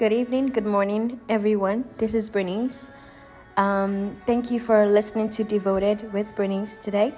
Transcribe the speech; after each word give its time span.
good 0.00 0.14
evening, 0.14 0.46
good 0.46 0.64
morning, 0.64 1.20
everyone. 1.28 1.84
This 1.98 2.14
is 2.14 2.30
Bernice. 2.30 2.90
Um, 3.58 4.16
thank 4.24 4.50
you 4.50 4.58
for 4.58 4.86
listening 4.86 5.28
to 5.28 5.44
Devoted 5.44 6.10
with 6.14 6.34
Bernice 6.34 6.78
today. 6.78 7.12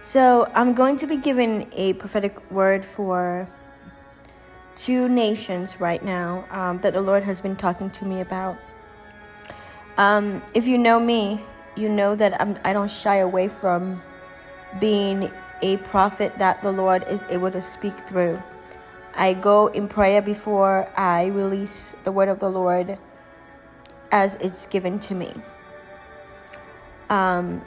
So, 0.00 0.48
I'm 0.54 0.74
going 0.74 0.96
to 0.98 1.08
be 1.08 1.16
giving 1.16 1.68
a 1.72 1.94
prophetic 1.94 2.38
word 2.52 2.84
for 2.84 3.48
two 4.76 5.08
nations 5.08 5.80
right 5.80 6.04
now 6.04 6.44
um, 6.52 6.78
that 6.82 6.92
the 6.92 7.02
Lord 7.02 7.24
has 7.24 7.40
been 7.40 7.56
talking 7.56 7.90
to 7.90 8.04
me 8.04 8.20
about. 8.20 8.56
Um, 9.98 10.40
if 10.54 10.68
you 10.68 10.78
know 10.78 11.00
me, 11.00 11.40
you 11.74 11.88
know 11.88 12.14
that 12.14 12.40
I'm, 12.40 12.56
I 12.62 12.72
don't 12.72 12.92
shy 12.92 13.16
away 13.16 13.48
from 13.48 14.00
being 14.78 15.28
a 15.62 15.78
prophet 15.78 16.38
that 16.38 16.62
the 16.62 16.70
Lord 16.70 17.02
is 17.08 17.24
able 17.24 17.50
to 17.50 17.60
speak 17.60 17.98
through. 18.06 18.40
I 19.14 19.34
go 19.34 19.66
in 19.68 19.88
prayer 19.88 20.22
before 20.22 20.88
I 20.96 21.26
release 21.26 21.92
the 22.04 22.12
word 22.12 22.28
of 22.28 22.38
the 22.38 22.48
Lord 22.48 22.98
as 24.10 24.36
it's 24.36 24.66
given 24.66 24.98
to 25.00 25.14
me. 25.14 25.32
Um, 27.10 27.62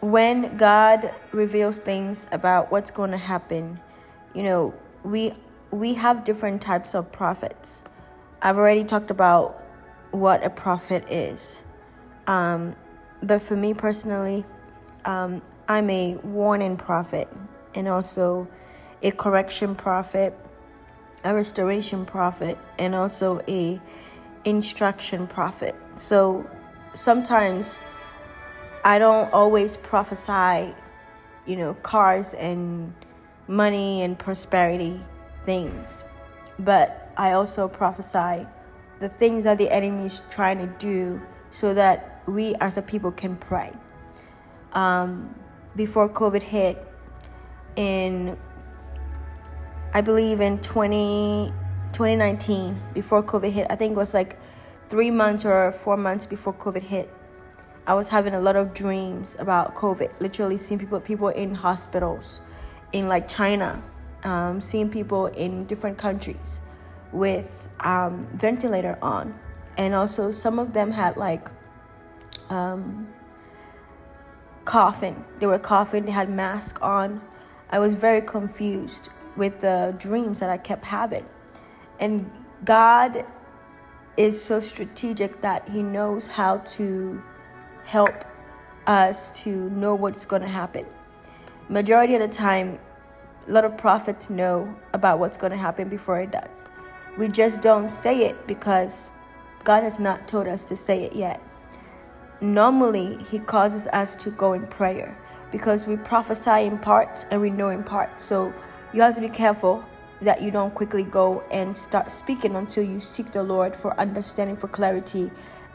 when 0.00 0.56
God 0.56 1.12
reveals 1.32 1.78
things 1.78 2.26
about 2.32 2.70
what's 2.70 2.90
going 2.90 3.10
to 3.12 3.16
happen, 3.18 3.80
you 4.34 4.42
know, 4.42 4.74
we 5.04 5.32
we 5.70 5.94
have 5.94 6.24
different 6.24 6.62
types 6.62 6.94
of 6.94 7.10
prophets. 7.12 7.82
I've 8.42 8.56
already 8.56 8.84
talked 8.84 9.10
about 9.10 9.64
what 10.10 10.44
a 10.44 10.50
prophet 10.50 11.04
is, 11.10 11.60
um, 12.26 12.74
but 13.22 13.42
for 13.42 13.56
me 13.56 13.74
personally, 13.74 14.44
um, 15.04 15.42
I'm 15.68 15.90
a 15.90 16.16
warning 16.16 16.76
prophet 16.76 17.28
and 17.74 17.88
also 17.88 18.48
a 19.02 19.10
correction 19.10 19.74
prophet, 19.74 20.36
a 21.24 21.34
restoration 21.34 22.04
prophet, 22.04 22.58
and 22.78 22.94
also 22.94 23.40
a 23.48 23.80
instruction 24.44 25.26
prophet. 25.26 25.74
So 25.98 26.48
sometimes 26.94 27.78
I 28.84 28.98
don't 28.98 29.32
always 29.32 29.76
prophesy, 29.76 30.74
you 31.46 31.56
know, 31.56 31.74
cars 31.74 32.34
and 32.34 32.94
money 33.48 34.02
and 34.02 34.18
prosperity 34.18 35.00
things, 35.44 36.04
but 36.58 37.12
I 37.16 37.32
also 37.32 37.68
prophesy 37.68 38.46
the 38.98 39.08
things 39.08 39.44
that 39.44 39.58
the 39.58 39.70
enemy 39.70 40.06
is 40.06 40.22
trying 40.30 40.58
to 40.58 40.66
do 40.78 41.20
so 41.50 41.74
that 41.74 42.22
we 42.26 42.54
as 42.56 42.76
a 42.76 42.82
people 42.82 43.12
can 43.12 43.36
pray. 43.36 43.72
Um, 44.72 45.34
before 45.74 46.08
COVID 46.08 46.42
hit, 46.42 46.82
in 47.76 48.36
I 49.96 50.02
believe 50.02 50.42
in 50.42 50.58
20, 50.58 51.50
2019, 51.94 52.78
before 52.92 53.22
COVID 53.22 53.50
hit, 53.50 53.66
I 53.70 53.76
think 53.76 53.92
it 53.92 53.96
was 53.96 54.12
like 54.12 54.38
three 54.90 55.10
months 55.10 55.46
or 55.46 55.72
four 55.72 55.96
months 55.96 56.26
before 56.26 56.52
COVID 56.52 56.82
hit. 56.82 57.10
I 57.86 57.94
was 57.94 58.06
having 58.06 58.34
a 58.34 58.40
lot 58.40 58.56
of 58.56 58.74
dreams 58.74 59.38
about 59.40 59.74
COVID, 59.74 60.20
literally 60.20 60.58
seeing 60.58 60.78
people 60.78 61.00
people 61.00 61.28
in 61.28 61.54
hospitals, 61.54 62.42
in 62.92 63.08
like 63.08 63.26
China, 63.26 63.82
um, 64.22 64.60
seeing 64.60 64.90
people 64.90 65.28
in 65.28 65.64
different 65.64 65.96
countries 65.96 66.60
with 67.12 67.70
um, 67.80 68.22
ventilator 68.34 68.98
on, 69.00 69.34
and 69.78 69.94
also 69.94 70.30
some 70.30 70.58
of 70.58 70.74
them 70.74 70.90
had 70.90 71.16
like 71.16 71.48
um, 72.50 73.08
coughing. 74.66 75.24
They 75.40 75.46
were 75.46 75.58
coughing. 75.58 76.04
They 76.04 76.12
had 76.12 76.28
mask 76.28 76.82
on. 76.82 77.22
I 77.70 77.78
was 77.78 77.94
very 77.94 78.20
confused 78.20 79.08
with 79.36 79.60
the 79.60 79.94
dreams 79.98 80.40
that 80.40 80.50
I 80.50 80.58
kept 80.58 80.84
having, 80.84 81.26
and 82.00 82.30
God 82.64 83.24
is 84.16 84.42
so 84.42 84.60
strategic 84.60 85.40
that 85.42 85.68
He 85.68 85.82
knows 85.82 86.26
how 86.26 86.58
to 86.58 87.22
help 87.84 88.24
us 88.86 89.30
to 89.42 89.70
know 89.70 89.94
what's 89.94 90.24
going 90.24 90.42
to 90.42 90.48
happen. 90.48 90.86
Majority 91.68 92.14
of 92.14 92.20
the 92.20 92.28
time, 92.28 92.78
a 93.46 93.52
lot 93.52 93.64
of 93.64 93.76
prophets 93.76 94.30
know 94.30 94.74
about 94.92 95.18
what's 95.18 95.36
going 95.36 95.50
to 95.50 95.56
happen 95.58 95.88
before 95.88 96.20
it 96.20 96.30
does. 96.30 96.66
We 97.18 97.28
just 97.28 97.60
don't 97.60 97.88
say 97.88 98.24
it 98.24 98.46
because 98.46 99.10
God 99.64 99.82
has 99.82 99.98
not 99.98 100.28
told 100.28 100.46
us 100.46 100.64
to 100.66 100.76
say 100.76 101.04
it 101.04 101.14
yet. 101.14 101.40
Normally, 102.40 103.18
He 103.30 103.38
causes 103.38 103.86
us 103.88 104.16
to 104.16 104.30
go 104.30 104.52
in 104.52 104.66
prayer 104.66 105.16
because 105.50 105.86
we 105.86 105.96
prophesy 105.96 106.66
in 106.66 106.78
parts 106.78 107.26
and 107.30 107.40
we 107.40 107.50
know 107.50 107.70
in 107.70 107.82
parts. 107.82 108.24
So 108.24 108.52
you 108.96 109.02
have 109.02 109.14
to 109.14 109.20
be 109.20 109.28
careful 109.28 109.84
that 110.22 110.40
you 110.40 110.50
don't 110.50 110.74
quickly 110.74 111.02
go 111.02 111.44
and 111.50 111.76
start 111.76 112.10
speaking 112.10 112.56
until 112.56 112.82
you 112.82 112.98
seek 112.98 113.30
the 113.30 113.42
Lord 113.42 113.76
for 113.76 113.98
understanding, 114.00 114.56
for 114.56 114.68
clarity, 114.68 115.30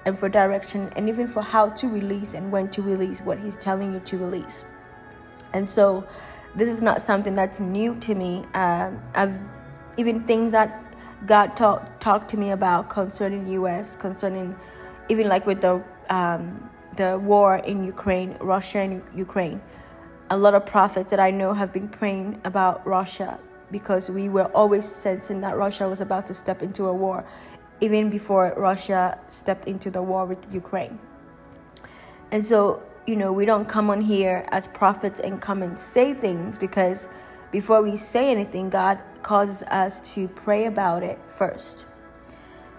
and 0.05 0.17
for 0.17 0.27
direction, 0.27 0.91
and 0.95 1.07
even 1.07 1.27
for 1.27 1.43
how 1.43 1.69
to 1.69 1.87
release 1.87 2.33
and 2.33 2.51
when 2.51 2.67
to 2.71 2.81
release 2.81 3.21
what 3.21 3.37
He's 3.37 3.55
telling 3.55 3.93
you 3.93 3.99
to 3.99 4.17
release. 4.17 4.65
And 5.53 5.69
so, 5.69 6.03
this 6.55 6.67
is 6.67 6.81
not 6.81 6.99
something 6.99 7.35
that's 7.35 7.59
new 7.59 7.93
to 7.99 8.15
me. 8.15 8.43
Um, 8.55 8.99
I've 9.13 9.37
even 9.97 10.23
things 10.23 10.51
that 10.53 10.83
God 11.27 11.55
talked 11.55 12.01
talked 12.01 12.27
to 12.31 12.37
me 12.37 12.49
about 12.49 12.89
concerning 12.89 13.47
U.S., 13.49 13.95
concerning 13.95 14.55
even 15.09 15.29
like 15.29 15.45
with 15.45 15.61
the 15.61 15.83
um, 16.09 16.71
the 16.97 17.19
war 17.19 17.57
in 17.57 17.83
Ukraine, 17.83 18.35
Russia 18.41 18.79
and 18.79 19.03
Ukraine. 19.13 19.61
A 20.31 20.37
lot 20.37 20.53
of 20.53 20.65
prophets 20.65 21.09
that 21.09 21.19
I 21.19 21.29
know 21.29 21.51
have 21.51 21.73
been 21.73 21.89
praying 21.89 22.39
about 22.45 22.87
Russia 22.87 23.37
because 23.69 24.09
we 24.09 24.29
were 24.29 24.45
always 24.55 24.85
sensing 24.85 25.41
that 25.41 25.57
Russia 25.57 25.89
was 25.89 25.99
about 25.99 26.25
to 26.27 26.33
step 26.33 26.61
into 26.61 26.85
a 26.85 26.93
war, 26.93 27.25
even 27.81 28.09
before 28.09 28.53
Russia 28.55 29.19
stepped 29.27 29.67
into 29.67 29.91
the 29.91 30.01
war 30.01 30.25
with 30.25 30.39
Ukraine. 30.53 30.97
And 32.31 32.45
so, 32.45 32.81
you 33.05 33.17
know, 33.17 33.33
we 33.33 33.45
don't 33.45 33.67
come 33.67 33.89
on 33.89 33.99
here 33.99 34.45
as 34.53 34.69
prophets 34.69 35.19
and 35.19 35.41
come 35.41 35.61
and 35.63 35.77
say 35.77 36.13
things 36.13 36.57
because 36.57 37.09
before 37.51 37.81
we 37.81 37.97
say 37.97 38.31
anything, 38.31 38.69
God 38.69 38.99
causes 39.23 39.63
us 39.63 39.99
to 40.15 40.29
pray 40.29 40.63
about 40.65 41.03
it 41.03 41.19
first. 41.27 41.85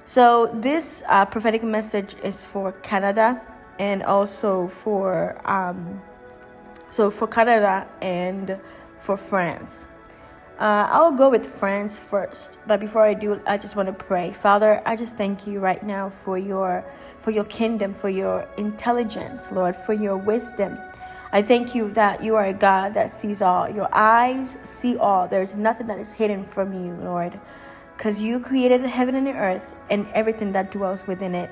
So, 0.07 0.51
this 0.55 1.03
uh, 1.07 1.27
prophetic 1.27 1.63
message 1.63 2.17
is 2.25 2.47
for 2.47 2.73
Canada 2.73 3.43
and 3.79 4.03
also 4.03 4.69
for 4.69 5.39
um, 5.45 6.01
so 6.93 7.11
for 7.11 7.27
Canada 7.27 7.89
and 8.03 8.59
for 9.01 9.17
France. 9.17 9.87
Uh, 10.59 10.87
I'll 10.91 11.11
go 11.11 11.31
with 11.31 11.47
France 11.47 11.99
first, 11.99 12.59
but 12.67 12.81
before 12.81 13.03
I 13.03 13.15
do, 13.15 13.41
I 13.47 13.57
just 13.57 13.77
want 13.77 13.87
to 13.87 13.95
pray. 13.95 14.31
Father, 14.31 14.83
I 14.85 14.95
just 14.95 15.17
thank 15.17 15.47
you 15.47 15.59
right 15.59 15.83
now 15.83 16.11
for 16.11 16.37
your 16.37 16.85
for 17.21 17.31
your 17.31 17.45
kingdom, 17.45 17.95
for 17.95 18.11
your 18.11 18.47
intelligence, 18.59 19.51
Lord, 19.51 19.75
for 19.75 19.95
your 19.95 20.19
wisdom. 20.19 20.77
I 21.33 21.41
thank 21.41 21.75
you 21.75 21.91
that 21.93 22.23
you 22.23 22.37
are 22.37 22.47
a 22.47 22.53
God 22.53 22.93
that 22.93 23.11
sees 23.11 23.41
all. 23.41 23.71
Your 23.71 23.89
eyes 23.91 24.59
see 24.65 24.99
all. 24.99 25.27
There's 25.27 25.57
nothing 25.57 25.87
that 25.87 25.99
is 25.99 26.13
hidden 26.13 26.45
from 26.45 26.75
you, 26.75 26.93
Lord, 27.03 27.41
because 27.97 28.21
you 28.21 28.39
created 28.39 28.83
heaven 28.83 29.15
and 29.15 29.27
the 29.27 29.33
earth 29.33 29.75
and 29.89 30.07
everything 30.13 30.53
that 30.53 30.71
dwells 30.71 31.07
within 31.07 31.35
it. 31.35 31.49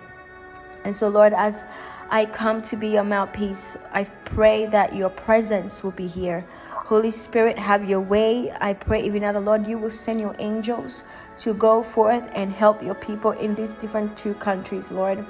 And 0.85 0.95
so, 0.95 1.09
Lord, 1.09 1.33
as 1.33 1.65
I 2.13 2.27
come 2.27 2.61
to 2.63 2.77
be 2.77 2.89
your 2.89 3.05
mouthpiece. 3.05 3.79
I 3.93 4.05
pray 4.25 4.67
that 4.67 4.97
your 4.97 5.11
presence 5.11 5.85
will 5.85 5.93
be 5.93 6.09
here. 6.09 6.45
Holy 6.69 7.13
Spirit, 7.13 7.57
have 7.57 7.89
your 7.89 8.01
way. 8.01 8.53
I 8.61 8.75
pray, 8.75 9.05
even 9.05 9.23
now, 9.23 9.31
the 9.31 9.39
Lord, 9.39 9.65
you 9.65 9.79
will 9.79 9.91
send 9.91 10.21
your 10.21 10.35
angels 10.41 11.05
to 11.39 11.55
go 11.55 11.85
forth 11.85 12.29
and 12.35 12.53
help 12.53 12.83
your 12.83 12.97
people 12.97 13.31
in 13.31 13.55
these 13.55 13.75
different 13.75 14.17
two 14.17 14.35
countries, 14.35 14.91
Lord, 14.91 15.25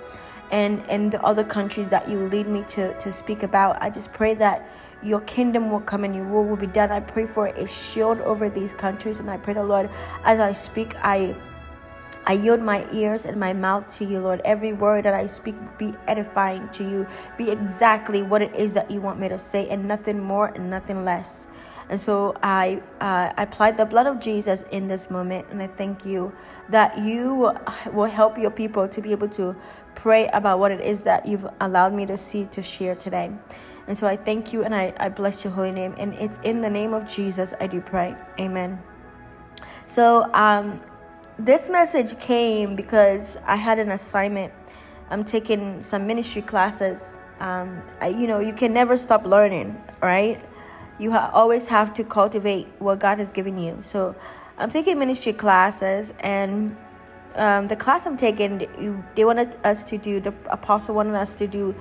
and 0.50 0.82
and 0.88 1.12
the 1.12 1.22
other 1.22 1.44
countries 1.44 1.90
that 1.90 2.08
you 2.08 2.16
lead 2.16 2.46
me 2.46 2.64
to 2.68 2.98
to 2.98 3.12
speak 3.12 3.42
about. 3.42 3.76
I 3.82 3.90
just 3.90 4.14
pray 4.14 4.32
that 4.36 4.66
your 5.02 5.20
kingdom 5.20 5.70
will 5.70 5.80
come 5.80 6.04
and 6.04 6.14
your 6.14 6.24
will 6.24 6.44
will 6.44 6.56
be 6.56 6.66
done. 6.66 6.90
I 6.90 7.00
pray 7.00 7.26
for 7.26 7.48
a 7.48 7.66
shield 7.66 8.20
over 8.22 8.48
these 8.48 8.72
countries, 8.72 9.20
and 9.20 9.30
I 9.30 9.36
pray 9.36 9.52
the 9.52 9.64
Lord, 9.64 9.90
as 10.24 10.40
I 10.40 10.52
speak, 10.52 10.96
I 11.04 11.34
I 12.30 12.34
yield 12.34 12.62
my 12.62 12.86
ears 12.92 13.26
and 13.26 13.40
my 13.40 13.52
mouth 13.52 13.92
to 13.98 14.04
you, 14.04 14.20
Lord. 14.20 14.40
Every 14.44 14.72
word 14.72 15.04
that 15.04 15.14
I 15.14 15.26
speak 15.26 15.56
be 15.78 15.92
edifying 16.06 16.68
to 16.68 16.84
you, 16.84 17.04
be 17.36 17.50
exactly 17.50 18.22
what 18.22 18.40
it 18.40 18.54
is 18.54 18.72
that 18.74 18.88
you 18.88 19.00
want 19.00 19.18
me 19.18 19.28
to 19.28 19.36
say, 19.36 19.68
and 19.68 19.88
nothing 19.88 20.22
more 20.22 20.46
and 20.54 20.70
nothing 20.70 21.04
less. 21.04 21.48
And 21.88 21.98
so 21.98 22.36
I, 22.40 22.82
uh, 23.00 23.34
I 23.36 23.42
applied 23.42 23.76
the 23.76 23.84
blood 23.84 24.06
of 24.06 24.20
Jesus 24.20 24.62
in 24.70 24.86
this 24.86 25.10
moment, 25.10 25.48
and 25.50 25.60
I 25.60 25.66
thank 25.66 26.06
you 26.06 26.32
that 26.68 26.96
you 27.00 27.50
will 27.92 28.04
help 28.04 28.38
your 28.38 28.52
people 28.52 28.86
to 28.86 29.02
be 29.02 29.10
able 29.10 29.28
to 29.30 29.56
pray 29.96 30.28
about 30.28 30.60
what 30.60 30.70
it 30.70 30.80
is 30.80 31.02
that 31.02 31.26
you've 31.26 31.48
allowed 31.60 31.92
me 31.92 32.06
to 32.06 32.16
see 32.16 32.44
to 32.52 32.62
share 32.62 32.94
today. 32.94 33.32
And 33.88 33.98
so 33.98 34.06
I 34.06 34.14
thank 34.14 34.52
you 34.52 34.62
and 34.62 34.72
I, 34.72 34.94
I 35.00 35.08
bless 35.08 35.42
your 35.42 35.52
holy 35.52 35.72
name. 35.72 35.96
And 35.98 36.14
it's 36.14 36.38
in 36.44 36.60
the 36.60 36.70
name 36.70 36.94
of 36.94 37.08
Jesus 37.08 37.54
I 37.60 37.66
do 37.66 37.80
pray. 37.80 38.14
Amen. 38.38 38.80
So 39.86 40.32
um, 40.32 40.78
this 41.44 41.70
message 41.70 42.18
came 42.20 42.76
because 42.76 43.38
I 43.46 43.56
had 43.56 43.78
an 43.78 43.90
assignment. 43.90 44.52
I'm 45.08 45.24
taking 45.24 45.80
some 45.80 46.06
ministry 46.06 46.42
classes. 46.42 47.18
Um, 47.40 47.82
I, 48.00 48.08
you 48.08 48.26
know, 48.26 48.40
you 48.40 48.52
can 48.52 48.72
never 48.72 48.96
stop 48.96 49.24
learning, 49.24 49.82
right? 50.02 50.40
You 50.98 51.12
ha- 51.12 51.30
always 51.32 51.66
have 51.66 51.94
to 51.94 52.04
cultivate 52.04 52.68
what 52.78 53.00
God 53.00 53.18
has 53.18 53.32
given 53.32 53.58
you. 53.58 53.78
So 53.80 54.14
I'm 54.58 54.70
taking 54.70 54.98
ministry 54.98 55.32
classes, 55.32 56.12
and 56.20 56.76
um, 57.34 57.66
the 57.66 57.76
class 57.76 58.06
I'm 58.06 58.18
taking, 58.18 59.02
they 59.14 59.24
wanted 59.24 59.56
us 59.64 59.82
to 59.84 59.96
do, 59.96 60.20
the 60.20 60.34
apostle 60.50 60.94
wanted 60.94 61.14
us 61.14 61.34
to 61.36 61.46
do 61.46 61.74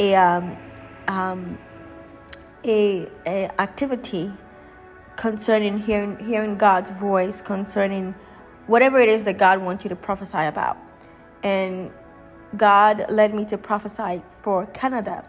a, 0.00 0.16
um, 0.16 0.56
um, 1.06 1.58
a, 2.64 3.08
a 3.24 3.60
activity 3.60 4.32
concerning 5.14 5.78
hearing, 5.78 6.18
hearing 6.18 6.56
God's 6.56 6.90
voice, 6.90 7.40
concerning 7.40 8.16
whatever 8.66 8.98
it 8.98 9.08
is 9.08 9.24
that 9.24 9.38
God 9.38 9.60
wants 9.60 9.84
you 9.84 9.88
to 9.90 9.96
prophesy 9.96 10.44
about. 10.44 10.76
And 11.42 11.92
God 12.56 13.06
led 13.10 13.34
me 13.34 13.44
to 13.46 13.58
prophesy 13.58 14.22
for 14.42 14.66
Canada. 14.66 15.24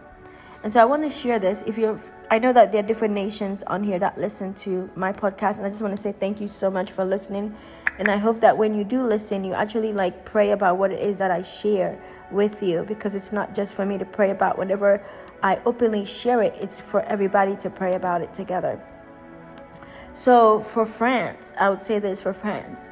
And 0.62 0.72
so 0.72 0.80
I 0.80 0.84
want 0.84 1.04
to 1.04 1.10
share 1.10 1.38
this. 1.38 1.62
If 1.62 1.78
you're, 1.78 2.00
I 2.30 2.38
know 2.38 2.52
that 2.52 2.72
there 2.72 2.82
are 2.82 2.86
different 2.86 3.14
nations 3.14 3.62
on 3.64 3.84
here 3.84 3.98
that 4.00 4.18
listen 4.18 4.54
to 4.54 4.90
my 4.96 5.12
podcast, 5.12 5.58
and 5.58 5.66
I 5.66 5.68
just 5.68 5.82
want 5.82 5.92
to 5.92 5.96
say 5.96 6.10
thank 6.12 6.40
you 6.40 6.48
so 6.48 6.70
much 6.70 6.90
for 6.90 7.04
listening. 7.04 7.54
And 7.98 8.10
I 8.10 8.16
hope 8.16 8.40
that 8.40 8.56
when 8.56 8.74
you 8.74 8.84
do 8.84 9.02
listen, 9.02 9.44
you 9.44 9.54
actually 9.54 9.92
like 9.92 10.24
pray 10.24 10.50
about 10.50 10.78
what 10.78 10.90
it 10.90 11.00
is 11.00 11.18
that 11.18 11.30
I 11.30 11.42
share 11.42 12.00
with 12.30 12.62
you, 12.62 12.84
because 12.88 13.14
it's 13.14 13.32
not 13.32 13.54
just 13.54 13.74
for 13.74 13.86
me 13.86 13.98
to 13.98 14.04
pray 14.04 14.30
about. 14.30 14.58
Whenever 14.58 15.04
I 15.42 15.60
openly 15.64 16.04
share 16.04 16.42
it, 16.42 16.54
it's 16.60 16.80
for 16.80 17.02
everybody 17.02 17.56
to 17.56 17.70
pray 17.70 17.94
about 17.94 18.20
it 18.20 18.34
together. 18.34 18.82
So 20.12 20.60
for 20.60 20.84
France, 20.84 21.52
I 21.58 21.70
would 21.70 21.80
say 21.80 22.00
this 22.00 22.20
for 22.20 22.32
France 22.32 22.90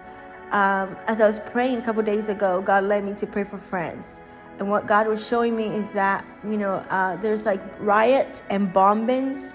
um, 0.53 0.97
as 1.07 1.21
I 1.21 1.27
was 1.27 1.39
praying 1.39 1.79
a 1.79 1.83
couple 1.83 2.03
days 2.03 2.29
ago, 2.29 2.63
God 2.63 2.85
led 2.85 3.05
me 3.05 3.15
to 3.15 3.27
pray 3.27 3.45
for 3.45 3.59
France. 3.59 4.21
And 4.59 4.71
what 4.71 4.87
God 4.87 5.07
was 5.07 5.27
showing 5.27 5.57
me 5.57 5.65
is 5.65 5.93
that, 5.93 6.25
you 6.45 6.57
know, 6.57 6.75
uh, 6.89 7.17
there's 7.17 7.45
like 7.45 7.61
riot 7.81 8.43
and 8.49 8.73
bombings, 8.73 9.55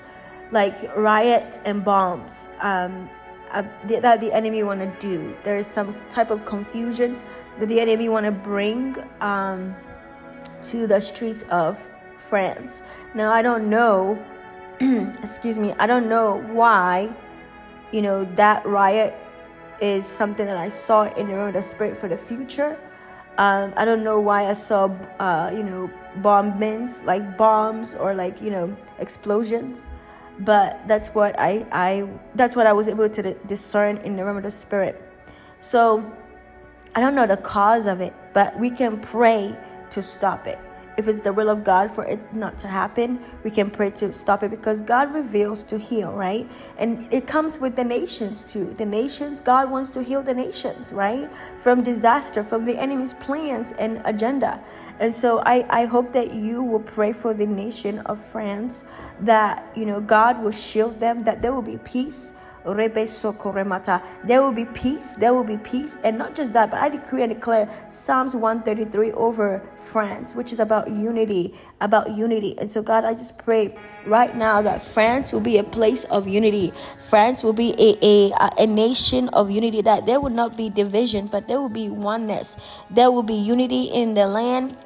like 0.52 0.96
riot 0.96 1.60
and 1.66 1.84
bombs 1.84 2.50
um, 2.60 3.10
uh, 3.52 3.64
that 3.88 4.20
the 4.20 4.32
enemy 4.32 4.64
want 4.64 4.82
to 4.82 5.08
do. 5.08 5.36
There's 5.44 5.66
some 5.66 5.96
type 6.10 6.30
of 6.30 6.46
confusion 6.46 7.20
that 7.60 7.68
the 7.68 7.80
enemy 7.80 8.10
want 8.10 8.26
to 8.26 8.32
bring 8.32 8.96
um, 9.22 9.76
to 10.64 10.88
the 10.88 11.00
streets 11.00 11.44
of 11.50 11.80
France. 12.18 12.82
Now, 13.16 13.32
I 13.32 13.42
don't 13.42 13.70
know, 13.70 14.24
excuse 15.24 15.58
me, 15.58 15.74
I 15.80 15.88
don't 15.88 16.08
know 16.08 16.42
why, 16.52 17.10
you 17.92 18.02
know, 18.02 18.26
that 18.36 18.66
riot 18.66 19.16
is 19.82 20.06
something 20.06 20.46
that 20.46 20.58
I 20.58 20.70
saw 20.70 21.12
in 21.16 21.28
the 21.28 21.34
realm 21.34 21.48
of 21.48 21.54
the 21.56 21.64
spirit 21.64 21.98
for 21.98 22.08
the 22.08 22.18
future. 22.18 22.78
Um, 23.38 23.74
I 23.76 23.84
don't 23.84 24.04
know 24.04 24.20
why 24.20 24.48
I 24.48 24.54
saw, 24.54 24.86
uh, 25.20 25.52
you 25.54 25.64
know, 25.64 25.90
bombings 26.20 27.04
like 27.04 27.38
bombs 27.38 27.96
or 27.96 28.14
like 28.14 28.42
you 28.42 28.52
know 28.52 28.76
explosions, 29.00 29.88
but 30.40 30.80
that's 30.88 31.10
what 31.10 31.38
I, 31.40 31.66
I 31.72 32.08
that's 32.36 32.56
what 32.56 32.68
I 32.68 32.74
was 32.74 32.88
able 32.88 33.10
to 33.10 33.34
discern 33.48 33.98
in 33.98 34.16
the 34.16 34.24
realm 34.24 34.38
of 34.38 34.44
the 34.44 34.52
spirit. 34.52 35.02
So 35.60 36.06
I 36.96 37.02
don't 37.02 37.16
know 37.16 37.26
the 37.26 37.38
cause 37.38 37.86
of 37.88 38.02
it, 38.02 38.14
but 38.34 38.58
we 38.60 38.70
can 38.70 39.00
pray 39.00 39.56
to 39.90 40.02
stop 40.02 40.46
it 40.48 40.60
if 40.98 41.08
it's 41.08 41.22
the 41.22 41.34
will 41.34 41.50
of 41.50 41.64
God 41.64 41.90
for 41.92 42.06
it 42.06 42.20
not 42.34 42.58
to 42.60 42.68
happen, 42.68 43.20
we 43.44 43.52
can 43.52 43.70
pray 43.70 43.92
to 43.92 44.12
stop 44.14 44.44
it 44.44 44.52
because 44.52 44.82
God 44.82 45.14
reveals 45.14 45.64
to 45.66 45.78
heal, 45.78 46.12
right? 46.12 46.50
And 46.78 47.12
it 47.12 47.28
comes 47.28 47.60
with 47.60 47.76
the 47.76 47.84
nations 47.84 48.44
too. 48.44 48.74
The 48.74 48.86
nations, 48.86 49.40
God 49.40 49.72
wants 49.72 49.90
to 49.92 50.04
heal 50.04 50.22
the 50.22 50.34
nations, 50.34 50.92
right? 50.92 51.34
From 51.58 51.82
disaster, 51.82 52.44
from 52.44 52.66
the 52.66 52.78
enemy's 52.78 53.14
plans 53.16 53.72
and 53.74 54.02
agenda. 54.06 54.62
And 55.00 55.14
so 55.14 55.42
I, 55.46 55.66
I 55.70 55.86
hope 55.86 56.12
that 56.14 56.34
you 56.34 56.62
will 56.62 56.82
pray 56.82 57.14
for 57.14 57.34
the 57.34 57.48
nation 57.48 58.00
of 58.00 58.24
France 58.24 58.86
that, 59.22 59.66
you 59.76 59.86
know, 59.86 60.02
God 60.02 60.44
will 60.44 60.52
shield 60.52 61.00
them, 61.00 61.20
that 61.20 61.42
there 61.42 61.54
will 61.54 61.62
be 61.62 61.78
peace 61.80 62.34
there 62.64 64.42
will 64.42 64.52
be 64.52 64.66
peace. 64.66 65.14
There 65.14 65.34
will 65.34 65.44
be 65.44 65.58
peace. 65.58 65.98
And 66.04 66.18
not 66.18 66.36
just 66.36 66.54
that, 66.54 66.72
but 66.72 66.80
I 66.80 66.90
decree 66.90 67.24
and 67.24 67.34
declare 67.34 67.70
Psalms 67.90 68.36
133 68.36 69.12
over 69.14 69.62
France, 69.76 70.36
which 70.36 70.52
is 70.52 70.60
about 70.60 70.90
unity, 70.90 71.54
about 71.80 72.12
unity. 72.16 72.58
And 72.58 72.70
so, 72.70 72.82
God, 72.82 73.06
I 73.06 73.14
just 73.14 73.38
pray 73.38 73.76
right 74.06 74.36
now 74.36 74.62
that 74.62 74.82
France 74.82 75.34
will 75.34 75.42
be 75.42 75.58
a 75.58 75.64
place 75.64 76.04
of 76.06 76.28
unity. 76.28 76.72
France 77.10 77.44
will 77.44 77.54
be 77.54 77.74
a, 77.80 77.98
a, 78.06 78.32
a 78.64 78.68
nation 78.68 79.30
of 79.30 79.50
unity, 79.50 79.82
that 79.82 80.06
there 80.06 80.20
will 80.20 80.30
not 80.30 80.56
be 80.58 80.70
division, 80.70 81.28
but 81.28 81.48
there 81.48 81.60
will 81.60 81.70
be 81.70 81.90
oneness. 81.90 82.58
There 82.90 83.12
will 83.12 83.24
be 83.24 83.36
unity 83.36 83.86
in 83.86 84.14
the 84.14 84.28
land 84.28 84.78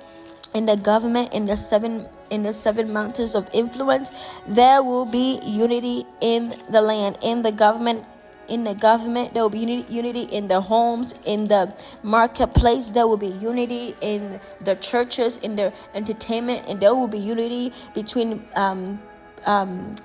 in 0.55 0.65
the 0.65 0.77
government 0.77 1.33
in 1.33 1.45
the 1.45 1.57
seven 1.57 2.07
in 2.29 2.43
the 2.43 2.53
seven 2.53 2.91
mountains 2.91 3.35
of 3.35 3.49
influence 3.53 4.11
there 4.47 4.81
will 4.83 5.05
be 5.05 5.39
unity 5.43 6.05
in 6.21 6.53
the 6.69 6.81
land 6.81 7.17
in 7.21 7.41
the 7.41 7.51
government 7.51 8.05
in 8.47 8.63
the 8.63 8.75
government 8.75 9.33
there 9.33 9.41
will 9.41 9.49
be 9.49 9.83
unity, 9.89 10.21
in 10.23 10.47
the 10.47 10.61
homes 10.61 11.15
in 11.25 11.45
the 11.45 11.73
marketplace 12.03 12.91
there 12.91 13.07
will 13.07 13.17
be 13.17 13.27
unity 13.27 13.95
in 14.01 14.39
the 14.61 14.75
churches 14.75 15.37
in 15.37 15.55
the 15.55 15.73
entertainment 15.93 16.63
and 16.67 16.79
there 16.79 16.93
will 16.93 17.07
be 17.07 17.17
unity 17.17 17.73
between 17.93 18.45
um, 18.55 19.01
um, 19.45 19.95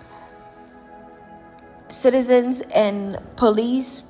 citizens 1.88 2.62
and 2.74 3.18
police 3.36 4.04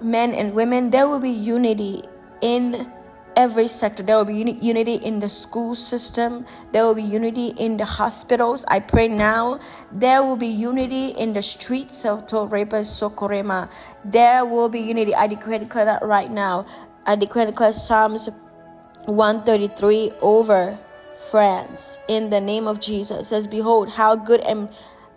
men 0.00 0.32
and 0.34 0.54
women. 0.54 0.90
There 0.90 1.08
will 1.08 1.20
be 1.20 1.30
unity 1.30 2.02
in 2.40 2.90
every 3.36 3.68
sector. 3.68 4.02
There 4.02 4.16
will 4.16 4.24
be 4.24 4.34
uni- 4.34 4.58
unity 4.60 4.94
in 4.96 5.20
the 5.20 5.28
school 5.28 5.74
system. 5.74 6.46
There 6.72 6.84
will 6.84 6.94
be 6.94 7.02
unity 7.02 7.48
in 7.58 7.76
the 7.76 7.84
hospitals. 7.84 8.64
I 8.68 8.80
pray 8.80 9.08
now. 9.08 9.60
There 9.92 10.22
will 10.22 10.36
be 10.36 10.48
unity 10.48 11.08
in 11.10 11.34
the 11.34 11.42
streets 11.42 12.04
of 12.04 12.26
Toreba 12.26 12.82
Sokorema. 12.82 13.70
There 14.04 14.44
will 14.44 14.68
be 14.68 14.80
unity. 14.80 15.14
I 15.14 15.26
declare, 15.26 15.58
declare 15.58 15.84
that 15.84 16.02
right 16.02 16.30
now. 16.30 16.66
I 17.06 17.16
declare, 17.16 17.46
declare 17.46 17.72
Psalms 17.72 18.28
133 19.06 20.12
over 20.22 20.78
France 21.30 21.98
in 22.08 22.30
the 22.30 22.40
name 22.40 22.66
of 22.66 22.80
Jesus. 22.80 23.20
It 23.20 23.24
says, 23.26 23.46
Behold, 23.46 23.90
how 23.90 24.16
good 24.16 24.40
and 24.40 24.68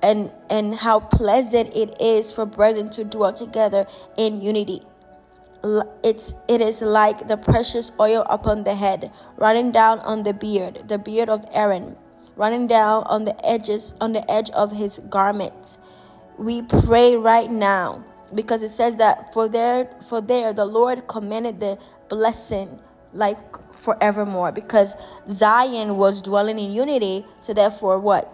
and 0.01 0.31
and 0.49 0.75
how 0.75 0.99
pleasant 0.99 1.75
it 1.75 1.95
is 2.01 2.31
for 2.31 2.45
brethren 2.45 2.89
to 2.91 3.03
dwell 3.03 3.33
together 3.33 3.85
in 4.17 4.41
unity 4.41 4.81
it's 6.03 6.35
it 6.47 6.61
is 6.61 6.81
like 6.81 7.27
the 7.27 7.35
precious 7.35 7.91
oil 7.99 8.25
upon 8.29 8.63
the 8.63 8.75
head 8.75 9.11
running 9.35 9.71
down 9.71 9.99
on 9.99 10.23
the 10.23 10.33
beard 10.33 10.87
the 10.87 10.97
beard 10.97 11.27
of 11.27 11.45
aaron 11.51 11.97
running 12.39 12.67
down 12.67 13.03
on 13.03 13.25
the 13.25 13.35
edges 13.45 13.93
on 13.99 14.13
the 14.13 14.31
edge 14.31 14.49
of 14.51 14.71
his 14.71 14.99
garments. 15.09 15.77
We 16.37 16.61
pray 16.61 17.17
right 17.17 17.51
now 17.51 18.05
because 18.33 18.63
it 18.63 18.69
says 18.69 18.95
that 18.95 19.33
for 19.33 19.49
there 19.49 19.89
for 20.07 20.21
there 20.21 20.53
the 20.53 20.63
lord 20.65 21.07
commanded 21.07 21.59
the 21.59 21.77
blessing 22.09 22.79
like 23.11 23.37
forevermore 23.73 24.51
because 24.51 24.95
zion 25.29 25.97
was 25.97 26.21
dwelling 26.21 26.59
in 26.59 26.71
unity 26.71 27.25
so 27.39 27.53
therefore 27.53 27.99
what? 27.99 28.31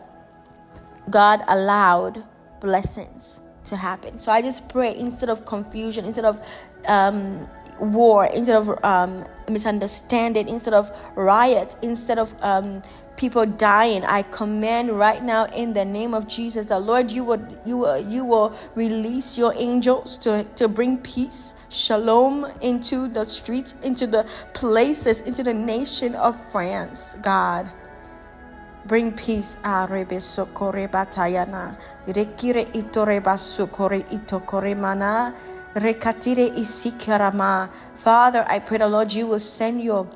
God 1.09 1.41
allowed 1.47 2.23
blessings 2.61 3.41
to 3.65 3.75
happen. 3.75 4.17
So 4.17 4.31
I 4.31 4.41
just 4.41 4.69
pray 4.69 4.95
instead 4.95 5.29
of 5.29 5.45
confusion, 5.45 6.05
instead 6.05 6.25
of 6.25 6.41
um, 6.87 7.47
war, 7.79 8.25
instead 8.25 8.57
of 8.57 8.83
um, 8.83 9.25
misunderstanding, 9.49 10.47
instead 10.47 10.73
of 10.73 10.91
riot, 11.15 11.75
instead 11.81 12.17
of 12.17 12.33
um, 12.41 12.81
people 13.17 13.45
dying, 13.45 14.03
I 14.03 14.23
command 14.23 14.91
right 14.91 15.23
now 15.23 15.45
in 15.45 15.73
the 15.73 15.85
name 15.85 16.13
of 16.13 16.27
Jesus 16.27 16.65
that 16.67 16.79
Lord, 16.79 17.11
you 17.11 17.23
will 17.23 17.45
you 17.65 17.77
will 17.77 17.99
you 17.99 18.25
will 18.25 18.55
release 18.75 19.37
your 19.37 19.53
angels 19.55 20.17
to 20.19 20.43
to 20.55 20.67
bring 20.67 20.97
peace, 20.99 21.55
shalom 21.69 22.45
into 22.61 23.07
the 23.07 23.25
streets, 23.25 23.75
into 23.83 24.07
the 24.07 24.23
places, 24.53 25.21
into 25.21 25.43
the 25.43 25.53
nation 25.53 26.15
of 26.15 26.35
France, 26.51 27.15
God. 27.21 27.71
Bring 28.87 29.13
peace 29.13 29.57
a 29.63 29.87
rebe 29.87 30.19
sokore 30.21 30.87
batayana. 30.87 31.75
Rekire 32.07 32.67
itore 32.73 33.19
basukore 33.21 34.05
itokore 34.11 34.77
mana. 34.77 35.33
Rekatire 35.75 36.47
isikarama. 36.55 37.69
Father, 37.95 38.45
I 38.47 38.59
pray 38.59 38.77
the 38.77 38.87
Lord 38.87 39.11
you 39.13 39.27
will 39.27 39.39
send 39.39 39.81
your 39.81 40.07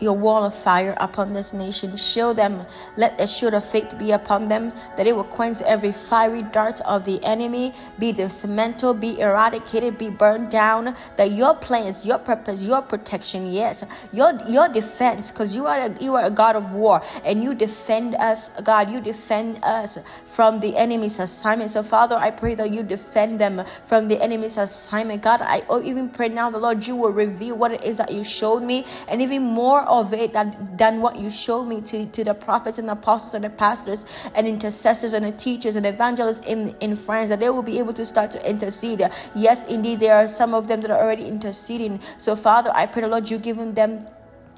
your 0.00 0.14
wall 0.14 0.44
of 0.44 0.54
fire 0.54 0.94
upon 0.98 1.32
this 1.32 1.52
nation. 1.52 1.96
Shield 1.96 2.36
them. 2.36 2.66
Let 2.96 3.18
the 3.18 3.26
shield 3.26 3.54
of 3.54 3.64
faith 3.64 3.98
be 3.98 4.12
upon 4.12 4.48
them, 4.48 4.72
that 4.96 5.06
it 5.06 5.14
will 5.14 5.24
quench 5.24 5.62
every 5.62 5.92
fiery 5.92 6.42
dart 6.42 6.80
of 6.82 7.04
the 7.04 7.22
enemy, 7.24 7.72
be 7.98 8.12
dismantled, 8.12 9.00
be 9.00 9.20
eradicated, 9.20 9.98
be 9.98 10.10
burned 10.10 10.50
down. 10.50 10.94
That 11.16 11.32
your 11.32 11.54
plans, 11.54 12.06
your 12.06 12.18
purpose, 12.18 12.64
your 12.64 12.82
protection, 12.82 13.50
yes, 13.50 13.84
your 14.12 14.32
your 14.48 14.68
defense, 14.68 15.30
because 15.30 15.54
you 15.54 15.66
are 15.66 15.78
a, 15.78 16.02
you 16.02 16.14
are 16.14 16.24
a 16.24 16.30
God 16.30 16.56
of 16.56 16.72
war, 16.72 17.02
and 17.24 17.42
you 17.42 17.54
defend 17.54 18.14
us, 18.16 18.48
God. 18.62 18.90
You 18.90 19.00
defend 19.00 19.62
us 19.62 19.98
from 20.24 20.60
the 20.60 20.76
enemy's 20.76 21.18
assignment. 21.18 21.70
So, 21.70 21.82
Father, 21.82 22.16
I 22.16 22.30
pray 22.30 22.54
that 22.54 22.72
you 22.72 22.82
defend 22.82 23.40
them 23.40 23.64
from 23.84 24.08
the 24.08 24.20
enemy's 24.22 24.56
assignment. 24.56 25.22
God, 25.22 25.40
I 25.42 25.62
oh, 25.68 25.82
even 25.82 26.08
pray 26.08 26.28
now, 26.28 26.50
the 26.50 26.58
Lord, 26.58 26.86
you 26.86 26.96
will 26.96 27.12
reveal 27.12 27.56
what 27.56 27.72
it 27.72 27.84
is 27.84 27.98
that 27.98 28.12
you 28.12 28.24
showed 28.24 28.62
me, 28.62 28.84
and 29.08 29.20
even 29.20 29.42
more 29.42 29.88
of 29.90 30.14
it 30.14 30.32
that, 30.32 30.78
than 30.78 31.00
what 31.00 31.18
you 31.18 31.30
showed 31.30 31.64
me 31.64 31.80
to, 31.82 32.06
to 32.06 32.24
the 32.24 32.34
prophets 32.34 32.78
and 32.78 32.88
the 32.88 32.92
apostles 32.92 33.34
and 33.34 33.44
the 33.44 33.50
pastors 33.50 34.30
and 34.34 34.46
intercessors 34.46 35.12
and 35.12 35.24
the 35.24 35.32
teachers 35.32 35.76
and 35.76 35.84
evangelists 35.84 36.46
in, 36.46 36.74
in 36.80 36.96
France, 36.96 37.28
that 37.30 37.40
they 37.40 37.50
will 37.50 37.62
be 37.62 37.78
able 37.78 37.92
to 37.92 38.06
start 38.06 38.30
to 38.30 38.48
intercede. 38.48 39.02
Yes, 39.34 39.64
indeed, 39.64 40.00
there 40.00 40.14
are 40.14 40.26
some 40.26 40.54
of 40.54 40.68
them 40.68 40.80
that 40.82 40.90
are 40.90 41.02
already 41.02 41.26
interceding. 41.26 42.00
So, 42.18 42.36
Father, 42.36 42.70
I 42.74 42.86
pray 42.86 43.02
the 43.02 43.08
Lord, 43.08 43.30
you 43.30 43.38
give 43.38 43.56
them 43.56 44.06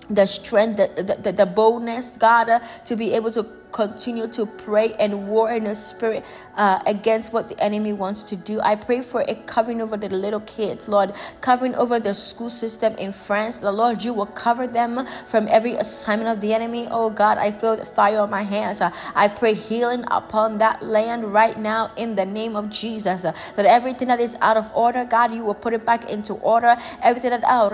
the 0.08 0.26
strength, 0.26 0.76
the, 0.76 1.18
the, 1.22 1.32
the 1.32 1.46
boldness, 1.46 2.16
God, 2.16 2.48
uh, 2.48 2.58
to 2.84 2.96
be 2.96 3.12
able 3.12 3.30
to 3.32 3.46
continue 3.72 4.28
to 4.28 4.46
pray 4.46 4.94
and 4.98 5.28
war 5.28 5.50
in 5.50 5.64
the 5.64 5.74
spirit 5.74 6.24
uh, 6.56 6.78
against 6.86 7.32
what 7.32 7.48
the 7.48 7.58
enemy 7.62 7.92
wants 7.92 8.22
to 8.24 8.36
do. 8.36 8.60
I 8.60 8.76
pray 8.76 9.02
for 9.02 9.22
a 9.22 9.34
covering 9.34 9.80
over 9.80 9.96
the 9.96 10.08
little 10.08 10.40
kids, 10.40 10.88
Lord, 10.88 11.14
covering 11.40 11.74
over 11.74 11.98
the 11.98 12.14
school 12.14 12.50
system 12.50 12.94
in 12.96 13.12
France. 13.12 13.60
The 13.60 13.72
Lord, 13.72 14.04
you 14.04 14.12
will 14.14 14.26
cover 14.26 14.66
them 14.66 15.06
from 15.06 15.48
every 15.48 15.74
assignment 15.74 16.30
of 16.30 16.40
the 16.40 16.54
enemy. 16.54 16.88
Oh 16.90 17.10
God, 17.10 17.38
I 17.38 17.50
feel 17.50 17.76
the 17.76 17.84
fire 17.84 18.20
on 18.20 18.30
my 18.30 18.42
hands. 18.42 18.80
Uh, 18.80 18.90
I 19.14 19.28
pray 19.28 19.54
healing 19.54 20.04
upon 20.10 20.58
that 20.58 20.82
land 20.82 21.24
right 21.32 21.58
now 21.58 21.90
in 21.96 22.14
the 22.14 22.26
name 22.26 22.56
of 22.56 22.70
Jesus. 22.70 23.24
Uh, 23.24 23.32
that 23.56 23.66
everything 23.66 24.08
that 24.08 24.20
is 24.20 24.36
out 24.40 24.56
of 24.56 24.70
order, 24.74 25.04
God, 25.04 25.32
you 25.32 25.44
will 25.44 25.54
put 25.54 25.72
it 25.72 25.84
back 25.86 26.10
into 26.10 26.34
order. 26.34 26.76
Everything 27.02 27.30
that 27.30 27.42
oh, 27.48 27.68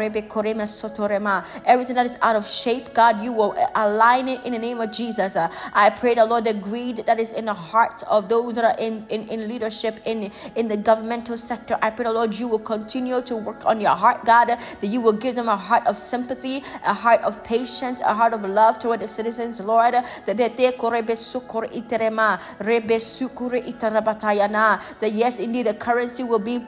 everything 1.67 1.97
that 1.97 2.07
is 2.07 2.19
out 2.23 2.37
of 2.37 2.47
shape, 2.47 2.95
God, 2.95 3.23
you 3.23 3.33
will 3.33 3.57
align 3.75 4.29
it 4.29 4.45
in 4.47 4.53
the 4.53 4.59
name 4.59 4.81
of 4.81 4.93
Jesus. 4.93 5.37
Uh, 5.37 5.49
I 5.75 5.88
I 5.89 5.91
pray 5.91 6.13
the 6.13 6.27
Lord, 6.27 6.45
the 6.45 6.53
greed 6.53 7.07
that 7.07 7.19
is 7.19 7.33
in 7.33 7.47
the 7.47 7.55
heart 7.55 8.03
of 8.11 8.29
those 8.29 8.57
that 8.57 8.65
are 8.67 8.77
in, 8.79 9.07
in, 9.09 9.27
in 9.31 9.49
leadership 9.49 10.01
in, 10.05 10.31
in 10.55 10.69
the 10.69 10.77
governmental 10.77 11.39
sector. 11.39 11.79
I 11.81 11.89
pray 11.89 12.05
the 12.05 12.13
Lord, 12.13 12.39
you 12.39 12.47
will 12.47 12.59
continue 12.59 13.23
to 13.23 13.37
work 13.37 13.65
on 13.65 13.81
your 13.81 13.97
heart, 13.97 14.27
God, 14.27 14.49
that 14.49 14.87
you 14.87 15.01
will 15.01 15.15
give 15.15 15.35
them 15.35 15.49
a 15.49 15.57
heart 15.57 15.87
of 15.87 15.97
sympathy, 15.97 16.59
a 16.85 16.93
heart 16.93 17.23
of 17.23 17.43
patience, 17.43 18.03
a 18.03 18.13
heart 18.13 18.35
of 18.35 18.45
love 18.45 18.79
toward 18.79 19.01
the 19.01 19.09
citizens, 19.09 19.61
Lord. 19.61 19.95
That 19.95 20.37
yes, 25.15 25.39
indeed, 25.39 25.67
the 25.67 25.75
currency 25.75 26.23
will 26.23 26.39
be 26.39 26.67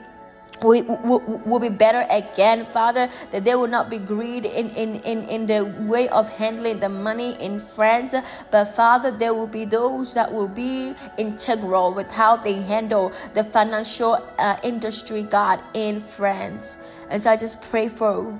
we 0.63 0.81
will, 0.81 1.59
be 1.59 1.69
better 1.69 2.05
again, 2.09 2.65
Father, 2.67 3.09
that 3.31 3.43
there 3.43 3.57
will 3.57 3.67
not 3.67 3.89
be 3.89 3.97
greed 3.97 4.45
in, 4.45 4.69
in, 4.71 4.95
in, 5.01 5.23
in 5.25 5.45
the 5.45 5.65
way 5.87 6.07
of 6.09 6.29
handling 6.37 6.79
the 6.79 6.89
money 6.89 7.33
in 7.41 7.59
France, 7.59 8.15
but 8.51 8.65
Father, 8.65 9.11
there 9.11 9.33
will 9.33 9.47
be 9.47 9.65
those 9.65 10.13
that 10.13 10.31
will 10.31 10.47
be 10.47 10.93
integral 11.17 11.93
with 11.93 12.11
how 12.11 12.37
they 12.37 12.61
handle 12.61 13.11
the 13.33 13.43
financial 13.43 14.17
uh, 14.37 14.57
industry, 14.63 15.23
God, 15.23 15.61
in 15.73 15.99
France. 15.99 16.77
And 17.09 17.21
so 17.21 17.31
I 17.31 17.37
just 17.37 17.61
pray 17.61 17.87
for 17.87 18.31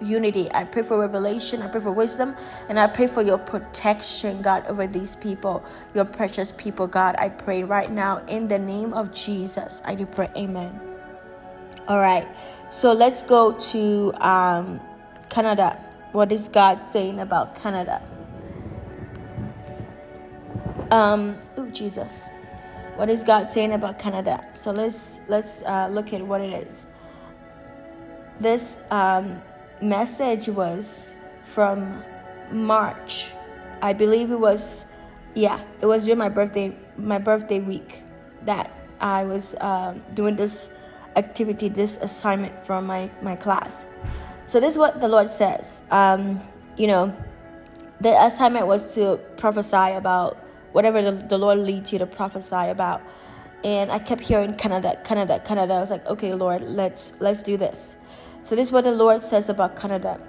unity. 0.00 0.48
I 0.52 0.64
pray 0.64 0.82
for 0.82 1.00
revelation. 1.00 1.62
I 1.62 1.68
pray 1.68 1.80
for 1.80 1.92
wisdom. 1.92 2.34
And 2.68 2.78
I 2.78 2.86
pray 2.86 3.06
for 3.06 3.22
your 3.22 3.38
protection, 3.38 4.42
God, 4.42 4.66
over 4.66 4.86
these 4.86 5.16
people, 5.16 5.64
your 5.94 6.04
precious 6.04 6.52
people, 6.52 6.86
God. 6.86 7.16
I 7.18 7.28
pray 7.28 7.64
right 7.64 7.90
now 7.90 8.18
in 8.28 8.48
the 8.48 8.58
name 8.58 8.92
of 8.92 9.12
Jesus. 9.12 9.82
I 9.84 9.94
do 9.94 10.06
pray. 10.06 10.30
Amen. 10.36 10.93
All 11.86 12.00
right. 12.00 12.26
So 12.70 12.92
let's 12.92 13.22
go 13.22 13.52
to 13.52 14.12
um, 14.20 14.80
Canada. 15.28 15.78
What 16.12 16.32
is 16.32 16.48
God 16.48 16.80
saying 16.80 17.20
about 17.20 17.60
Canada? 17.60 18.02
Um, 20.90 21.36
oh 21.56 21.66
Jesus. 21.66 22.28
What 22.96 23.10
is 23.10 23.22
God 23.22 23.50
saying 23.50 23.72
about 23.72 23.98
Canada? 23.98 24.42
So 24.54 24.70
let's 24.70 25.20
let's 25.28 25.62
uh, 25.62 25.88
look 25.90 26.12
at 26.12 26.22
what 26.22 26.40
it 26.40 26.54
is. 26.66 26.86
This 28.40 28.78
um, 28.90 29.42
message 29.82 30.48
was 30.48 31.14
from 31.42 32.02
March. 32.50 33.32
I 33.82 33.92
believe 33.92 34.30
it 34.30 34.40
was 34.40 34.86
yeah, 35.34 35.60
it 35.82 35.86
was 35.86 36.04
during 36.04 36.18
my 36.18 36.30
birthday 36.30 36.74
my 36.96 37.18
birthday 37.18 37.60
week 37.60 38.02
that 38.42 38.70
I 39.00 39.24
was 39.24 39.54
uh, 39.56 39.98
doing 40.14 40.36
this 40.36 40.70
activity, 41.16 41.68
this 41.68 41.98
assignment 42.00 42.66
from 42.66 42.86
my, 42.86 43.10
my 43.22 43.36
class. 43.36 43.86
So 44.46 44.60
this 44.60 44.74
is 44.74 44.78
what 44.78 45.00
the 45.00 45.08
Lord 45.08 45.30
says. 45.30 45.82
Um, 45.90 46.40
you 46.76 46.86
know, 46.86 47.16
the 48.00 48.22
assignment 48.24 48.66
was 48.66 48.94
to 48.94 49.18
prophesy 49.36 49.94
about 49.94 50.36
whatever 50.72 51.00
the, 51.00 51.12
the 51.12 51.38
Lord 51.38 51.58
leads 51.58 51.92
you 51.92 51.98
to 51.98 52.06
prophesy 52.06 52.68
about. 52.68 53.00
And 53.62 53.90
I 53.90 53.98
kept 53.98 54.20
hearing 54.20 54.54
Canada, 54.54 55.00
Canada, 55.04 55.40
Canada. 55.40 55.74
I 55.74 55.80
was 55.80 55.90
like, 55.90 56.04
okay, 56.06 56.34
Lord, 56.34 56.62
let's 56.62 57.14
let's 57.20 57.42
do 57.42 57.56
this. 57.56 57.96
So 58.42 58.54
this 58.54 58.68
is 58.68 58.72
what 58.72 58.84
the 58.84 58.92
Lord 58.92 59.22
says 59.22 59.48
about 59.48 59.74
Canada. 59.74 60.20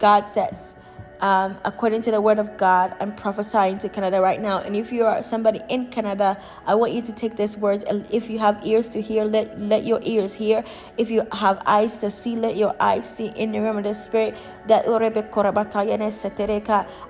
God 0.00 0.28
says, 0.28 0.74
um, 1.20 1.58
according 1.64 2.02
to 2.02 2.10
the 2.10 2.20
word 2.20 2.38
of 2.38 2.56
God, 2.56 2.94
I'm 3.00 3.14
prophesying 3.14 3.78
to 3.80 3.88
Canada 3.88 4.20
right 4.20 4.40
now. 4.40 4.58
And 4.58 4.76
if 4.76 4.92
you 4.92 5.04
are 5.04 5.22
somebody 5.22 5.60
in 5.68 5.86
Canada, 5.86 6.40
I 6.66 6.74
want 6.74 6.92
you 6.92 7.02
to 7.02 7.12
take 7.12 7.36
this 7.36 7.56
word. 7.56 7.84
If 8.10 8.30
you 8.30 8.38
have 8.38 8.64
ears 8.64 8.88
to 8.90 9.00
hear, 9.02 9.24
let, 9.24 9.60
let 9.60 9.84
your 9.84 10.00
ears 10.02 10.34
hear. 10.34 10.64
If 10.96 11.10
you 11.10 11.26
have 11.32 11.62
eyes 11.66 11.98
to 11.98 12.10
see, 12.10 12.36
let 12.36 12.56
your 12.56 12.74
eyes 12.80 13.08
see 13.08 13.28
in 13.36 13.52
the 13.52 13.60
realm 13.60 13.78
of 13.78 13.84
the 13.84 13.94
spirit. 13.94 14.36
That 14.66 14.86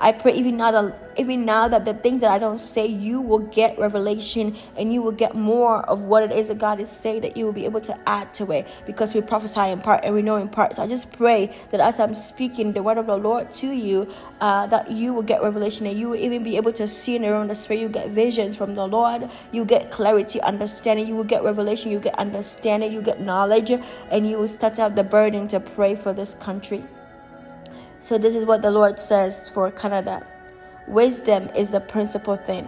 I 0.00 0.12
pray 0.12 0.32
even 0.34 0.56
now 0.56 0.70
that 0.70 1.10
even 1.16 1.44
now 1.44 1.68
that 1.68 1.84
the 1.84 1.92
things 1.92 2.22
that 2.22 2.30
I 2.30 2.38
don't 2.38 2.58
say, 2.60 2.86
you 2.86 3.20
will 3.20 3.40
get 3.40 3.78
revelation 3.78 4.56
and 4.76 4.92
you 4.92 5.02
will 5.02 5.12
get 5.12 5.34
more 5.34 5.84
of 5.88 6.00
what 6.02 6.22
it 6.22 6.32
is 6.32 6.48
that 6.48 6.58
God 6.58 6.80
is 6.80 6.90
saying 6.90 7.20
that 7.22 7.36
you 7.36 7.44
will 7.44 7.52
be 7.52 7.66
able 7.66 7.80
to 7.82 8.08
add 8.08 8.32
to 8.34 8.50
it 8.52 8.66
because 8.86 9.14
we 9.14 9.20
prophesy 9.20 9.60
in 9.60 9.80
part 9.80 10.04
and 10.04 10.14
we 10.14 10.22
know 10.22 10.36
in 10.36 10.48
part. 10.48 10.76
So 10.76 10.82
I 10.82 10.86
just 10.86 11.12
pray 11.12 11.54
that 11.70 11.80
as 11.80 12.00
I'm 12.00 12.14
speaking 12.14 12.72
the 12.72 12.82
word 12.82 12.96
of 12.98 13.06
the 13.06 13.16
Lord 13.16 13.50
to 13.52 13.66
you, 13.66 13.99
uh, 14.40 14.66
that 14.66 14.90
you 14.90 15.12
will 15.12 15.22
get 15.22 15.42
revelation 15.42 15.86
and 15.86 15.98
you 15.98 16.10
will 16.10 16.16
even 16.16 16.42
be 16.42 16.56
able 16.56 16.72
to 16.72 16.86
see 16.86 17.16
in 17.16 17.22
your 17.22 17.34
own 17.34 17.54
spirit. 17.54 17.80
You 17.80 17.88
get 17.88 18.10
visions 18.10 18.56
from 18.56 18.74
the 18.74 18.86
Lord, 18.86 19.28
you 19.52 19.64
get 19.64 19.90
clarity, 19.90 20.40
understanding, 20.42 21.06
you 21.06 21.16
will 21.16 21.24
get 21.24 21.42
revelation, 21.42 21.90
you 21.90 22.00
get 22.00 22.18
understanding, 22.18 22.92
you 22.92 23.02
get 23.02 23.20
knowledge, 23.20 23.70
and 24.10 24.28
you 24.28 24.38
will 24.38 24.48
start 24.48 24.74
to 24.74 24.82
have 24.82 24.96
the 24.96 25.04
burden 25.04 25.48
to 25.48 25.60
pray 25.60 25.94
for 25.94 26.12
this 26.12 26.34
country. 26.34 26.84
So, 28.00 28.16
this 28.16 28.34
is 28.34 28.44
what 28.44 28.62
the 28.62 28.70
Lord 28.70 28.98
says 28.98 29.50
for 29.50 29.70
Canada 29.70 30.26
Wisdom 30.86 31.48
is 31.54 31.70
the 31.70 31.80
principal 31.80 32.34
thing. 32.34 32.66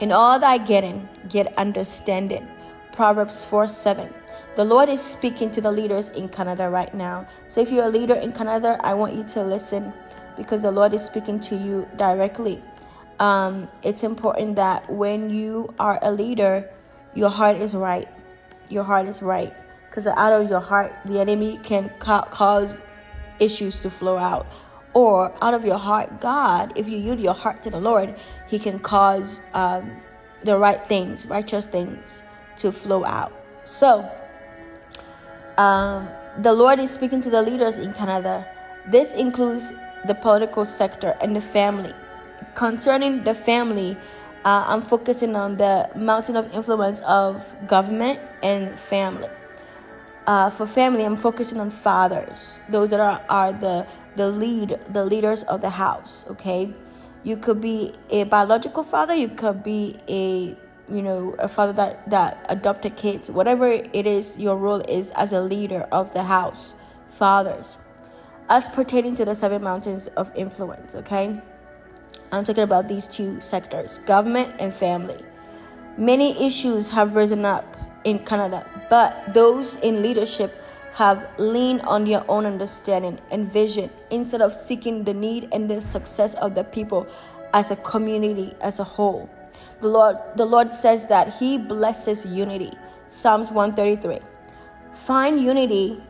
In 0.00 0.10
all 0.10 0.38
thy 0.40 0.58
getting, 0.58 1.08
get 1.28 1.56
understanding. 1.56 2.48
Proverbs 2.92 3.44
4 3.44 3.68
7. 3.68 4.12
The 4.56 4.64
Lord 4.64 4.88
is 4.88 5.00
speaking 5.00 5.50
to 5.52 5.60
the 5.60 5.70
leaders 5.70 6.08
in 6.08 6.28
Canada 6.28 6.68
right 6.68 6.92
now. 6.92 7.26
So, 7.48 7.60
if 7.60 7.70
you're 7.70 7.84
a 7.84 7.90
leader 7.90 8.14
in 8.14 8.32
Canada, 8.32 8.80
I 8.82 8.94
want 8.94 9.14
you 9.14 9.24
to 9.24 9.44
listen 9.44 9.92
because 10.36 10.62
the 10.62 10.70
Lord 10.70 10.94
is 10.94 11.04
speaking 11.04 11.40
to 11.40 11.56
you 11.56 11.86
directly. 11.96 12.62
Um, 13.20 13.68
it's 13.82 14.02
important 14.02 14.56
that 14.56 14.90
when 14.90 15.30
you 15.30 15.72
are 15.78 15.98
a 16.02 16.10
leader, 16.10 16.68
your 17.14 17.30
heart 17.30 17.56
is 17.56 17.74
right. 17.74 18.08
Your 18.68 18.84
heart 18.84 19.06
is 19.06 19.22
right. 19.22 19.52
Because 19.88 20.06
out 20.06 20.32
of 20.32 20.48
your 20.48 20.60
heart, 20.60 20.92
the 21.04 21.20
enemy 21.20 21.60
can 21.62 21.90
ca- 21.98 22.22
cause 22.22 22.78
issues 23.38 23.80
to 23.80 23.90
flow 23.90 24.16
out. 24.16 24.46
Or 24.94 25.32
out 25.42 25.54
of 25.54 25.64
your 25.64 25.78
heart, 25.78 26.20
God, 26.20 26.72
if 26.76 26.88
you 26.88 26.98
yield 26.98 27.20
your 27.20 27.34
heart 27.34 27.62
to 27.62 27.70
the 27.70 27.80
Lord, 27.80 28.14
He 28.48 28.58
can 28.58 28.78
cause 28.78 29.40
um, 29.54 29.90
the 30.44 30.56
right 30.58 30.86
things, 30.88 31.26
righteous 31.26 31.66
things 31.66 32.22
to 32.58 32.72
flow 32.72 33.04
out. 33.04 33.32
So, 33.64 34.10
um, 35.58 36.08
the 36.38 36.52
Lord 36.52 36.78
is 36.78 36.90
speaking 36.90 37.22
to 37.22 37.30
the 37.30 37.42
leaders 37.42 37.76
in 37.76 37.92
Canada. 37.92 38.46
This 38.86 39.12
includes 39.12 39.72
the 40.06 40.14
political 40.14 40.64
sector 40.64 41.16
and 41.20 41.36
the 41.36 41.40
family. 41.40 41.94
Concerning 42.54 43.24
the 43.24 43.34
family, 43.34 43.96
uh, 44.44 44.64
I'm 44.66 44.82
focusing 44.82 45.36
on 45.36 45.56
the 45.56 45.88
mountain 45.94 46.36
of 46.36 46.52
influence 46.52 47.00
of 47.02 47.44
government 47.66 48.20
and 48.42 48.78
family. 48.78 49.28
Uh, 50.26 50.50
for 50.50 50.66
family, 50.66 51.04
I'm 51.04 51.16
focusing 51.16 51.58
on 51.58 51.70
fathers, 51.70 52.60
those 52.68 52.90
that 52.90 53.00
are, 53.00 53.20
are 53.28 53.52
the 53.52 53.86
the 54.14 54.30
lead, 54.30 54.78
the 54.88 55.04
leaders 55.04 55.42
of 55.44 55.62
the 55.62 55.70
house. 55.70 56.24
Okay, 56.30 56.72
you 57.24 57.36
could 57.36 57.60
be 57.60 57.94
a 58.10 58.24
biological 58.24 58.82
father, 58.84 59.14
you 59.14 59.28
could 59.28 59.62
be 59.62 59.98
a 60.08 60.56
you 60.92 61.02
know 61.02 61.34
a 61.38 61.48
father 61.48 61.72
that 61.72 62.08
that 62.10 62.46
adopted 62.48 62.96
kids. 62.96 63.30
Whatever 63.30 63.68
it 63.70 64.06
is, 64.06 64.38
your 64.38 64.56
role 64.56 64.80
is 64.80 65.10
as 65.10 65.32
a 65.32 65.40
leader 65.40 65.88
of 65.90 66.12
the 66.12 66.24
house, 66.24 66.74
fathers 67.10 67.78
as 68.52 68.68
pertaining 68.68 69.14
to 69.14 69.24
the 69.24 69.34
seven 69.34 69.62
mountains 69.62 70.08
of 70.08 70.30
influence, 70.34 70.94
okay? 70.94 71.40
I'm 72.30 72.44
talking 72.44 72.64
about 72.64 72.86
these 72.86 73.06
two 73.06 73.40
sectors 73.40 73.96
government 74.04 74.52
and 74.58 74.74
family. 74.74 75.16
Many 75.96 76.46
issues 76.46 76.90
have 76.90 77.14
risen 77.14 77.46
up 77.46 77.64
in 78.04 78.18
Canada, 78.18 78.66
but 78.90 79.32
those 79.32 79.76
in 79.76 80.02
leadership 80.02 80.54
have 80.92 81.26
leaned 81.38 81.80
on 81.82 82.04
their 82.04 82.30
own 82.30 82.44
understanding 82.44 83.18
and 83.30 83.50
vision 83.50 83.88
instead 84.10 84.42
of 84.42 84.52
seeking 84.52 85.04
the 85.04 85.14
need 85.14 85.48
and 85.50 85.70
the 85.70 85.80
success 85.80 86.34
of 86.34 86.54
the 86.54 86.64
people 86.64 87.06
as 87.54 87.70
a 87.70 87.76
community 87.76 88.54
as 88.60 88.78
a 88.80 88.84
whole. 88.84 89.30
The 89.80 89.88
Lord, 89.88 90.18
the 90.36 90.44
Lord 90.44 90.70
says 90.70 91.06
that 91.06 91.32
He 91.38 91.56
blesses 91.56 92.26
unity. 92.26 92.72
Psalms 93.06 93.50
133. 93.50 94.20
Find 94.92 95.40
unity 95.40 96.02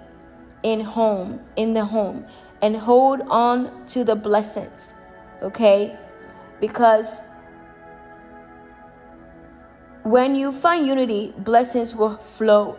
in 0.62 0.80
home, 0.80 1.40
in 1.56 1.74
the 1.74 1.84
home, 1.84 2.26
and 2.60 2.76
hold 2.76 3.20
on 3.28 3.86
to 3.86 4.04
the 4.04 4.14
blessings. 4.14 4.94
Okay? 5.42 5.96
Because 6.60 7.20
when 10.04 10.34
you 10.36 10.52
find 10.52 10.86
unity, 10.86 11.32
blessings 11.38 11.94
will 11.94 12.16
flow. 12.16 12.78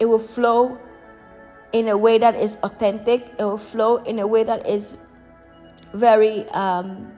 It 0.00 0.06
will 0.06 0.18
flow 0.18 0.78
in 1.72 1.88
a 1.88 1.96
way 1.96 2.18
that 2.18 2.34
is 2.34 2.56
authentic. 2.62 3.34
It 3.38 3.44
will 3.44 3.58
flow 3.58 3.96
in 3.98 4.18
a 4.18 4.26
way 4.26 4.44
that 4.44 4.66
is 4.66 4.96
very 5.94 6.48
um, 6.50 7.12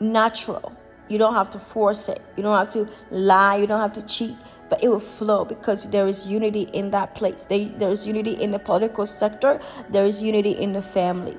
natural. 0.00 0.72
You 1.08 1.18
don't 1.18 1.34
have 1.34 1.50
to 1.50 1.58
force 1.58 2.08
it. 2.08 2.22
You 2.36 2.42
don't 2.42 2.56
have 2.56 2.70
to 2.70 2.88
lie. 3.10 3.56
You 3.56 3.66
don't 3.66 3.80
have 3.80 3.92
to 3.94 4.02
cheat 4.02 4.36
but 4.74 4.82
it 4.82 4.88
will 4.88 4.98
flow 4.98 5.44
because 5.44 5.88
there 5.90 6.08
is 6.08 6.26
unity 6.26 6.62
in 6.72 6.90
that 6.90 7.14
place. 7.14 7.44
There, 7.44 7.90
is 7.90 8.08
unity 8.08 8.32
in 8.32 8.50
the 8.50 8.58
political 8.58 9.06
sector, 9.06 9.60
there 9.88 10.04
is 10.04 10.20
unity 10.20 10.50
in 10.50 10.72
the 10.72 10.82
family. 10.82 11.36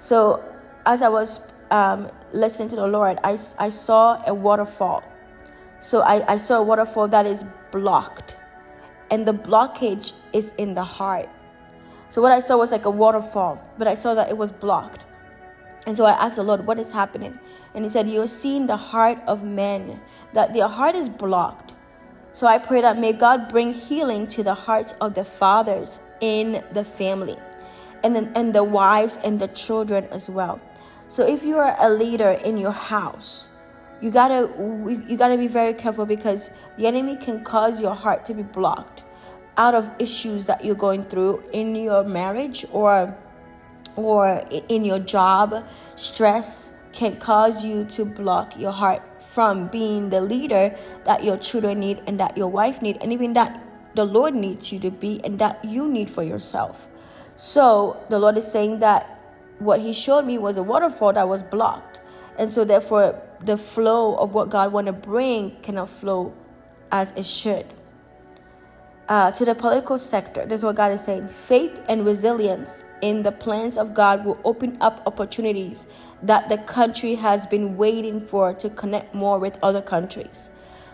So, 0.00 0.42
as 0.84 1.02
I 1.02 1.08
was 1.08 1.38
um, 1.70 2.10
listening 2.32 2.68
to 2.70 2.74
the 2.74 2.88
Lord, 2.88 3.20
I, 3.22 3.38
I 3.60 3.68
saw 3.68 4.20
a 4.26 4.34
waterfall. 4.34 5.04
So, 5.78 6.00
I, 6.00 6.32
I 6.32 6.36
saw 6.36 6.58
a 6.58 6.62
waterfall 6.64 7.06
that 7.08 7.26
is 7.26 7.44
blocked, 7.70 8.34
and 9.08 9.24
the 9.24 9.34
blockage 9.34 10.12
is 10.32 10.52
in 10.58 10.74
the 10.74 10.82
heart. 10.82 11.28
So, 12.08 12.20
what 12.20 12.32
I 12.32 12.40
saw 12.40 12.56
was 12.56 12.72
like 12.72 12.86
a 12.86 12.90
waterfall, 12.90 13.62
but 13.78 13.86
I 13.86 13.94
saw 13.94 14.14
that 14.14 14.30
it 14.30 14.36
was 14.36 14.50
blocked. 14.50 15.04
And 15.86 15.96
so 15.96 16.06
I 16.06 16.12
asked 16.12 16.36
the 16.36 16.42
Lord, 16.42 16.66
What 16.66 16.80
is 16.80 16.90
happening? 16.90 17.38
And 17.72 17.84
He 17.84 17.88
said, 17.88 18.08
You're 18.08 18.26
seeing 18.26 18.66
the 18.66 18.76
heart 18.76 19.18
of 19.28 19.44
men, 19.44 20.00
that 20.32 20.52
their 20.54 20.66
heart 20.66 20.96
is 20.96 21.08
blocked. 21.08 21.71
So 22.32 22.46
I 22.46 22.58
pray 22.58 22.80
that 22.80 22.98
may 22.98 23.12
God 23.12 23.48
bring 23.48 23.74
healing 23.74 24.26
to 24.28 24.42
the 24.42 24.54
hearts 24.54 24.94
of 25.00 25.14
the 25.14 25.24
fathers 25.24 26.00
in 26.20 26.64
the 26.72 26.84
family 26.84 27.36
and, 28.02 28.16
and 28.36 28.54
the 28.54 28.64
wives 28.64 29.18
and 29.22 29.38
the 29.38 29.48
children 29.48 30.06
as 30.10 30.30
well. 30.30 30.60
So 31.08 31.26
if 31.26 31.44
you 31.44 31.58
are 31.58 31.76
a 31.78 31.90
leader 31.90 32.30
in 32.30 32.56
your 32.56 32.72
house, 32.72 33.48
you 34.00 34.10
gotta 34.10 34.50
you 35.08 35.16
gotta 35.16 35.36
be 35.36 35.46
very 35.46 35.74
careful 35.74 36.06
because 36.06 36.50
the 36.76 36.86
enemy 36.86 37.16
can 37.16 37.44
cause 37.44 37.80
your 37.80 37.94
heart 37.94 38.24
to 38.26 38.34
be 38.34 38.42
blocked 38.42 39.04
out 39.56 39.74
of 39.74 39.90
issues 39.98 40.46
that 40.46 40.64
you're 40.64 40.74
going 40.74 41.04
through 41.04 41.44
in 41.52 41.76
your 41.76 42.02
marriage 42.02 42.64
or 42.72 43.14
or 43.94 44.44
in 44.68 44.84
your 44.84 44.98
job 44.98 45.64
stress 45.94 46.72
can 46.92 47.16
cause 47.16 47.64
you 47.64 47.84
to 47.84 48.04
block 48.04 48.58
your 48.58 48.72
heart 48.72 49.02
from 49.32 49.68
being 49.68 50.10
the 50.10 50.20
leader 50.20 50.76
that 51.04 51.24
your 51.24 51.38
children 51.38 51.80
need 51.80 52.02
and 52.06 52.20
that 52.20 52.36
your 52.36 52.48
wife 52.48 52.82
need 52.82 52.98
and 53.00 53.12
even 53.12 53.32
that 53.32 53.58
the 53.94 54.04
Lord 54.04 54.34
needs 54.34 54.70
you 54.70 54.78
to 54.80 54.90
be 54.90 55.20
and 55.24 55.38
that 55.38 55.64
you 55.64 55.88
need 55.88 56.10
for 56.10 56.22
yourself. 56.22 56.88
So 57.34 58.04
the 58.10 58.18
Lord 58.18 58.36
is 58.36 58.46
saying 58.46 58.80
that 58.80 59.18
what 59.58 59.80
he 59.80 59.92
showed 59.92 60.26
me 60.26 60.36
was 60.36 60.58
a 60.58 60.62
waterfall 60.62 61.14
that 61.14 61.28
was 61.28 61.42
blocked. 61.42 62.00
And 62.36 62.52
so 62.52 62.64
therefore 62.64 63.20
the 63.42 63.56
flow 63.56 64.16
of 64.16 64.34
what 64.34 64.50
God 64.50 64.72
want 64.72 64.86
to 64.88 64.92
bring 64.92 65.56
cannot 65.62 65.88
flow 65.88 66.34
as 66.90 67.12
it 67.16 67.24
should. 67.24 67.66
Uh, 69.12 69.30
to 69.30 69.44
the 69.44 69.54
political 69.54 69.98
sector, 69.98 70.46
this 70.46 70.60
is 70.60 70.64
what 70.64 70.74
God 70.74 70.90
is 70.90 71.04
saying. 71.04 71.28
Faith 71.28 71.82
and 71.86 72.06
resilience 72.06 72.82
in 73.02 73.22
the 73.22 73.30
plans 73.30 73.76
of 73.76 73.92
God 73.92 74.24
will 74.24 74.40
open 74.42 74.78
up 74.80 75.02
opportunities 75.04 75.86
that 76.22 76.48
the 76.48 76.56
country 76.56 77.16
has 77.16 77.44
been 77.44 77.76
waiting 77.76 78.22
for 78.22 78.54
to 78.54 78.70
connect 78.70 79.14
more 79.14 79.38
with 79.38 79.58
other 79.62 79.82
countries. 79.82 80.48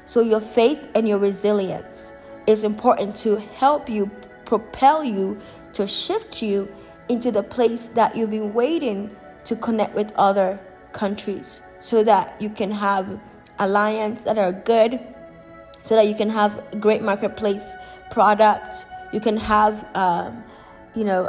So, 0.04 0.20
your 0.20 0.40
faith 0.40 0.84
and 0.96 1.06
your 1.06 1.18
resilience 1.18 2.10
is 2.48 2.64
important 2.64 3.14
to 3.18 3.36
help 3.36 3.88
you 3.88 4.10
propel 4.44 5.04
you 5.04 5.38
to 5.74 5.86
shift 5.86 6.42
you 6.42 6.74
into 7.08 7.30
the 7.30 7.44
place 7.44 7.86
that 7.86 8.16
you've 8.16 8.30
been 8.30 8.52
waiting 8.52 9.16
to 9.44 9.54
connect 9.54 9.94
with 9.94 10.10
other 10.16 10.58
countries 10.90 11.60
so 11.78 12.02
that 12.02 12.34
you 12.42 12.50
can 12.50 12.72
have 12.72 13.20
alliance 13.60 14.24
that 14.24 14.38
are 14.38 14.50
good 14.50 14.98
so 15.82 15.94
that 15.94 16.06
you 16.06 16.14
can 16.14 16.30
have 16.30 16.80
great 16.80 17.02
marketplace 17.02 17.74
products 18.10 18.86
you 19.12 19.20
can 19.20 19.36
have 19.36 19.86
um, 19.96 20.44
you 20.94 21.04
know, 21.04 21.28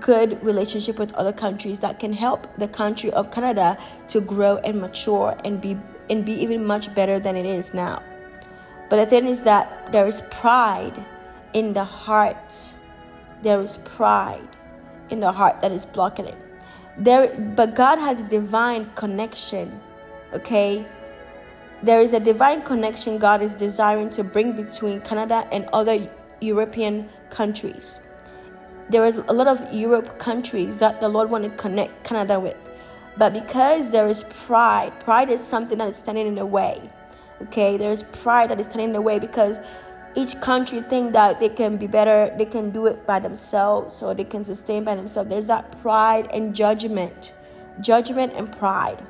good 0.00 0.42
relationship 0.42 0.98
with 0.98 1.12
other 1.14 1.32
countries 1.32 1.80
that 1.80 1.98
can 1.98 2.12
help 2.12 2.48
the 2.56 2.66
country 2.66 3.12
of 3.12 3.30
Canada 3.30 3.76
to 4.08 4.20
grow 4.20 4.56
and 4.58 4.80
mature 4.80 5.36
and 5.44 5.60
be 5.60 5.76
and 6.08 6.24
be 6.24 6.32
even 6.32 6.64
much 6.64 6.94
better 6.94 7.18
than 7.18 7.36
it 7.36 7.44
is 7.44 7.74
now. 7.74 8.02
But 8.88 8.96
the 8.96 9.06
thing 9.06 9.26
is 9.26 9.42
that 9.42 9.92
there 9.92 10.06
is 10.06 10.22
pride 10.30 11.04
in 11.52 11.74
the 11.74 11.84
heart. 11.84 12.74
There 13.42 13.60
is 13.60 13.76
pride 13.78 14.48
in 15.10 15.20
the 15.20 15.32
heart 15.32 15.60
that 15.60 15.72
is 15.72 15.84
blocking 15.84 16.26
it. 16.26 16.38
there 16.96 17.28
but 17.54 17.74
God 17.74 17.98
has 17.98 18.22
a 18.22 18.24
divine 18.24 18.90
connection. 18.94 19.80
Okay? 20.32 20.86
There 21.82 22.00
is 22.00 22.14
a 22.14 22.20
divine 22.20 22.62
connection 22.62 23.18
God 23.18 23.42
is 23.42 23.54
desiring 23.54 24.08
to 24.10 24.24
bring 24.24 24.52
between 24.52 25.02
Canada 25.02 25.46
and 25.52 25.68
other 25.74 26.08
European 26.40 27.10
countries. 27.28 27.98
There 28.88 29.04
is 29.04 29.16
a 29.16 29.32
lot 29.32 29.46
of 29.46 29.74
Europe 29.74 30.18
countries 30.18 30.78
that 30.78 31.00
the 31.00 31.08
Lord 31.08 31.30
want 31.30 31.44
to 31.44 31.50
connect 31.50 32.02
Canada 32.02 32.40
with. 32.40 32.56
But 33.18 33.34
because 33.34 33.92
there 33.92 34.08
is 34.08 34.24
pride, 34.24 34.98
pride 35.00 35.28
is 35.28 35.46
something 35.46 35.76
that 35.78 35.88
is 35.88 35.96
standing 35.96 36.26
in 36.26 36.34
the 36.34 36.46
way. 36.46 36.80
Okay, 37.42 37.76
there 37.76 37.92
is 37.92 38.04
pride 38.04 38.50
that 38.50 38.58
is 38.58 38.66
standing 38.66 38.88
in 38.88 38.92
the 38.94 39.02
way 39.02 39.18
because 39.18 39.58
each 40.14 40.40
country 40.40 40.80
think 40.80 41.12
that 41.12 41.40
they 41.40 41.50
can 41.50 41.76
be 41.76 41.86
better, 41.86 42.34
they 42.38 42.46
can 42.46 42.70
do 42.70 42.86
it 42.86 43.06
by 43.06 43.18
themselves, 43.18 43.94
so 43.94 44.14
they 44.14 44.24
can 44.24 44.44
sustain 44.44 44.82
by 44.82 44.94
themselves. 44.94 45.28
There's 45.28 45.48
that 45.48 45.78
pride 45.82 46.26
and 46.32 46.54
judgment, 46.54 47.34
judgment 47.82 48.32
and 48.34 48.50
pride. 48.50 49.04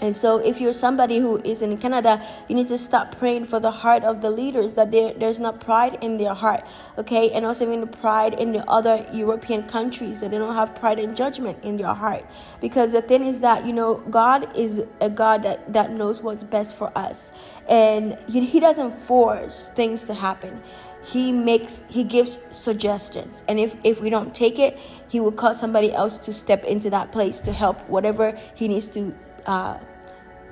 And 0.00 0.16
so, 0.16 0.38
if 0.38 0.60
you're 0.60 0.72
somebody 0.72 1.18
who 1.18 1.38
is 1.42 1.60
in 1.60 1.76
Canada, 1.76 2.26
you 2.48 2.54
need 2.54 2.68
to 2.68 2.78
stop 2.78 3.18
praying 3.18 3.46
for 3.46 3.60
the 3.60 3.70
heart 3.70 4.02
of 4.02 4.22
the 4.22 4.30
leaders 4.30 4.74
that 4.74 4.90
there's 4.90 5.38
not 5.38 5.60
pride 5.60 5.98
in 6.00 6.16
their 6.16 6.32
heart, 6.32 6.64
okay? 6.96 7.30
And 7.32 7.44
also, 7.44 7.66
even 7.66 7.80
the 7.80 7.86
pride 7.86 8.34
in 8.34 8.52
the 8.52 8.68
other 8.68 9.06
European 9.12 9.64
countries 9.64 10.20
that 10.20 10.30
they 10.30 10.38
don't 10.38 10.54
have 10.54 10.74
pride 10.74 10.98
and 10.98 11.14
judgment 11.14 11.62
in 11.62 11.76
their 11.76 11.92
heart. 11.92 12.24
Because 12.60 12.92
the 12.92 13.02
thing 13.02 13.24
is 13.26 13.40
that, 13.40 13.66
you 13.66 13.72
know, 13.72 13.96
God 14.10 14.56
is 14.56 14.82
a 15.00 15.10
God 15.10 15.42
that, 15.42 15.70
that 15.72 15.90
knows 15.92 16.22
what's 16.22 16.44
best 16.44 16.74
for 16.76 16.96
us. 16.96 17.32
And 17.68 18.16
he, 18.26 18.40
he 18.46 18.58
doesn't 18.58 18.92
force 18.92 19.70
things 19.74 20.04
to 20.04 20.14
happen 20.14 20.62
he 21.02 21.32
makes 21.32 21.82
he 21.88 22.04
gives 22.04 22.38
suggestions 22.50 23.42
and 23.48 23.58
if 23.58 23.74
if 23.84 24.02
we 24.02 24.10
don't 24.10 24.34
take 24.34 24.58
it 24.58 24.78
he 25.08 25.18
will 25.18 25.32
call 25.32 25.54
somebody 25.54 25.92
else 25.92 26.18
to 26.18 26.32
step 26.32 26.62
into 26.64 26.90
that 26.90 27.10
place 27.10 27.40
to 27.40 27.52
help 27.52 27.80
whatever 27.88 28.38
he 28.54 28.68
needs 28.68 28.86
to 28.88 29.14
uh, 29.46 29.78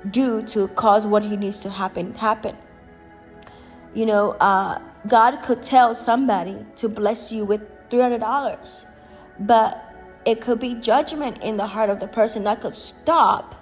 do 0.09 0.41
to 0.43 0.67
cause 0.69 1.05
what 1.05 1.23
he 1.23 1.35
needs 1.35 1.61
to 1.61 1.69
happen 1.69 2.13
happen. 2.13 2.55
You 3.93 4.05
know, 4.05 4.31
uh, 4.33 4.79
God 5.07 5.41
could 5.41 5.63
tell 5.63 5.95
somebody 5.95 6.65
to 6.77 6.89
bless 6.89 7.31
you 7.31 7.45
with 7.45 7.61
three 7.89 8.01
hundred 8.01 8.19
dollars, 8.19 8.85
but 9.39 9.85
it 10.25 10.41
could 10.41 10.59
be 10.59 10.75
judgment 10.75 11.41
in 11.41 11.57
the 11.57 11.67
heart 11.67 11.89
of 11.89 11.99
the 11.99 12.07
person 12.07 12.43
that 12.43 12.61
could 12.61 12.75
stop 12.75 13.55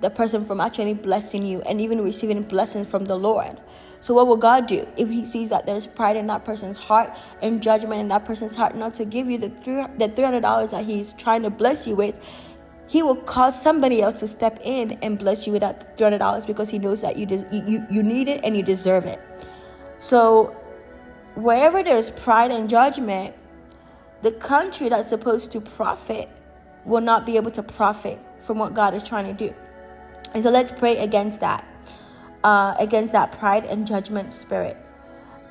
the 0.00 0.10
person 0.10 0.44
from 0.44 0.60
actually 0.60 0.94
blessing 0.94 1.46
you 1.46 1.62
and 1.62 1.80
even 1.80 2.02
receiving 2.02 2.42
blessings 2.42 2.86
from 2.88 3.06
the 3.06 3.16
Lord. 3.16 3.58
So, 4.00 4.14
what 4.14 4.26
will 4.26 4.36
God 4.36 4.66
do 4.66 4.86
if 4.96 5.08
He 5.08 5.24
sees 5.24 5.48
that 5.48 5.66
there's 5.66 5.86
pride 5.86 6.16
in 6.16 6.26
that 6.26 6.44
person's 6.44 6.76
heart 6.76 7.16
and 7.40 7.62
judgment 7.62 8.00
in 8.00 8.08
that 8.08 8.24
person's 8.24 8.54
heart 8.54 8.76
not 8.76 8.94
to 8.94 9.04
give 9.04 9.30
you 9.30 9.38
the 9.38 9.48
three 9.48 9.84
the 9.96 10.08
three 10.08 10.24
hundred 10.24 10.42
dollars 10.42 10.72
that 10.72 10.84
He's 10.84 11.12
trying 11.14 11.42
to 11.42 11.50
bless 11.50 11.86
you 11.86 11.96
with? 11.96 12.20
He 12.88 13.02
will 13.02 13.16
cause 13.16 13.60
somebody 13.60 14.00
else 14.00 14.20
to 14.20 14.28
step 14.28 14.60
in 14.62 14.92
and 15.02 15.18
bless 15.18 15.46
you 15.46 15.52
with 15.52 15.62
that 15.62 15.96
$300 15.98 16.46
because 16.46 16.70
he 16.70 16.78
knows 16.78 17.00
that 17.00 17.16
you, 17.16 17.26
des- 17.26 17.46
you, 17.50 17.84
you 17.90 18.02
need 18.02 18.28
it 18.28 18.40
and 18.44 18.56
you 18.56 18.62
deserve 18.62 19.04
it. 19.04 19.20
So, 19.98 20.56
wherever 21.34 21.82
there's 21.82 22.10
pride 22.10 22.50
and 22.50 22.68
judgment, 22.68 23.34
the 24.22 24.30
country 24.30 24.88
that's 24.88 25.08
supposed 25.08 25.50
to 25.52 25.60
profit 25.60 26.28
will 26.84 27.00
not 27.00 27.26
be 27.26 27.36
able 27.36 27.50
to 27.52 27.62
profit 27.62 28.18
from 28.40 28.58
what 28.58 28.74
God 28.74 28.94
is 28.94 29.02
trying 29.02 29.26
to 29.36 29.48
do. 29.48 29.54
And 30.34 30.44
so, 30.44 30.50
let's 30.50 30.70
pray 30.70 30.98
against 30.98 31.40
that, 31.40 31.66
uh, 32.44 32.74
against 32.78 33.12
that 33.12 33.32
pride 33.32 33.64
and 33.64 33.86
judgment 33.86 34.32
spirit. 34.32 34.76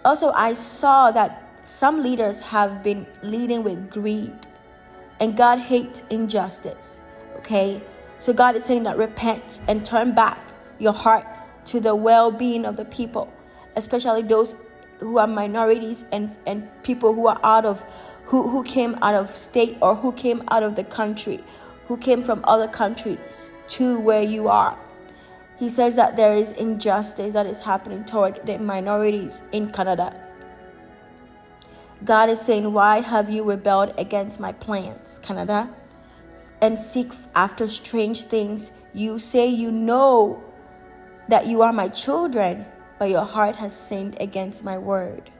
Also, 0.05 0.31
I 0.31 0.53
saw 0.53 1.11
that 1.11 1.41
some 1.65 2.01
leaders 2.03 2.39
have 2.39 2.83
been 2.83 3.07
leading 3.23 3.63
with 3.63 3.89
greed, 3.89 4.47
and 5.19 5.35
God 5.35 5.59
hates 5.59 6.03
injustice. 6.09 7.01
Okay? 7.45 7.79
So 8.17 8.33
God 8.33 8.55
is 8.55 8.65
saying 8.65 8.83
that 8.83 8.97
repent 8.97 9.59
and 9.67 9.85
turn 9.85 10.15
back 10.15 10.39
your 10.79 10.93
heart 10.93 11.27
to 11.65 11.79
the 11.79 11.93
well 11.93 12.31
being 12.31 12.65
of 12.65 12.75
the 12.75 12.85
people, 12.85 13.31
especially 13.75 14.23
those 14.23 14.55
who 14.97 15.19
are 15.19 15.27
minorities 15.27 16.05
and, 16.11 16.35
and 16.47 16.67
people 16.81 17.13
who 17.13 17.27
are 17.27 17.39
out 17.43 17.65
of 17.65 17.85
who, 18.25 18.49
who 18.49 18.63
came 18.63 18.97
out 19.03 19.13
of 19.13 19.35
state 19.35 19.77
or 19.79 19.95
who 19.95 20.11
came 20.11 20.41
out 20.47 20.63
of 20.63 20.75
the 20.75 20.83
country, 20.83 21.39
who 21.87 21.97
came 21.97 22.23
from 22.23 22.43
other 22.45 22.67
countries 22.67 23.51
to 23.67 23.99
where 23.99 24.23
you 24.23 24.47
are. 24.47 24.75
He 25.59 25.69
says 25.69 25.95
that 25.95 26.15
there 26.15 26.33
is 26.35 26.51
injustice 26.51 27.33
that 27.33 27.45
is 27.45 27.59
happening 27.59 28.05
toward 28.05 28.43
the 28.47 28.57
minorities 28.57 29.43
in 29.51 29.69
Canada. 29.69 30.19
God 32.03 32.29
is 32.29 32.41
saying, 32.41 32.73
Why 32.73 33.01
have 33.01 33.29
you 33.29 33.43
rebelled 33.43 33.93
against 33.99 34.39
my 34.39 34.51
plans, 34.51 35.19
Canada? 35.21 35.69
And 36.61 36.79
seek 36.79 37.11
after 37.33 37.67
strange 37.67 38.23
things. 38.23 38.71
You 38.93 39.19
say 39.19 39.47
you 39.47 39.71
know 39.71 40.43
that 41.27 41.47
you 41.47 41.61
are 41.61 41.73
my 41.73 41.89
children, 41.89 42.65
but 42.99 43.09
your 43.09 43.25
heart 43.25 43.57
has 43.57 43.75
sinned 43.75 44.17
against 44.19 44.63
my 44.63 44.77
word. 44.77 45.31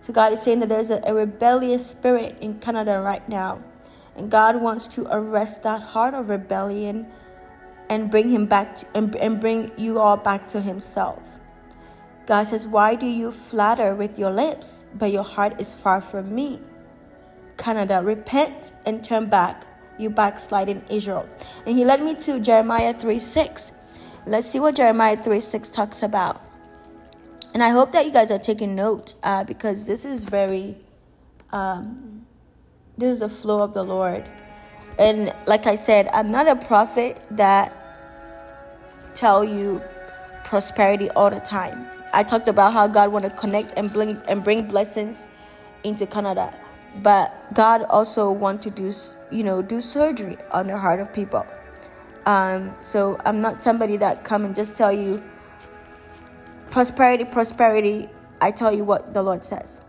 So 0.00 0.12
God 0.12 0.32
is 0.32 0.42
saying 0.42 0.60
that 0.60 0.68
there's 0.68 0.90
a, 0.90 1.00
a 1.04 1.14
rebellious 1.14 1.86
spirit 1.86 2.36
in 2.40 2.58
Canada 2.58 3.00
right 3.00 3.26
now. 3.28 3.62
And 4.16 4.30
God 4.30 4.60
wants 4.60 4.86
to 4.88 5.06
arrest 5.10 5.62
that 5.62 5.80
heart 5.80 6.14
of 6.14 6.28
rebellion 6.28 7.06
and 7.88 8.10
bring 8.10 8.30
him 8.30 8.46
back 8.46 8.76
to, 8.76 8.86
and, 8.94 9.14
and 9.16 9.40
bring 9.40 9.72
you 9.76 9.98
all 9.98 10.16
back 10.16 10.46
to 10.48 10.60
himself. 10.60 11.38
God 12.26 12.44
says, 12.44 12.66
Why 12.66 12.94
do 12.94 13.06
you 13.06 13.30
flatter 13.30 13.94
with 13.94 14.18
your 14.18 14.30
lips, 14.30 14.84
but 14.94 15.10
your 15.10 15.24
heart 15.24 15.60
is 15.60 15.72
far 15.72 16.00
from 16.00 16.34
me? 16.34 16.60
Canada, 17.56 18.02
repent 18.02 18.72
and 18.86 19.04
turn 19.04 19.28
back 19.28 19.64
you 19.98 20.10
backsliding 20.10 20.82
Israel. 20.88 21.28
And 21.66 21.76
he 21.76 21.84
led 21.84 22.02
me 22.02 22.14
to 22.16 22.40
Jeremiah 22.40 22.94
3 22.94 23.18
6. 23.18 23.72
Let's 24.26 24.46
see 24.46 24.60
what 24.60 24.76
Jeremiah 24.76 25.16
3 25.16 25.40
6 25.40 25.70
talks 25.70 26.02
about. 26.02 26.40
And 27.52 27.62
I 27.62 27.68
hope 27.68 27.92
that 27.92 28.04
you 28.04 28.12
guys 28.12 28.30
are 28.30 28.38
taking 28.38 28.74
note 28.74 29.14
uh, 29.22 29.44
because 29.44 29.86
this 29.86 30.04
is 30.04 30.24
very, 30.24 30.76
um, 31.52 32.26
this 32.98 33.14
is 33.14 33.20
the 33.20 33.28
flow 33.28 33.60
of 33.62 33.74
the 33.74 33.82
Lord. 33.82 34.24
And 34.98 35.32
like 35.46 35.66
I 35.66 35.74
said, 35.74 36.08
I'm 36.12 36.30
not 36.30 36.48
a 36.48 36.56
prophet 36.56 37.20
that 37.32 37.72
tell 39.14 39.44
you 39.44 39.80
prosperity 40.42 41.10
all 41.10 41.30
the 41.30 41.40
time. 41.40 41.86
I 42.12 42.22
talked 42.22 42.48
about 42.48 42.72
how 42.72 42.86
God 42.86 43.12
want 43.12 43.24
to 43.24 43.30
connect 43.30 43.76
and 43.76 43.92
bring 43.92 44.20
and 44.28 44.42
bring 44.42 44.66
blessings 44.66 45.28
into 45.84 46.06
Canada 46.06 46.52
but 47.02 47.52
God 47.54 47.82
also 47.90 48.30
want 48.30 48.62
to 48.62 48.70
do 48.70 48.90
you 49.30 49.44
know 49.44 49.62
do 49.62 49.80
surgery 49.80 50.36
on 50.52 50.66
the 50.66 50.78
heart 50.78 51.00
of 51.00 51.12
people. 51.12 51.46
Um, 52.26 52.74
so 52.80 53.18
I'm 53.24 53.40
not 53.40 53.60
somebody 53.60 53.96
that 53.98 54.24
come 54.24 54.44
and 54.44 54.54
just 54.54 54.76
tell 54.76 54.92
you 54.92 55.22
prosperity, 56.70 57.24
prosperity. 57.24 58.08
I 58.40 58.50
tell 58.50 58.72
you 58.72 58.84
what 58.84 59.14
the 59.14 59.22
Lord 59.22 59.44
says. 59.44 59.80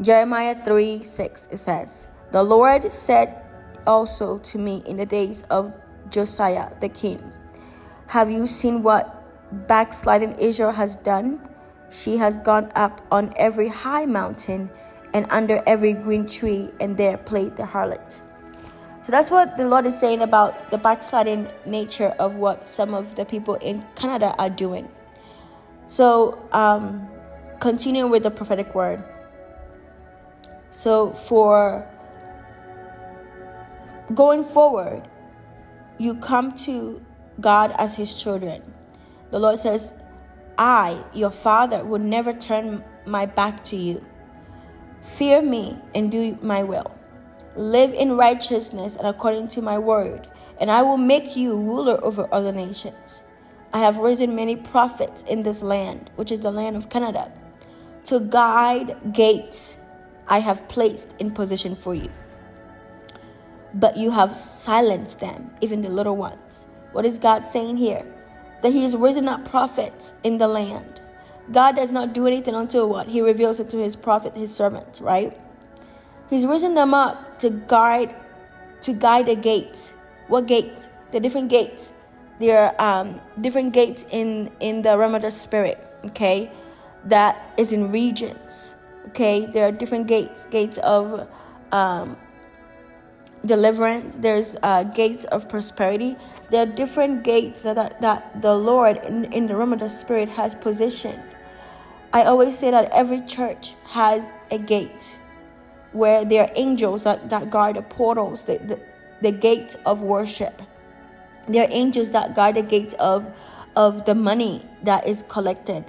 Jeremiah 0.00 0.56
3 0.64 1.02
6 1.02 1.48
it 1.52 1.58
says, 1.58 2.08
The 2.32 2.42
Lord 2.42 2.90
said 2.90 3.42
also 3.86 4.38
to 4.38 4.58
me 4.58 4.82
in 4.86 4.96
the 4.96 5.06
days 5.06 5.42
of 5.44 5.72
Josiah 6.10 6.70
the 6.80 6.88
king, 6.88 7.22
Have 8.08 8.30
you 8.30 8.46
seen 8.46 8.82
what 8.82 9.22
backsliding 9.68 10.32
Israel 10.38 10.72
has 10.72 10.96
done? 10.96 11.40
She 11.90 12.16
has 12.16 12.38
gone 12.38 12.72
up 12.74 13.02
on 13.10 13.32
every 13.36 13.68
high 13.68 14.06
mountain 14.06 14.70
and 15.14 15.26
under 15.30 15.62
every 15.66 15.92
green 15.92 16.26
tree, 16.26 16.70
and 16.80 16.96
there 16.96 17.16
played 17.16 17.56
the 17.56 17.64
harlot. 17.64 18.22
So 19.02 19.10
that's 19.10 19.30
what 19.30 19.58
the 19.58 19.66
Lord 19.66 19.84
is 19.84 19.98
saying 19.98 20.22
about 20.22 20.70
the 20.70 20.78
backsliding 20.78 21.48
nature 21.66 22.14
of 22.20 22.36
what 22.36 22.68
some 22.68 22.94
of 22.94 23.16
the 23.16 23.24
people 23.24 23.56
in 23.56 23.84
Canada 23.96 24.34
are 24.38 24.48
doing. 24.50 24.88
So, 25.88 26.38
um, 26.52 27.08
continuing 27.58 28.10
with 28.10 28.22
the 28.22 28.30
prophetic 28.30 28.74
word. 28.74 29.02
So, 30.70 31.12
for 31.12 31.86
going 34.14 34.44
forward, 34.44 35.08
you 35.98 36.14
come 36.14 36.54
to 36.66 37.04
God 37.40 37.74
as 37.76 37.96
His 37.96 38.14
children. 38.14 38.62
The 39.30 39.38
Lord 39.38 39.58
says, 39.58 39.92
I, 40.56 41.02
your 41.12 41.30
Father, 41.30 41.84
will 41.84 41.98
never 41.98 42.32
turn 42.32 42.84
my 43.04 43.26
back 43.26 43.64
to 43.64 43.76
you. 43.76 44.04
Fear 45.02 45.42
me 45.42 45.78
and 45.94 46.12
do 46.12 46.38
my 46.42 46.62
will. 46.62 46.96
Live 47.56 47.92
in 47.92 48.16
righteousness 48.16 48.96
and 48.96 49.06
according 49.06 49.48
to 49.48 49.60
my 49.60 49.78
word, 49.78 50.28
and 50.60 50.70
I 50.70 50.82
will 50.82 50.96
make 50.96 51.36
you 51.36 51.56
ruler 51.56 52.02
over 52.04 52.28
other 52.32 52.52
nations. 52.52 53.22
I 53.72 53.80
have 53.80 53.98
risen 53.98 54.36
many 54.36 54.54
prophets 54.54 55.22
in 55.24 55.42
this 55.42 55.60
land, 55.60 56.10
which 56.16 56.30
is 56.30 56.38
the 56.38 56.52
land 56.52 56.76
of 56.76 56.88
Canada, 56.88 57.32
to 58.04 58.20
guide 58.20 59.12
gates 59.12 59.76
I 60.28 60.38
have 60.38 60.68
placed 60.68 61.14
in 61.18 61.32
position 61.32 61.74
for 61.74 61.94
you. 61.94 62.10
But 63.74 63.96
you 63.96 64.10
have 64.12 64.36
silenced 64.36 65.18
them, 65.18 65.50
even 65.60 65.80
the 65.82 65.90
little 65.90 66.16
ones. 66.16 66.68
What 66.92 67.04
is 67.04 67.18
God 67.18 67.46
saying 67.46 67.76
here? 67.76 68.04
That 68.62 68.72
He 68.72 68.84
has 68.84 68.94
risen 68.94 69.28
up 69.28 69.44
prophets 69.44 70.14
in 70.22 70.38
the 70.38 70.48
land 70.48 71.01
God 71.50 71.76
does 71.76 71.90
not 71.90 72.12
do 72.12 72.26
anything 72.26 72.54
until 72.54 72.88
what? 72.88 73.08
He 73.08 73.20
reveals 73.20 73.58
it 73.58 73.68
to 73.70 73.78
his 73.78 73.96
prophet, 73.96 74.36
his 74.36 74.54
servant, 74.54 75.00
right? 75.02 75.36
He's 76.30 76.46
risen 76.46 76.74
them 76.74 76.94
up 76.94 77.38
to 77.40 77.50
guide 77.50 78.14
to 78.82 78.92
guide 78.92 79.26
the 79.26 79.36
gates. 79.36 79.92
What 80.28 80.46
gates? 80.46 80.88
The 81.10 81.20
different 81.20 81.50
gates. 81.50 81.92
There 82.38 82.58
are 82.58 82.74
um, 82.80 83.20
different 83.40 83.72
gates 83.72 84.06
in 84.10 84.50
in 84.60 84.82
the 84.82 84.96
realm 84.96 85.14
of 85.14 85.22
the 85.22 85.30
spirit. 85.30 85.78
Okay, 86.06 86.50
that 87.04 87.52
is 87.56 87.72
in 87.72 87.92
regions. 87.92 88.76
Okay, 89.08 89.46
there 89.46 89.66
are 89.66 89.72
different 89.72 90.06
gates. 90.06 90.46
Gates 90.46 90.78
of 90.78 91.28
um, 91.70 92.16
deliverance. 93.44 94.16
There's 94.16 94.56
uh, 94.62 94.84
gates 94.84 95.24
of 95.24 95.48
prosperity. 95.48 96.16
There 96.50 96.62
are 96.62 96.66
different 96.66 97.24
gates 97.24 97.62
that 97.62 98.00
that 98.00 98.40
the 98.40 98.54
Lord 98.54 98.96
in, 99.04 99.24
in 99.32 99.46
the 99.46 99.56
realm 99.56 99.72
of 99.72 99.80
the 99.80 99.88
spirit 99.90 100.28
has 100.30 100.54
positioned. 100.54 101.22
I 102.12 102.24
always 102.24 102.58
say 102.58 102.70
that 102.70 102.90
every 102.92 103.22
church 103.22 103.74
has 103.86 104.32
a 104.50 104.58
gate 104.58 105.16
where 105.92 106.24
there 106.24 106.44
are 106.44 106.50
angels 106.54 107.04
that, 107.04 107.30
that 107.30 107.50
guard 107.50 107.76
the 107.76 107.82
portals, 107.82 108.44
the, 108.44 108.58
the, 108.58 108.78
the 109.22 109.32
gates 109.32 109.76
of 109.86 110.02
worship. 110.02 110.60
There 111.48 111.64
are 111.64 111.70
angels 111.70 112.10
that 112.10 112.34
guard 112.34 112.56
the 112.56 112.62
gates 112.62 112.94
of, 112.94 113.32
of 113.76 114.04
the 114.04 114.14
money 114.14 114.64
that 114.82 115.06
is 115.06 115.24
collected 115.28 115.84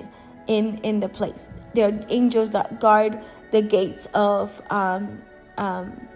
in, 0.48 0.78
in 0.80 1.00
the 1.00 1.10
place. 1.10 1.50
There 1.74 1.90
are 1.90 2.00
angels 2.10 2.52
that 2.52 2.80
guard 2.80 3.20
the 3.52 3.62
gates 3.62 4.08
of 4.14 4.62
um, 4.70 5.22
um, 5.58 6.08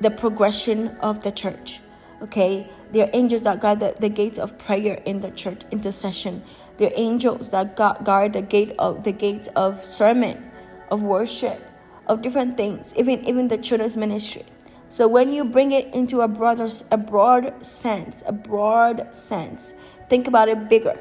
the 0.00 0.10
progression 0.10 0.88
of 1.00 1.22
the 1.22 1.32
church. 1.32 1.80
Okay, 2.20 2.70
there 2.92 3.06
are 3.06 3.10
angels 3.14 3.42
that 3.42 3.60
guard 3.60 3.80
the, 3.80 3.94
the 3.98 4.08
gates 4.08 4.38
of 4.38 4.56
prayer 4.58 5.00
in 5.04 5.20
the 5.20 5.30
church, 5.30 5.62
intercession. 5.70 6.42
Are 6.80 6.90
angels 6.96 7.50
that 7.50 7.76
guard 7.76 8.32
the 8.32 8.42
gate 8.42 8.74
of 8.78 9.04
the 9.04 9.12
gates 9.12 9.48
of 9.54 9.82
sermon, 9.82 10.50
of 10.90 11.02
worship 11.02 11.70
of 12.06 12.22
different 12.22 12.56
things, 12.56 12.92
even 12.96 13.24
even 13.24 13.48
the 13.48 13.58
children's 13.58 13.96
ministry. 13.96 14.44
So 14.88 15.08
when 15.08 15.32
you 15.32 15.44
bring 15.44 15.72
it 15.72 15.92
into 15.94 16.20
a 16.20 16.28
broader, 16.28 16.68
a 16.90 16.98
broad 16.98 17.64
sense, 17.64 18.22
a 18.26 18.32
broad 18.32 19.14
sense, 19.14 19.74
think 20.08 20.26
about 20.28 20.48
it 20.48 20.68
bigger. 20.68 20.98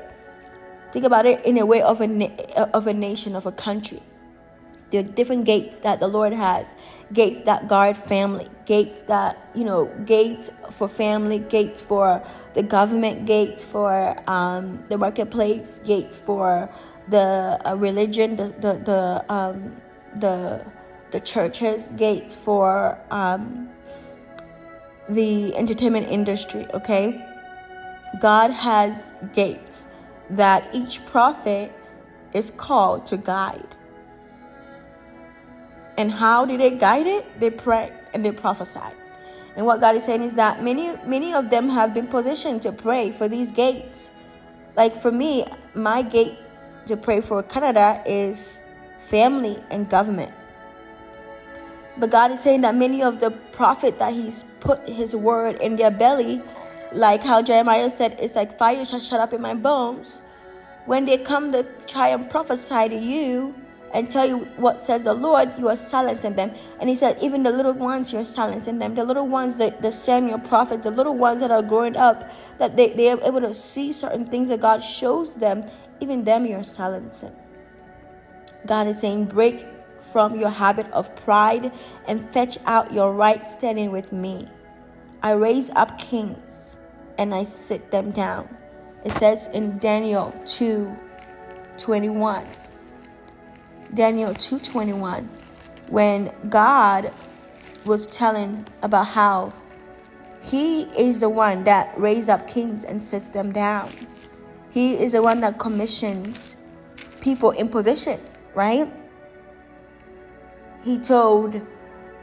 Think 0.91 1.05
about 1.05 1.25
it 1.25 1.43
in 1.45 1.57
a 1.57 1.65
way 1.65 1.81
of 1.81 2.01
a 2.01 2.07
of 2.73 2.87
a 2.87 2.93
nation, 2.93 3.35
of 3.35 3.45
a 3.45 3.51
country. 3.51 4.01
Are 4.93 5.03
different 5.03 5.45
gates 5.45 5.79
that 5.79 5.99
the 5.99 6.07
Lord 6.07 6.33
has, 6.33 6.75
gates 7.13 7.43
that 7.43 7.67
guard 7.67 7.97
family, 7.97 8.49
gates 8.65 9.01
that 9.03 9.49
you 9.55 9.63
know, 9.63 9.85
gates 10.05 10.51
for 10.69 10.87
family, 10.87 11.39
gates 11.39 11.81
for 11.81 12.23
the 12.53 12.63
government, 12.63 13.25
gates 13.25 13.63
for 13.63 14.15
um, 14.27 14.83
the 14.89 14.97
marketplace, 14.97 15.79
gates 15.85 16.17
for 16.17 16.69
the 17.07 17.59
uh, 17.65 17.75
religion, 17.75 18.35
the 18.35 18.47
the 18.59 18.73
the 18.83 19.33
um, 19.33 19.81
the 20.15 20.65
the 21.11 21.19
churches, 21.19 21.89
gates 21.97 22.35
for 22.35 22.99
um, 23.11 23.69
the 25.09 25.55
entertainment 25.55 26.07
industry, 26.09 26.65
okay? 26.73 27.21
God 28.21 28.51
has 28.51 29.11
gates 29.33 29.85
that 30.29 30.73
each 30.73 31.05
prophet 31.05 31.71
is 32.33 32.51
called 32.51 33.05
to 33.07 33.17
guide. 33.17 33.75
And 35.97 36.11
how 36.11 36.45
do 36.45 36.57
they 36.57 36.71
guide 36.71 37.07
it? 37.07 37.39
They 37.39 37.49
pray 37.49 37.91
and 38.13 38.25
they 38.25 38.31
prophesy. 38.31 38.79
And 39.55 39.65
what 39.65 39.81
God 39.81 39.95
is 39.95 40.03
saying 40.03 40.23
is 40.23 40.35
that 40.35 40.63
many 40.63 40.95
many 41.05 41.33
of 41.33 41.49
them 41.49 41.69
have 41.69 41.93
been 41.93 42.07
positioned 42.07 42.61
to 42.63 42.71
pray 42.71 43.11
for 43.11 43.27
these 43.27 43.51
gates. 43.51 44.11
Like 44.75 44.95
for 44.95 45.11
me, 45.11 45.45
my 45.73 46.01
gate 46.01 46.37
to 46.85 46.95
pray 46.95 47.21
for 47.21 47.43
Canada 47.43 48.01
is 48.05 48.61
family 49.01 49.61
and 49.69 49.89
government. 49.89 50.33
But 51.97 52.09
God 52.09 52.31
is 52.31 52.39
saying 52.39 52.61
that 52.61 52.75
many 52.75 53.03
of 53.03 53.19
the 53.19 53.31
prophet 53.51 53.99
that 53.99 54.13
He's 54.13 54.43
put 54.61 54.87
His 54.87 55.15
word 55.15 55.57
in 55.61 55.75
their 55.75 55.91
belly, 55.91 56.41
like 56.93 57.21
how 57.21 57.41
Jeremiah 57.41 57.89
said, 57.89 58.17
it's 58.19 58.35
like 58.35 58.57
fire 58.57 58.85
shall 58.85 59.01
shut 59.01 59.19
up 59.19 59.33
in 59.33 59.41
my 59.41 59.53
bones. 59.53 60.21
When 60.85 61.05
they 61.05 61.17
come 61.17 61.51
to 61.51 61.63
try 61.85 62.07
and 62.09 62.29
prophesy 62.29 62.89
to 62.89 62.95
you 62.95 63.53
and 63.93 64.09
tell 64.09 64.25
you 64.25 64.39
what 64.57 64.83
says 64.83 65.03
the 65.03 65.13
Lord, 65.13 65.51
you 65.57 65.67
are 65.67 65.75
silencing 65.75 66.35
them. 66.35 66.51
And 66.79 66.89
He 66.89 66.95
said, 66.95 67.17
even 67.21 67.43
the 67.43 67.51
little 67.51 67.73
ones, 67.73 68.13
you're 68.13 68.25
silencing 68.25 68.79
them. 68.79 68.95
The 68.95 69.03
little 69.03 69.27
ones, 69.27 69.57
the, 69.57 69.75
the 69.81 69.91
Samuel 69.91 70.39
prophet, 70.39 70.83
the 70.83 70.91
little 70.91 71.15
ones 71.15 71.41
that 71.41 71.51
are 71.51 71.61
growing 71.61 71.95
up, 71.95 72.31
that 72.57 72.75
they, 72.75 72.93
they 72.93 73.09
are 73.09 73.19
able 73.23 73.41
to 73.41 73.53
see 73.53 73.91
certain 73.91 74.25
things 74.25 74.49
that 74.49 74.61
God 74.61 74.79
shows 74.79 75.35
them, 75.35 75.63
even 75.99 76.23
them 76.23 76.45
you're 76.45 76.63
silencing. 76.63 77.35
God 78.65 78.87
is 78.87 78.99
saying, 78.99 79.25
break 79.25 79.65
from 80.11 80.39
your 80.39 80.49
habit 80.49 80.89
of 80.91 81.15
pride 81.15 81.71
and 82.07 82.29
fetch 82.31 82.57
out 82.65 82.93
your 82.93 83.13
right 83.13 83.45
standing 83.45 83.91
with 83.91 84.11
me. 84.11 84.47
I 85.23 85.31
raise 85.31 85.69
up 85.71 85.97
kings 85.97 86.77
and 87.17 87.33
I 87.33 87.43
sit 87.43 87.91
them 87.91 88.11
down. 88.11 88.49
It 89.05 89.11
says 89.11 89.47
in 89.53 89.77
Daniel 89.77 90.31
2 90.45 90.95
21. 91.77 92.45
Daniel 93.93 94.33
2:21 94.33 95.29
when 95.89 96.31
God 96.49 97.11
was 97.85 98.07
telling 98.07 98.65
about 98.81 99.07
how 99.07 99.53
he 100.41 100.83
is 100.97 101.19
the 101.19 101.29
one 101.29 101.63
that 101.65 101.93
raises 101.97 102.29
up 102.29 102.47
kings 102.47 102.83
and 102.85 103.03
sits 103.03 103.29
them 103.29 103.51
down. 103.51 103.89
He 104.71 104.93
is 104.93 105.11
the 105.11 105.21
one 105.21 105.41
that 105.41 105.59
commissions 105.59 106.57
people 107.19 107.51
in 107.51 107.69
position, 107.69 108.19
right? 108.55 108.87
he 110.83 110.97
told 110.97 111.61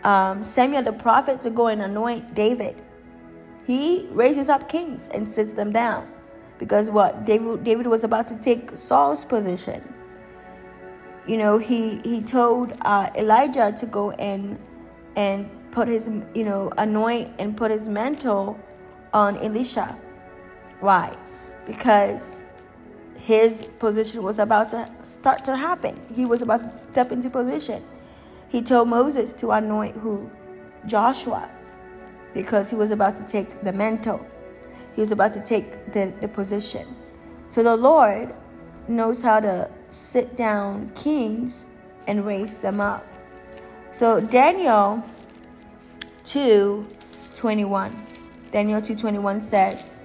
um, 0.04 0.42
Samuel 0.42 0.82
the 0.82 0.92
prophet 0.92 1.40
to 1.42 1.50
go 1.50 1.68
and 1.68 1.82
anoint 1.82 2.34
David. 2.34 2.76
He 3.66 4.08
raises 4.12 4.48
up 4.48 4.68
kings 4.68 5.08
and 5.10 5.28
sits 5.28 5.52
them 5.52 5.72
down 5.72 6.08
because 6.58 6.90
what 6.90 7.24
David 7.24 7.64
David 7.64 7.86
was 7.86 8.04
about 8.04 8.26
to 8.28 8.36
take 8.38 8.76
Saul's 8.76 9.24
position. 9.24 9.82
You 11.28 11.36
know, 11.36 11.58
he 11.58 12.00
he 12.04 12.22
told 12.22 12.72
uh, 12.82 13.10
Elijah 13.14 13.70
to 13.70 13.86
go 13.86 14.12
and 14.12 14.58
and 15.14 15.48
put 15.70 15.86
his 15.86 16.10
you 16.34 16.44
know 16.44 16.72
anoint 16.78 17.30
and 17.38 17.54
put 17.54 17.70
his 17.70 17.88
mantle 17.88 18.58
on 19.12 19.36
Elisha. 19.36 19.96
Why? 20.80 21.14
Because 21.66 22.44
his 23.18 23.66
position 23.78 24.22
was 24.22 24.38
about 24.38 24.70
to 24.70 24.90
start 25.02 25.44
to 25.44 25.54
happen. 25.54 26.00
He 26.14 26.24
was 26.24 26.40
about 26.40 26.60
to 26.60 26.74
step 26.74 27.12
into 27.12 27.28
position. 27.28 27.82
He 28.48 28.62
told 28.62 28.88
Moses 28.88 29.34
to 29.34 29.50
anoint 29.50 29.96
who? 29.96 30.30
Joshua, 30.86 31.50
because 32.32 32.70
he 32.70 32.76
was 32.76 32.90
about 32.90 33.16
to 33.16 33.24
take 33.26 33.60
the 33.60 33.72
mantle. 33.72 34.24
He 34.94 35.02
was 35.02 35.12
about 35.12 35.34
to 35.34 35.40
take 35.40 35.92
the, 35.92 36.10
the 36.22 36.28
position. 36.28 36.86
So 37.50 37.62
the 37.62 37.76
Lord 37.76 38.34
knows 38.88 39.22
how 39.22 39.40
to 39.40 39.70
sit 39.88 40.36
down 40.36 40.90
kings 40.90 41.66
and 42.06 42.24
raise 42.24 42.58
them 42.58 42.80
up. 42.80 43.06
So 43.90 44.20
Daniel 44.20 45.02
2:21. 46.24 47.92
Daniel 48.52 48.80
2:21 48.80 49.40
says, 49.40 50.00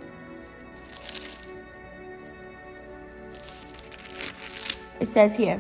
It 5.00 5.08
says 5.08 5.36
here, 5.36 5.60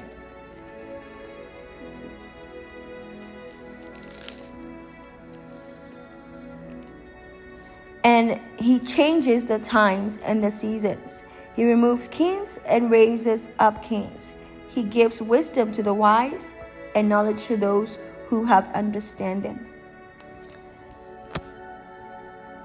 and 8.05 8.39
he 8.57 8.79
changes 8.79 9.45
the 9.45 9.59
times 9.59 10.17
and 10.19 10.41
the 10.41 10.49
seasons. 10.49 11.23
He 11.55 11.65
removes 11.65 12.07
kings 12.07 12.59
and 12.67 12.89
raises 12.89 13.49
up 13.59 13.83
kings. 13.83 14.33
He 14.69 14.83
gives 14.83 15.21
wisdom 15.21 15.71
to 15.73 15.83
the 15.83 15.93
wise 15.93 16.55
and 16.95 17.07
knowledge 17.07 17.45
to 17.45 17.57
those 17.57 17.99
who 18.27 18.43
have 18.45 18.71
understanding. 18.73 19.65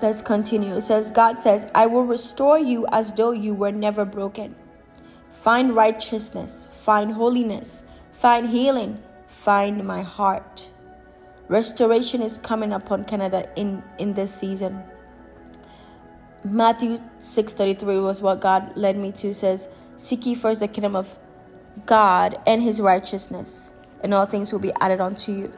Let's 0.01 0.22
continue. 0.22 0.77
It 0.77 0.83
says, 0.83 1.11
God 1.11 1.38
says, 1.38 1.66
I 1.74 1.87
will 1.87 2.05
restore 2.05 2.59
you 2.59 2.87
as 2.92 3.12
though 3.12 3.33
you 3.33 3.53
were 3.53 3.72
never 3.72 4.05
broken. 4.05 4.55
Find 5.33 5.74
righteousness, 5.74 6.68
find 6.70 7.12
holiness, 7.12 7.83
find 8.12 8.48
healing, 8.48 9.03
find 9.27 9.85
my 9.85 10.03
heart. 10.03 10.68
Restoration 11.48 12.22
is 12.22 12.38
coming 12.38 12.72
upon 12.72 13.05
Canada 13.05 13.48
in, 13.57 13.83
in 13.98 14.14
this 14.14 14.33
season. 14.35 14.83
Matthew 16.44 16.98
6:33 17.20 18.03
was 18.03 18.22
what 18.22 18.40
God 18.40 18.77
led 18.77 18.96
me 18.96 19.12
to 19.12 19.35
says 19.35 19.68
seek 19.96 20.27
ye 20.27 20.35
first 20.35 20.61
the 20.61 20.68
kingdom 20.68 20.94
of 20.94 21.16
God 21.87 22.38
and 22.46 22.62
his 22.62 22.81
righteousness 22.81 23.72
and 24.03 24.14
all 24.14 24.27
things 24.27 24.53
will 24.53 24.61
be 24.61 24.72
added 24.81 25.01
unto 25.01 25.33
you. 25.33 25.53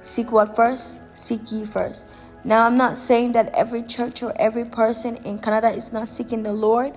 Seek 0.00 0.30
what 0.32 0.54
first? 0.54 1.00
Seek 1.16 1.50
ye 1.50 1.64
first. 1.64 2.08
Now 2.44 2.66
I'm 2.66 2.76
not 2.76 2.98
saying 2.98 3.32
that 3.32 3.54
every 3.54 3.82
church 3.82 4.22
or 4.22 4.32
every 4.36 4.64
person 4.64 5.16
in 5.24 5.38
Canada 5.38 5.70
is 5.70 5.92
not 5.92 6.08
seeking 6.08 6.42
the 6.42 6.52
Lord. 6.52 6.92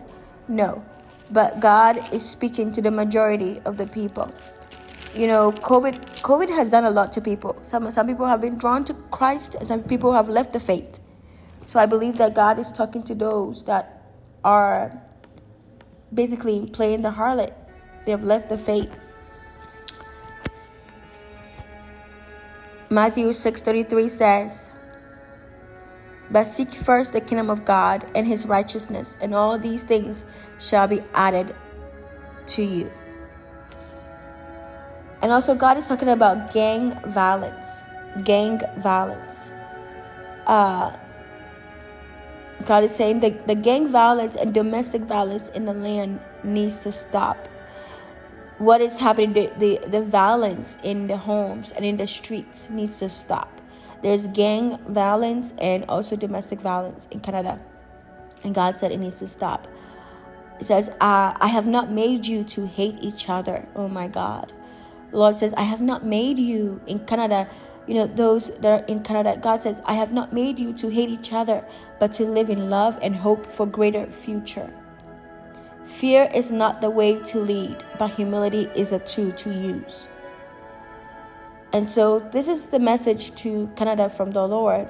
No. 0.47 0.83
But 1.31 1.59
God 1.59 2.13
is 2.13 2.27
speaking 2.27 2.71
to 2.73 2.81
the 2.81 2.91
majority 2.91 3.61
of 3.65 3.77
the 3.77 3.87
people. 3.87 4.31
you 5.15 5.27
know, 5.27 5.51
COVID 5.53 5.95
COVID 6.21 6.49
has 6.49 6.71
done 6.71 6.83
a 6.83 6.91
lot 6.91 7.11
to 7.13 7.21
people. 7.21 7.55
Some 7.61 7.89
some 7.89 8.05
people 8.07 8.27
have 8.27 8.41
been 8.41 8.57
drawn 8.57 8.83
to 8.85 8.93
Christ, 9.11 9.55
and 9.55 9.65
some 9.67 9.83
people 9.83 10.11
have 10.11 10.27
left 10.27 10.51
the 10.51 10.59
faith. 10.59 10.99
So 11.65 11.79
I 11.79 11.87
believe 11.87 12.17
that 12.17 12.35
God 12.35 12.59
is 12.59 12.71
talking 12.71 13.03
to 13.03 13.15
those 13.15 13.63
that 13.63 14.01
are 14.43 15.01
basically 16.13 16.69
playing 16.69 17.01
the 17.01 17.09
harlot. 17.09 17.53
They 18.05 18.11
have 18.11 18.23
left 18.23 18.49
the 18.49 18.57
faith. 18.57 18.91
Matthew 22.89 23.33
6:33 23.33 24.07
says, 24.07 24.71
"But 26.29 26.45
seek 26.45 26.71
first 26.71 27.13
the 27.13 27.19
kingdom 27.19 27.49
of 27.49 27.65
God 27.65 28.05
and 28.13 28.27
his 28.27 28.45
righteousness, 28.45 29.17
and 29.19 29.33
all 29.33 29.57
these 29.57 29.83
things 29.83 30.23
shall 30.59 30.87
be 30.87 31.01
added 31.15 31.55
to 32.53 32.63
you." 32.63 32.91
And 35.23 35.31
also 35.31 35.55
God 35.55 35.77
is 35.77 35.87
talking 35.87 36.09
about 36.09 36.53
gang 36.53 36.93
violence. 37.07 37.81
Gang 38.23 38.61
violence. 38.77 39.49
Uh 40.45 40.91
God 42.63 42.83
is 42.83 42.95
saying 42.95 43.19
that 43.19 43.47
the 43.47 43.55
gang 43.55 43.91
violence 43.91 44.35
and 44.35 44.53
domestic 44.53 45.01
violence 45.01 45.49
in 45.49 45.65
the 45.65 45.73
land 45.73 46.19
needs 46.43 46.79
to 46.79 46.91
stop. 46.91 47.37
What 48.57 48.79
is 48.79 48.99
happening, 48.99 49.33
the, 49.33 49.51
the, 49.57 49.79
the 49.87 50.01
violence 50.01 50.77
in 50.81 51.07
the 51.07 51.17
homes 51.17 51.71
and 51.73 51.83
in 51.83 51.97
the 51.97 52.07
streets 52.07 52.69
needs 52.69 52.99
to 52.99 53.09
stop. 53.09 53.51
There's 54.01 54.27
gang 54.27 54.77
violence 54.87 55.53
and 55.57 55.83
also 55.89 56.15
domestic 56.15 56.61
violence 56.61 57.07
in 57.11 57.19
Canada. 57.19 57.59
And 58.43 58.55
God 58.55 58.77
said 58.77 58.91
it 58.91 58.99
needs 58.99 59.17
to 59.17 59.27
stop. 59.27 59.67
It 60.59 60.65
says, 60.65 60.89
uh, 61.01 61.33
I 61.35 61.47
have 61.47 61.65
not 61.65 61.91
made 61.91 62.25
you 62.25 62.43
to 62.45 62.65
hate 62.65 62.97
each 63.01 63.29
other. 63.29 63.67
Oh 63.75 63.89
my 63.89 64.07
God. 64.07 64.53
Lord 65.11 65.35
says, 65.35 65.53
I 65.55 65.63
have 65.63 65.81
not 65.81 66.05
made 66.05 66.39
you 66.39 66.81
in 66.87 66.99
Canada 67.05 67.49
you 67.87 67.93
know, 67.93 68.07
those 68.07 68.49
that 68.59 68.81
are 68.81 68.85
in 68.87 69.01
Canada, 69.01 69.37
God 69.39 69.61
says, 69.61 69.81
I 69.85 69.93
have 69.93 70.11
not 70.11 70.33
made 70.33 70.59
you 70.59 70.73
to 70.73 70.89
hate 70.89 71.09
each 71.09 71.33
other, 71.33 71.63
but 71.99 72.11
to 72.13 72.25
live 72.25 72.49
in 72.49 72.69
love 72.69 72.97
and 73.01 73.15
hope 73.15 73.45
for 73.45 73.65
greater 73.65 74.07
future. 74.07 74.73
Fear 75.85 76.31
is 76.33 76.51
not 76.51 76.81
the 76.81 76.89
way 76.89 77.19
to 77.23 77.39
lead, 77.39 77.77
but 77.99 78.09
humility 78.09 78.67
is 78.75 78.91
a 78.91 78.99
tool 78.99 79.31
to 79.33 79.53
use. 79.53 80.07
And 81.73 81.87
so, 81.87 82.19
this 82.19 82.47
is 82.47 82.67
the 82.67 82.79
message 82.79 83.35
to 83.35 83.69
Canada 83.75 84.09
from 84.09 84.31
the 84.31 84.47
Lord 84.47 84.87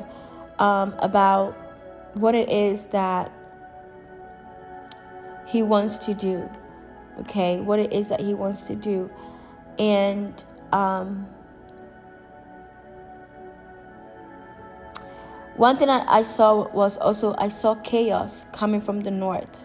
um, 0.60 0.93
about 0.99 1.53
what 2.13 2.34
it 2.34 2.49
is 2.49 2.88
that 2.88 3.31
He 5.45 5.63
wants 5.63 5.97
to 5.99 6.13
do. 6.13 6.49
Okay, 7.21 7.60
what 7.60 7.79
it 7.79 7.91
is 7.91 8.10
that 8.10 8.21
He 8.21 8.34
wants 8.34 8.63
to 8.65 8.75
do. 8.75 9.10
And, 9.77 10.43
um, 10.71 11.27
One 15.55 15.77
thing 15.77 15.89
I, 15.89 16.03
I 16.17 16.21
saw 16.21 16.67
was 16.69 16.97
also 16.97 17.33
I 17.37 17.47
saw 17.47 17.75
chaos 17.75 18.45
coming 18.51 18.81
from 18.81 19.01
the 19.01 19.11
north. 19.11 19.63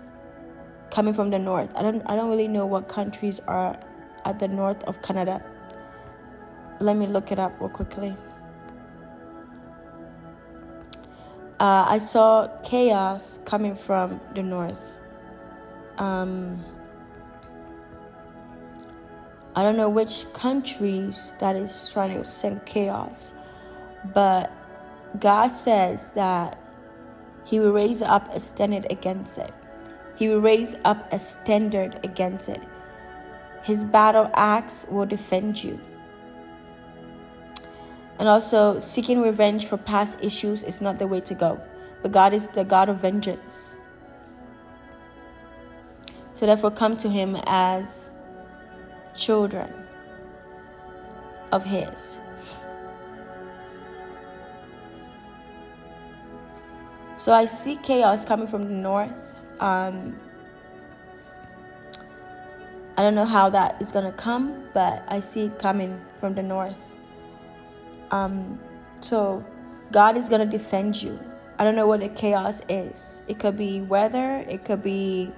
Coming 0.91 1.15
from 1.15 1.31
the 1.31 1.39
north. 1.39 1.75
I 1.77 1.83
don't 1.83 2.03
I 2.07 2.15
don't 2.15 2.31
really 2.31 2.49
know 2.49 2.65
what 2.65 2.89
countries 2.89 3.41
are 3.49 3.77
at 4.25 4.39
the 4.39 4.47
north 4.47 4.83
of 4.85 5.03
Canada. 5.03 5.43
Let 6.79 6.97
me 6.97 7.07
look 7.07 7.33
it 7.33 7.39
up 7.41 7.61
real 7.61 7.71
quickly. 7.71 8.15
Uh, 11.59 11.85
I 11.89 11.99
saw 11.99 12.49
chaos 12.63 13.41
coming 13.45 13.75
from 13.75 14.21
the 14.35 14.43
north. 14.43 14.95
Um, 15.99 16.65
I 19.55 19.63
don't 19.63 19.77
know 19.77 19.91
which 19.91 20.25
countries 20.33 21.35
that 21.41 21.57
is 21.57 21.91
trying 21.93 22.17
to 22.17 22.25
send 22.25 22.65
chaos, 22.65 23.35
but 24.15 24.51
God 25.19 25.49
says 25.49 26.13
that 26.13 26.59
He 27.45 27.59
will 27.59 27.73
raise 27.73 28.03
up 28.03 28.33
a 28.35 28.41
standard 28.41 28.87
against 28.91 29.39
it. 29.39 29.53
He 30.17 30.29
will 30.29 30.41
raise 30.41 30.77
up 30.85 31.13
a 31.13 31.19
standard 31.19 31.99
against 32.05 32.49
it. 32.49 32.61
His 33.63 33.85
battle 33.85 34.31
axe 34.35 34.87
will 34.89 35.07
defend 35.07 35.63
you. 35.63 35.81
And 38.19 38.29
also, 38.29 38.79
seeking 38.79 39.23
revenge 39.23 39.67
for 39.67 39.79
past 39.79 40.19
issues 40.21 40.63
is 40.63 40.81
not 40.81 40.99
the 40.99 41.07
way 41.07 41.21
to 41.23 41.35
go. 41.35 41.61
But 42.03 42.13
God 42.13 42.35
is 42.35 42.49
the 42.49 42.65
God 42.65 42.91
of 42.91 43.01
vengeance. 43.01 43.77
So, 46.35 46.47
therefore, 46.47 46.71
come 46.71 46.97
to 46.99 47.09
Him 47.09 47.37
as 47.47 48.11
children 49.15 49.73
of 51.51 51.65
His. 51.65 52.19
So 57.21 57.35
I 57.35 57.45
see 57.45 57.77
chaos 57.77 58.25
coming 58.25 58.47
from 58.47 58.65
the 58.65 58.73
north. 58.73 59.37
Um, 59.61 60.19
I 62.97 63.03
don't 63.03 63.15
know 63.15 63.27
how 63.27 63.51
that 63.51 63.77
is 63.83 63.93
gonna 63.93 64.13
come, 64.13 64.65
but 64.73 65.05
I 65.07 65.21
see 65.21 65.45
it 65.45 65.59
coming 65.59 66.01
from 66.19 66.35
the 66.35 66.43
north. 66.43 66.95
Um, 68.11 68.59
so 69.03 69.45
God 69.93 70.17
is 70.17 70.31
gonna 70.31 70.47
defend 70.47 71.03
you. 71.03 71.21
I 71.59 71.65
don't 71.65 71.77
know 71.77 71.87
what 71.87 72.01
the 72.01 72.09
chaos 72.09 72.63
is. 72.71 73.23
It 73.29 73.39
could 73.39 73.59
be 73.59 73.83
weather. 73.83 74.43
It 74.49 74.65
could 74.65 74.83
be. 74.83 75.31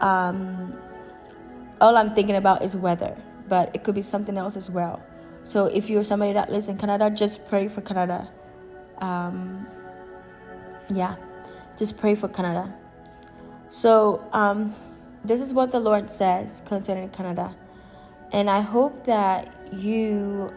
Um, 0.00 0.72
all 1.82 1.98
I'm 1.98 2.14
thinking 2.14 2.36
about 2.36 2.62
is 2.62 2.74
weather, 2.74 3.14
but 3.50 3.70
it 3.74 3.84
could 3.84 3.94
be 3.94 4.00
something 4.00 4.38
else 4.38 4.56
as 4.56 4.70
well. 4.70 5.02
So 5.44 5.66
if 5.66 5.90
you're 5.90 6.04
somebody 6.04 6.32
that 6.32 6.50
lives 6.50 6.68
in 6.68 6.78
Canada, 6.78 7.10
just 7.10 7.44
pray 7.44 7.68
for 7.68 7.82
Canada. 7.82 8.30
Um, 8.96 9.66
yeah, 10.96 11.16
just 11.76 11.96
pray 11.96 12.14
for 12.14 12.28
Canada. 12.28 12.72
So, 13.68 14.24
um, 14.32 14.74
this 15.24 15.40
is 15.40 15.52
what 15.52 15.70
the 15.70 15.80
Lord 15.80 16.10
says 16.10 16.62
concerning 16.66 17.08
Canada. 17.10 17.54
And 18.32 18.50
I 18.50 18.60
hope 18.60 19.04
that 19.04 19.54
you 19.72 20.52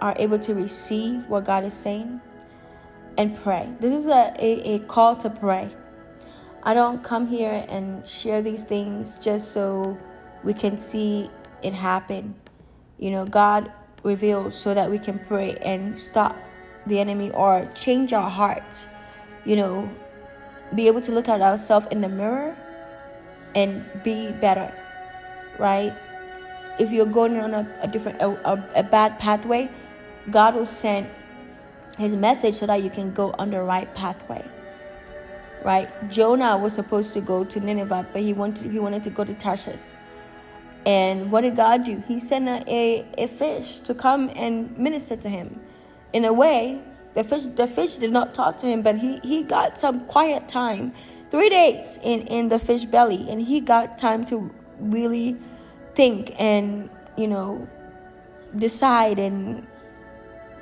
are 0.00 0.14
able 0.18 0.38
to 0.40 0.54
receive 0.54 1.26
what 1.28 1.44
God 1.44 1.64
is 1.64 1.74
saying 1.74 2.20
and 3.16 3.34
pray. 3.34 3.72
This 3.80 3.92
is 3.92 4.06
a, 4.06 4.34
a, 4.38 4.74
a 4.74 4.78
call 4.80 5.16
to 5.16 5.30
pray. 5.30 5.74
I 6.62 6.74
don't 6.74 7.02
come 7.02 7.26
here 7.26 7.64
and 7.68 8.06
share 8.06 8.42
these 8.42 8.64
things 8.64 9.18
just 9.18 9.52
so 9.52 9.96
we 10.44 10.52
can 10.52 10.76
see 10.76 11.30
it 11.62 11.72
happen. 11.72 12.34
You 12.98 13.12
know, 13.12 13.24
God 13.24 13.72
reveals 14.02 14.56
so 14.56 14.74
that 14.74 14.90
we 14.90 14.98
can 14.98 15.18
pray 15.18 15.56
and 15.62 15.98
stop 15.98 16.36
the 16.86 16.98
enemy 16.98 17.30
or 17.30 17.70
change 17.74 18.12
our 18.12 18.30
hearts 18.30 18.88
you 19.46 19.56
know, 19.56 19.88
be 20.74 20.88
able 20.88 21.00
to 21.00 21.12
look 21.12 21.28
at 21.28 21.40
ourselves 21.40 21.86
in 21.90 22.00
the 22.00 22.08
mirror 22.08 22.56
and 23.54 23.84
be 24.02 24.32
better, 24.32 24.72
right? 25.58 25.94
If 26.78 26.92
you're 26.92 27.06
going 27.06 27.38
on 27.38 27.54
a, 27.54 27.78
a 27.80 27.88
different, 27.88 28.20
a, 28.20 28.62
a 28.74 28.82
bad 28.82 29.18
pathway, 29.18 29.70
God 30.30 30.54
will 30.54 30.66
send 30.66 31.08
His 31.96 32.14
message 32.14 32.54
so 32.54 32.66
that 32.66 32.82
you 32.82 32.90
can 32.90 33.12
go 33.12 33.34
on 33.38 33.50
the 33.50 33.62
right 33.62 33.92
pathway, 33.94 34.44
right? 35.64 35.88
Jonah 36.10 36.58
was 36.58 36.74
supposed 36.74 37.14
to 37.14 37.20
go 37.20 37.44
to 37.44 37.60
Nineveh, 37.60 38.08
but 38.12 38.20
he 38.20 38.32
wanted 38.32 38.70
he 38.70 38.78
wanted 38.78 39.04
to 39.04 39.10
go 39.10 39.24
to 39.24 39.32
Tarshish. 39.32 39.94
And 40.84 41.32
what 41.32 41.40
did 41.40 41.56
God 41.56 41.84
do? 41.84 42.02
He 42.06 42.20
sent 42.20 42.48
a, 42.48 42.62
a, 42.68 43.24
a 43.24 43.26
fish 43.26 43.80
to 43.80 43.94
come 43.94 44.30
and 44.36 44.76
minister 44.78 45.16
to 45.16 45.28
him. 45.28 45.60
In 46.12 46.24
a 46.24 46.32
way, 46.32 46.80
the 47.16 47.24
fish, 47.24 47.44
the 47.56 47.66
fish 47.66 47.96
did 47.96 48.12
not 48.12 48.34
talk 48.34 48.58
to 48.58 48.66
him, 48.66 48.82
but 48.82 48.98
he, 48.98 49.18
he 49.24 49.42
got 49.42 49.78
some 49.78 50.04
quiet 50.04 50.48
time. 50.48 50.92
Three 51.30 51.48
days 51.48 51.98
in, 52.02 52.26
in 52.26 52.50
the 52.50 52.58
fish 52.58 52.84
belly, 52.84 53.26
and 53.30 53.40
he 53.40 53.60
got 53.60 53.96
time 53.96 54.26
to 54.26 54.52
really 54.78 55.36
think 55.94 56.38
and, 56.38 56.90
you 57.16 57.26
know, 57.26 57.66
decide 58.58 59.18
and 59.18 59.66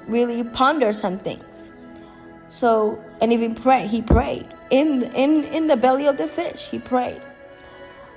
really 0.06 0.44
ponder 0.44 0.92
some 0.92 1.18
things. 1.18 1.72
So, 2.48 3.02
and 3.20 3.32
even 3.32 3.56
pray, 3.56 3.88
he 3.88 4.00
prayed. 4.00 4.46
In, 4.70 5.02
in, 5.14 5.44
in 5.46 5.66
the 5.66 5.76
belly 5.76 6.06
of 6.06 6.18
the 6.18 6.28
fish, 6.28 6.68
he 6.68 6.78
prayed. 6.78 7.20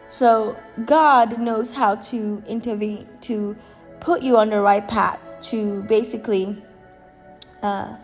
So, 0.09 0.55
God 0.85 1.39
knows 1.39 1.71
how 1.71 1.95
to 1.95 2.43
intervene, 2.47 3.09
to 3.21 3.57
put 3.99 4.21
you 4.21 4.37
on 4.37 4.51
the 4.51 4.61
right 4.61 4.87
path, 4.87 5.19
to 5.49 5.81
basically 5.83 6.63
uh, 7.63 7.97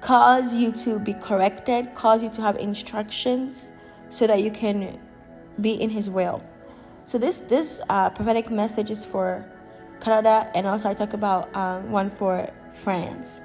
cause 0.00 0.54
you 0.54 0.72
to 0.72 0.98
be 0.98 1.14
corrected, 1.14 1.94
cause 1.94 2.22
you 2.22 2.30
to 2.30 2.42
have 2.42 2.56
instructions 2.56 3.72
so 4.08 4.26
that 4.26 4.42
you 4.42 4.50
can 4.50 4.98
be 5.60 5.72
in 5.72 5.90
his 5.90 6.08
will. 6.08 6.42
So 7.04 7.18
this 7.18 7.40
this 7.40 7.80
uh, 7.88 8.10
prophetic 8.10 8.50
message 8.50 8.90
is 8.90 9.04
for 9.04 9.44
Canada 10.00 10.50
and 10.54 10.66
also 10.66 10.88
I 10.88 10.94
talk 10.94 11.12
about 11.12 11.54
um, 11.54 11.90
one 11.90 12.10
for 12.10 12.48
France. 12.72 13.40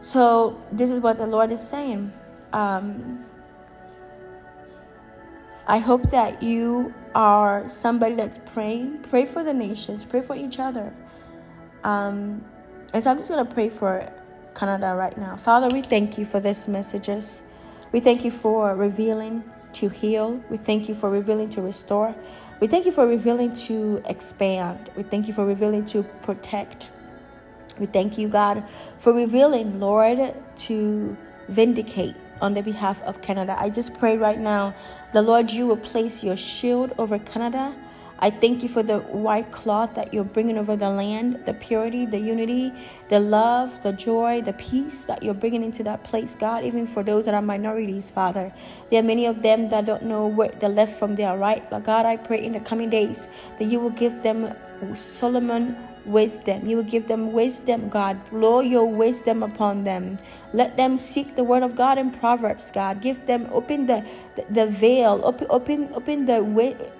So 0.00 0.60
this 0.70 0.90
is 0.90 1.00
what 1.00 1.16
the 1.16 1.26
Lord 1.26 1.50
is 1.50 1.66
saying. 1.66 2.12
Um, 2.52 3.24
I 5.66 5.78
hope 5.78 6.10
that 6.10 6.42
you 6.42 6.94
are 7.14 7.68
somebody 7.68 8.14
that's 8.14 8.38
praying. 8.38 9.00
Pray 9.10 9.26
for 9.26 9.42
the 9.42 9.52
nations. 9.52 10.04
Pray 10.04 10.22
for 10.22 10.36
each 10.36 10.60
other. 10.60 10.94
Um, 11.82 12.44
and 12.94 13.02
so 13.02 13.10
I'm 13.10 13.16
just 13.16 13.28
to 13.28 13.44
pray 13.44 13.68
for 13.68 14.12
Canada 14.56 14.94
right 14.94 15.16
now. 15.18 15.36
Father, 15.36 15.68
we 15.68 15.82
thank 15.82 16.18
you 16.18 16.24
for 16.24 16.40
these 16.40 16.66
messages. 16.66 17.42
We 17.92 18.00
thank 18.00 18.24
you 18.24 18.30
for 18.30 18.74
revealing 18.74 19.44
to 19.74 19.88
heal. 19.88 20.42
We 20.50 20.56
thank 20.56 20.88
you 20.88 20.94
for 20.94 21.10
revealing 21.10 21.50
to 21.50 21.62
restore. 21.62 22.14
We 22.60 22.66
thank 22.66 22.86
you 22.86 22.92
for 22.92 23.06
revealing 23.06 23.52
to 23.68 24.02
expand. 24.06 24.90
We 24.96 25.02
thank 25.02 25.28
you 25.28 25.34
for 25.34 25.44
revealing 25.44 25.84
to 25.86 26.02
protect. 26.02 26.88
We 27.78 27.86
thank 27.86 28.16
you, 28.16 28.28
God, 28.28 28.64
for 28.98 29.12
revealing, 29.12 29.78
Lord, 29.78 30.34
to 30.56 31.16
vindicate 31.48 32.16
on 32.40 32.54
the 32.54 32.62
behalf 32.62 33.02
of 33.02 33.20
Canada. 33.20 33.54
I 33.58 33.68
just 33.68 33.94
pray 33.98 34.16
right 34.16 34.38
now, 34.38 34.74
the 35.12 35.20
Lord, 35.22 35.50
you 35.52 35.66
will 35.66 35.76
place 35.76 36.24
your 36.24 36.36
shield 36.36 36.94
over 36.96 37.18
Canada. 37.18 37.76
I 38.18 38.30
thank 38.30 38.62
you 38.62 38.68
for 38.68 38.82
the 38.82 39.00
white 39.00 39.52
cloth 39.52 39.94
that 39.94 40.14
you're 40.14 40.24
bringing 40.24 40.56
over 40.58 40.76
the 40.76 40.88
land, 40.88 41.42
the 41.44 41.54
purity, 41.54 42.06
the 42.06 42.18
unity, 42.18 42.72
the 43.08 43.20
love, 43.20 43.82
the 43.82 43.92
joy, 43.92 44.40
the 44.40 44.54
peace 44.54 45.04
that 45.04 45.22
you're 45.22 45.34
bringing 45.34 45.62
into 45.62 45.82
that 45.84 46.02
place, 46.04 46.34
God, 46.34 46.64
even 46.64 46.86
for 46.86 47.02
those 47.02 47.26
that 47.26 47.34
are 47.34 47.42
minorities, 47.42 48.08
Father. 48.10 48.52
There 48.90 49.00
are 49.00 49.06
many 49.06 49.26
of 49.26 49.42
them 49.42 49.68
that 49.68 49.84
don't 49.84 50.04
know 50.04 50.26
where 50.26 50.48
the 50.48 50.68
left 50.68 50.98
from 50.98 51.14
their 51.14 51.36
right. 51.36 51.68
But 51.68 51.84
God, 51.84 52.06
I 52.06 52.16
pray 52.16 52.42
in 52.42 52.52
the 52.52 52.60
coming 52.60 52.90
days 52.90 53.28
that 53.58 53.66
you 53.66 53.80
will 53.80 53.90
give 53.90 54.22
them 54.22 54.54
Solomon 54.94 55.76
wisdom. 56.06 56.66
You 56.66 56.76
will 56.76 56.84
give 56.84 57.08
them 57.08 57.32
wisdom, 57.32 57.88
God. 57.88 58.22
Blow 58.30 58.60
your 58.60 58.86
wisdom 58.86 59.42
upon 59.42 59.84
them. 59.84 60.18
Let 60.52 60.76
them 60.76 60.96
seek 60.96 61.36
the 61.36 61.44
word 61.44 61.62
of 61.62 61.76
God 61.76 61.98
in 61.98 62.10
Proverbs, 62.10 62.70
God. 62.70 63.02
Give 63.02 63.24
them 63.26 63.48
open 63.52 63.86
the 63.86 64.04
the, 64.36 64.44
the 64.50 64.66
veil, 64.66 65.20
open 65.24 65.46
open 65.50 65.90
open 65.94 66.26
the 66.26 66.38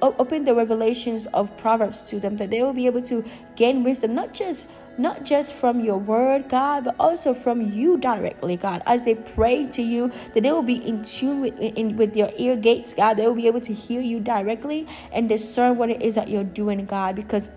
open 0.03 0.45
the 0.45 0.55
revelations 0.55 1.27
of 1.27 1.57
Proverbs 1.57 2.03
to 2.05 2.21
them 2.21 2.37
that 2.37 2.51
they 2.51 2.63
will 2.63 2.75
be 2.75 2.87
able 2.87 3.03
to 3.03 3.25
gain 3.57 3.85
wisdom, 3.85 4.15
not 4.15 4.33
just 4.33 4.67
not 4.99 5.25
just 5.25 5.55
from 5.55 5.81
your 5.81 5.99
word, 5.99 6.49
God, 6.49 6.85
but 6.85 6.97
also 6.99 7.35
from 7.35 7.73
you 7.73 7.99
directly, 7.99 8.57
God. 8.57 8.83
As 8.87 9.03
they 9.03 9.15
pray 9.15 9.67
to 9.67 9.83
you, 9.83 10.09
that 10.35 10.43
they 10.43 10.53
will 10.53 10.63
be 10.63 10.77
in 10.87 11.03
tune 11.03 11.41
with, 11.43 11.59
in, 11.59 11.97
with 11.97 12.17
your 12.17 12.31
ear 12.37 12.57
gates, 12.57 12.95
God. 12.95 13.15
They 13.15 13.27
will 13.27 13.35
be 13.35 13.47
able 13.47 13.61
to 13.61 13.75
hear 13.75 14.01
you 14.01 14.21
directly 14.21 14.87
and 15.13 15.29
discern 15.29 15.77
what 15.77 15.91
it 15.91 16.03
is 16.03 16.15
that 16.15 16.29
you're 16.29 16.45
doing, 16.45 16.85
God, 16.87 17.17
because 17.17 17.51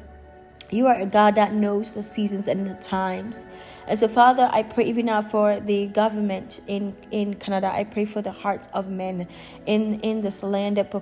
you 0.71 0.87
are 0.87 0.95
a 0.95 1.05
God 1.05 1.35
that 1.35 1.53
knows 1.53 1.91
the 1.91 2.03
seasons 2.03 2.47
and 2.47 2.67
the 2.67 2.75
times. 2.75 3.45
And 3.89 3.97
so, 3.97 4.07
Father, 4.07 4.47
I 4.53 4.61
pray 4.61 4.85
even 4.85 5.07
now 5.07 5.23
for 5.23 5.59
the 5.59 5.87
government 5.87 6.61
in, 6.67 6.95
in 7.09 7.33
Canada. 7.33 7.71
I 7.73 7.85
pray 7.85 8.05
for 8.05 8.21
the 8.21 8.31
hearts 8.31 8.67
of 8.71 8.87
men 8.87 9.27
in, 9.65 9.99
in 10.01 10.21
this 10.21 10.43
land 10.43 10.77
that 10.77 10.93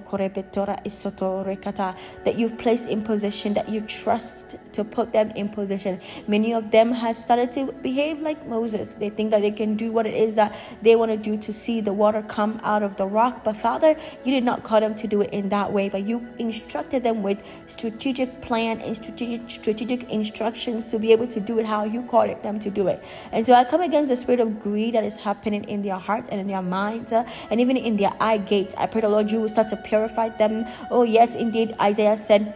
you've 2.38 2.58
placed 2.58 2.88
in 2.88 3.02
position, 3.02 3.54
that 3.56 3.68
you 3.68 3.82
trust 3.82 4.56
to 4.72 4.86
put 4.86 5.12
them 5.12 5.32
in 5.32 5.50
position. 5.50 6.00
Many 6.30 6.54
of 6.54 6.72
them 6.72 6.94
has 6.94 7.22
started 7.22 7.52
to 7.54 7.74
behave 7.74 8.22
like 8.22 8.48
Moses. 8.48 8.96
They 8.96 9.10
think 9.10 9.32
that 9.32 9.42
they 9.42 9.52
can 9.52 9.76
do 9.76 9.92
what 9.92 10.08
it 10.08 10.14
is 10.14 10.36
that 10.36 10.56
they 10.82 10.96
want 10.96 11.12
to 11.12 11.18
do 11.18 11.36
to 11.36 11.52
see 11.52 11.82
the 11.82 11.92
water 11.92 12.22
come 12.22 12.62
out 12.64 12.84
of 12.84 12.96
the 12.96 13.06
rock. 13.06 13.44
But 13.44 13.58
Father, 13.58 13.98
you 14.24 14.32
did 14.32 14.46
not 14.46 14.64
call 14.64 14.80
them 14.80 14.96
to 14.96 15.08
do 15.08 15.24
it 15.24 15.32
in 15.32 15.50
that 15.50 15.74
way, 15.74 15.90
but 15.90 16.04
you 16.08 16.26
instructed 16.40 17.04
them 17.04 17.22
with 17.22 17.44
strategic 17.66 18.42
plan 18.42 18.80
and 18.80 18.96
strategic 18.96 19.52
strategic 19.52 20.10
instructions 20.10 20.86
to 20.86 20.98
be 21.00 21.12
able 21.12 21.28
to 21.28 21.42
do 21.42 21.60
it 21.60 21.66
how 21.66 21.84
you 21.84 22.02
called 22.04 22.42
them 22.44 22.60
to 22.60 22.70
do 22.70 22.77
it. 22.86 23.04
And 23.32 23.44
so 23.44 23.54
I 23.54 23.64
come 23.64 23.82
against 23.82 24.10
the 24.10 24.16
spirit 24.16 24.40
of 24.40 24.62
greed 24.62 24.94
that 24.94 25.04
is 25.04 25.18
happening 25.18 25.64
in 25.64 25.82
their 25.82 25.98
hearts 25.98 26.28
and 26.28 26.40
in 26.40 26.46
their 26.46 26.62
minds 26.62 27.12
uh, 27.12 27.28
and 27.50 27.60
even 27.60 27.76
in 27.76 27.98
their 27.98 28.14
eye 28.20 28.38
gates. 28.38 28.76
I 28.78 28.86
pray 28.86 29.02
the 29.02 29.10
Lord 29.10 29.32
you 29.32 29.42
will 29.42 29.50
start 29.50 29.70
to 29.70 29.78
purify 29.78 30.30
them. 30.30 30.64
Oh, 30.92 31.02
yes, 31.02 31.34
indeed, 31.34 31.74
Isaiah 31.82 32.16
said 32.16 32.54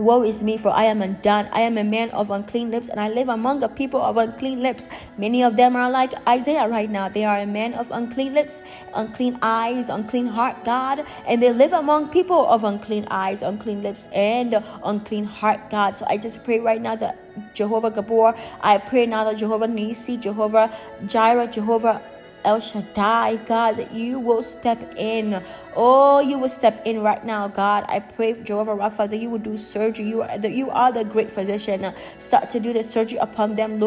Woe 0.00 0.22
is 0.22 0.42
me, 0.42 0.56
for 0.56 0.70
I 0.70 0.84
am 0.84 1.02
undone. 1.02 1.48
I 1.52 1.60
am 1.60 1.76
a 1.76 1.84
man 1.84 2.10
of 2.10 2.30
unclean 2.30 2.70
lips, 2.70 2.88
and 2.88 2.98
I 2.98 3.10
live 3.10 3.28
among 3.28 3.62
a 3.62 3.68
people 3.68 4.00
of 4.00 4.16
unclean 4.16 4.60
lips. 4.62 4.88
Many 5.18 5.42
of 5.42 5.56
them 5.56 5.76
are 5.76 5.90
like 5.90 6.14
Isaiah 6.26 6.68
right 6.68 6.90
now. 6.90 7.08
They 7.10 7.24
are 7.24 7.38
a 7.38 7.46
man 7.46 7.74
of 7.74 7.90
unclean 7.90 8.32
lips, 8.32 8.62
unclean 8.94 9.38
eyes, 9.42 9.90
unclean 9.90 10.26
heart, 10.26 10.64
God, 10.64 11.04
and 11.26 11.42
they 11.42 11.52
live 11.52 11.74
among 11.74 12.08
people 12.08 12.46
of 12.46 12.64
unclean 12.64 13.06
eyes, 13.10 13.42
unclean 13.42 13.82
lips, 13.82 14.08
and 14.14 14.64
unclean 14.84 15.24
heart, 15.24 15.68
God. 15.68 15.96
So 15.96 16.06
I 16.08 16.16
just 16.16 16.42
pray 16.44 16.60
right 16.60 16.80
now 16.80 16.96
that 16.96 17.18
Jehovah 17.54 17.90
Gibbor, 17.90 18.38
I 18.62 18.78
pray 18.78 19.04
now 19.04 19.24
that 19.24 19.36
Jehovah 19.36 19.68
Nisi, 19.68 20.16
Jehovah 20.16 20.74
Jireh, 21.06 21.46
Jehovah 21.46 22.00
El 22.42 22.58
Shaddai, 22.58 23.36
God, 23.44 23.76
that 23.76 23.92
you 23.92 24.18
will 24.18 24.40
step 24.40 24.80
in. 24.96 25.42
Oh, 25.76 26.20
you 26.20 26.38
will 26.38 26.48
step 26.48 26.82
in 26.86 27.02
right 27.02 27.24
now, 27.24 27.48
God. 27.48 27.84
I 27.88 28.00
pray, 28.00 28.34
Jehovah 28.42 28.76
Rapha, 28.76 29.08
that 29.08 29.18
you 29.18 29.30
will 29.30 29.38
do 29.38 29.56
surgery. 29.56 30.06
You 30.06 30.22
are, 30.22 30.38
you 30.38 30.70
are 30.70 30.92
the 30.92 31.04
great 31.04 31.30
physician. 31.30 31.92
Start 32.18 32.50
to 32.50 32.60
do 32.60 32.72
the 32.72 32.82
surgery 32.82 33.18
upon 33.18 33.56
them, 33.56 33.78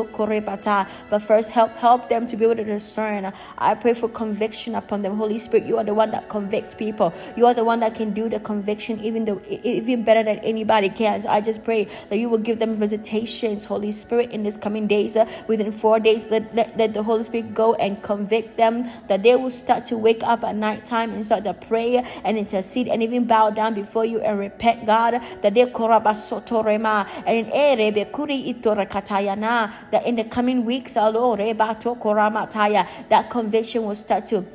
But 1.09 1.21
first, 1.23 1.49
help 1.51 1.75
help 1.77 2.09
them 2.09 2.27
to 2.27 2.37
be 2.37 2.45
able 2.45 2.55
to 2.55 2.63
discern. 2.63 3.31
I 3.57 3.75
pray 3.75 3.93
for 3.93 4.09
conviction 4.09 4.75
upon 4.75 5.01
them. 5.01 5.17
Holy 5.17 5.37
Spirit, 5.39 5.65
you 5.67 5.77
are 5.77 5.83
the 5.83 5.93
one 5.93 6.11
that 6.11 6.29
convicts 6.29 6.75
people. 6.75 7.13
You 7.35 7.45
are 7.47 7.53
the 7.53 7.63
one 7.65 7.81
that 7.81 7.95
can 7.95 8.13
do 8.13 8.29
the 8.29 8.39
conviction 8.39 8.99
even 9.01 9.25
though 9.25 9.41
even 9.49 10.03
better 10.03 10.23
than 10.23 10.39
anybody 10.39 10.89
can. 10.89 11.21
So 11.21 11.29
I 11.29 11.41
just 11.41 11.63
pray 11.63 11.87
that 12.09 12.17
you 12.17 12.29
will 12.29 12.39
give 12.39 12.59
them 12.59 12.75
visitations, 12.75 13.65
Holy 13.65 13.91
Spirit, 13.91 14.31
in 14.31 14.43
this 14.43 14.57
coming 14.57 14.87
days. 14.87 15.15
Uh, 15.17 15.25
within 15.47 15.71
four 15.71 15.99
days, 15.99 16.27
let, 16.29 16.55
let, 16.55 16.77
let 16.77 16.93
the 16.93 17.03
Holy 17.03 17.23
Spirit 17.23 17.53
go 17.53 17.73
and 17.75 18.01
convict 18.01 18.57
them. 18.57 18.89
That 19.09 19.23
they 19.23 19.35
will 19.35 19.49
start 19.49 19.85
to 19.87 19.97
wake 19.97 20.23
up 20.23 20.43
at 20.43 20.55
night 20.55 20.85
time 20.85 21.11
and 21.11 21.25
start 21.25 21.43
to 21.43 21.53
pray 21.53 21.72
and 22.23 22.37
intercede 22.37 22.87
and 22.87 23.01
even 23.03 23.25
bow 23.25 23.49
down 23.49 23.73
before 23.73 24.05
you 24.05 24.19
and 24.21 24.39
repent, 24.39 24.85
God. 24.85 25.21
That 25.41 25.53
they 25.53 25.65
and 27.25 27.47
in 27.47 28.05
kuri. 28.05 28.53
That 28.53 30.05
in 30.05 30.15
the 30.15 30.23
coming 30.23 30.65
weeks, 30.65 30.93
that 33.09 33.29
conviction 33.29 33.85
will 33.85 33.95
start 33.95 34.27
to 34.27 34.45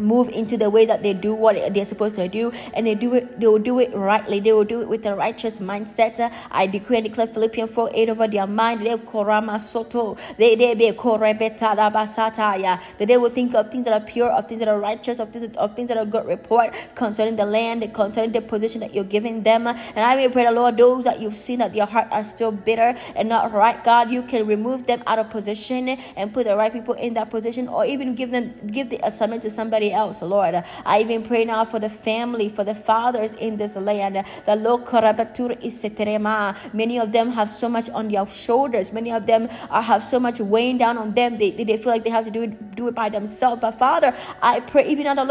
move 0.00 0.28
into 0.30 0.56
the 0.56 0.70
way 0.70 0.86
that 0.86 1.02
they 1.02 1.12
do 1.12 1.34
what 1.34 1.56
they're 1.74 1.84
supposed 1.84 2.16
to 2.16 2.28
do 2.28 2.52
and 2.74 2.86
they 2.86 2.94
do 2.94 3.14
it 3.14 3.40
they 3.40 3.46
will 3.46 3.58
do 3.58 3.78
it 3.78 3.94
rightly 3.94 4.40
they 4.40 4.52
will 4.52 4.64
do 4.64 4.80
it 4.80 4.88
with 4.88 5.04
a 5.06 5.14
righteous 5.14 5.58
mindset. 5.58 6.32
I 6.50 6.66
decree 6.66 6.96
and 6.96 7.04
declare 7.04 7.26
philippians 7.26 7.70
4 7.70 7.90
8 7.94 8.08
over 8.08 8.28
their 8.28 8.46
mind. 8.46 8.86
They 8.86 8.96
korama 8.96 9.60
soto 9.60 10.16
they 10.38 10.54
they 10.54 10.74
be 10.74 10.90
that 10.90 12.80
they 12.98 13.16
will 13.16 13.30
think 13.30 13.54
of 13.54 13.70
things 13.70 13.84
that 13.84 13.94
are 13.94 14.04
pure 14.04 14.30
of 14.30 14.48
things 14.48 14.60
that 14.60 14.68
are 14.68 14.80
righteous 14.80 15.18
of 15.18 15.30
things, 15.30 15.56
of 15.56 15.76
things 15.76 15.88
that 15.88 15.96
are 15.96 16.04
good 16.04 16.26
report 16.26 16.74
concerning 16.94 17.36
the 17.36 17.44
land 17.44 17.92
concerning 17.94 18.32
the 18.32 18.40
position 18.40 18.80
that 18.80 18.94
you're 18.94 19.04
giving 19.04 19.42
them. 19.42 19.66
And 19.66 19.98
i 19.98 20.16
may 20.16 20.28
pray 20.28 20.44
the 20.44 20.52
lord 20.52 20.76
those 20.76 21.04
that 21.04 21.20
you've 21.20 21.36
seen 21.36 21.58
that 21.58 21.74
your 21.74 21.86
heart 21.86 22.08
are 22.10 22.24
still 22.24 22.52
bitter 22.52 22.94
and 23.14 23.28
not 23.28 23.52
right 23.52 23.82
god 23.84 24.10
you 24.10 24.22
can 24.22 24.46
remove 24.46 24.86
them 24.86 25.02
out 25.06 25.18
of 25.18 25.30
position 25.30 25.88
and 26.16 26.32
put 26.32 26.46
the 26.46 26.56
right 26.56 26.72
people 26.72 26.94
in 26.94 27.14
that 27.14 27.30
position 27.30 27.68
or 27.68 27.84
even 27.84 28.14
give 28.14 28.30
them 28.30 28.52
give 28.68 28.90
the 28.90 28.98
assignment 29.06 29.42
to 29.42 29.50
somebody 29.50 29.89
else, 29.92 30.22
Lord. 30.22 30.62
I 30.84 31.00
even 31.00 31.22
pray 31.22 31.44
now 31.44 31.64
for 31.64 31.78
the 31.78 31.88
family, 31.88 32.48
for 32.48 32.64
the 32.64 32.74
fathers 32.74 33.34
in 33.34 33.56
this 33.56 33.76
land. 33.76 34.24
The 34.46 34.56
Many 36.72 36.98
of 36.98 37.12
them 37.12 37.30
have 37.30 37.50
so 37.50 37.68
much 37.68 37.90
on 37.90 38.08
their 38.08 38.26
shoulders. 38.26 38.92
Many 38.92 39.12
of 39.12 39.26
them 39.26 39.48
are, 39.70 39.82
have 39.82 40.02
so 40.02 40.20
much 40.20 40.40
weighing 40.40 40.78
down 40.78 40.98
on 40.98 41.12
them. 41.14 41.38
They, 41.38 41.50
they 41.50 41.76
feel 41.76 41.92
like 41.92 42.04
they 42.04 42.10
have 42.10 42.24
to 42.24 42.30
do 42.30 42.42
it, 42.42 42.76
do 42.76 42.88
it 42.88 42.94
by 42.94 43.08
themselves. 43.08 43.60
But 43.60 43.78
Father, 43.78 44.14
I 44.42 44.60
pray 44.60 44.86
even 44.88 45.06
on 45.06 45.16
the 45.16 45.24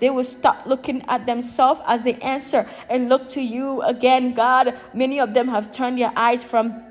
they 0.00 0.10
will 0.10 0.24
stop 0.24 0.66
looking 0.66 1.02
at 1.08 1.26
themselves 1.26 1.80
as 1.86 2.02
the 2.02 2.22
answer 2.22 2.66
and 2.88 3.08
look 3.08 3.28
to 3.28 3.40
you 3.40 3.82
again, 3.82 4.34
God. 4.34 4.74
Many 4.92 5.20
of 5.20 5.34
them 5.34 5.48
have 5.48 5.72
turned 5.72 5.98
their 5.98 6.12
eyes 6.16 6.44
from 6.44 6.82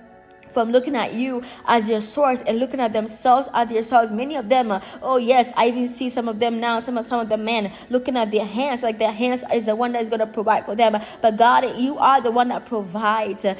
from 0.54 0.72
looking 0.72 0.96
at 0.96 1.14
you 1.14 1.44
as 1.66 1.88
their 1.88 2.02
source 2.02 2.42
and 2.44 2.60
looking 2.60 2.80
at 2.80 2.94
themselves 2.94 3.50
as 3.54 3.70
their 3.70 3.84
source. 3.84 4.12
Many 4.12 4.36
of 4.36 4.50
them, 4.50 4.72
uh, 4.72 4.80
oh 5.02 5.18
yes, 5.18 5.52
I 5.56 5.68
even 5.68 5.88
see 5.88 6.10
some 6.10 6.28
of 6.28 6.40
them 6.40 6.60
now, 6.60 6.80
some 6.80 6.98
of 6.98 7.06
some 7.06 7.20
of 7.20 7.30
the 7.30 7.38
men 7.38 7.72
looking 7.90 8.18
at 8.18 8.32
their 8.32 8.46
hands 8.46 8.84
like 8.84 9.00
their 9.00 9.12
hands 9.12 9.44
is 9.54 9.66
the 9.66 9.76
one 9.76 9.94
that 9.94 10.02
is 10.02 10.10
going 10.10 10.20
to 10.20 10.28
provide 10.28 10.66
for 10.66 10.76
them. 10.76 10.98
But 11.22 11.38
God, 11.38 11.78
you 11.78 11.98
are 11.98 12.22
the 12.22 12.32
one 12.32 12.50
that 12.50 12.66
provides. 12.66 13.44
Help 13.44 13.58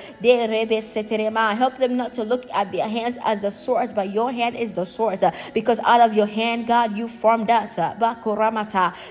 them 1.78 1.98
not 1.98 2.14
to 2.14 2.24
look 2.24 2.50
at 2.52 2.72
their 2.72 2.88
hands 2.88 3.18
as 3.24 3.42
the 3.42 3.52
source, 3.52 3.94
but 3.94 4.12
your 4.14 4.32
hand 4.32 4.56
is 4.56 4.74
the 4.74 4.86
source. 4.86 5.24
Because 5.54 5.80
out 5.80 6.02
of 6.02 6.14
your 6.14 6.28
hand, 6.28 6.68
God, 6.68 6.98
you 6.98 7.08
formed 7.08 7.50
us. 7.50 7.80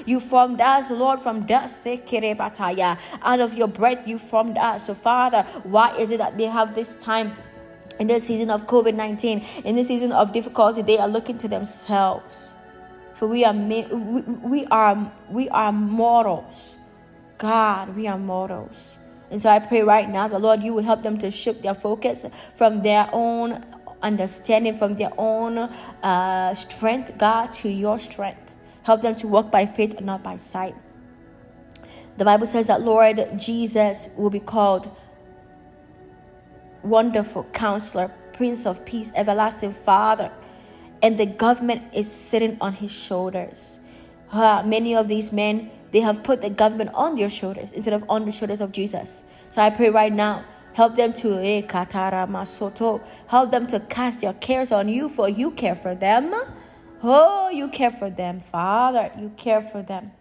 You 0.06 0.20
formed 0.20 0.60
us, 0.60 0.90
Lord, 0.90 1.20
from 1.20 1.46
dust. 1.46 1.86
Out 1.86 3.40
of 3.40 3.54
your 3.54 3.68
breath, 3.68 4.06
you 4.06 4.18
formed 4.18 4.58
us. 4.58 4.86
So, 4.86 4.94
Father, 4.94 5.42
why 5.64 5.96
is 5.96 6.10
it 6.10 6.18
that 6.18 6.38
they 6.38 6.44
have 6.44 6.74
this 6.74 6.96
time? 6.96 7.36
In 7.98 8.06
this 8.06 8.26
season 8.26 8.50
of 8.50 8.66
COVID 8.66 8.94
19, 8.94 9.44
in 9.64 9.76
this 9.76 9.88
season 9.88 10.12
of 10.12 10.32
difficulty, 10.32 10.82
they 10.82 10.98
are 10.98 11.08
looking 11.08 11.38
to 11.38 11.48
themselves. 11.48 12.54
For 13.14 13.28
we 13.28 13.44
are 13.44 13.54
we, 13.54 13.82
we 13.84 14.64
are 14.66 15.12
we 15.30 15.48
are 15.50 15.72
mortals. 15.72 16.76
God, 17.38 17.96
we 17.96 18.06
are 18.06 18.18
mortals. 18.18 18.98
And 19.30 19.40
so 19.40 19.48
I 19.48 19.58
pray 19.58 19.82
right 19.82 20.08
now, 20.08 20.28
the 20.28 20.38
Lord, 20.38 20.62
you 20.62 20.74
will 20.74 20.82
help 20.82 21.02
them 21.02 21.18
to 21.18 21.30
shift 21.30 21.62
their 21.62 21.74
focus 21.74 22.26
from 22.54 22.82
their 22.82 23.08
own 23.12 23.64
understanding, 24.02 24.76
from 24.76 24.94
their 24.94 25.12
own 25.16 25.58
uh, 25.58 26.54
strength, 26.54 27.16
God, 27.18 27.50
to 27.52 27.70
your 27.70 27.98
strength. 27.98 28.54
Help 28.82 29.00
them 29.00 29.14
to 29.16 29.28
walk 29.28 29.50
by 29.50 29.64
faith 29.64 29.94
and 29.94 30.06
not 30.06 30.22
by 30.22 30.36
sight. 30.36 30.74
The 32.18 32.24
Bible 32.24 32.46
says 32.46 32.66
that 32.66 32.82
Lord 32.82 33.38
Jesus 33.38 34.08
will 34.16 34.30
be 34.30 34.40
called 34.40 34.94
wonderful 36.82 37.44
counselor, 37.52 38.10
Prince 38.32 38.66
of 38.66 38.84
Peace, 38.84 39.12
everlasting 39.14 39.72
Father. 39.72 40.32
And 41.02 41.18
the 41.18 41.26
government 41.26 41.82
is 41.94 42.10
sitting 42.10 42.56
on 42.60 42.72
his 42.74 42.92
shoulders. 42.92 43.78
Uh, 44.30 44.62
many 44.64 44.94
of 44.94 45.08
these 45.08 45.32
men, 45.32 45.70
they 45.90 46.00
have 46.00 46.22
put 46.22 46.40
the 46.40 46.50
government 46.50 46.90
on 46.94 47.16
their 47.16 47.28
shoulders 47.28 47.72
instead 47.72 47.92
of 47.92 48.04
on 48.08 48.24
the 48.24 48.32
shoulders 48.32 48.60
of 48.60 48.72
Jesus. 48.72 49.24
So 49.50 49.60
I 49.60 49.70
pray 49.70 49.90
right 49.90 50.12
now, 50.12 50.44
help 50.72 50.96
them 50.96 51.12
to 51.14 51.38
eh, 51.38 51.62
help 53.26 53.50
them 53.50 53.66
to 53.66 53.80
cast 53.80 54.20
their 54.20 54.32
cares 54.34 54.72
on 54.72 54.88
you, 54.88 55.08
for 55.08 55.28
you 55.28 55.50
care 55.50 55.74
for 55.74 55.94
them. 55.94 56.34
Oh, 57.02 57.50
you 57.50 57.68
care 57.68 57.90
for 57.90 58.08
them, 58.08 58.40
Father. 58.40 59.10
You 59.18 59.32
care 59.36 59.60
for 59.60 59.82
them. 59.82 60.12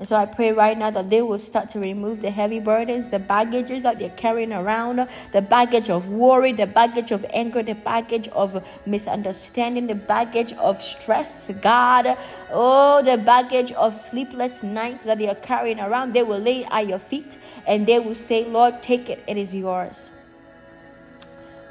And 0.00 0.08
so 0.08 0.16
I 0.16 0.24
pray 0.24 0.50
right 0.50 0.78
now 0.78 0.90
that 0.92 1.10
they 1.10 1.20
will 1.20 1.38
start 1.38 1.68
to 1.70 1.78
remove 1.78 2.22
the 2.22 2.30
heavy 2.30 2.58
burdens, 2.58 3.10
the 3.10 3.18
baggages 3.18 3.82
that 3.82 3.98
they're 3.98 4.08
carrying 4.08 4.50
around, 4.50 5.06
the 5.32 5.42
baggage 5.42 5.90
of 5.90 6.08
worry, 6.08 6.52
the 6.52 6.66
baggage 6.66 7.12
of 7.12 7.26
anger, 7.34 7.62
the 7.62 7.74
baggage 7.74 8.26
of 8.28 8.66
misunderstanding, 8.86 9.86
the 9.88 9.94
baggage 9.94 10.54
of 10.54 10.80
stress, 10.80 11.50
God. 11.60 12.16
Oh, 12.50 13.02
the 13.02 13.18
baggage 13.18 13.72
of 13.72 13.94
sleepless 13.94 14.62
nights 14.62 15.04
that 15.04 15.18
they 15.18 15.28
are 15.28 15.34
carrying 15.34 15.80
around. 15.80 16.14
They 16.14 16.22
will 16.22 16.40
lay 16.40 16.64
at 16.64 16.88
your 16.88 16.98
feet 16.98 17.36
and 17.66 17.86
they 17.86 17.98
will 17.98 18.14
say, 18.14 18.46
Lord, 18.46 18.80
take 18.80 19.10
it, 19.10 19.22
it 19.26 19.36
is 19.36 19.54
yours. 19.54 20.10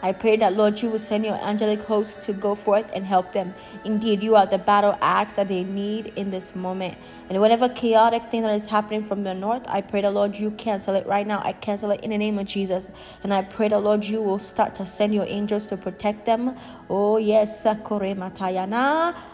I 0.02 0.14
pray 0.14 0.38
that, 0.38 0.56
Lord, 0.56 0.82
you 0.82 0.90
will 0.90 1.00
send 1.00 1.26
your 1.26 1.36
angelic 1.36 1.82
host 1.82 2.22
to 2.22 2.34
go 2.34 2.56
forth 2.56 2.90
and 2.94 3.06
help 3.06 3.34
them. 3.34 3.54
Indeed, 3.84 4.24
you 4.24 4.36
are 4.36 4.46
the 4.46 4.58
battle 4.58 4.98
axe 5.02 5.36
that 5.36 5.50
they 5.50 5.64
need 5.64 6.14
in 6.16 6.30
this 6.30 6.56
moment. 6.56 6.98
And 7.30 7.40
whatever 7.42 7.68
chaotic 7.68 8.32
thing 8.32 8.44
that 8.44 8.54
is 8.56 8.68
happening 8.68 9.04
from 9.04 9.24
the 9.24 9.34
north, 9.34 9.64
I 9.68 9.82
pray 9.82 10.02
that, 10.02 10.14
Lord, 10.14 10.38
you 10.38 10.52
cancel 10.52 10.96
it 10.96 11.06
right 11.06 11.28
now. 11.28 11.42
I 11.44 11.52
cancel 11.54 11.92
it 11.92 12.02
in 12.02 12.12
the 12.12 12.18
name 12.18 12.40
of 12.40 12.46
Jesus. 12.46 12.90
And 13.24 13.34
I 13.34 13.42
pray 13.42 13.68
that, 13.68 13.80
Lord, 13.80 14.06
you 14.06 14.22
will 14.22 14.40
start 14.40 14.74
to 14.76 14.86
send 14.86 15.14
your 15.14 15.26
angels 15.28 15.68
to 15.68 15.78
protect 15.78 16.26
them. 16.26 16.56
Oh, 16.90 17.18
yes. 17.18 17.66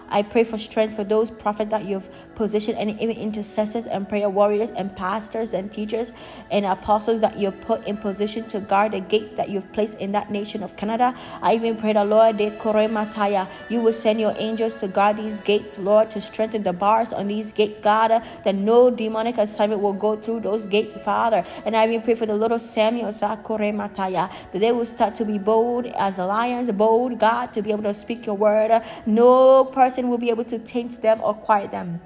I 0.10 0.24
pray 0.24 0.43
for 0.43 0.58
strength 0.58 0.95
for 0.95 1.03
those 1.03 1.32
prophets 1.32 1.72
that 1.72 1.86
you've 1.86 2.10
positioned 2.36 2.78
and 2.78 2.99
even 2.99 3.18
intercessors 3.18 3.88
and 3.88 4.08
prayer 4.08 4.30
warriors 4.30 4.70
and 4.72 4.95
pastors 4.95 5.53
and 5.53 5.72
teachers 5.72 6.12
and 6.51 6.66
apostles 6.66 7.22
that 7.22 7.38
you've 7.38 7.60
put 7.62 7.86
in 7.88 7.97
position 7.97 8.45
to 8.47 8.60
guard 8.60 8.91
the 8.91 8.99
gates 8.99 9.34
that 9.34 9.49
you've 9.49 9.72
placed 9.72 9.97
in 9.99 10.12
that 10.12 10.32
nation 10.32 10.64
of 10.64 10.76
Canada. 10.76 11.14
I 11.41 11.56
even 11.56 11.78
pray 11.78 11.93
that 11.93 12.08
Lord, 12.08 12.38
de 12.38 12.51
Mataya, 12.51 13.49
you 13.70 13.82
will 13.82 13.93
send 13.93 14.20
your 14.20 14.36
angels 14.38 14.76
to 14.82 14.88
guard 14.88 15.18
these 15.18 15.39
gates, 15.39 15.80
Lord, 15.80 16.12
to 16.12 16.22
strengthen 16.22 16.64
the 16.64 16.74
bars 16.74 17.14
on 17.14 17.28
these 17.28 17.51
gates, 17.51 17.80
God, 17.80 18.10
that 18.43 18.56
no 18.56 18.89
demonic 18.89 19.38
assignment 19.38 19.82
will 19.82 19.93
go 19.93 20.16
through 20.16 20.41
those 20.41 20.66
gates, 20.66 20.95
Father. 20.95 21.43
And 21.66 21.76
I 21.76 21.88
even 21.88 22.01
pray 22.01 22.16
for 22.16 22.26
the 22.26 22.36
little 22.36 22.60
Samuel, 22.60 23.10
Mataya, 23.10 24.30
that 24.51 24.60
they 24.60 24.72
will 24.72 24.86
start 24.86 25.16
to 25.16 25.26
be 25.26 25.38
bold 25.38 25.86
as 25.88 26.18
lions, 26.18 26.72
bold, 26.72 27.20
God, 27.20 27.53
to 27.53 27.62
be 27.62 27.72
able 27.72 27.84
to 27.84 27.93
speak 27.93 28.26
your 28.26 28.36
word. 28.36 28.82
No 29.06 29.66
person 29.66 29.95
will 30.04 30.18
be 30.18 30.30
able 30.30 30.46
to 30.46 30.60
taint 30.60 31.02
them 31.02 31.22
or 31.22 31.34
quiet 31.34 31.72
them 31.72 32.02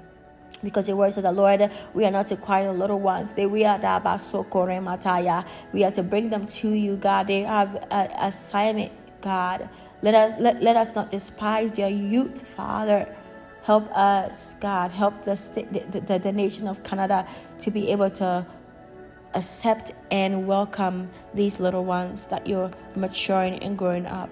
because 0.62 0.88
your 0.88 0.96
word 0.96 1.12
said 1.12 1.24
the 1.24 1.32
Lord, 1.32 1.70
we 1.94 2.04
are 2.04 2.10
not 2.10 2.26
to 2.28 2.36
quiet 2.36 2.76
little 2.76 3.00
ones. 3.00 3.32
They 3.32 3.46
we 3.46 3.64
are 3.64 3.78
the 3.78 3.86
mataya. 3.86 5.46
We 5.72 5.84
are 5.84 5.90
to 5.92 6.02
bring 6.02 6.28
them 6.28 6.46
to 6.46 6.70
you, 6.70 6.96
God. 6.96 7.26
They 7.28 7.42
have 7.42 7.86
an 7.90 8.10
assignment, 8.12 8.92
God. 9.20 9.68
Let 10.02 10.14
us 10.14 10.40
let, 10.40 10.62
let 10.62 10.76
us 10.76 10.94
not 10.94 11.10
despise 11.10 11.72
their 11.72 11.88
youth, 11.88 12.46
Father. 12.46 13.14
Help 13.62 13.90
us, 13.96 14.54
God. 14.60 14.90
Help 14.90 15.22
the, 15.22 15.34
the, 15.90 16.00
the, 16.00 16.18
the 16.18 16.32
nation 16.32 16.66
of 16.66 16.82
Canada 16.82 17.26
to 17.58 17.70
be 17.70 17.90
able 17.92 18.10
to 18.10 18.46
accept 19.34 19.92
and 20.10 20.46
welcome 20.46 21.08
these 21.34 21.60
little 21.60 21.84
ones 21.84 22.26
that 22.26 22.46
you're 22.46 22.70
maturing 22.96 23.58
and 23.60 23.78
growing 23.78 24.06
up. 24.06 24.30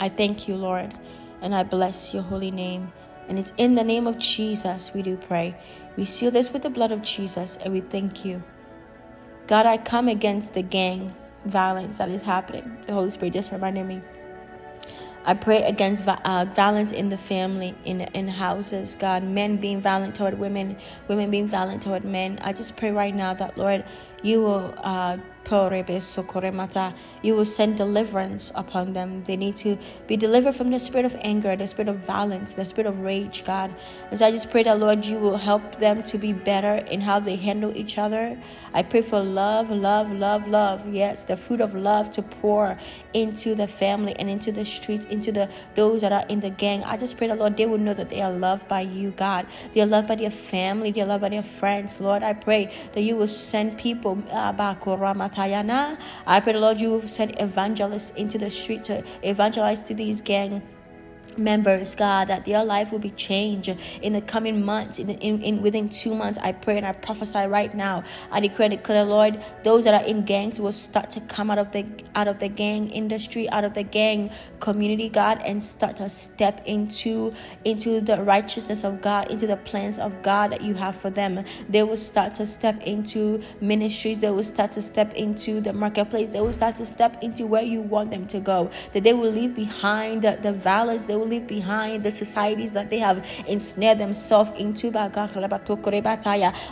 I 0.00 0.08
thank 0.08 0.48
you, 0.48 0.56
Lord, 0.56 0.94
and 1.40 1.54
I 1.54 1.62
bless 1.62 2.12
your 2.12 2.22
holy 2.22 2.50
name. 2.50 2.92
And 3.28 3.38
it's 3.38 3.52
in 3.58 3.74
the 3.74 3.84
name 3.84 4.06
of 4.06 4.18
Jesus 4.18 4.92
we 4.94 5.02
do 5.02 5.16
pray. 5.16 5.54
We 5.96 6.04
seal 6.04 6.30
this 6.30 6.52
with 6.52 6.62
the 6.62 6.70
blood 6.70 6.92
of 6.92 7.02
Jesus 7.02 7.58
and 7.62 7.72
we 7.72 7.80
thank 7.80 8.24
you. 8.24 8.42
God, 9.46 9.66
I 9.66 9.78
come 9.78 10.08
against 10.08 10.54
the 10.54 10.62
gang 10.62 11.14
violence 11.44 11.98
that 11.98 12.08
is 12.08 12.22
happening. 12.22 12.78
The 12.86 12.92
Holy 12.92 13.10
Spirit 13.10 13.34
just 13.34 13.52
reminded 13.52 13.86
me. 13.86 14.00
I 15.24 15.34
pray 15.34 15.62
against 15.64 16.08
uh, 16.08 16.46
violence 16.54 16.90
in 16.90 17.10
the 17.10 17.18
family, 17.18 17.74
in 17.84 18.00
in 18.00 18.28
houses. 18.28 18.96
God, 18.98 19.22
men 19.22 19.58
being 19.58 19.80
violent 19.80 20.14
toward 20.14 20.38
women, 20.38 20.76
women 21.06 21.30
being 21.30 21.46
violent 21.46 21.82
toward 21.82 22.04
men. 22.04 22.38
I 22.42 22.54
just 22.54 22.76
pray 22.76 22.92
right 22.92 23.14
now 23.14 23.34
that 23.34 23.58
Lord, 23.58 23.84
you 24.22 24.40
will 24.40 24.74
uh, 24.78 25.18
you 27.22 27.34
will 27.34 27.44
send 27.44 27.76
deliverance 27.78 28.52
upon 28.54 28.92
them. 28.92 29.24
They 29.24 29.36
need 29.36 29.56
to 29.56 29.78
be 30.06 30.16
delivered 30.16 30.54
from 30.54 30.70
the 30.70 30.78
spirit 30.78 31.06
of 31.06 31.16
anger, 31.20 31.56
the 31.56 31.66
spirit 31.66 31.88
of 31.88 31.96
violence, 31.96 32.54
the 32.54 32.64
spirit 32.64 32.86
of 32.86 33.00
rage, 33.00 33.44
God. 33.44 33.74
And 34.10 34.18
so 34.18 34.26
I 34.26 34.30
just 34.30 34.50
pray 34.50 34.62
that, 34.64 34.78
Lord, 34.78 35.04
you 35.04 35.18
will 35.18 35.36
help 35.36 35.78
them 35.78 36.02
to 36.04 36.18
be 36.18 36.32
better 36.32 36.84
in 36.90 37.00
how 37.00 37.18
they 37.18 37.36
handle 37.36 37.76
each 37.76 37.98
other. 37.98 38.36
I 38.74 38.82
pray 38.82 39.02
for 39.02 39.20
love, 39.20 39.70
love, 39.70 40.12
love, 40.12 40.46
love. 40.46 40.92
Yes, 40.92 41.24
the 41.24 41.36
fruit 41.36 41.60
of 41.60 41.74
love 41.74 42.10
to 42.12 42.22
pour 42.22 42.78
into 43.14 43.54
the 43.54 43.66
family 43.66 44.14
and 44.18 44.28
into 44.28 44.52
the 44.52 44.64
streets, 44.64 45.06
into 45.06 45.32
the 45.32 45.48
those 45.74 46.00
that 46.02 46.12
are 46.12 46.24
in 46.28 46.40
the 46.40 46.50
gang. 46.50 46.84
I 46.84 46.96
just 46.96 47.16
pray 47.16 47.28
that, 47.28 47.38
Lord, 47.38 47.56
they 47.56 47.66
will 47.66 47.78
know 47.78 47.94
that 47.94 48.08
they 48.08 48.20
are 48.20 48.32
loved 48.32 48.68
by 48.68 48.82
you, 48.82 49.10
God. 49.12 49.46
They 49.74 49.80
are 49.80 49.86
loved 49.86 50.08
by 50.08 50.16
their 50.16 50.30
family, 50.30 50.90
they 50.90 51.00
are 51.00 51.06
loved 51.06 51.22
by 51.22 51.30
their 51.30 51.42
friends. 51.42 52.00
Lord, 52.00 52.22
I 52.22 52.34
pray 52.34 52.72
that 52.92 53.02
you 53.02 53.16
will 53.16 53.26
send 53.26 53.78
people. 53.78 54.22
I 54.32 54.54
pray 56.40 56.52
Lord 56.54 56.80
you 56.80 56.90
will 56.90 57.02
send 57.02 57.40
evangelists 57.40 58.10
into 58.10 58.38
the 58.38 58.50
street 58.50 58.84
to 58.84 59.04
evangelize 59.22 59.80
to 59.82 59.94
these 59.94 60.20
gang 60.20 60.62
members, 61.38 61.94
God, 61.94 62.28
that 62.28 62.44
their 62.44 62.64
life 62.64 62.92
will 62.92 62.98
be 62.98 63.10
changed 63.10 63.74
in 64.02 64.12
the 64.12 64.20
coming 64.20 64.64
months. 64.64 64.98
In, 64.98 65.10
in, 65.10 65.42
in, 65.42 65.62
within 65.62 65.88
two 65.88 66.14
months, 66.14 66.38
I 66.42 66.52
pray 66.52 66.76
and 66.76 66.86
I 66.86 66.92
prophesy 66.92 67.46
right 67.46 67.72
now. 67.74 68.04
I 68.30 68.40
declare 68.40 68.70
and 68.70 68.78
declare, 68.78 69.04
Lord, 69.04 69.42
those 69.64 69.84
that 69.84 69.94
are 69.94 70.06
in 70.06 70.24
gangs 70.24 70.60
will 70.60 70.72
start 70.72 71.10
to 71.12 71.20
come 71.22 71.50
out 71.50 71.58
of 71.58 71.72
the 71.72 71.86
out 72.14 72.28
of 72.28 72.38
the 72.38 72.48
gang 72.48 72.90
industry, 72.90 73.48
out 73.50 73.64
of 73.64 73.74
the 73.74 73.82
gang 73.82 74.30
community, 74.60 75.08
God, 75.08 75.40
and 75.44 75.62
start 75.62 75.96
to 75.96 76.08
step 76.08 76.62
into 76.66 77.32
into 77.64 78.00
the 78.00 78.22
righteousness 78.22 78.84
of 78.84 79.00
God, 79.00 79.30
into 79.30 79.46
the 79.46 79.56
plans 79.56 79.98
of 79.98 80.22
God 80.22 80.52
that 80.52 80.62
you 80.62 80.74
have 80.74 80.96
for 80.96 81.10
them. 81.10 81.44
They 81.68 81.82
will 81.82 81.96
start 81.96 82.34
to 82.36 82.46
step 82.46 82.82
into 82.82 83.42
ministries. 83.60 84.18
They 84.18 84.30
will 84.30 84.42
start 84.42 84.72
to 84.72 84.82
step 84.82 85.14
into 85.14 85.60
the 85.60 85.72
marketplace. 85.72 86.30
They 86.30 86.40
will 86.40 86.52
start 86.52 86.76
to 86.76 86.86
step 86.86 87.22
into 87.22 87.46
where 87.46 87.62
you 87.62 87.80
want 87.80 88.10
them 88.10 88.26
to 88.28 88.40
go. 88.40 88.70
That 88.92 89.04
they 89.04 89.12
will 89.12 89.30
leave 89.30 89.54
behind 89.54 90.22
the, 90.22 90.38
the 90.40 90.52
violence. 90.52 91.06
They 91.06 91.16
will 91.16 91.26
leave 91.28 91.46
behind 91.46 92.04
the 92.04 92.10
societies 92.10 92.72
that 92.72 92.90
they 92.90 92.98
have 92.98 93.24
ensnared 93.46 93.98
themselves 93.98 94.50
into. 94.58 94.90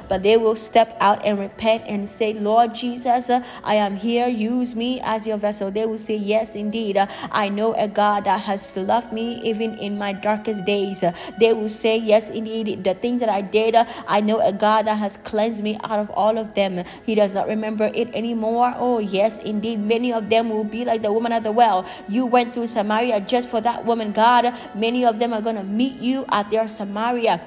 But 0.09 0.23
they 0.23 0.37
will 0.37 0.57
step 0.57 0.97
out 1.01 1.25
and 1.25 1.39
repent 1.39 1.85
and 1.87 2.09
say, 2.09 2.35
Lord 2.35 2.75
Jesus, 2.75 3.31
I 3.31 3.75
am 3.75 3.97
here. 3.97 4.29
Use 4.29 4.75
me 4.77 5.01
as 5.03 5.27
your 5.27 5.37
vessel. 5.37 5.71
They 5.71 5.87
will 5.87 5.99
say, 5.99 6.17
Yes, 6.17 6.55
indeed. 6.55 6.99
I 7.31 7.49
know 7.49 7.75
a 7.75 7.89
God 7.89 8.25
that 8.25 8.41
has 8.41 8.77
loved 8.77 9.13
me 9.13 9.41
even 9.43 9.79
in 9.79 9.99
my 9.99 10.13
darkest 10.13 10.65
days. 10.65 11.05
They 11.39 11.53
will 11.53 11.69
say, 11.69 11.97
Yes, 11.97 12.31
indeed. 12.31 12.85
The 12.85 12.95
things 12.95 13.21
that 13.21 13.29
I 13.29 13.41
did, 13.41 13.77
I 14.07 14.21
know 14.21 14.41
a 14.41 14.53
God 14.53 14.87
that 14.87 14.99
has 14.99 15.17
cleansed 15.19 15.63
me 15.63 15.79
out 15.85 15.99
of 15.99 16.11
all 16.11 16.39
of 16.39 16.55
them. 16.55 16.85
He 17.05 17.15
does 17.15 17.35
not 17.35 17.47
remember 17.49 17.91
it 17.95 18.15
anymore. 18.15 18.75
Oh, 18.77 18.99
yes, 18.99 19.39
indeed. 19.39 19.81
Many 19.81 20.13
of 20.13 20.29
them 20.29 20.51
will 20.51 20.65
be 20.65 20.85
like 20.85 21.03
the 21.03 21.13
woman 21.13 21.33
at 21.33 21.45
the 21.45 21.53
well. 21.53 21.87
You 22.09 22.27
went 22.27 22.55
through 22.55 22.69
Samaria 22.69 23.21
just 23.21 23.49
for 23.49 23.61
that 23.61 23.85
woman, 23.85 24.13
God. 24.13 24.46
Many 24.75 25.05
of 25.05 25.19
them 25.19 25.33
are 25.33 25.41
going 25.41 25.57
to 25.57 25.65
meet 25.65 26.01
you 26.01 26.25
at 26.29 26.51
their 26.51 26.69
Samaria. 26.69 27.41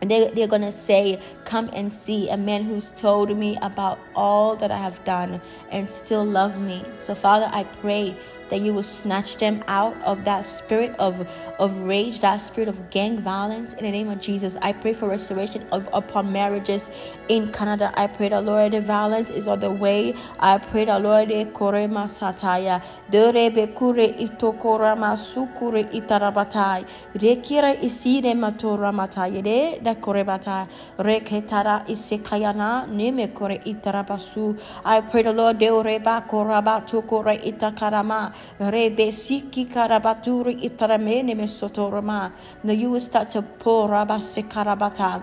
And 0.00 0.10
they, 0.10 0.30
they're 0.30 0.48
going 0.48 0.62
to 0.62 0.72
say, 0.72 1.20
Come 1.44 1.70
and 1.72 1.92
see 1.92 2.28
a 2.28 2.36
man 2.36 2.64
who's 2.64 2.90
told 2.90 3.36
me 3.36 3.58
about 3.62 3.98
all 4.14 4.56
that 4.56 4.70
I 4.70 4.78
have 4.78 5.02
done 5.04 5.40
and 5.70 5.88
still 5.88 6.24
love 6.24 6.60
me. 6.60 6.84
So, 6.98 7.14
Father, 7.14 7.48
I 7.52 7.64
pray 7.64 8.16
that 8.50 8.60
you 8.60 8.72
will 8.74 8.82
snatch 8.82 9.36
them 9.36 9.64
out 9.68 9.96
of 10.04 10.24
that 10.24 10.44
spirit 10.44 10.94
of 10.98 11.26
of 11.58 11.76
rage, 11.86 12.20
that 12.20 12.38
spirit 12.38 12.68
of 12.68 12.90
gang 12.90 13.18
violence. 13.18 13.74
In 13.74 13.84
the 13.84 13.90
name 13.90 14.08
of 14.08 14.20
Jesus, 14.20 14.56
I 14.62 14.72
pray 14.72 14.92
for 14.92 15.08
restoration 15.08 15.66
of, 15.72 15.88
upon 15.92 16.32
marriages 16.32 16.88
in 17.28 17.52
Canada. 17.52 17.92
I 17.96 18.06
pray 18.08 18.28
that 18.30 18.44
Lord, 18.44 18.72
the 18.72 18.80
violence 18.80 19.30
is 19.30 19.46
on 19.46 19.60
the 19.60 19.70
way. 19.70 20.14
I 20.40 20.58
pray 20.58 20.84
that 20.86 21.02
Lord, 21.02 21.28
the 21.28 21.44
kore 21.46 21.86
masataya, 21.88 22.82
derebe 23.10 23.74
kure 23.74 24.08
itokora 24.08 24.96
masukure 24.96 25.84
itarabatai, 25.92 26.86
rekira 27.14 27.80
isire 27.82 28.34
matora 28.34 28.92
mataya 28.92 29.42
de 29.42 29.78
da 29.82 29.94
kore 29.94 30.24
batai, 30.24 30.68
reketara 30.98 31.86
isekayana 31.88 32.88
neme 32.88 33.32
kore 33.34 33.60
itarabasu. 33.64 34.60
I 34.84 35.00
pray 35.00 35.22
the 35.22 35.32
Lord, 35.32 35.58
de 35.58 35.66
oreba 35.66 36.26
korabatu 36.28 37.06
kore 37.06 37.38
itakarama, 37.38 38.33
rebe 38.58 39.10
siki 39.12 39.66
karabaturi 39.66 40.62
itaramene 40.64 41.34
Sotorama. 41.48 42.32
Now 42.62 42.72
you 42.72 42.98
start 43.00 43.30
to 43.30 43.42
pour 43.42 43.88
Rabasekarabata. 43.88 45.22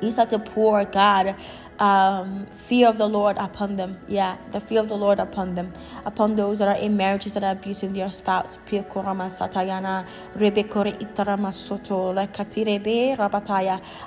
You 0.00 0.10
start 0.10 0.30
to 0.30 0.38
pour, 0.38 0.84
God, 0.84 1.34
um, 1.78 2.46
fear 2.66 2.88
of 2.88 2.98
the 2.98 3.08
Lord 3.08 3.36
upon 3.38 3.76
them. 3.76 3.98
Yeah, 4.08 4.36
the 4.52 4.60
fear 4.60 4.80
of 4.80 4.88
the 4.88 4.96
Lord 4.96 5.18
upon 5.18 5.54
them, 5.54 5.72
upon 6.04 6.36
those 6.36 6.58
that 6.58 6.68
are 6.68 6.80
in 6.80 6.96
marriages 6.96 7.32
that 7.32 7.44
are 7.44 7.52
abusing 7.52 7.92
their 7.92 8.10
spouse. 8.10 8.58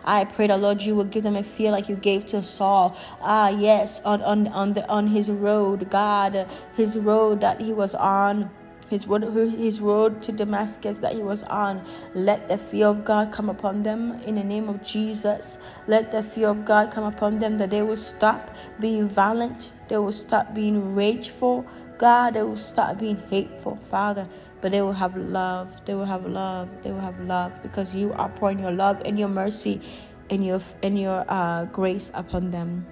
I 0.05 0.25
pray 0.25 0.47
the 0.47 0.57
Lord 0.57 0.81
you 0.81 0.95
will 0.95 1.03
give 1.03 1.23
them 1.23 1.35
a 1.35 1.43
fear 1.43 1.71
like 1.71 1.89
you 1.89 1.95
gave 1.95 2.25
to 2.27 2.41
Saul. 2.41 2.97
Ah, 3.21 3.49
yes, 3.49 4.01
on 4.05 4.21
on 4.21 4.47
on 4.49 4.73
the 4.73 4.87
on 4.89 5.07
his 5.07 5.29
road, 5.29 5.89
God, 5.89 6.47
his 6.75 6.97
road 6.97 7.41
that 7.41 7.61
he 7.61 7.73
was 7.73 7.95
on 7.95 8.49
his 8.89 9.07
road, 9.07 9.23
his 9.23 9.79
road 9.79 10.21
to 10.23 10.31
Damascus 10.31 10.99
that 10.99 11.13
he 11.13 11.21
was 11.21 11.43
on. 11.43 11.85
Let 12.13 12.47
the 12.47 12.57
fear 12.57 12.87
of 12.87 13.03
God 13.05 13.31
come 13.31 13.49
upon 13.49 13.83
them 13.83 14.19
in 14.21 14.35
the 14.35 14.43
name 14.43 14.69
of 14.69 14.83
Jesus. 14.83 15.57
Let 15.87 16.11
the 16.11 16.23
fear 16.23 16.49
of 16.49 16.65
God 16.65 16.91
come 16.91 17.03
upon 17.03 17.39
them 17.39 17.57
that 17.57 17.69
they 17.69 17.81
will 17.81 17.97
stop 17.97 18.55
being 18.79 19.07
violent, 19.07 19.71
they 19.89 19.97
will 19.97 20.11
stop 20.11 20.53
being 20.53 20.95
rageful. 20.95 21.65
God, 21.97 22.35
they 22.35 22.43
will 22.43 22.57
stop 22.57 22.99
being 22.99 23.17
hateful, 23.17 23.79
Father, 23.89 24.27
but 24.61 24.71
they 24.71 24.83
will 24.83 24.93
have 24.93 25.17
love. 25.17 25.83
They 25.85 25.95
will 25.95 26.05
have 26.05 26.27
love. 26.27 26.69
They 26.83 26.91
will 26.91 26.99
have 26.99 27.19
love 27.21 27.51
because 27.63 27.95
you 27.95 28.13
are 28.13 28.29
pouring 28.29 28.59
your 28.59 28.71
love 28.71 29.01
and 29.03 29.17
your 29.17 29.29
mercy 29.29 29.81
and 30.29 30.45
your 30.45 30.61
and 30.83 30.99
your 30.99 31.25
uh, 31.27 31.65
grace 31.65 32.11
upon 32.13 32.51
them. 32.51 32.85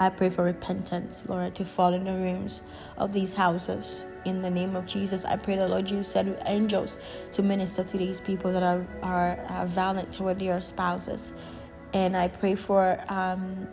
I 0.00 0.08
pray 0.08 0.30
for 0.30 0.44
repentance, 0.44 1.24
Lord, 1.28 1.54
to 1.56 1.64
fall 1.66 1.92
in 1.92 2.04
the 2.04 2.14
rooms 2.14 2.62
of 2.96 3.12
these 3.12 3.34
houses 3.34 4.06
in 4.24 4.40
the 4.40 4.48
name 4.48 4.74
of 4.74 4.86
Jesus. 4.86 5.26
I 5.26 5.36
pray 5.36 5.56
the 5.56 5.68
Lord 5.68 5.90
you 5.90 6.02
send 6.02 6.38
angels 6.46 6.96
to 7.32 7.42
minister 7.42 7.84
to 7.84 7.98
these 7.98 8.18
people 8.18 8.50
that 8.54 8.62
are, 8.62 8.86
are, 9.02 9.38
are 9.50 9.66
violent 9.66 10.10
toward 10.10 10.38
their 10.38 10.62
spouses. 10.62 11.34
And 11.92 12.16
I 12.16 12.28
pray 12.28 12.54
for 12.54 12.98
um, 13.08 13.68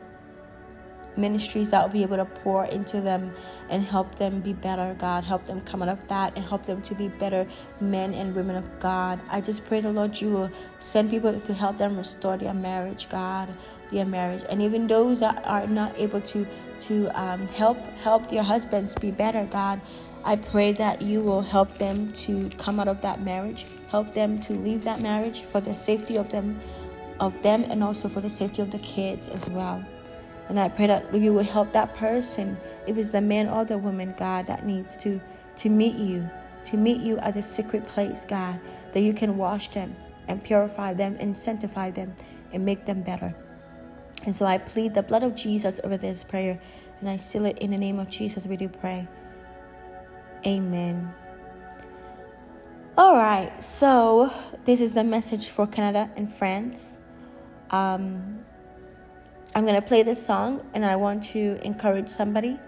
ministries 1.17 1.69
that 1.71 1.84
will 1.84 1.93
be 1.93 2.03
able 2.03 2.17
to 2.17 2.25
pour 2.25 2.65
into 2.65 3.01
them 3.01 3.34
and 3.69 3.84
help 3.84 4.15
them 4.15 4.39
be 4.41 4.53
better, 4.53 4.95
God. 4.99 5.23
Help 5.23 5.45
them 5.45 5.61
come 5.61 5.82
out 5.82 5.89
of 5.89 6.07
that 6.07 6.36
and 6.36 6.45
help 6.45 6.65
them 6.65 6.82
to 6.84 6.95
be 6.95 7.07
better 7.07 7.47
men 7.80 8.13
and 8.13 8.36
women 8.36 8.55
of 8.55 8.80
God. 8.80 9.19
I 9.30 9.41
just 9.41 9.65
pray 9.65 9.82
the 9.82 9.91
Lord 9.91 10.19
you 10.19 10.30
will 10.30 10.51
send 10.80 11.09
people 11.09 11.39
to 11.39 11.53
help 11.53 11.78
them 11.78 11.97
restore 11.97 12.38
their 12.38 12.53
marriage, 12.53 13.09
God, 13.09 13.53
their 13.91 14.05
marriage. 14.05 14.43
And 14.49 14.61
even 14.61 14.88
those 14.88 15.19
that 15.19 15.45
are 15.45 15.67
not 15.67 15.97
able 15.97 16.21
to 16.21 16.47
to 16.79 17.07
um, 17.19 17.47
help 17.47 17.77
help 17.97 18.29
their 18.29 18.43
husbands 18.43 18.93
be 18.95 19.11
better, 19.11 19.45
God. 19.45 19.81
I 20.23 20.35
pray 20.35 20.73
that 20.73 21.01
you 21.01 21.21
will 21.21 21.41
help 21.41 21.77
them 21.77 22.11
to 22.13 22.49
come 22.57 22.79
out 22.79 22.88
of 22.88 23.01
that 23.01 23.21
marriage, 23.21 23.65
help 23.89 24.13
them 24.13 24.39
to 24.41 24.53
leave 24.53 24.83
that 24.83 24.99
marriage 24.99 25.41
for 25.41 25.61
the 25.61 25.73
safety 25.73 26.17
of 26.17 26.29
them 26.29 26.59
of 27.19 27.41
them 27.41 27.63
and 27.63 27.83
also 27.83 28.07
for 28.07 28.21
the 28.21 28.29
safety 28.29 28.61
of 28.61 28.69
the 28.71 28.79
kids 28.79 29.27
as 29.27 29.49
well. 29.49 29.83
And 30.49 30.59
I 30.59 30.69
pray 30.69 30.88
that 30.88 31.13
you 31.13 31.33
will 31.33 31.43
help 31.43 31.73
that 31.73 31.95
person, 31.95 32.57
if 32.85 32.97
it's 32.97 33.09
the 33.09 33.21
man 33.21 33.49
or 33.49 33.65
the 33.65 33.77
woman, 33.77 34.13
God, 34.17 34.47
that 34.47 34.65
needs 34.65 34.95
to 34.97 35.19
to 35.57 35.69
meet 35.69 35.95
you, 35.95 36.29
to 36.65 36.77
meet 36.77 37.01
you 37.01 37.17
at 37.17 37.35
a 37.35 37.41
secret 37.41 37.85
place, 37.88 38.25
God, 38.25 38.59
that 38.93 39.01
you 39.01 39.13
can 39.13 39.38
wash 39.38 39.69
them 39.69 39.95
and 40.27 40.43
purify 40.43 40.93
them 40.93 41.17
and 41.19 41.35
sanctify 41.35 41.91
them 41.91 42.13
and 42.53 42.65
make 42.65 42.85
them 42.85 43.01
better. 43.01 43.33
And 44.26 44.36
so 44.36 44.45
I 44.45 44.57
plead 44.57 44.93
the 44.93 45.03
blood 45.03 45.24
of 45.24 45.36
Jesus 45.36 45.80
over 45.84 45.97
this 45.97 46.24
prayer 46.24 46.59
and 46.99 47.09
I 47.09 47.18
seal 47.18 47.45
it 47.45 47.59
in 47.59 47.72
the 47.72 47.78
name 47.78 47.99
of 47.99 48.09
Jesus. 48.09 48.45
We 48.45 48.57
do 48.57 48.68
pray. 48.68 49.07
Amen. 50.45 51.13
All 52.97 53.15
right, 53.15 53.51
so 53.61 54.34
this 54.65 54.82
is 54.82 54.93
the 54.93 55.03
message 55.03 55.49
for 55.49 55.68
Canada 55.68 56.09
and 56.15 56.34
France. 56.34 56.97
Um, 57.70 58.43
I'm 59.53 59.63
going 59.65 59.76
to 59.76 59.88
play 59.88 60.01
this 60.01 60.24
song 60.24 60.65
and 60.74 60.84
I 60.84 60.95
want 60.95 61.24
to 61.26 61.59
encourage 61.63 62.09
somebody 62.09 62.59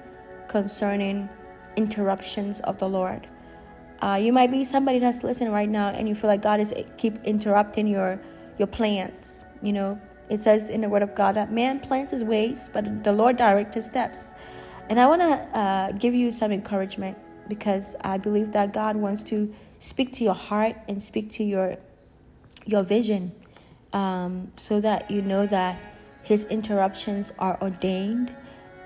concerning 0.47 1.29
interruptions 1.75 2.59
of 2.61 2.77
the 2.77 2.87
Lord. 2.87 3.27
Uh, 4.01 4.19
you 4.21 4.31
might 4.31 4.51
be 4.51 4.63
somebody 4.63 4.99
that's 4.99 5.23
listening 5.23 5.51
right 5.51 5.69
now 5.69 5.89
and 5.89 6.07
you 6.07 6.15
feel 6.15 6.29
like 6.29 6.41
God 6.41 6.59
is 6.59 6.73
keep 6.97 7.17
interrupting 7.23 7.87
your 7.87 8.19
your 8.57 8.67
plans. 8.67 9.45
You 9.61 9.73
know, 9.73 10.01
it 10.29 10.39
says 10.39 10.69
in 10.69 10.81
the 10.81 10.89
Word 10.89 11.01
of 11.01 11.15
God 11.15 11.35
that 11.35 11.51
man 11.51 11.79
plans 11.79 12.11
his 12.11 12.23
ways, 12.23 12.69
but 12.71 13.03
the 13.03 13.11
Lord 13.11 13.37
directs 13.37 13.75
his 13.75 13.85
steps. 13.85 14.33
And 14.89 14.99
I 14.99 15.07
want 15.07 15.21
to 15.21 15.57
uh, 15.57 15.91
give 15.93 16.13
you 16.13 16.31
some 16.31 16.51
encouragement 16.51 17.17
because 17.47 17.95
I 18.01 18.17
believe 18.17 18.51
that 18.53 18.73
God 18.73 18.95
wants 18.95 19.23
to 19.25 19.53
speak 19.79 20.13
to 20.13 20.23
your 20.23 20.33
heart 20.33 20.75
and 20.87 21.01
speak 21.01 21.29
to 21.31 21.43
your 21.43 21.77
your 22.65 22.83
vision, 22.83 23.31
um, 23.93 24.51
so 24.55 24.79
that 24.81 25.09
you 25.09 25.21
know 25.21 25.47
that 25.47 25.79
His 26.21 26.43
interruptions 26.45 27.33
are 27.39 27.59
ordained 27.61 28.35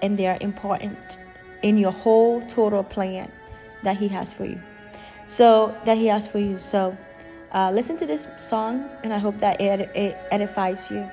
and 0.01 0.17
they 0.17 0.27
are 0.27 0.37
important 0.39 1.17
in 1.63 1.77
your 1.77 1.91
whole 1.91 2.41
total 2.47 2.83
plan 2.83 3.31
that 3.83 3.97
He 3.97 4.07
has 4.09 4.31
for 4.31 4.45
you. 4.45 4.61
So 5.27 5.75
that 5.85 5.97
He 5.97 6.07
has 6.07 6.27
for 6.27 6.39
you. 6.39 6.59
So 6.59 6.97
uh, 7.51 7.71
listen 7.71 7.97
to 7.97 8.05
this 8.05 8.27
song, 8.37 8.89
and 9.03 9.13
I 9.13 9.17
hope 9.17 9.37
that 9.39 9.59
it, 9.59 9.89
it 9.95 10.17
edifies 10.31 10.89
you. 10.89 11.09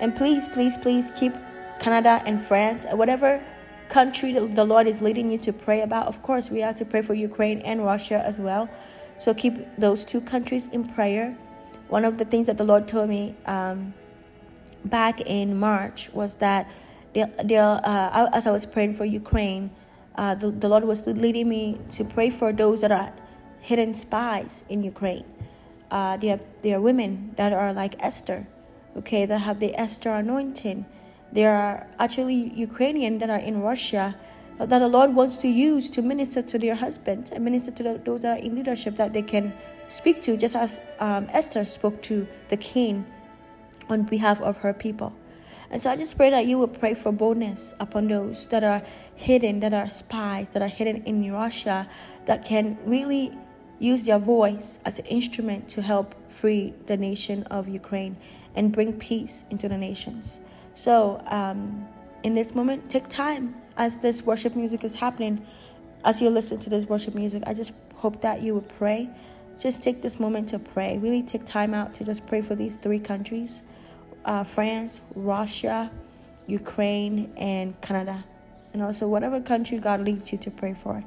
And 0.00 0.16
please, 0.16 0.48
please, 0.48 0.76
please 0.76 1.12
keep 1.14 1.34
Canada 1.78 2.22
and 2.26 2.42
France, 2.42 2.84
and 2.84 2.98
whatever 2.98 3.42
country 3.88 4.32
the 4.32 4.64
Lord 4.64 4.86
is 4.86 5.02
leading 5.02 5.30
you 5.30 5.38
to 5.38 5.52
pray 5.52 5.82
about. 5.82 6.06
Of 6.06 6.22
course, 6.22 6.50
we 6.50 6.60
have 6.60 6.76
to 6.76 6.84
pray 6.84 7.02
for 7.02 7.14
Ukraine 7.14 7.60
and 7.60 7.84
Russia 7.84 8.22
as 8.24 8.38
well. 8.38 8.68
So 9.18 9.34
keep 9.34 9.54
those 9.76 10.04
two 10.04 10.20
countries 10.20 10.68
in 10.72 10.84
prayer. 10.84 11.36
One 11.88 12.04
of 12.04 12.18
the 12.18 12.24
things 12.24 12.46
that 12.46 12.56
the 12.56 12.64
Lord 12.64 12.88
told 12.88 13.08
me 13.08 13.34
um, 13.46 13.92
back 14.84 15.20
in 15.20 15.58
March 15.58 16.10
was 16.12 16.36
that 16.36 16.70
the, 17.12 17.30
the, 17.44 17.56
uh, 17.58 18.30
as 18.32 18.46
I 18.46 18.52
was 18.52 18.64
praying 18.64 18.94
for 18.94 19.04
Ukraine, 19.04 19.70
uh, 20.14 20.34
the, 20.34 20.50
the 20.50 20.68
Lord 20.68 20.84
was 20.84 21.06
leading 21.06 21.48
me 21.48 21.80
to 21.90 22.04
pray 22.04 22.30
for 22.30 22.52
those 22.52 22.80
that 22.82 22.92
are 22.92 23.12
hidden 23.60 23.92
spies 23.94 24.64
in 24.68 24.82
Ukraine. 24.82 25.24
Uh, 25.90 26.16
they, 26.16 26.30
are, 26.30 26.40
they 26.62 26.72
are 26.72 26.80
women 26.80 27.34
that 27.36 27.52
are 27.52 27.72
like 27.72 27.96
Esther, 27.98 28.46
okay, 28.96 29.26
that 29.26 29.38
have 29.38 29.60
the 29.60 29.78
Esther 29.78 30.10
anointing 30.10 30.86
there 31.32 31.54
are 31.54 31.86
actually 31.98 32.52
Ukrainian 32.54 33.18
that 33.18 33.30
are 33.30 33.38
in 33.38 33.60
Russia 33.60 34.16
that 34.58 34.78
the 34.78 34.88
Lord 34.88 35.14
wants 35.14 35.38
to 35.38 35.48
use 35.48 35.88
to 35.90 36.02
minister 36.02 36.42
to 36.42 36.58
their 36.58 36.74
husbands 36.74 37.30
and 37.30 37.42
minister 37.42 37.70
to 37.70 37.82
the, 37.82 38.00
those 38.04 38.20
that 38.22 38.38
are 38.38 38.42
in 38.42 38.54
leadership 38.54 38.96
that 38.96 39.14
they 39.14 39.22
can 39.22 39.54
speak 39.88 40.20
to, 40.22 40.36
just 40.36 40.54
as 40.54 40.80
um, 40.98 41.26
Esther 41.30 41.64
spoke 41.64 42.02
to 42.02 42.28
the 42.48 42.58
king 42.58 43.06
on 43.88 44.02
behalf 44.02 44.38
of 44.42 44.58
her 44.58 44.74
people. 44.74 45.16
And 45.70 45.80
so 45.80 45.88
I 45.88 45.96
just 45.96 46.14
pray 46.16 46.28
that 46.28 46.44
you 46.44 46.58
will 46.58 46.68
pray 46.68 46.92
for 46.92 47.10
boldness 47.10 47.72
upon 47.80 48.08
those 48.08 48.48
that 48.48 48.62
are 48.62 48.82
hidden, 49.14 49.60
that 49.60 49.72
are 49.72 49.88
spies, 49.88 50.50
that 50.50 50.60
are 50.60 50.68
hidden 50.68 51.04
in 51.04 51.32
Russia, 51.32 51.88
that 52.26 52.44
can 52.44 52.76
really 52.84 53.32
use 53.78 54.04
their 54.04 54.18
voice 54.18 54.78
as 54.84 54.98
an 54.98 55.06
instrument 55.06 55.68
to 55.68 55.80
help 55.80 56.14
free 56.30 56.74
the 56.86 56.98
nation 56.98 57.44
of 57.44 57.66
Ukraine 57.66 58.18
and 58.54 58.72
bring 58.72 58.92
peace 58.92 59.44
into 59.50 59.68
the 59.68 59.76
nations. 59.76 60.40
So, 60.74 61.22
um, 61.26 61.88
in 62.22 62.32
this 62.34 62.54
moment, 62.54 62.90
take 62.90 63.08
time 63.08 63.54
as 63.76 63.98
this 63.98 64.22
worship 64.22 64.54
music 64.54 64.84
is 64.84 64.94
happening. 64.94 65.46
As 66.04 66.20
you 66.20 66.30
listen 66.30 66.58
to 66.58 66.70
this 66.70 66.84
worship 66.84 67.14
music, 67.14 67.42
I 67.46 67.54
just 67.54 67.72
hope 67.96 68.20
that 68.20 68.42
you 68.42 68.54
would 68.54 68.68
pray. 68.68 69.08
Just 69.58 69.82
take 69.82 70.02
this 70.02 70.18
moment 70.18 70.48
to 70.50 70.58
pray. 70.58 70.98
Really 70.98 71.22
take 71.22 71.44
time 71.44 71.74
out 71.74 71.94
to 71.94 72.04
just 72.04 72.26
pray 72.26 72.40
for 72.40 72.54
these 72.54 72.76
three 72.76 73.00
countries 73.00 73.62
uh, 74.24 74.44
France, 74.44 75.00
Russia, 75.14 75.90
Ukraine, 76.46 77.32
and 77.36 77.78
Canada. 77.80 78.24
And 78.72 78.82
also, 78.82 79.08
whatever 79.08 79.40
country 79.40 79.78
God 79.78 80.00
leads 80.02 80.30
you 80.30 80.38
to 80.38 80.50
pray 80.50 80.74
for. 80.74 81.02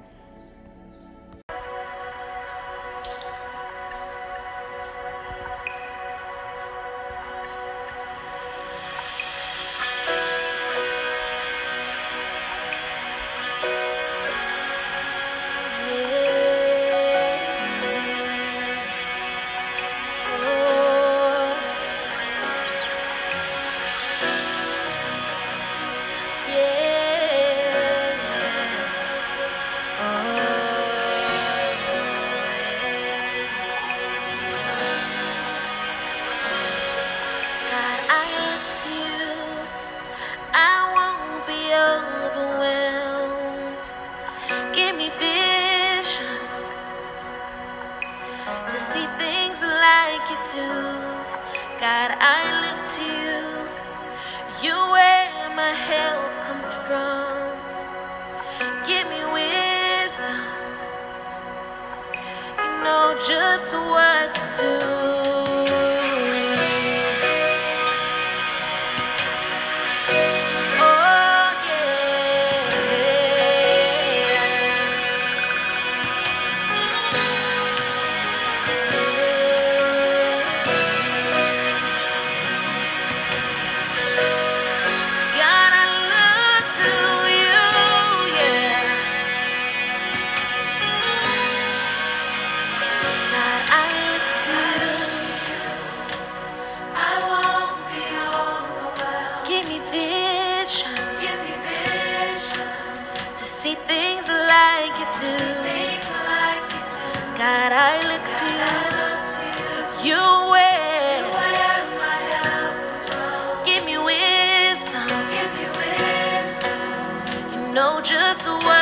Just 118.04 118.49
what 118.49 118.73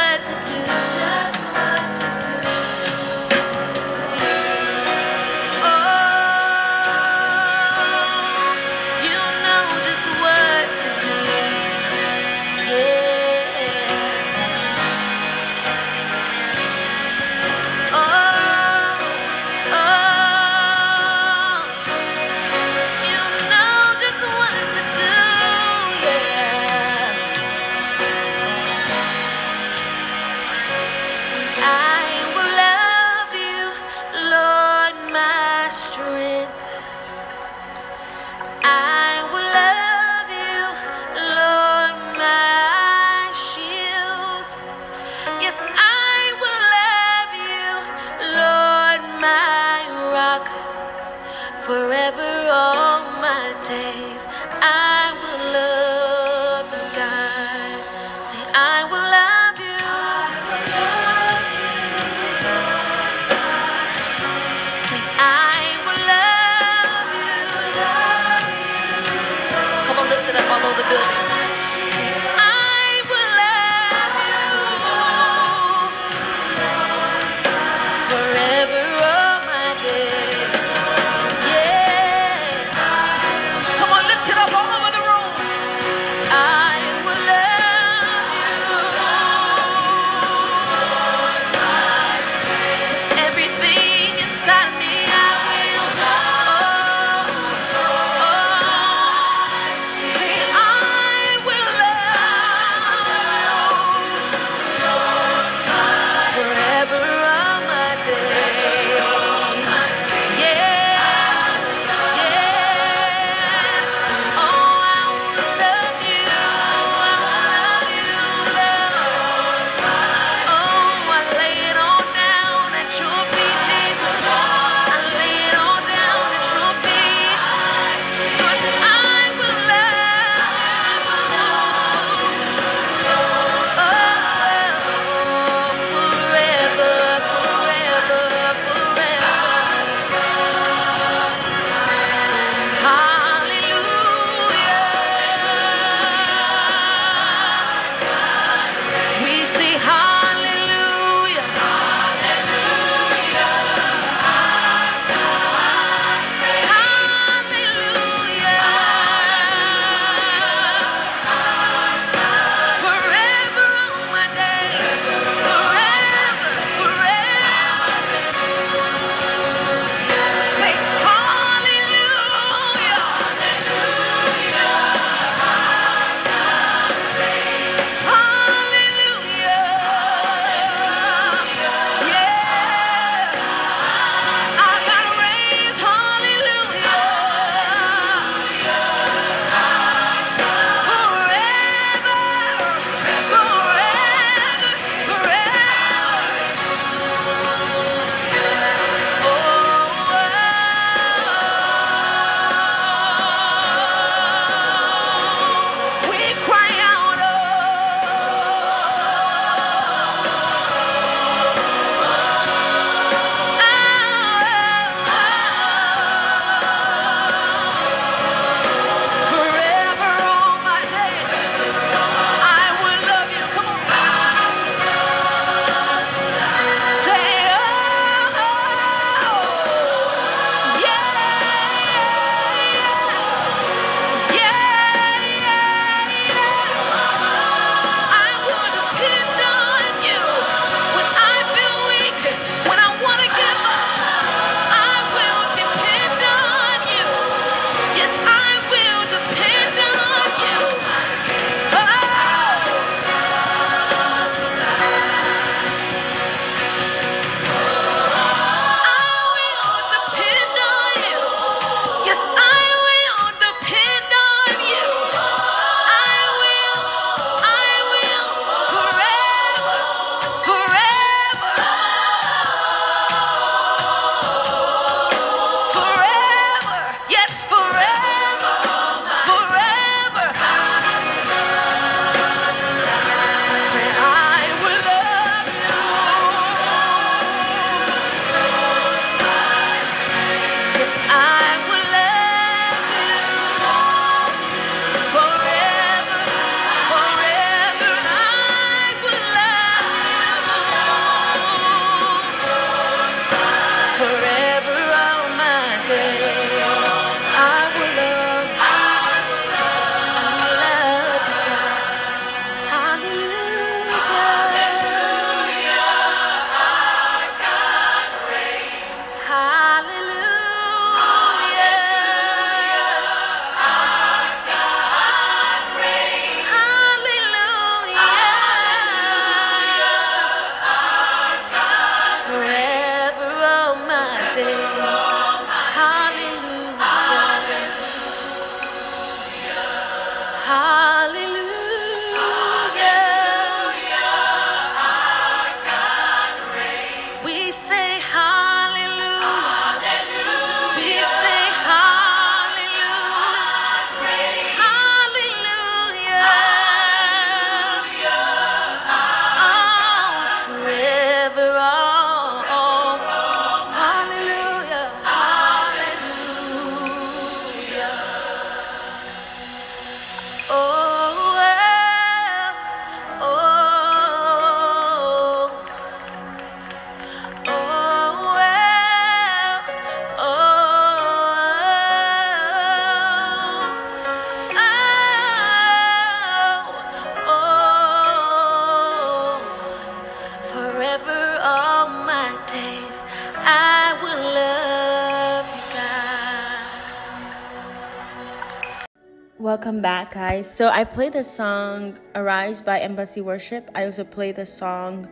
Back, 399.81 400.13
guys. 400.13 400.53
So 400.53 400.69
I 400.69 400.83
played 400.83 401.13
the 401.13 401.23
song 401.23 401.97
Arise 402.13 402.61
by 402.61 402.81
Embassy 402.81 403.19
Worship. 403.19 403.71
I 403.73 403.85
also 403.85 404.03
played 404.03 404.35
the 404.35 404.45
song 404.45 405.07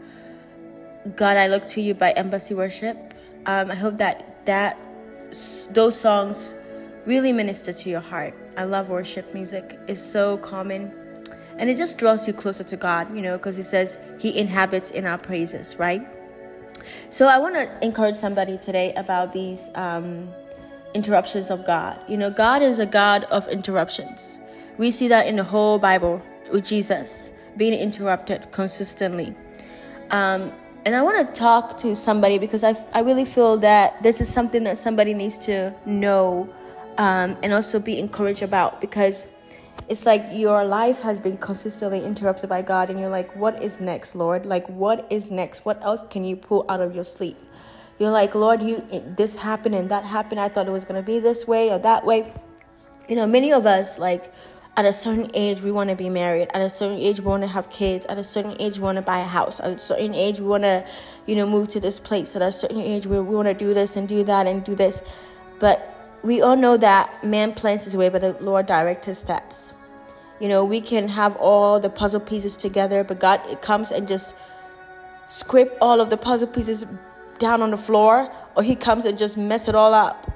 God 1.15 1.37
I 1.37 1.47
Look 1.47 1.65
to 1.67 1.81
You 1.81 1.95
by 1.95 2.11
Embassy 2.11 2.53
Worship. 2.53 3.15
Um, 3.47 3.71
I 3.71 3.75
hope 3.75 3.97
that 3.97 4.45
that 4.45 4.77
those 5.71 5.99
songs 5.99 6.53
really 7.07 7.33
minister 7.33 7.73
to 7.73 7.89
your 7.89 7.99
heart. 7.99 8.35
I 8.57 8.65
love 8.65 8.89
worship 8.89 9.33
music. 9.33 9.79
It's 9.87 10.01
so 10.01 10.37
common 10.37 10.93
and 11.57 11.67
it 11.67 11.75
just 11.75 11.97
draws 11.97 12.27
you 12.27 12.33
closer 12.33 12.63
to 12.65 12.77
God, 12.77 13.15
you 13.15 13.23
know, 13.23 13.37
because 13.37 13.57
it 13.57 13.63
says 13.63 13.97
he 14.19 14.37
inhabits 14.37 14.91
in 14.91 15.07
our 15.07 15.17
praises, 15.17 15.77
right? 15.77 16.07
So 17.09 17.27
I 17.27 17.39
want 17.39 17.55
to 17.55 17.67
encourage 17.81 18.15
somebody 18.15 18.59
today 18.59 18.93
about 18.93 19.33
these 19.33 19.71
um, 19.73 20.29
interruptions 20.93 21.49
of 21.49 21.65
God. 21.65 21.99
You 22.07 22.17
know, 22.17 22.29
God 22.29 22.61
is 22.61 22.77
a 22.77 22.85
God 22.85 23.23
of 23.25 23.47
interruptions. 23.47 24.38
We 24.79 24.91
see 24.91 25.09
that 25.09 25.27
in 25.27 25.35
the 25.35 25.43
whole 25.43 25.77
Bible 25.77 26.21
with 26.53 26.65
Jesus 26.65 27.33
being 27.57 27.73
interrupted 27.73 28.49
consistently. 28.53 29.35
Um, 30.09 30.53
and 30.85 30.95
I 30.95 31.01
want 31.01 31.17
to 31.27 31.33
talk 31.37 31.77
to 31.79 31.93
somebody 31.97 32.37
because 32.37 32.63
I, 32.63 32.75
I 32.93 33.01
really 33.01 33.25
feel 33.25 33.57
that 33.57 34.01
this 34.01 34.21
is 34.21 34.33
something 34.33 34.63
that 34.63 34.77
somebody 34.77 35.13
needs 35.13 35.37
to 35.39 35.75
know 35.85 36.47
um, 36.97 37.35
and 37.43 37.51
also 37.51 37.77
be 37.77 37.99
encouraged 37.99 38.41
about 38.41 38.79
because 38.79 39.27
it's 39.89 40.05
like 40.05 40.25
your 40.31 40.63
life 40.63 41.01
has 41.01 41.19
been 41.19 41.37
consistently 41.37 42.05
interrupted 42.05 42.47
by 42.47 42.61
God, 42.61 42.89
and 42.89 42.99
you're 42.99 43.09
like, 43.09 43.35
What 43.35 43.61
is 43.61 43.81
next, 43.81 44.15
Lord? 44.15 44.45
Like, 44.45 44.67
what 44.69 45.05
is 45.09 45.29
next? 45.29 45.65
What 45.65 45.83
else 45.83 46.03
can 46.09 46.23
you 46.23 46.37
pull 46.37 46.65
out 46.69 46.79
of 46.79 46.95
your 46.95 47.03
sleep? 47.03 47.37
You're 47.97 48.11
like, 48.11 48.33
Lord, 48.33 48.63
you 48.63 48.81
this 49.17 49.35
happened 49.35 49.75
and 49.75 49.91
that 49.91 50.05
happened. 50.05 50.39
I 50.39 50.47
thought 50.47 50.67
it 50.67 50.71
was 50.71 50.85
gonna 50.85 51.01
be 51.01 51.19
this 51.19 51.45
way 51.45 51.69
or 51.69 51.79
that 51.79 52.05
way. 52.05 52.31
You 53.09 53.17
know, 53.17 53.27
many 53.27 53.51
of 53.51 53.65
us 53.65 53.99
like 53.99 54.31
at 54.77 54.85
a 54.85 54.93
certain 54.93 55.29
age 55.33 55.61
we 55.61 55.71
want 55.71 55.89
to 55.89 55.95
be 55.95 56.09
married. 56.09 56.47
At 56.53 56.61
a 56.61 56.69
certain 56.69 56.97
age 56.97 57.19
we 57.19 57.25
want 57.25 57.43
to 57.43 57.47
have 57.47 57.69
kids. 57.69 58.05
At 58.05 58.17
a 58.17 58.23
certain 58.23 58.55
age 58.59 58.77
we 58.77 58.83
want 58.83 58.97
to 58.97 59.01
buy 59.01 59.19
a 59.19 59.25
house. 59.25 59.59
At 59.59 59.71
a 59.71 59.79
certain 59.79 60.15
age 60.15 60.39
we 60.39 60.47
want 60.47 60.63
to 60.63 60.85
you 61.25 61.35
know 61.35 61.47
move 61.47 61.67
to 61.69 61.79
this 61.79 61.99
place. 61.99 62.35
At 62.35 62.41
a 62.41 62.51
certain 62.51 62.81
age 62.81 63.05
we, 63.05 63.19
we 63.19 63.35
want 63.35 63.47
to 63.47 63.53
do 63.53 63.73
this 63.73 63.97
and 63.97 64.07
do 64.07 64.23
that 64.23 64.47
and 64.47 64.63
do 64.63 64.75
this. 64.75 65.03
But 65.59 66.17
we 66.23 66.41
all 66.41 66.55
know 66.55 66.77
that 66.77 67.23
man 67.23 67.53
plans 67.53 67.85
his 67.85 67.95
way 67.95 68.09
but 68.09 68.21
the 68.21 68.33
lord 68.39 68.65
directs 68.65 69.07
his 69.07 69.17
steps. 69.17 69.73
You 70.39 70.47
know 70.47 70.63
we 70.63 70.81
can 70.81 71.09
have 71.09 71.35
all 71.35 71.79
the 71.79 71.89
puzzle 71.89 72.19
pieces 72.19 72.55
together 72.55 73.03
but 73.03 73.19
god 73.19 73.41
it 73.47 73.61
comes 73.61 73.91
and 73.91 74.07
just 74.07 74.35
scrape 75.25 75.71
all 75.81 76.01
of 76.01 76.09
the 76.09 76.17
puzzle 76.17 76.47
pieces 76.47 76.85
down 77.37 77.61
on 77.61 77.71
the 77.71 77.77
floor 77.77 78.31
or 78.55 78.63
he 78.63 78.75
comes 78.75 79.05
and 79.05 79.17
just 79.17 79.37
mess 79.37 79.67
it 79.67 79.75
all 79.75 79.93
up. 79.93 80.31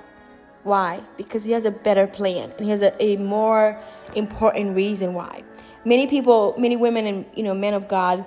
Why? 0.64 1.02
Because 1.18 1.46
he 1.46 1.52
has 1.52 1.66
a 1.66 1.72
better 1.72 2.08
plan 2.08 2.52
and 2.52 2.66
he 2.66 2.70
has 2.72 2.82
a, 2.82 3.04
a 3.04 3.18
more 3.18 3.80
important 4.16 4.76
reason 4.76 5.14
why. 5.14 5.44
Many 5.86 6.08
people, 6.08 6.56
many 6.58 6.78
women 6.78 7.06
and 7.06 7.26
you 7.36 7.44
know 7.44 7.54
men 7.54 7.74
of 7.74 7.88
God 7.88 8.26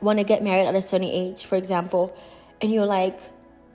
want 0.00 0.18
to 0.18 0.24
get 0.24 0.42
married 0.42 0.66
at 0.66 0.74
a 0.74 0.82
certain 0.82 1.08
age, 1.08 1.44
for 1.44 1.56
example, 1.56 2.16
and 2.60 2.72
you're 2.72 2.86
like 2.86 3.18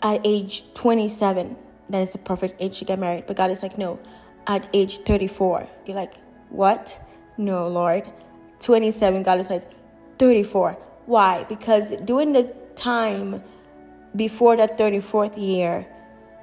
at 0.02 0.22
age 0.24 0.64
27, 0.74 1.58
that 1.90 2.02
is 2.02 2.12
the 2.12 2.18
perfect 2.18 2.62
age 2.62 2.80
to 2.80 2.86
get 2.86 3.00
married. 3.00 3.26
But 3.28 3.36
God 3.36 3.52
is 3.52 3.62
like, 3.62 3.78
no, 3.78 4.00
at 4.48 4.68
age 4.74 5.00
34. 5.00 5.68
You're 5.86 5.96
like, 5.96 6.16
what? 6.50 7.00
No, 7.38 7.68
Lord. 7.68 8.12
27, 8.60 9.24
God 9.24 9.40
is 9.40 9.50
like, 9.50 9.70
34. 10.18 10.74
Why? 11.06 11.44
Because 11.46 11.92
during 12.06 12.34
the 12.34 12.54
time 12.76 13.44
before 14.16 14.56
that 14.58 14.78
34th 14.78 15.38
year, 15.38 15.88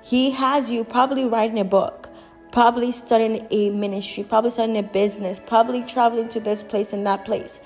He 0.06 0.30
has 0.30 0.70
you 0.70 0.84
probably 0.84 1.24
writing 1.24 1.58
a 1.58 1.64
book, 1.64 2.08
probably 2.52 2.92
starting 2.92 3.44
a 3.50 3.70
ministry, 3.70 4.22
probably 4.22 4.50
starting 4.50 4.78
a 4.78 4.82
business, 4.84 5.40
probably 5.44 5.82
traveling 5.82 6.28
to 6.28 6.38
this 6.38 6.62
place 6.62 6.92
and 6.92 7.04
that 7.08 7.24
place. 7.24 7.58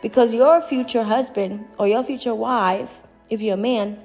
Because 0.00 0.32
your 0.32 0.60
future 0.60 1.02
husband 1.02 1.66
or 1.76 1.88
your 1.88 2.04
future 2.04 2.36
wife, 2.36 3.02
if 3.30 3.42
you're 3.42 3.54
a 3.54 3.56
man, 3.56 3.98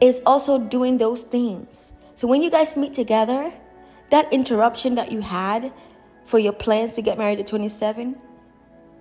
is 0.00 0.22
also 0.24 0.58
doing 0.58 0.96
those 0.96 1.22
things. 1.22 1.92
So 2.14 2.26
when 2.26 2.40
you 2.40 2.50
guys 2.50 2.78
meet 2.78 2.94
together, 2.94 3.52
that 4.08 4.32
interruption 4.32 4.94
that 4.94 5.12
you 5.12 5.20
had 5.20 5.70
for 6.24 6.38
your 6.38 6.54
plans 6.54 6.94
to 6.94 7.02
get 7.02 7.18
married 7.18 7.40
at 7.40 7.46
27 7.46 8.16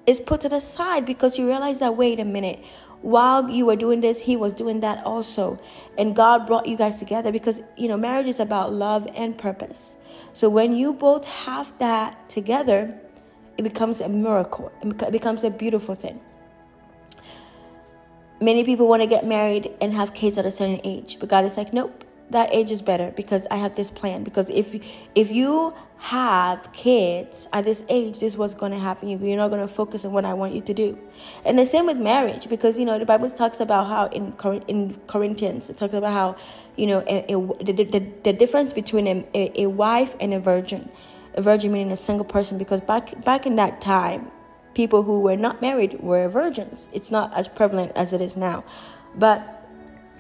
is 0.06 0.20
put 0.20 0.42
to 0.42 0.50
the 0.50 0.60
side 0.60 1.06
because 1.06 1.40
you 1.40 1.48
realize 1.48 1.80
that 1.80 1.96
wait 1.96 2.20
a 2.20 2.26
minute 2.26 2.60
while 3.02 3.50
you 3.50 3.66
were 3.66 3.76
doing 3.76 4.02
this, 4.02 4.20
he 4.22 4.36
was 4.36 4.54
doing 4.54 4.80
that 4.82 5.06
also. 5.06 5.60
And 5.98 6.16
God 6.16 6.48
brought 6.48 6.66
you 6.68 6.76
guys 6.76 7.00
together 7.00 7.32
because, 7.32 7.62
you 7.78 7.88
know, 7.88 7.98
marriage 7.98 8.28
is 8.28 8.40
about 8.40 8.74
love 8.74 9.08
and 9.14 9.38
purpose. 9.38 9.96
So 10.34 10.50
when 10.50 10.76
you 10.76 10.94
both 10.94 11.26
have 11.26 11.78
that 11.80 12.30
together, 12.30 13.00
it 13.58 13.64
becomes 13.64 14.02
a 14.02 14.10
miracle, 14.10 14.72
it 14.82 15.12
becomes 15.12 15.44
a 15.44 15.50
beautiful 15.50 15.96
thing. 15.96 16.20
Many 18.40 18.64
people 18.64 18.88
want 18.88 19.02
to 19.02 19.08
get 19.08 19.26
married 19.26 19.72
and 19.82 19.94
have 19.94 20.14
kids 20.14 20.38
at 20.38 20.46
a 20.46 20.52
certain 20.52 20.80
age, 20.84 21.18
but 21.20 21.28
God 21.30 21.44
is 21.44 21.58
like, 21.58 21.74
nope 21.74 22.04
that 22.30 22.54
age 22.54 22.72
is 22.72 22.82
better 22.82 23.12
because 23.16 23.48
I 23.50 23.56
have 23.56 23.76
this 23.76 23.90
plan. 23.90 24.24
Because 24.24 24.50
if 24.50 24.76
if 25.16 25.32
you 25.32 25.74
have 26.00 26.72
kids 26.74 27.48
at 27.54 27.66
this 27.66 27.84
age, 27.90 28.20
this 28.20 28.34
is 28.34 28.38
what's 28.38 28.54
going 28.54 28.72
to 28.72 28.78
happen. 28.80 29.10
You, 29.10 29.18
you're 29.18 29.38
not 29.38 29.50
going 29.50 29.62
to 29.62 29.74
focus 29.74 30.06
on 30.06 30.12
what 30.12 30.26
I 30.26 30.34
want 30.34 30.54
you 30.54 30.62
to 30.62 30.74
do. 30.74 30.98
And 31.46 31.58
the 31.58 31.66
same 31.66 31.86
with 31.86 31.98
marriage, 31.98 32.50
because 32.50 32.78
you 32.78 32.86
know 32.86 33.00
the 33.00 33.06
Bible 33.06 33.30
talks 33.30 33.60
about 33.60 33.88
how 33.88 34.08
in 34.08 34.34
in 34.68 35.00
Corinthians 35.08 35.70
it 35.70 35.78
talks 35.78 35.94
about 35.94 36.14
how 36.14 36.36
you 36.76 36.88
know 36.88 37.04
a, 37.08 37.34
a, 37.34 37.64
the, 37.64 37.84
the, 37.84 38.00
the 38.24 38.34
difference 38.34 38.74
between 38.74 39.08
a, 39.08 39.26
a, 39.34 39.64
a 39.64 39.70
wife 39.70 40.16
and 40.20 40.34
a 40.34 40.40
virgin. 40.40 40.90
A 41.36 41.42
virgin 41.42 41.72
meaning 41.72 41.92
a 41.92 41.98
single 41.98 42.26
person, 42.26 42.58
because 42.58 42.82
back 42.82 43.24
back 43.24 43.46
in 43.46 43.58
that 43.58 43.80
time, 43.80 44.32
people 44.74 45.04
who 45.04 45.20
were 45.20 45.38
not 45.38 45.62
married 45.62 46.00
were 46.02 46.28
virgins. 46.28 46.90
It's 46.92 47.12
not 47.12 47.32
as 47.36 47.48
prevalent 47.48 47.92
as 47.96 48.12
it 48.12 48.22
is 48.22 48.36
now, 48.36 48.64
but 49.16 49.57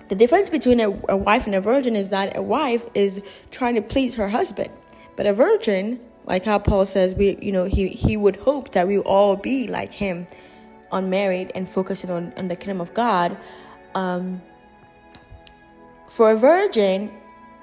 the 0.09 0.15
difference 0.15 0.49
between 0.49 0.79
a, 0.79 0.89
a 1.09 1.17
wife 1.17 1.45
and 1.45 1.55
a 1.55 1.61
virgin 1.61 1.95
is 1.95 2.09
that 2.09 2.37
a 2.37 2.41
wife 2.41 2.85
is 2.93 3.21
trying 3.51 3.75
to 3.75 3.81
please 3.81 4.15
her 4.15 4.29
husband, 4.29 4.69
but 5.15 5.25
a 5.25 5.33
virgin, 5.33 5.99
like 6.25 6.43
how 6.43 6.59
Paul 6.59 6.85
says, 6.85 7.13
we 7.13 7.37
you 7.41 7.51
know 7.51 7.65
he 7.65 7.89
he 7.89 8.17
would 8.17 8.35
hope 8.37 8.71
that 8.71 8.87
we 8.87 8.99
all 8.99 9.35
be 9.35 9.67
like 9.67 9.91
him, 9.91 10.27
unmarried 10.91 11.51
and 11.55 11.67
focusing 11.67 12.09
on 12.09 12.33
on 12.37 12.47
the 12.47 12.55
kingdom 12.55 12.81
of 12.81 12.93
God. 12.93 13.37
Um, 13.95 14.41
for 16.07 16.31
a 16.31 16.35
virgin, 16.35 17.11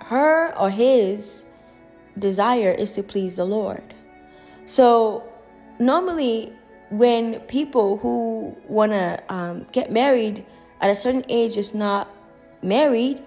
her 0.02 0.56
or 0.58 0.70
his 0.70 1.46
desire 2.18 2.70
is 2.70 2.92
to 2.92 3.02
please 3.02 3.36
the 3.36 3.44
Lord. 3.44 3.82
So 4.66 5.24
normally, 5.78 6.52
when 6.90 7.40
people 7.40 7.96
who 7.98 8.56
want 8.68 8.92
to 8.92 9.22
um, 9.28 9.66
get 9.72 9.90
married 9.90 10.44
at 10.80 10.90
a 10.90 10.96
certain 10.96 11.24
age 11.28 11.56
is 11.56 11.74
not 11.74 12.13
married, 12.64 13.22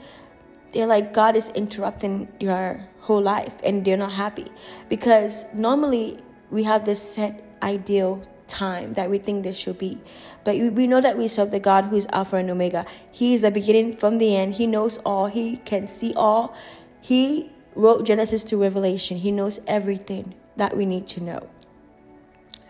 they're 0.74 0.88
like, 0.88 1.14
God 1.14 1.36
is 1.36 1.50
interrupting 1.50 2.28
your 2.40 2.86
whole 3.00 3.22
life 3.22 3.54
and 3.64 3.86
they're 3.86 3.98
not 3.98 4.12
happy. 4.12 4.48
Because 4.90 5.46
normally 5.54 6.18
we 6.52 6.64
have 6.64 6.86
this 6.86 7.02
set 7.02 7.44
ideal 7.64 8.28
time 8.48 8.94
that 8.94 9.10
we 9.10 9.18
think 9.18 9.44
this 9.44 9.58
should 9.58 9.78
be. 9.78 9.98
But 10.44 10.56
we 10.56 10.88
know 10.88 11.02
that 11.02 11.18
we 11.18 11.28
serve 11.28 11.52
the 11.52 11.60
God 11.60 11.86
who 11.86 11.96
is 11.96 12.08
Alpha 12.12 12.38
and 12.38 12.50
Omega. 12.50 12.86
He 13.12 13.34
is 13.34 13.42
the 13.42 13.52
beginning 13.52 13.96
from 13.98 14.18
the 14.18 14.36
end. 14.36 14.54
He 14.54 14.68
knows 14.68 14.98
all. 15.00 15.28
He 15.28 15.58
can 15.58 15.88
see 15.88 16.14
all. 16.16 16.56
He 17.02 17.52
wrote 17.76 18.06
Genesis 18.06 18.44
to 18.46 18.58
Revelation. 18.58 19.18
He 19.18 19.32
knows 19.32 19.60
everything 19.68 20.36
that 20.56 20.76
we 20.76 20.86
need 20.86 21.08
to 21.08 21.22
know 21.22 21.48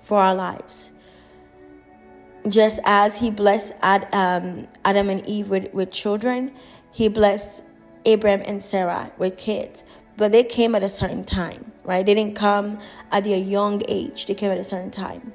for 0.01 0.20
our 0.20 0.36
lives 0.36 0.91
just 2.51 2.79
as 2.85 3.15
he 3.15 3.31
blessed 3.31 3.73
Ad, 3.81 4.07
um, 4.13 4.67
Adam 4.85 5.09
and 5.09 5.25
Eve 5.25 5.49
with, 5.49 5.73
with 5.73 5.91
children, 5.91 6.53
he 6.91 7.07
blessed 7.07 7.63
Abraham 8.05 8.41
and 8.45 8.61
Sarah 8.61 9.11
with 9.17 9.37
kids. 9.37 9.83
But 10.17 10.31
they 10.31 10.43
came 10.43 10.73
at 10.75 10.83
a 10.83 10.89
certain 10.89 11.23
time, 11.23 11.71
right? 11.83 12.05
They 12.05 12.13
didn't 12.15 12.35
come 12.35 12.79
at 13.11 13.23
their 13.23 13.37
young 13.37 13.83
age, 13.87 14.25
they 14.25 14.33
came 14.33 14.51
at 14.51 14.57
a 14.57 14.63
certain 14.63 14.91
time. 14.91 15.31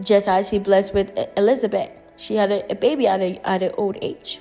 Just 0.00 0.28
as 0.28 0.50
he 0.50 0.58
blessed 0.58 0.92
with 0.92 1.18
Elizabeth, 1.36 1.90
she 2.16 2.34
had 2.34 2.52
a, 2.52 2.70
a 2.70 2.74
baby 2.74 3.06
at, 3.06 3.20
a, 3.20 3.38
at 3.48 3.62
an 3.62 3.72
old 3.78 3.96
age. 4.02 4.40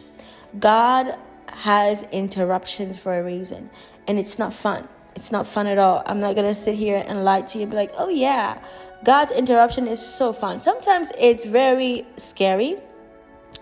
God 0.59 1.15
has 1.47 2.03
interruptions 2.11 2.97
for 2.97 3.17
a 3.17 3.23
reason, 3.23 3.69
and 4.07 4.19
it's 4.19 4.37
not 4.37 4.53
fun. 4.53 4.87
It's 5.15 5.31
not 5.31 5.47
fun 5.47 5.67
at 5.67 5.77
all. 5.77 6.03
I'm 6.05 6.19
not 6.19 6.35
gonna 6.35 6.55
sit 6.55 6.75
here 6.75 7.03
and 7.07 7.23
lie 7.23 7.41
to 7.41 7.57
you 7.57 7.63
and 7.63 7.71
be 7.71 7.77
like, 7.77 7.91
oh 7.97 8.09
yeah, 8.09 8.59
God's 9.05 9.31
interruption 9.33 9.87
is 9.87 10.01
so 10.01 10.33
fun. 10.33 10.59
Sometimes 10.59 11.11
it's 11.19 11.45
very 11.45 12.07
scary. 12.17 12.77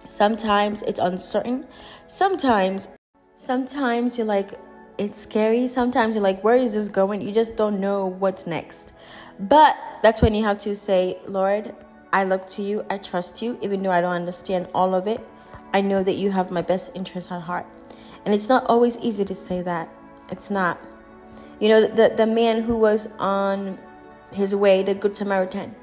Sometimes 0.08 0.84
it's 0.84 1.00
uncertain. 1.00 1.68
Sometimes 2.08 2.88
sometimes 3.36 4.18
you're 4.18 4.26
like 4.26 4.52
it's 4.98 5.20
scary. 5.20 5.68
Sometimes 5.68 6.16
you're 6.16 6.24
like 6.24 6.42
where 6.46 6.56
is 6.56 6.76
this 6.76 6.88
going? 6.88 7.22
You 7.22 7.34
just 7.34 7.58
don't 7.58 7.82
know 7.82 8.06
what's 8.06 8.48
next. 8.48 8.94
But 9.38 9.76
that's 10.02 10.22
when 10.22 10.34
you 10.34 10.46
have 10.46 10.60
to 10.60 10.78
say, 10.78 11.18
Lord, 11.28 11.76
I 12.14 12.24
look 12.24 12.48
to 12.56 12.62
you. 12.62 12.86
I 12.90 12.98
trust 12.98 13.42
you 13.42 13.60
even 13.62 13.84
though 13.84 13.92
I 13.92 14.00
don't 14.00 14.14
understand 14.14 14.70
all 14.74 14.96
of 14.96 15.08
it. 15.08 15.20
I 15.74 15.82
know 15.82 16.04
that 16.04 16.16
you 16.16 16.32
have 16.32 16.52
my 16.52 16.62
best 16.62 16.92
interest 16.96 17.34
at 17.34 17.42
heart. 17.42 17.66
And 18.24 18.34
it's 18.34 18.48
not 18.48 18.66
always 18.68 18.98
easy 19.00 19.26
to 19.26 19.36
say 19.36 19.62
that. 19.64 19.90
It's 20.32 20.50
not. 20.50 20.80
You 21.60 21.68
know, 21.68 21.82
the 21.86 22.14
the 22.16 22.28
man 22.28 22.62
who 22.62 22.78
was 22.78 23.10
on 23.20 23.78
his 24.34 24.56
way, 24.56 24.84
the 24.84 24.94
Good 24.94 25.16
Samaritan. 25.16 25.76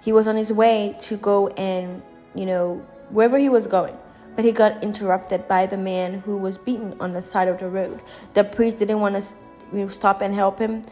He 0.00 0.12
was 0.12 0.26
on 0.26 0.36
his 0.36 0.52
way 0.52 0.96
to 1.00 1.16
go 1.16 1.48
and, 1.48 2.02
you 2.34 2.46
know, 2.46 2.84
wherever 3.10 3.38
he 3.38 3.48
was 3.48 3.66
going. 3.66 3.96
But 4.36 4.44
he 4.44 4.52
got 4.52 4.82
interrupted 4.82 5.48
by 5.48 5.66
the 5.66 5.76
man 5.76 6.20
who 6.20 6.36
was 6.36 6.56
beaten 6.56 6.96
on 7.00 7.12
the 7.12 7.20
side 7.20 7.48
of 7.48 7.58
the 7.58 7.68
road. 7.68 8.00
The 8.34 8.44
priest 8.44 8.78
didn't 8.78 9.00
want 9.00 9.16
to 9.16 9.88
stop 9.90 10.22
and 10.22 10.34
help 10.34 10.58
him. 10.58 10.82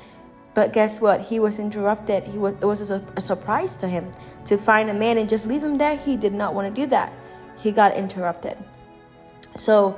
But 0.55 0.72
guess 0.72 1.01
what? 1.01 1.20
He 1.20 1.39
was 1.39 1.59
interrupted. 1.59 2.24
He 2.24 2.36
was, 2.36 2.55
it 2.55 2.64
was 2.64 2.91
a, 2.91 3.03
a 3.16 3.20
surprise 3.20 3.76
to 3.76 3.86
him 3.86 4.11
to 4.45 4.57
find 4.57 4.91
a 4.91 4.95
man 4.95 5.16
and 5.16 5.28
just 5.28 5.47
leave 5.47 5.62
him 5.62 5.78
there. 5.78 5.97
He 5.97 6.16
did 6.16 6.34
not 6.34 6.53
want 6.53 6.74
to 6.74 6.82
do 6.82 6.86
that. 6.89 7.12
He 7.59 7.70
got 7.70 7.97
interrupted. 7.97 8.59
So 9.55 9.97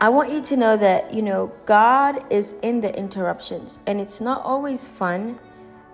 I 0.00 0.08
want 0.08 0.32
you 0.32 0.40
to 0.40 0.56
know 0.56 0.76
that, 0.76 1.14
you 1.14 1.22
know, 1.22 1.52
God 1.64 2.24
is 2.30 2.56
in 2.62 2.80
the 2.80 2.96
interruptions 2.98 3.78
and 3.86 4.00
it's 4.00 4.20
not 4.20 4.42
always 4.44 4.86
fun, 4.88 5.38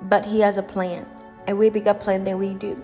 but 0.02 0.26
He 0.26 0.40
has 0.40 0.56
a 0.56 0.62
plan. 0.62 1.06
a 1.48 1.54
way 1.54 1.70
bigger 1.70 1.94
plan 1.94 2.24
than 2.24 2.38
we 2.38 2.54
do. 2.54 2.82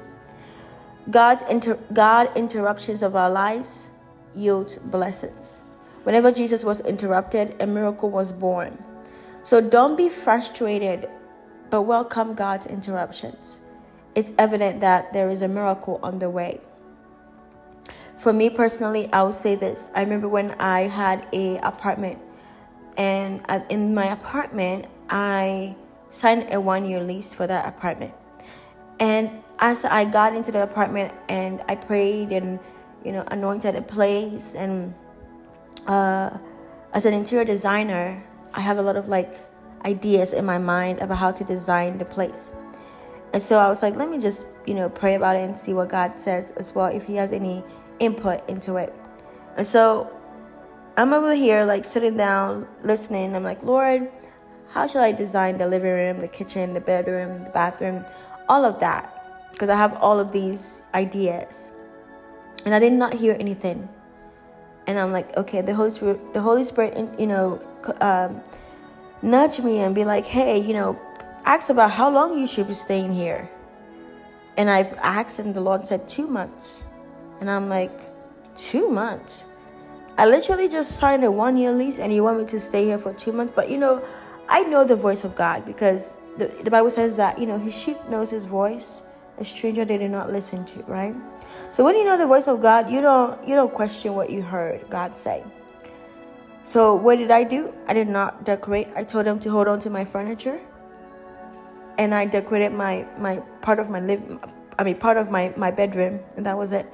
God's 1.10 1.42
inter- 1.50 1.78
God 1.92 2.30
interruptions 2.36 3.02
of 3.02 3.16
our 3.16 3.30
lives 3.30 3.90
yield 4.36 4.78
blessings. 4.84 5.62
Whenever 6.04 6.30
Jesus 6.32 6.64
was 6.64 6.80
interrupted, 6.80 7.56
a 7.60 7.66
miracle 7.66 8.10
was 8.10 8.32
born. 8.32 8.78
So 9.42 9.60
don't 9.60 9.96
be 9.96 10.08
frustrated, 10.08 11.08
but 11.70 11.82
welcome 11.82 12.34
God's 12.34 12.66
interruptions. 12.66 13.60
It's 14.14 14.32
evident 14.38 14.80
that 14.80 15.12
there 15.12 15.28
is 15.28 15.42
a 15.42 15.48
miracle 15.48 15.98
on 16.02 16.18
the 16.18 16.30
way. 16.30 16.60
For 18.18 18.32
me 18.32 18.50
personally, 18.50 19.12
I 19.12 19.22
would 19.24 19.34
say 19.34 19.56
this. 19.56 19.90
I 19.96 20.02
remember 20.02 20.28
when 20.28 20.52
I 20.52 20.82
had 20.82 21.26
a 21.32 21.58
apartment, 21.58 22.18
and 22.96 23.40
uh, 23.48 23.60
in 23.68 23.94
my 23.94 24.12
apartment, 24.12 24.86
I 25.10 25.74
signed 26.12 26.52
a 26.52 26.60
one-year 26.60 27.02
lease 27.02 27.32
for 27.32 27.46
that 27.46 27.66
apartment. 27.66 28.12
And 29.00 29.42
as 29.58 29.84
I 29.84 30.04
got 30.04 30.36
into 30.36 30.52
the 30.52 30.62
apartment 30.62 31.12
and 31.28 31.62
I 31.66 31.74
prayed 31.74 32.30
and 32.30 32.60
you 33.04 33.12
know 33.12 33.24
anointed 33.28 33.74
a 33.74 33.82
place, 33.82 34.54
and 34.54 34.94
uh, 35.86 36.38
as 36.92 37.04
an 37.06 37.14
interior 37.14 37.44
designer, 37.44 38.22
I 38.52 38.60
have 38.60 38.78
a 38.78 38.82
lot 38.82 38.96
of 38.96 39.08
like 39.08 39.34
ideas 39.84 40.32
in 40.32 40.44
my 40.44 40.58
mind 40.58 41.00
about 41.00 41.18
how 41.18 41.32
to 41.32 41.42
design 41.44 41.98
the 41.98 42.04
place. 42.04 42.52
And 43.32 43.42
so 43.42 43.58
I 43.58 43.68
was 43.68 43.82
like, 43.82 43.96
let 43.96 44.10
me 44.10 44.18
just, 44.18 44.46
you 44.66 44.74
know, 44.74 44.90
pray 44.90 45.14
about 45.14 45.36
it 45.36 45.40
and 45.40 45.56
see 45.56 45.72
what 45.72 45.88
God 45.88 46.18
says 46.18 46.52
as 46.52 46.74
well, 46.74 46.86
if 46.86 47.04
He 47.06 47.16
has 47.16 47.32
any 47.32 47.64
input 47.98 48.48
into 48.48 48.76
it. 48.76 48.94
And 49.56 49.66
so 49.66 50.14
I'm 50.96 51.12
over 51.14 51.34
here, 51.34 51.64
like 51.64 51.84
sitting 51.84 52.16
down, 52.16 52.68
listening. 52.82 53.34
I'm 53.34 53.42
like, 53.42 53.62
Lord, 53.62 54.10
how 54.73 54.87
should 54.87 55.03
I 55.03 55.12
design 55.12 55.59
the 55.59 55.68
living 55.68 55.93
room, 55.93 56.20
the 56.20 56.29
kitchen, 56.29 56.73
the 56.73 56.81
bedroom, 56.81 57.45
the 57.45 57.51
bathroom, 57.51 58.05
all 58.49 58.64
of 58.64 58.81
that? 58.81 59.51
Because 59.53 59.68
I 59.68 59.77
have 59.77 59.97
all 59.99 60.18
of 60.18 60.33
these 60.33 60.83
ideas. 60.95 61.73
And 62.64 62.75
I 62.75 62.79
did 62.79 62.93
not 62.93 63.12
hear 63.12 63.37
anything. 63.39 63.89
And 64.87 64.99
I'm 64.99 65.12
like, 65.12 65.37
okay, 65.37 65.61
the 65.61 65.75
Holy 65.75 65.91
Spirit, 65.91 66.33
the 66.33 66.41
Holy 66.41 66.64
Spirit, 66.64 66.97
you 67.18 67.27
know, 67.27 67.61
um, 68.01 68.43
nudge 69.20 69.61
me 69.61 69.81
and 69.81 69.95
be 69.95 70.05
like, 70.05 70.27
hey, 70.27 70.59
you 70.59 70.73
know, 70.73 70.99
ask 71.45 71.68
about 71.68 71.91
how 71.91 72.11
long 72.11 72.39
you 72.39 72.47
should 72.47 72.66
be 72.66 72.75
staying 72.75 73.12
here. 73.12 73.49
And 74.57 74.70
I 74.70 74.81
asked, 75.03 75.39
and 75.39 75.55
the 75.55 75.61
Lord 75.61 75.87
said, 75.87 76.09
two 76.09 76.27
months. 76.27 76.85
And 77.41 77.51
I'm 77.51 77.68
like, 77.68 77.93
two 78.57 78.89
months? 78.89 79.45
I 80.18 80.27
literally 80.27 80.68
just 80.68 80.97
signed 80.97 81.25
a 81.25 81.31
one 81.31 81.57
year 81.57 81.73
lease, 81.73 81.99
and 81.99 82.12
you 82.12 82.23
want 82.23 82.39
me 82.39 82.45
to 82.47 82.61
stay 82.61 82.85
here 82.85 82.99
for 82.99 83.14
two 83.14 83.33
months? 83.33 83.53
But 83.57 83.70
you 83.70 83.79
know, 83.79 84.03
I 84.49 84.62
know 84.62 84.84
the 84.84 84.97
voice 84.97 85.24
of 85.24 85.34
God 85.34 85.64
because 85.64 86.14
the, 86.38 86.47
the 86.62 86.70
Bible 86.70 86.90
says 86.90 87.16
that, 87.16 87.38
you 87.38 87.47
know, 87.47 87.59
his 87.59 87.78
sheep 87.78 87.97
knows 88.09 88.30
his 88.30 88.45
voice, 88.45 89.03
a 89.38 89.45
stranger 89.45 89.84
they 89.84 89.99
do 89.99 90.09
not 90.09 90.30
listen 90.30 90.64
to, 90.66 90.82
right? 90.84 91.14
So 91.72 91.84
when 91.84 91.97
you 91.97 92.05
know 92.05 92.16
the 92.18 92.26
voice 92.26 92.49
of 92.49 92.61
God, 92.61 92.90
you 92.90 93.01
don't 93.01 93.49
you 93.49 93.55
don't 93.55 93.72
question 93.72 94.14
what 94.14 94.30
you 94.30 94.43
heard 94.43 94.88
God 94.90 95.16
say. 95.16 95.43
So 96.64 96.95
what 96.95 97.16
did 97.18 97.30
I 97.30 97.45
do? 97.45 97.72
I 97.88 97.95
did 97.95 98.09
not 98.09 98.45
decorate. 98.45 98.88
I 98.95 99.05
told 99.05 99.26
them 99.26 99.40
to 99.40 99.51
hold 99.51 99.68
on 99.68 99.80
to 99.80 99.90
my 99.90 100.05
furniture. 100.05 100.61
And 101.99 102.14
I 102.14 102.26
decorated 102.26 102.72
my 102.72 103.07
my 103.18 103.36
part 103.62 103.78
of 103.78 103.90
my 103.90 104.01
live 104.01 104.22
I 104.78 104.84
mean 104.84 104.97
part 104.97 105.16
of 105.16 105.30
my 105.30 105.53
my 105.57 105.70
bedroom 105.70 106.20
and 106.36 106.47
that 106.47 106.57
was 106.57 106.72
it. 106.72 106.86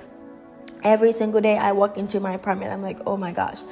Every 0.84 1.11
single 1.11 1.40
day 1.40 1.59
I 1.59 1.72
walk 1.72 1.99
into 1.99 2.20
my 2.20 2.34
apartment, 2.34 2.70
I'm 2.70 2.82
like, 2.82 3.01
"Oh 3.05 3.16
my 3.16 3.32
gosh. 3.32 3.62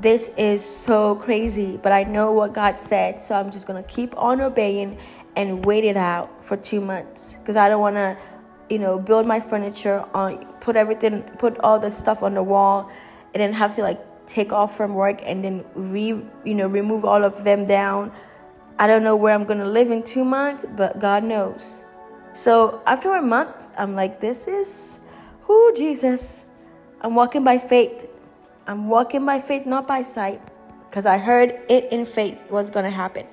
This 0.00 0.30
is 0.36 0.64
so 0.64 1.14
crazy, 1.16 1.78
but 1.82 1.92
I 1.92 2.04
know 2.04 2.32
what 2.32 2.54
God 2.54 2.80
said, 2.80 3.20
so 3.20 3.34
I'm 3.34 3.50
just 3.50 3.66
to 3.66 3.82
keep 3.82 4.16
on 4.16 4.40
obeying 4.40 4.98
and 5.36 5.64
wait 5.64 5.84
it 5.84 5.96
out 5.96 6.44
for 6.44 6.56
2 6.56 6.80
months 6.80 7.36
because 7.40 7.56
I 7.56 7.68
don't 7.68 7.80
want 7.80 7.96
to 7.96 8.16
you 8.70 8.78
know, 8.78 8.98
build 8.98 9.26
my 9.26 9.40
furniture 9.40 10.06
on, 10.14 10.46
put 10.60 10.76
everything, 10.76 11.22
put 11.38 11.58
all 11.58 11.78
the 11.78 11.90
stuff 11.90 12.22
on 12.22 12.34
the 12.34 12.42
wall, 12.42 12.88
and 13.34 13.40
then 13.42 13.52
have 13.52 13.72
to 13.74 13.82
like 13.82 14.00
take 14.26 14.52
off 14.52 14.76
from 14.76 14.94
work 14.94 15.20
and 15.24 15.44
then 15.44 15.64
re, 15.74 16.06
you 16.44 16.54
know, 16.54 16.68
remove 16.68 17.04
all 17.04 17.24
of 17.24 17.42
them 17.42 17.66
down. 17.66 18.12
I 18.78 18.86
don't 18.86 19.02
know 19.02 19.16
where 19.16 19.34
I'm 19.34 19.44
gonna 19.44 19.68
live 19.68 19.90
in 19.90 20.04
two 20.04 20.24
months, 20.24 20.64
but 20.76 21.00
God 21.00 21.24
knows. 21.24 21.84
So 22.34 22.80
after 22.86 23.14
a 23.16 23.22
month, 23.22 23.68
I'm 23.76 23.96
like, 23.96 24.20
this 24.20 24.46
is, 24.46 25.00
who 25.42 25.74
Jesus. 25.74 26.44
I'm 27.00 27.14
walking 27.14 27.42
by 27.42 27.58
faith. 27.58 28.06
I'm 28.66 28.88
walking 28.88 29.24
by 29.24 29.40
faith, 29.40 29.66
not 29.66 29.86
by 29.86 30.02
sight, 30.02 30.40
because 30.88 31.06
I 31.06 31.18
heard 31.18 31.60
it 31.68 31.92
in 31.92 32.06
faith 32.06 32.44
what's 32.48 32.70
gonna 32.70 32.90
happen. 32.90 33.26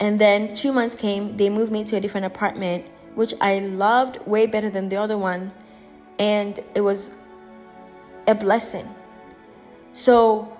And 0.00 0.18
then 0.18 0.54
two 0.54 0.72
months 0.72 0.94
came. 0.94 1.36
They 1.36 1.50
moved 1.50 1.70
me 1.70 1.84
to 1.84 1.96
a 1.96 2.00
different 2.00 2.26
apartment 2.26 2.86
which 3.14 3.34
I 3.40 3.58
loved 3.58 4.18
way 4.26 4.46
better 4.46 4.70
than 4.70 4.88
the 4.88 4.96
other 4.96 5.18
one. 5.18 5.52
And 6.18 6.58
it 6.74 6.80
was 6.80 7.10
a 8.26 8.34
blessing. 8.34 8.88
So, 9.92 10.56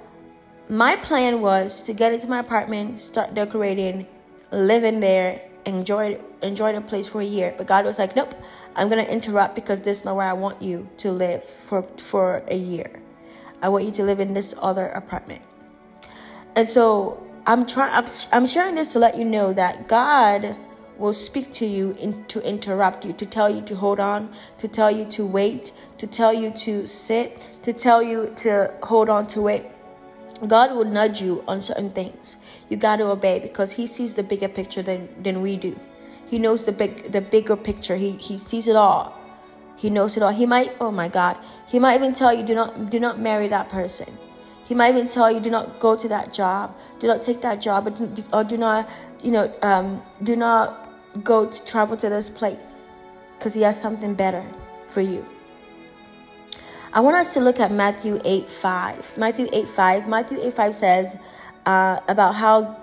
my 0.68 0.96
plan 0.96 1.40
was 1.40 1.82
to 1.84 1.92
get 1.92 2.12
into 2.12 2.28
my 2.28 2.38
apartment, 2.38 3.00
start 3.00 3.34
decorating, 3.34 4.06
live 4.52 4.84
in 4.84 5.00
there, 5.00 5.40
enjoy 5.64 6.20
enjoy 6.42 6.72
the 6.72 6.80
place 6.80 7.06
for 7.06 7.20
a 7.20 7.24
year. 7.24 7.54
But 7.56 7.66
God 7.66 7.84
was 7.84 7.98
like, 7.98 8.16
"Nope, 8.16 8.34
I'm 8.76 8.88
gonna 8.88 9.02
interrupt 9.02 9.54
because 9.54 9.80
this 9.80 10.00
is 10.00 10.04
not 10.04 10.16
where 10.16 10.28
I 10.28 10.32
want 10.32 10.60
you 10.62 10.88
to 10.98 11.12
live 11.12 11.44
for 11.44 11.82
for 11.98 12.42
a 12.48 12.56
year. 12.56 12.90
I 13.62 13.68
want 13.68 13.84
you 13.84 13.90
to 13.92 14.04
live 14.04 14.20
in 14.20 14.34
this 14.34 14.54
other 14.60 14.86
apartment." 14.88 15.42
And 16.56 16.68
so 16.68 17.22
I'm 17.46 17.66
trying. 17.66 17.92
I'm, 17.92 18.06
I'm 18.32 18.46
sharing 18.46 18.74
this 18.74 18.92
to 18.92 18.98
let 18.98 19.16
you 19.16 19.24
know 19.24 19.52
that 19.52 19.88
God 19.88 20.56
will 20.98 21.12
speak 21.14 21.50
to 21.50 21.66
you 21.66 21.96
in, 21.98 22.24
to 22.26 22.40
interrupt 22.46 23.06
you, 23.06 23.12
to 23.14 23.24
tell 23.24 23.48
you 23.48 23.62
to 23.62 23.74
hold 23.74 23.98
on, 23.98 24.30
to 24.58 24.68
tell 24.68 24.90
you 24.90 25.06
to 25.06 25.26
wait, 25.26 25.72
to 25.96 26.06
tell 26.06 26.32
you 26.32 26.50
to 26.50 26.86
sit, 26.86 27.44
to 27.62 27.72
tell 27.72 28.02
you 28.02 28.32
to 28.36 28.70
hold 28.82 29.08
on 29.08 29.26
to 29.28 29.48
it. 29.48 29.72
God 30.46 30.72
will 30.72 30.84
nudge 30.84 31.20
you 31.20 31.42
on 31.48 31.60
certain 31.60 31.90
things. 31.90 32.36
You 32.68 32.76
got 32.76 32.96
to 32.96 33.04
obey 33.04 33.40
because 33.40 33.72
He 33.72 33.86
sees 33.86 34.14
the 34.14 34.22
bigger 34.22 34.48
picture 34.48 34.82
than, 34.82 35.08
than 35.22 35.42
we 35.42 35.56
do. 35.56 35.78
He 36.30 36.38
knows 36.38 36.64
the 36.64 36.72
big 36.72 37.10
the 37.10 37.20
bigger 37.20 37.56
picture. 37.56 37.96
He 37.96 38.12
He 38.12 38.38
sees 38.38 38.68
it 38.68 38.76
all. 38.76 39.18
He 39.76 39.90
knows 39.90 40.16
it 40.16 40.22
all. 40.22 40.30
He 40.30 40.46
might 40.46 40.76
oh 40.80 40.92
my 40.92 41.08
God. 41.08 41.36
He 41.66 41.78
might 41.80 41.96
even 41.96 42.12
tell 42.12 42.32
you 42.32 42.44
do 42.44 42.54
not 42.54 42.88
do 42.88 43.00
not 43.00 43.18
marry 43.18 43.48
that 43.48 43.68
person. 43.68 44.16
He 44.64 44.76
might 44.76 44.94
even 44.94 45.08
tell 45.08 45.28
you 45.32 45.40
do 45.40 45.50
not 45.50 45.80
go 45.80 45.96
to 45.96 46.08
that 46.08 46.32
job. 46.32 46.76
Do 47.00 47.08
not 47.08 47.22
take 47.22 47.40
that 47.40 47.60
job 47.60 47.88
or 47.88 47.90
do, 47.90 48.22
or 48.32 48.44
do 48.44 48.56
not 48.56 48.88
you 49.24 49.32
know 49.32 49.52
um, 49.62 50.00
do 50.22 50.36
not 50.36 50.88
go 51.24 51.46
to 51.46 51.64
travel 51.64 51.96
to 51.96 52.08
this 52.08 52.30
place 52.30 52.86
because 53.36 53.52
he 53.52 53.62
has 53.62 53.80
something 53.80 54.14
better 54.14 54.44
for 54.86 55.00
you. 55.00 55.26
I 56.92 57.00
want 57.00 57.16
us 57.16 57.34
to 57.34 57.40
look 57.40 57.58
at 57.58 57.72
Matthew 57.72 58.20
8 58.24 58.48
5. 58.48 59.16
Matthew 59.16 59.48
8 59.52 59.68
5. 59.68 60.08
Matthew 60.08 60.40
8 60.40 60.54
5 60.54 60.76
says 60.76 61.16
uh, 61.66 61.98
about 62.08 62.36
how 62.36 62.76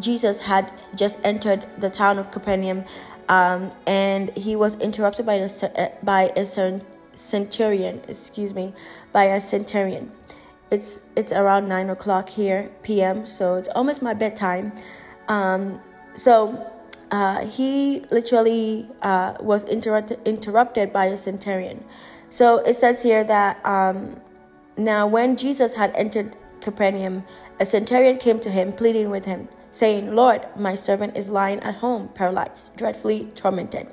Jesus 0.00 0.40
had 0.40 0.72
just 0.94 1.18
entered 1.24 1.66
the 1.78 1.90
town 1.90 2.18
of 2.18 2.30
Capernaum 2.30 2.84
um, 3.28 3.70
and 3.86 4.36
he 4.36 4.56
was 4.56 4.74
interrupted 4.76 5.24
by 5.24 5.34
a, 5.34 5.92
by 6.02 6.32
a 6.36 6.44
centurion, 7.14 8.00
excuse 8.08 8.52
me, 8.52 8.74
by 9.12 9.24
a 9.24 9.40
centurion. 9.40 10.10
It's, 10.70 11.02
it's 11.16 11.32
around 11.32 11.68
9 11.68 11.90
o'clock 11.90 12.28
here, 12.28 12.70
p.m., 12.82 13.26
so 13.26 13.54
it's 13.54 13.68
almost 13.68 14.02
my 14.02 14.14
bedtime. 14.14 14.72
Um, 15.28 15.80
so 16.14 16.70
uh, 17.10 17.46
he 17.46 18.04
literally 18.10 18.88
uh, 19.02 19.34
was 19.40 19.64
interrupt- 19.64 20.12
interrupted 20.24 20.92
by 20.92 21.06
a 21.06 21.16
centurion. 21.16 21.84
So 22.30 22.58
it 22.58 22.74
says 22.74 23.02
here 23.02 23.24
that 23.24 23.64
um, 23.64 24.20
now 24.76 25.06
when 25.06 25.36
Jesus 25.36 25.74
had 25.74 25.94
entered 25.94 26.36
Capernaum, 26.60 27.24
a 27.58 27.66
centurion 27.66 28.16
came 28.18 28.40
to 28.40 28.50
him, 28.50 28.72
pleading 28.72 29.10
with 29.10 29.24
him, 29.24 29.48
saying, 29.70 30.14
Lord, 30.14 30.46
my 30.56 30.74
servant 30.74 31.16
is 31.16 31.28
lying 31.28 31.60
at 31.60 31.76
home, 31.76 32.08
paralyzed, 32.14 32.74
dreadfully 32.76 33.28
tormented. 33.34 33.86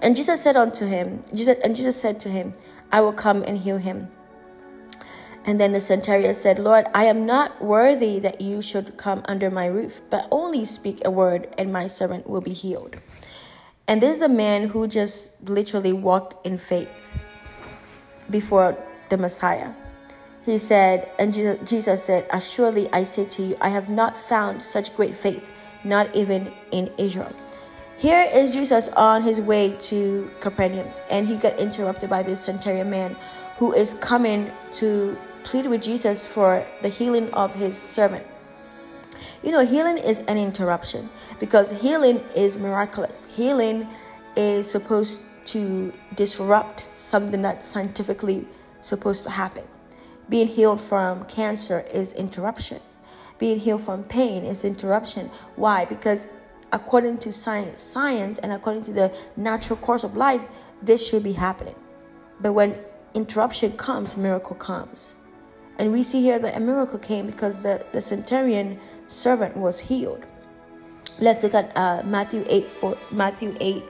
And 0.00 0.14
Jesus 0.14 0.42
said 0.42 0.56
unto 0.56 0.86
him, 0.86 1.22
Jesus, 1.34 1.56
and 1.64 1.74
Jesus 1.74 2.00
said 2.00 2.20
to 2.20 2.28
him, 2.28 2.54
I 2.92 3.00
will 3.00 3.12
come 3.12 3.42
and 3.42 3.58
heal 3.58 3.78
him. 3.78 4.08
And 5.44 5.60
then 5.60 5.72
the 5.72 5.80
centurion 5.80 6.34
said, 6.34 6.58
Lord, 6.58 6.86
I 6.94 7.04
am 7.04 7.24
not 7.24 7.62
worthy 7.62 8.18
that 8.18 8.40
you 8.40 8.60
should 8.60 8.96
come 8.96 9.22
under 9.26 9.50
my 9.50 9.66
roof, 9.66 10.02
but 10.10 10.28
only 10.30 10.64
speak 10.64 11.02
a 11.04 11.10
word, 11.10 11.54
and 11.56 11.72
my 11.72 11.86
servant 11.86 12.28
will 12.28 12.42
be 12.42 12.52
healed. 12.52 12.96
And 13.86 14.02
this 14.02 14.16
is 14.16 14.22
a 14.22 14.28
man 14.28 14.68
who 14.68 14.86
just 14.86 15.32
literally 15.48 15.94
walked 15.94 16.46
in 16.46 16.58
faith 16.58 17.16
before 18.28 18.76
the 19.08 19.16
Messiah. 19.16 19.72
He 20.48 20.56
said, 20.56 21.10
and 21.18 21.34
Jesus 21.66 22.02
said, 22.02 22.26
Assuredly 22.30 22.88
I 22.90 23.02
say 23.02 23.26
to 23.26 23.42
you, 23.42 23.58
I 23.60 23.68
have 23.68 23.90
not 23.90 24.16
found 24.16 24.62
such 24.62 24.96
great 24.96 25.14
faith, 25.14 25.52
not 25.84 26.08
even 26.16 26.50
in 26.70 26.90
Israel. 26.96 27.30
Here 27.98 28.26
is 28.32 28.54
Jesus 28.54 28.88
on 28.96 29.22
his 29.22 29.42
way 29.42 29.76
to 29.80 30.30
Capernaum, 30.40 30.88
and 31.10 31.28
he 31.28 31.36
got 31.36 31.60
interrupted 31.60 32.08
by 32.08 32.22
this 32.22 32.40
centurion 32.40 32.88
man 32.88 33.14
who 33.58 33.74
is 33.74 33.92
coming 34.00 34.50
to 34.72 35.18
plead 35.42 35.66
with 35.66 35.82
Jesus 35.82 36.26
for 36.26 36.66
the 36.80 36.88
healing 36.88 37.30
of 37.34 37.52
his 37.52 37.76
servant. 37.76 38.26
You 39.42 39.52
know, 39.52 39.66
healing 39.66 39.98
is 39.98 40.20
an 40.20 40.38
interruption 40.38 41.10
because 41.40 41.68
healing 41.78 42.24
is 42.34 42.56
miraculous. 42.56 43.26
Healing 43.26 43.86
is 44.34 44.70
supposed 44.70 45.20
to 45.44 45.92
disrupt 46.14 46.86
something 46.94 47.42
that's 47.42 47.66
scientifically 47.66 48.48
supposed 48.80 49.24
to 49.24 49.30
happen. 49.30 49.64
Being 50.28 50.48
healed 50.48 50.80
from 50.80 51.24
cancer 51.24 51.80
is 51.92 52.12
interruption. 52.12 52.80
Being 53.38 53.58
healed 53.58 53.82
from 53.82 54.04
pain 54.04 54.44
is 54.44 54.64
interruption. 54.64 55.30
Why? 55.56 55.84
Because 55.84 56.26
according 56.72 57.18
to 57.18 57.32
science, 57.32 57.80
science 57.80 58.38
and 58.38 58.52
according 58.52 58.82
to 58.84 58.92
the 58.92 59.14
natural 59.36 59.78
course 59.78 60.04
of 60.04 60.16
life, 60.16 60.46
this 60.82 61.06
should 61.06 61.22
be 61.22 61.32
happening. 61.32 61.76
But 62.40 62.52
when 62.52 62.78
interruption 63.14 63.76
comes, 63.76 64.16
miracle 64.16 64.56
comes. 64.56 65.14
And 65.78 65.92
we 65.92 66.02
see 66.02 66.20
here 66.20 66.38
that 66.40 66.56
a 66.56 66.60
miracle 66.60 66.98
came 66.98 67.26
because 67.26 67.60
the, 67.60 67.86
the 67.92 68.00
centurion 68.00 68.78
servant 69.06 69.56
was 69.56 69.78
healed. 69.78 70.24
Let's 71.20 71.42
look 71.42 71.54
at 71.54 71.76
uh, 71.76 72.02
Matthew 72.04 72.44
8, 72.48 72.68
four, 72.68 72.98
Matthew 73.10 73.56
8, 73.60 73.82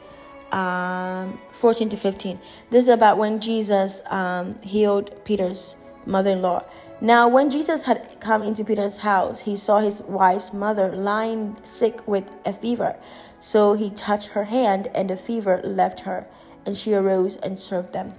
um, 0.53 1.39
14 1.51 1.89
to 1.91 1.97
15. 1.97 2.39
This 2.71 2.83
is 2.85 2.89
about 2.89 3.19
when 3.19 3.41
Jesus 3.41 4.03
um, 4.07 4.61
healed 4.63 5.13
Peter's 5.25 5.77
mother 6.09 6.31
in 6.31 6.43
law. 6.43 6.65
Now, 7.01 7.29
when 7.29 7.51
Jesus 7.51 7.85
had 7.85 8.19
come 8.19 8.43
into 8.43 8.65
Peter's 8.65 8.99
house, 8.99 9.41
he 9.41 9.55
saw 9.55 9.79
his 9.79 10.03
wife's 10.03 10.53
mother 10.53 10.91
lying 10.91 11.57
sick 11.63 12.07
with 12.09 12.25
a 12.45 12.53
fever. 12.53 12.97
So 13.39 13.75
he 13.75 13.91
touched 13.91 14.29
her 14.29 14.45
hand, 14.45 14.91
and 14.95 15.09
the 15.09 15.17
fever 15.17 15.61
left 15.63 16.01
her, 16.01 16.27
and 16.67 16.77
she 16.77 16.95
arose 16.95 17.37
and 17.37 17.57
served 17.57 17.93
them. 17.93 18.15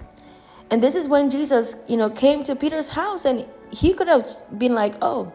And 0.70 0.82
this 0.82 0.94
is 0.94 1.08
when 1.08 1.28
Jesus, 1.28 1.76
you 1.88 1.96
know, 1.96 2.08
came 2.08 2.42
to 2.44 2.56
Peter's 2.56 2.88
house, 2.88 3.26
and 3.26 3.44
he 3.70 3.92
could 3.92 4.08
have 4.08 4.26
been 4.56 4.74
like, 4.74 4.94
"Oh, 5.02 5.32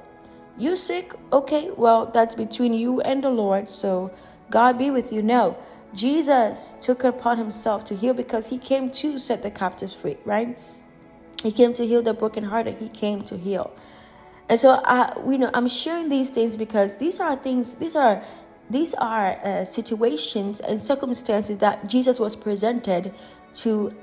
you 0.57 0.75
sick? 0.75 1.13
Okay, 1.31 1.69
well, 1.75 2.05
that's 2.07 2.33
between 2.33 2.73
you 2.73 3.01
and 3.01 3.23
the 3.23 3.29
Lord. 3.29 3.69
So 3.69 4.09
God 4.49 4.77
be 4.77 4.89
with 4.89 5.11
you." 5.13 5.21
No, 5.21 5.55
Jesus 5.93 6.77
took 6.81 7.03
upon 7.03 7.37
himself 7.37 7.83
to 7.85 7.95
heal 7.95 8.13
because 8.13 8.47
he 8.47 8.57
came 8.57 8.89
to 8.91 9.19
set 9.19 9.43
the 9.43 9.51
captives 9.51 9.93
free, 9.93 10.17
right? 10.25 10.57
He 11.45 11.51
came 11.51 11.75
to 11.75 11.85
heal 11.85 12.01
the 12.01 12.15
brokenhearted. 12.15 12.77
He 12.79 12.89
came 12.89 13.21
to 13.25 13.37
heal. 13.37 13.71
And 14.49 14.59
so, 14.59 14.81
I, 14.83 15.13
you 15.29 15.37
know, 15.37 15.51
I'm 15.53 15.67
sharing 15.67 16.09
these 16.09 16.31
things 16.31 16.57
because 16.57 16.97
these 16.97 17.19
are 17.19 17.35
things, 17.35 17.75
these 17.75 17.95
are, 17.95 18.23
these 18.71 18.95
are 18.95 19.37
uh, 19.43 19.63
situations 19.63 20.59
and 20.59 20.81
circumstances 20.81 21.59
that 21.59 21.87
Jesus 21.87 22.19
was 22.19 22.35
presented 22.35 23.13
to 23.61 23.95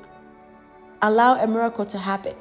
allow 1.03 1.35
a 1.35 1.49
miracle 1.49 1.85
to 1.87 1.99
happen, 1.99 2.37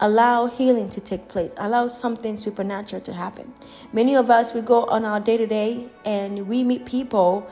allow 0.00 0.48
healing 0.48 0.90
to 0.90 1.00
take 1.00 1.26
place, 1.26 1.54
allow 1.56 1.88
something 1.88 2.36
supernatural 2.36 3.00
to 3.00 3.12
happen. 3.14 3.54
Many 3.94 4.16
of 4.16 4.28
us, 4.28 4.52
we 4.52 4.60
go 4.60 4.84
on 4.84 5.06
our 5.06 5.18
day 5.18 5.38
to 5.38 5.46
day 5.46 5.88
and 6.04 6.46
we 6.46 6.62
meet 6.62 6.84
people 6.84 7.50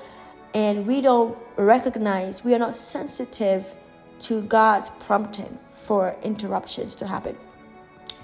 and 0.53 0.87
we 0.87 1.01
don't 1.01 1.35
recognize, 1.57 2.45
we 2.45 2.55
are 2.55 2.59
not 2.59 2.77
sensitive 2.77 3.74
to 4.23 4.43
God's 4.43 4.90
prompting 5.01 5.59
for 5.74 6.16
interruptions 6.23 6.94
to 6.97 7.07
happen. 7.07 7.36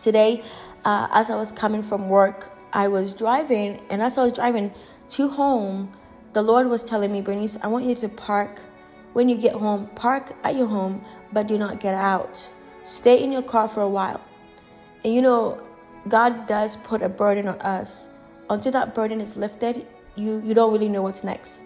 Today, 0.01 0.43
uh, 0.85 1.09
as 1.13 1.31
I 1.31 1.37
was 1.37 1.53
coming 1.53 1.83
from 1.83 2.09
work, 2.09 2.51
I 2.73 2.89
was 2.89 3.15
driving, 3.15 3.81
and 3.91 4.01
as 4.01 4.19
I 4.19 4.25
was 4.25 4.33
driving 4.33 4.73
to 5.11 5.29
home, 5.29 5.93
the 6.35 6.43
Lord 6.43 6.69
was 6.69 6.85
telling 6.85 7.13
me, 7.13 7.21
Bernice, 7.21 7.59
I 7.63 7.67
want 7.67 7.85
you 7.85 7.95
to 7.97 8.09
park 8.09 8.61
when 9.15 9.29
you 9.29 9.37
get 9.37 9.55
home, 9.55 9.89
park 9.95 10.33
at 10.45 10.55
your 10.55 10.67
home, 10.67 11.05
but 11.33 11.49
do 11.49 11.59
not 11.59 11.81
get 11.81 11.95
out. 11.95 12.53
Stay 12.85 13.23
in 13.23 13.33
your 13.33 13.43
car 13.43 13.67
for 13.67 13.81
a 13.81 13.89
while. 13.89 14.21
And 15.05 15.15
you 15.15 15.23
know, 15.23 15.61
God 16.09 16.47
does 16.47 16.77
put 16.77 17.03
a 17.03 17.09
burden 17.09 17.49
on 17.49 17.61
us. 17.61 18.11
Until 18.51 18.73
that 18.73 18.95
burden 18.95 19.21
is 19.21 19.37
lifted, 19.37 19.87
you, 20.17 20.43
you 20.45 20.55
don't 20.55 20.73
really 20.73 20.89
know 20.89 21.03
what's 21.03 21.25
next. 21.25 21.61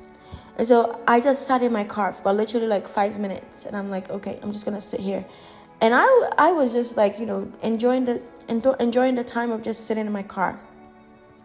And 0.59 0.67
so 0.67 1.01
I 1.09 1.21
just 1.21 1.47
sat 1.47 1.63
in 1.63 1.73
my 1.73 1.85
car 1.85 2.13
for 2.13 2.33
literally 2.33 2.67
like 2.67 2.87
five 2.87 3.19
minutes, 3.19 3.65
and 3.65 3.77
I'm 3.77 3.91
like, 3.91 4.11
okay, 4.11 4.39
I'm 4.43 4.53
just 4.53 4.65
gonna 4.65 4.81
sit 4.81 5.01
here. 5.01 5.25
And 5.81 5.95
I, 5.95 6.07
I 6.39 6.53
was 6.53 6.73
just 6.73 6.97
like, 6.97 7.19
you 7.19 7.27
know, 7.27 7.51
enjoying 7.63 8.05
the 8.05 8.21
enjoying 8.49 9.15
the 9.15 9.25
time 9.25 9.51
of 9.51 9.63
just 9.63 9.87
sitting 9.87 10.07
in 10.07 10.13
my 10.13 10.23
car. 10.23 10.61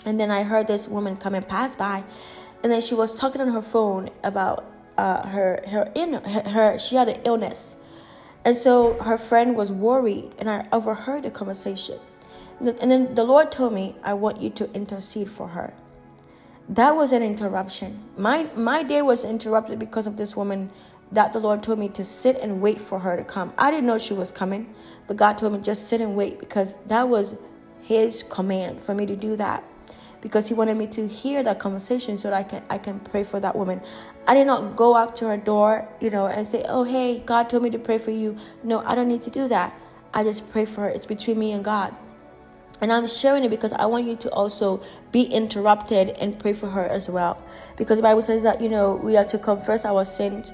And 0.05 0.19
then 0.19 0.29
I 0.29 0.43
heard 0.43 0.67
this 0.67 0.87
woman 0.87 1.17
come 1.17 1.35
and 1.35 1.47
pass 1.47 1.75
by, 1.75 2.03
and 2.63 2.71
then 2.71 2.81
she 2.81 2.95
was 2.95 3.15
talking 3.15 3.41
on 3.41 3.49
her 3.49 3.61
phone 3.61 4.09
about 4.23 4.65
uh, 4.97 5.27
her 5.27 5.61
her 5.67 5.91
in 5.95 6.13
her 6.13 6.77
she 6.77 6.95
had 6.95 7.07
an 7.07 7.21
illness, 7.23 7.75
and 8.43 8.55
so 8.55 8.93
her 9.01 9.17
friend 9.17 9.55
was 9.55 9.71
worried, 9.71 10.31
and 10.37 10.49
I 10.49 10.67
overheard 10.71 11.23
the 11.23 11.31
conversation. 11.31 11.99
And 12.59 12.91
then 12.91 13.13
the 13.13 13.23
Lord 13.23 13.51
told 13.51 13.73
me, 13.73 13.95
I 14.03 14.15
want 14.15 14.41
you 14.41 14.49
to 14.49 14.71
intercede 14.73 15.29
for 15.29 15.47
her 15.47 15.73
that 16.69 16.95
was 16.95 17.11
an 17.13 17.23
interruption. 17.23 18.03
My 18.17 18.49
my 18.55 18.83
day 18.83 19.01
was 19.01 19.23
interrupted 19.23 19.79
because 19.79 20.07
of 20.07 20.17
this 20.17 20.35
woman 20.35 20.69
that 21.11 21.31
the 21.31 21.39
Lord 21.39 21.63
told 21.63 21.79
me 21.79 21.87
to 21.89 22.03
sit 22.03 22.37
and 22.39 22.61
wait 22.61 22.81
for 22.81 22.99
her 22.99 23.15
to 23.15 23.23
come. 23.23 23.53
I 23.57 23.71
didn't 23.71 23.87
know 23.87 23.97
she 23.97 24.13
was 24.13 24.31
coming, 24.31 24.73
but 25.07 25.15
God 25.15 25.37
told 25.37 25.53
me 25.53 25.59
just 25.59 25.87
sit 25.87 26.01
and 26.01 26.15
wait 26.15 26.39
because 26.39 26.77
that 26.87 27.07
was 27.07 27.37
his 27.81 28.23
command 28.23 28.81
for 28.81 28.93
me 28.93 29.05
to 29.05 29.15
do 29.15 29.37
that. 29.37 29.63
Because 30.19 30.47
he 30.47 30.53
wanted 30.53 30.77
me 30.77 30.87
to 30.87 31.07
hear 31.07 31.41
that 31.43 31.59
conversation 31.59 32.17
so 32.17 32.29
that 32.29 32.37
I 32.37 32.43
can 32.43 32.63
I 32.69 32.77
can 32.77 32.99
pray 32.99 33.23
for 33.23 33.39
that 33.39 33.55
woman. 33.55 33.81
I 34.27 34.33
did 34.33 34.45
not 34.47 34.75
go 34.75 34.93
up 34.93 35.15
to 35.15 35.27
her 35.27 35.37
door, 35.37 35.87
you 36.01 36.09
know, 36.09 36.27
and 36.27 36.45
say, 36.45 36.65
"Oh, 36.67 36.83
hey, 36.83 37.19
God 37.19 37.49
told 37.49 37.63
me 37.63 37.69
to 37.69 37.79
pray 37.79 37.97
for 37.97 38.11
you." 38.11 38.35
No, 38.63 38.79
I 38.79 38.95
don't 38.95 39.07
need 39.07 39.21
to 39.21 39.29
do 39.29 39.47
that. 39.47 39.73
I 40.13 40.23
just 40.23 40.49
pray 40.51 40.65
for 40.65 40.81
her. 40.81 40.89
It's 40.89 41.05
between 41.05 41.39
me 41.39 41.53
and 41.53 41.63
God. 41.63 41.95
And 42.81 42.93
I'm 42.93 43.07
sharing 43.07 43.43
it 43.43 43.49
because 43.49 43.73
I 43.73 43.85
want 43.85 44.05
you 44.05 44.15
to 44.17 44.29
also 44.31 44.81
be 45.11 45.23
interrupted 45.23 46.09
and 46.09 46.37
pray 46.37 46.53
for 46.53 46.67
her 46.67 46.85
as 46.85 47.09
well. 47.09 47.41
Because 47.75 47.97
the 47.97 48.03
Bible 48.03 48.21
says 48.21 48.43
that, 48.43 48.61
you 48.61 48.69
know, 48.69 48.95
we 48.95 49.17
are 49.17 49.25
to 49.25 49.37
confess 49.37 49.85
our 49.85 50.05
sins 50.05 50.53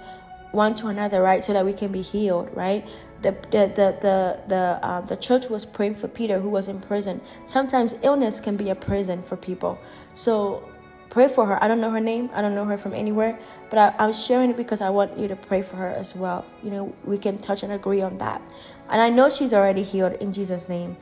one 0.51 0.75
to 0.75 0.87
another, 0.87 1.21
right? 1.21 1.43
So 1.43 1.51
that 1.53 1.65
we 1.65 1.73
can 1.73 1.91
be 1.91 2.01
healed, 2.01 2.49
right? 2.55 2.85
The 3.23 3.31
the 3.51 3.71
the 3.75 3.97
the 4.01 4.39
the, 4.47 4.79
uh, 4.83 5.01
the 5.01 5.17
church 5.17 5.49
was 5.49 5.65
praying 5.65 5.95
for 5.95 6.07
Peter 6.07 6.39
who 6.39 6.49
was 6.49 6.67
in 6.67 6.79
prison. 6.79 7.19
Sometimes 7.45 7.95
illness 8.03 8.39
can 8.39 8.55
be 8.55 8.69
a 8.69 8.75
prison 8.75 9.21
for 9.23 9.35
people. 9.35 9.79
So 10.13 10.63
pray 11.09 11.27
for 11.27 11.45
her. 11.45 11.61
I 11.63 11.67
don't 11.67 11.81
know 11.81 11.89
her 11.89 11.99
name. 11.99 12.29
I 12.33 12.41
don't 12.41 12.53
know 12.53 12.65
her 12.65 12.77
from 12.77 12.93
anywhere, 12.93 13.37
but 13.69 13.79
I, 13.79 13.95
I'm 13.97 14.13
sharing 14.13 14.51
it 14.51 14.57
because 14.57 14.81
I 14.81 14.89
want 14.91 15.17
you 15.17 15.27
to 15.27 15.35
pray 15.35 15.61
for 15.61 15.75
her 15.77 15.89
as 15.89 16.15
well. 16.15 16.45
You 16.61 16.71
know, 16.71 16.95
we 17.03 17.17
can 17.17 17.39
touch 17.39 17.63
and 17.63 17.73
agree 17.73 18.01
on 18.01 18.17
that. 18.19 18.41
And 18.89 19.01
I 19.01 19.09
know 19.09 19.29
she's 19.29 19.53
already 19.53 19.83
healed 19.83 20.13
in 20.21 20.31
Jesus' 20.31 20.69
name 20.69 20.95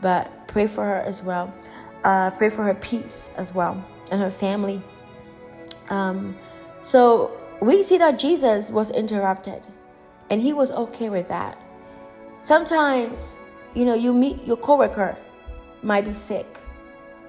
but 0.00 0.45
pray 0.56 0.66
for 0.66 0.86
her 0.86 1.02
as 1.02 1.22
well. 1.22 1.52
Uh, 2.02 2.30
pray 2.30 2.48
for 2.48 2.64
her 2.64 2.72
peace 2.76 3.30
as 3.36 3.54
well 3.54 3.76
and 4.10 4.22
her 4.22 4.30
family. 4.30 4.80
Um, 5.90 6.34
so 6.80 7.30
we 7.60 7.82
see 7.82 7.98
that 7.98 8.18
Jesus 8.18 8.70
was 8.70 8.90
interrupted 8.90 9.60
and 10.30 10.40
he 10.40 10.54
was 10.54 10.72
okay 10.72 11.10
with 11.10 11.28
that. 11.28 11.60
Sometimes, 12.40 13.36
you 13.74 13.84
know, 13.84 13.92
you 13.92 14.14
meet 14.14 14.42
your 14.46 14.56
coworker 14.56 15.18
might 15.82 16.06
be 16.06 16.14
sick. 16.14 16.58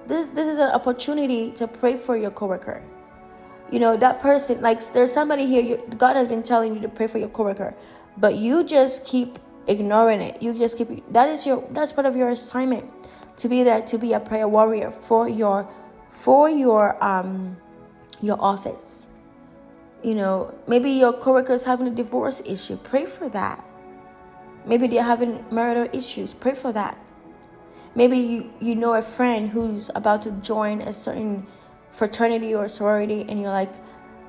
This 0.06 0.30
this 0.30 0.48
is 0.48 0.58
an 0.58 0.70
opportunity 0.70 1.52
to 1.60 1.68
pray 1.68 1.96
for 1.96 2.16
your 2.16 2.30
coworker. 2.30 2.82
You 3.70 3.78
know, 3.78 3.94
that 3.98 4.22
person 4.22 4.62
like 4.62 4.80
there's 4.94 5.12
somebody 5.12 5.44
here 5.44 5.62
you, 5.62 5.76
God 5.98 6.16
has 6.16 6.26
been 6.26 6.42
telling 6.42 6.74
you 6.74 6.80
to 6.80 6.88
pray 6.88 7.08
for 7.08 7.18
your 7.18 7.28
coworker, 7.28 7.74
but 8.16 8.36
you 8.36 8.64
just 8.64 9.04
keep 9.04 9.38
ignoring 9.66 10.22
it. 10.22 10.40
You 10.40 10.54
just 10.54 10.78
keep 10.78 10.88
that 11.12 11.28
is 11.28 11.44
your 11.44 11.62
that's 11.72 11.92
part 11.92 12.06
of 12.06 12.16
your 12.16 12.30
assignment 12.30 12.97
to 13.38 13.48
be 13.48 13.62
there 13.62 13.82
to 13.82 13.98
be 13.98 14.12
a 14.12 14.20
prayer 14.20 14.48
warrior 14.48 14.90
for 14.90 15.28
your 15.28 15.68
for 16.10 16.48
your 16.48 17.02
um 17.02 17.56
your 18.20 18.40
office. 18.40 19.08
You 20.02 20.14
know, 20.14 20.54
maybe 20.68 20.90
your 20.90 21.12
coworkers 21.12 21.64
having 21.64 21.88
a 21.88 21.90
divorce 21.90 22.40
issue. 22.44 22.76
Pray 22.76 23.04
for 23.04 23.28
that. 23.30 23.64
Maybe 24.64 24.86
they're 24.86 25.02
having 25.02 25.44
marital 25.50 25.88
issues. 25.92 26.34
Pray 26.34 26.54
for 26.54 26.72
that. 26.72 26.96
Maybe 27.94 28.18
you, 28.18 28.52
you 28.60 28.76
know 28.76 28.94
a 28.94 29.02
friend 29.02 29.48
who's 29.48 29.90
about 29.94 30.22
to 30.22 30.30
join 30.32 30.82
a 30.82 30.92
certain 30.92 31.46
fraternity 31.90 32.54
or 32.54 32.68
sorority 32.68 33.24
and 33.28 33.40
you're 33.40 33.50
like, 33.50 33.72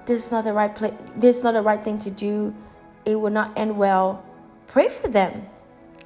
this 0.07 0.25
is 0.25 0.31
not 0.31 0.43
the 0.43 0.53
right 0.53 0.73
place 0.73 0.93
this 1.17 1.37
is 1.37 1.43
not 1.43 1.53
the 1.53 1.61
right 1.61 1.83
thing 1.83 1.99
to 1.99 2.09
do. 2.09 2.55
It 3.05 3.15
will 3.15 3.31
not 3.31 3.57
end 3.57 3.77
well 3.77 4.23
pray 4.67 4.89
for 4.89 5.07
them, 5.07 5.43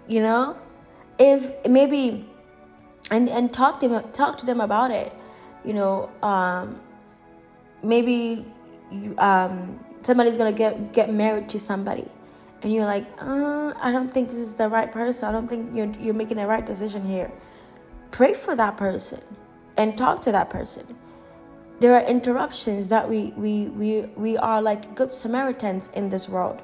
you 0.08 0.22
know? 0.22 0.58
if 1.20 1.68
maybe 1.68 2.28
and 3.14 3.30
and 3.30 3.53
talk 3.53 3.80
to 3.81 3.88
them 3.88 4.11
talk 4.11 4.38
to 4.40 4.45
them 4.45 4.60
about 4.61 4.91
it. 4.91 5.14
You 5.64 5.73
know 5.73 6.10
um 6.23 6.81
maybe 7.84 8.45
you, 8.91 9.15
um 9.18 9.80
somebody's 9.99 10.38
gonna 10.38 10.60
get 10.64 10.91
get 10.94 11.14
married 11.14 11.48
to 11.49 11.60
somebody. 11.60 12.07
And 12.64 12.73
you're 12.73 12.85
like 12.85 13.06
uh, 13.19 13.73
i 13.81 13.91
don't 13.91 14.11
think 14.14 14.30
this 14.30 14.40
is 14.40 14.53
the 14.56 14.69
right 14.69 14.91
person. 14.91 15.30
I 15.30 15.31
don't 15.31 15.48
think 15.48 15.76
you're 15.76 15.91
you're 16.06 16.19
making 16.23 16.38
the 16.38 16.48
right 16.48 16.65
decision 16.65 17.06
here. 17.06 17.31
Pray 18.11 18.34
for 18.34 18.56
that 18.56 18.77
person 18.77 19.22
and 19.77 19.98
talk 19.98 20.22
to 20.23 20.31
that 20.31 20.49
person. 20.49 20.85
There 21.80 21.94
are 21.95 22.06
interruptions 22.15 22.90
that 22.90 23.10
we 23.10 23.34
we 23.45 23.53
we, 23.81 23.91
we 24.15 24.38
are 24.38 24.61
like 24.61 24.95
good 24.95 25.11
samaritans 25.11 25.91
in 25.94 26.10
this 26.10 26.30
world 26.30 26.61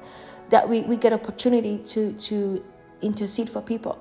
that 0.48 0.68
we, 0.68 0.80
we 0.82 0.96
get 0.96 1.12
opportunity 1.12 1.78
to 1.92 2.12
to 2.28 2.64
intercede 3.02 3.48
for 3.48 3.62
people 3.62 3.96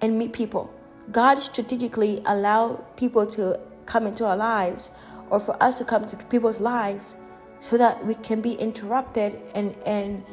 and 0.00 0.18
meet 0.18 0.32
people 0.32 0.72
god 1.12 1.38
strategically 1.38 2.22
allow 2.26 2.74
people 2.96 3.26
to 3.26 3.58
come 3.86 4.06
into 4.06 4.24
our 4.24 4.36
lives 4.36 4.90
or 5.30 5.40
for 5.40 5.60
us 5.62 5.78
to 5.78 5.84
come 5.84 6.02
into 6.02 6.16
people's 6.16 6.60
lives 6.60 7.16
so 7.60 7.78
that 7.78 8.04
we 8.04 8.14
can 8.16 8.40
be 8.40 8.54
interrupted 8.54 9.42
and 9.54 9.76
and 9.86 10.24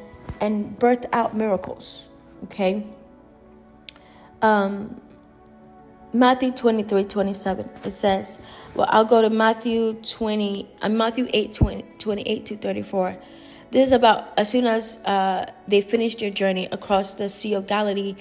and 0.42 0.78
birth 0.80 1.06
out 1.14 1.36
miracles 1.36 2.06
okay 2.44 2.86
um 4.42 5.00
Matthew 6.16 6.52
23, 6.52 7.06
27. 7.06 7.70
It 7.86 7.92
says, 7.92 8.38
well, 8.76 8.86
I'll 8.92 9.04
go 9.04 9.24
to 9.24 9.32
Matthew 9.32 9.94
20, 9.94 10.70
uh, 10.84 10.90
Matthew 10.90 11.28
8, 11.34 11.52
20, 11.54 11.86
28 11.98 12.46
to 12.46 12.56
34. 12.56 13.18
This 13.72 13.88
is 13.88 13.94
about 13.94 14.32
as 14.38 14.48
soon 14.48 14.68
as 14.68 15.00
uh, 15.06 15.52
they 15.68 15.82
finished 15.82 16.20
their 16.20 16.30
journey 16.30 16.68
across 16.72 17.16
the 17.16 17.30
Sea 17.30 17.56
of 17.56 17.66
Galilee, 17.66 18.16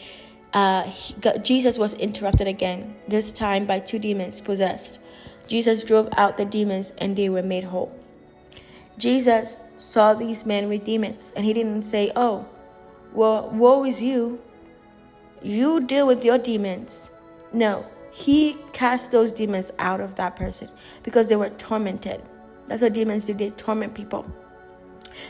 uh, 0.53 0.83
he, 0.83 1.15
Jesus 1.43 1.79
was 1.79 1.95
interrupted 1.95 2.47
again, 2.47 2.95
this 3.09 3.33
time 3.33 3.65
by 3.67 3.79
two 3.79 3.99
demons 3.99 4.41
possessed. 4.41 5.01
Jesus 5.49 5.85
drove 5.85 6.09
out 6.17 6.37
the 6.37 6.45
demons 6.45 6.93
and 6.99 7.17
they 7.17 7.29
were 7.29 7.43
made 7.43 7.65
whole. 7.65 7.97
Jesus 8.99 9.73
saw 9.77 10.15
these 10.15 10.47
men 10.47 10.69
with 10.69 10.85
demons 10.85 11.33
and 11.37 11.45
he 11.45 11.53
didn't 11.53 11.83
say, 11.83 12.13
Oh, 12.15 12.47
well, 13.13 13.51
woe 13.51 13.85
is 13.85 14.03
you. 14.03 14.41
You 15.43 15.81
deal 15.85 16.07
with 16.07 16.25
your 16.25 16.39
demons. 16.39 17.11
No, 17.53 17.85
he 18.13 18.57
cast 18.73 19.13
those 19.13 19.33
demons 19.33 19.73
out 19.79 20.01
of 20.01 20.15
that 20.17 20.37
person 20.37 20.69
because 21.03 21.29
they 21.29 21.37
were 21.37 21.51
tormented. 21.51 22.23
That's 22.67 22.83
what 22.83 22.95
demons 22.95 23.25
do, 23.25 23.35
they 23.35 23.51
torment 23.51 23.95
people. 23.95 24.31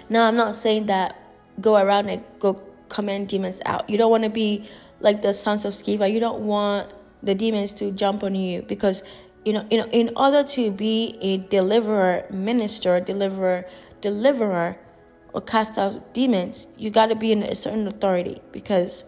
Now, 0.09 0.29
I'm 0.29 0.37
not 0.37 0.55
saying 0.55 0.87
that 0.87 1.17
go 1.61 1.77
around 1.77 2.09
and 2.09 2.23
go 2.39 2.61
command 2.89 3.29
demons 3.29 3.61
out. 3.65 3.89
You 3.89 3.99
don't 3.99 4.11
want 4.11 4.25
to 4.25 4.31
be 4.31 4.69
like 5.03 5.23
the 5.23 5.35
sons 5.35 5.65
of 5.65 5.73
Sceva. 5.73 6.11
You 6.11 6.21
don't 6.21 6.41
want 6.47 6.93
the 7.23 7.35
demons 7.35 7.75
to 7.75 7.93
jump 7.93 8.25
on 8.25 8.35
you 8.35 8.63
because 8.63 9.03
you 9.45 9.53
know, 9.53 9.67
you 9.71 9.79
know, 9.79 9.89
in 9.91 10.13
order 10.17 10.45
to 10.45 10.71
be 10.71 11.19
a 11.21 11.39
deliverer, 11.39 12.25
minister, 12.31 13.01
deliverer, 13.01 13.65
deliverer, 14.01 14.77
or 15.33 15.41
cast 15.41 15.79
out 15.79 16.15
demons, 16.15 16.69
you 16.77 16.91
got 16.91 17.07
to 17.07 17.17
be 17.17 17.33
in 17.33 17.43
a 17.43 17.55
certain 17.55 17.87
authority 17.89 18.41
because 18.53 19.05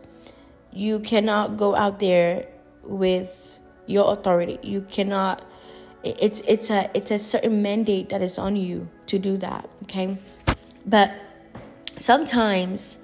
you 0.73 0.99
cannot 1.01 1.57
go 1.57 1.75
out 1.75 2.01
there 2.01 2.49
with 2.83 3.61
your 3.87 4.13
authority. 4.13 4.59
You 4.63 4.83
cannot. 4.83 5.43
It's 6.03 6.41
it's 6.41 6.71
a 6.71 6.91
it's 6.95 7.11
a 7.11 7.19
certain 7.19 7.63
mandate 7.63 8.09
that 8.09 8.21
is 8.21 8.39
on 8.39 8.57
you 8.57 8.89
to 9.07 9.19
do 9.19 9.37
that. 9.39 9.69
Okay, 9.85 10.19
but 10.85 11.13
sometimes, 11.97 12.99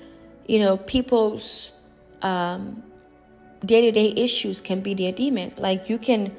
you 0.46 0.58
know, 0.58 0.76
people's 0.76 1.72
um, 2.22 2.82
day-to-day 3.64 4.14
issues 4.16 4.60
can 4.60 4.80
be 4.80 4.94
their 4.94 5.12
demon. 5.12 5.52
Like 5.56 5.88
you 5.88 5.98
can. 5.98 6.34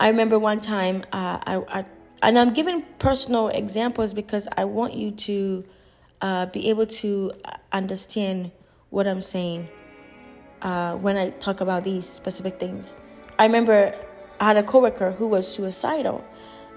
I 0.00 0.08
remember 0.08 0.38
one 0.38 0.60
time 0.60 1.04
uh, 1.12 1.38
I, 1.46 1.62
I 1.68 1.84
and 2.22 2.38
I'm 2.38 2.52
giving 2.52 2.82
personal 2.98 3.48
examples 3.48 4.14
because 4.14 4.48
I 4.56 4.64
want 4.64 4.94
you 4.94 5.10
to 5.10 5.64
uh, 6.20 6.46
be 6.46 6.70
able 6.70 6.86
to 6.86 7.32
understand 7.72 8.52
what 8.90 9.06
I'm 9.06 9.22
saying 9.22 9.68
uh, 10.62 10.96
when 10.96 11.16
I 11.16 11.30
talk 11.30 11.60
about 11.60 11.84
these 11.84 12.06
specific 12.06 12.58
things. 12.60 12.94
I 13.38 13.46
remember 13.46 13.94
I 14.40 14.44
had 14.46 14.56
a 14.56 14.62
coworker 14.62 15.12
who 15.12 15.26
was 15.26 15.46
suicidal, 15.46 16.24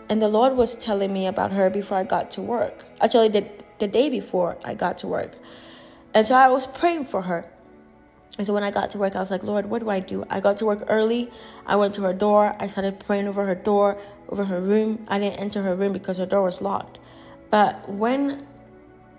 and 0.10 0.22
the 0.22 0.28
Lord 0.28 0.56
was 0.56 0.76
telling 0.76 1.14
me 1.14 1.28
about 1.28 1.52
her 1.52 1.70
before 1.70 1.98
I 1.98 2.04
got 2.04 2.32
to 2.32 2.42
work. 2.42 2.86
Actually, 3.02 3.30
the, 3.30 3.48
the 3.80 3.88
day 3.88 4.10
before 4.10 4.58
I 4.64 4.74
got 4.74 4.98
to 5.00 5.08
work. 5.08 5.36
And 6.14 6.26
so 6.26 6.36
I 6.36 6.50
was 6.50 6.66
praying 6.66 7.06
for 7.06 7.24
her. 7.24 7.52
And 8.38 8.46
so 8.46 8.54
when 8.54 8.64
I 8.64 8.72
got 8.72 8.90
to 8.92 8.98
work, 8.98 9.16
I 9.16 9.20
was 9.20 9.32
like, 9.32 9.44
Lord, 9.44 9.68
what 9.68 9.80
do 9.80 9.90
I 9.90 10.00
do? 10.00 10.26
I 10.30 10.40
got 10.42 10.58
to 10.58 10.66
work 10.66 10.84
early. 10.90 11.32
I 11.66 11.78
went 11.78 11.94
to 11.96 12.02
her 12.02 12.14
door. 12.14 12.56
I 12.60 12.68
started 12.68 13.00
praying 13.00 13.28
over 13.28 13.46
her 13.46 13.56
door, 13.56 13.98
over 14.30 14.44
her 14.44 14.60
room. 14.60 15.06
I 15.08 15.20
didn't 15.20 15.40
enter 15.40 15.62
her 15.62 15.76
room 15.76 15.94
because 15.94 16.18
her 16.18 16.26
door 16.26 16.44
was 16.44 16.62
locked. 16.62 17.00
But 17.50 17.88
when 17.88 18.46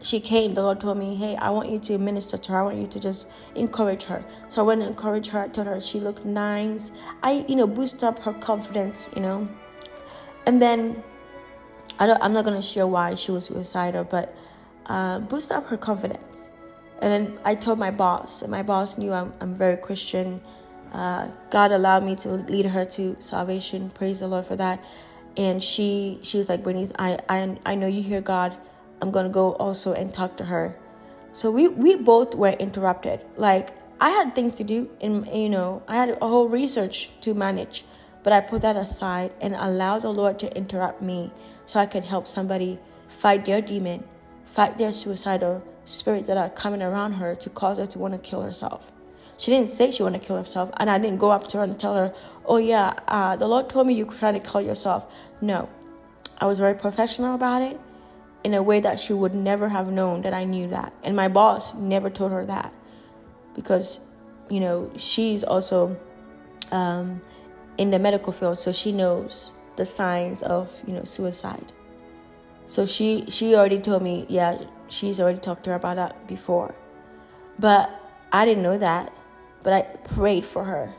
she 0.03 0.21
came, 0.21 0.55
the 0.55 0.63
Lord 0.63 0.81
told 0.81 0.99
me, 0.99 1.15
Hey, 1.15 1.35
I 1.37 1.49
want 1.49 1.71
you 1.71 1.79
to 1.79 1.97
minister 1.97 2.37
to 2.37 2.53
her. 2.53 2.59
I 2.59 2.63
want 2.63 2.77
you 2.77 2.87
to 2.87 3.01
just 3.01 3.27
encourage 3.55 4.05
her. 4.05 4.23
So 4.51 4.63
I 4.63 4.67
went 4.67 4.83
and 4.83 4.91
encouraged 4.91 5.31
her. 5.31 5.41
I 5.41 5.49
told 5.49 5.67
her 5.67 5.81
she 5.81 5.99
looked 5.99 6.27
nice. 6.27 6.93
I, 7.23 7.45
you 7.49 7.57
know, 7.57 7.67
boost 7.67 8.05
up 8.05 8.19
her 8.21 8.35
confidence, 8.35 9.09
you 9.17 9.23
know. 9.23 9.49
And 10.45 10.61
then 10.61 11.03
I 11.99 12.07
don't, 12.07 12.23
I'm 12.23 12.35
not 12.35 12.45
going 12.45 12.57
to 12.57 12.67
share 12.67 12.87
why 12.87 13.15
she 13.15 13.33
was 13.33 13.47
suicidal, 13.47 14.05
but 14.05 14.35
uh, 14.87 15.21
boost 15.21 15.51
up 15.51 15.67
her 15.69 15.79
confidence. 15.79 16.51
And 17.03 17.13
then 17.13 17.39
I 17.45 17.55
told 17.55 17.79
my 17.79 17.91
boss, 17.91 18.43
and 18.43 18.51
my 18.51 18.63
boss 18.63 18.97
knew 18.97 19.13
I'm, 19.13 19.33
I'm 19.41 19.55
very 19.55 19.77
Christian. 19.77 20.41
Uh, 20.93 21.29
God 21.51 21.73
allowed 21.73 22.05
me 22.05 22.17
to 22.17 22.31
lead 22.31 22.67
her 22.67 22.85
to 22.87 23.17
salvation. 23.21 23.91
Praise 23.91 24.21
the 24.21 24.29
Lord 24.29 24.47
for 24.47 24.57
that. 24.57 24.83
And 25.37 25.63
she 25.63 26.19
she 26.23 26.39
was 26.39 26.49
like, 26.49 26.63
Bernice, 26.63 26.93
I, 26.99 27.19
I, 27.29 27.59
I 27.67 27.75
know 27.75 27.87
you 27.87 28.03
hear 28.03 28.23
God 28.23 28.57
I'm 29.01 29.11
gonna 29.11 29.29
go 29.29 29.53
also 29.55 29.93
and 29.93 30.13
talk 30.13 30.37
to 30.39 30.45
her. 30.45 30.77
So 31.33 31.51
we 31.51 31.69
we 31.69 31.97
both 31.97 32.35
were 32.35 32.51
interrupted. 32.51 33.25
Like 33.37 33.71
I 34.01 34.11
had 34.11 34.35
things 34.35 34.55
to 34.55 34.65
do, 34.65 34.91
and 35.01 35.27
you 35.29 35.49
know 35.49 35.83
I 35.87 35.97
had 35.97 36.11
a 36.21 36.27
whole 36.27 36.49
research 36.49 37.11
to 37.23 37.35
manage, 37.35 37.85
but 38.23 38.33
I 38.33 38.41
put 38.41 38.63
that 38.63 38.77
aside 38.77 39.35
and 39.41 39.55
allowed 39.55 40.03
the 40.03 40.11
Lord 40.11 40.39
to 40.41 40.57
interrupt 40.57 41.03
me 41.03 41.31
so 41.67 41.81
I 41.81 41.87
could 41.87 42.05
help 42.05 42.27
somebody 42.27 42.79
fight 43.09 43.45
their 43.45 43.61
demon, 43.61 44.05
fight 44.45 44.79
their 44.79 44.93
suicidal 44.93 45.63
spirits 45.87 46.27
that 46.27 46.37
are 46.37 46.51
coming 46.51 46.83
around 46.83 47.15
her 47.15 47.35
to 47.35 47.49
cause 47.49 47.79
her 47.79 47.87
to 47.87 47.99
want 47.99 48.13
to 48.13 48.19
kill 48.19 48.43
herself. 48.43 48.93
She 49.39 49.51
didn't 49.51 49.71
say 49.71 49.91
she 49.91 50.03
wanted 50.03 50.21
to 50.21 50.27
kill 50.27 50.37
herself, 50.37 50.71
and 50.77 50.91
I 50.91 50.99
didn't 50.99 51.19
go 51.19 51.31
up 51.31 51.47
to 51.49 51.59
her 51.59 51.65
and 51.65 51.79
tell 51.79 51.95
her, 51.95 52.15
"Oh 52.45 52.59
yeah, 52.59 52.95
uh, 53.09 53.37
the 53.37 53.47
Lord 53.47 53.69
told 53.69 53.87
me 53.87 53.95
you're 53.95 54.13
trying 54.13 54.35
to 54.35 54.41
kill 54.41 54.61
yourself." 54.61 55.07
No, 55.41 55.69
I 56.39 56.47
was 56.47 56.59
very 56.59 56.75
professional 56.75 57.35
about 57.35 57.63
it 57.63 57.79
in 58.45 58.55
a 58.55 58.63
way 58.63 58.81
that 58.81 59.01
she 59.01 59.13
would 59.13 59.35
never 59.35 59.69
have 59.69 59.91
known 59.91 60.23
that 60.23 60.35
I 60.35 60.45
knew 60.45 60.69
that. 60.69 60.93
And 61.03 61.17
my 61.17 61.29
boss 61.29 61.75
never 61.75 62.11
told 62.11 62.33
her 62.33 62.45
that 62.47 62.73
because, 63.55 64.01
you 64.49 64.61
know, 64.61 64.91
she's 64.97 65.43
also 65.43 65.97
um, 66.71 67.21
in 67.77 67.91
the 67.91 67.99
medical 67.99 68.33
field, 68.33 68.59
so 68.59 68.73
she 68.73 68.93
knows 68.93 69.53
the 69.77 69.85
signs 69.87 70.43
of, 70.43 70.73
you 70.87 70.95
know, 70.95 71.05
suicide. 71.05 71.73
So 72.67 72.87
she 72.87 73.25
she 73.29 73.55
already 73.55 73.81
told 73.81 74.03
me, 74.03 74.27
yeah, 74.29 74.59
she's 74.89 75.21
already 75.21 75.39
talked 75.39 75.65
to 75.65 75.71
her 75.71 75.77
about 75.77 75.97
that 75.97 76.27
before. 76.27 76.75
But 77.59 77.91
I 78.33 78.45
didn't 78.45 78.63
know 78.63 78.79
that, 78.79 79.13
but 79.63 79.73
I 79.73 79.83
prayed 80.15 80.45
for 80.45 80.65
her. 80.65 80.93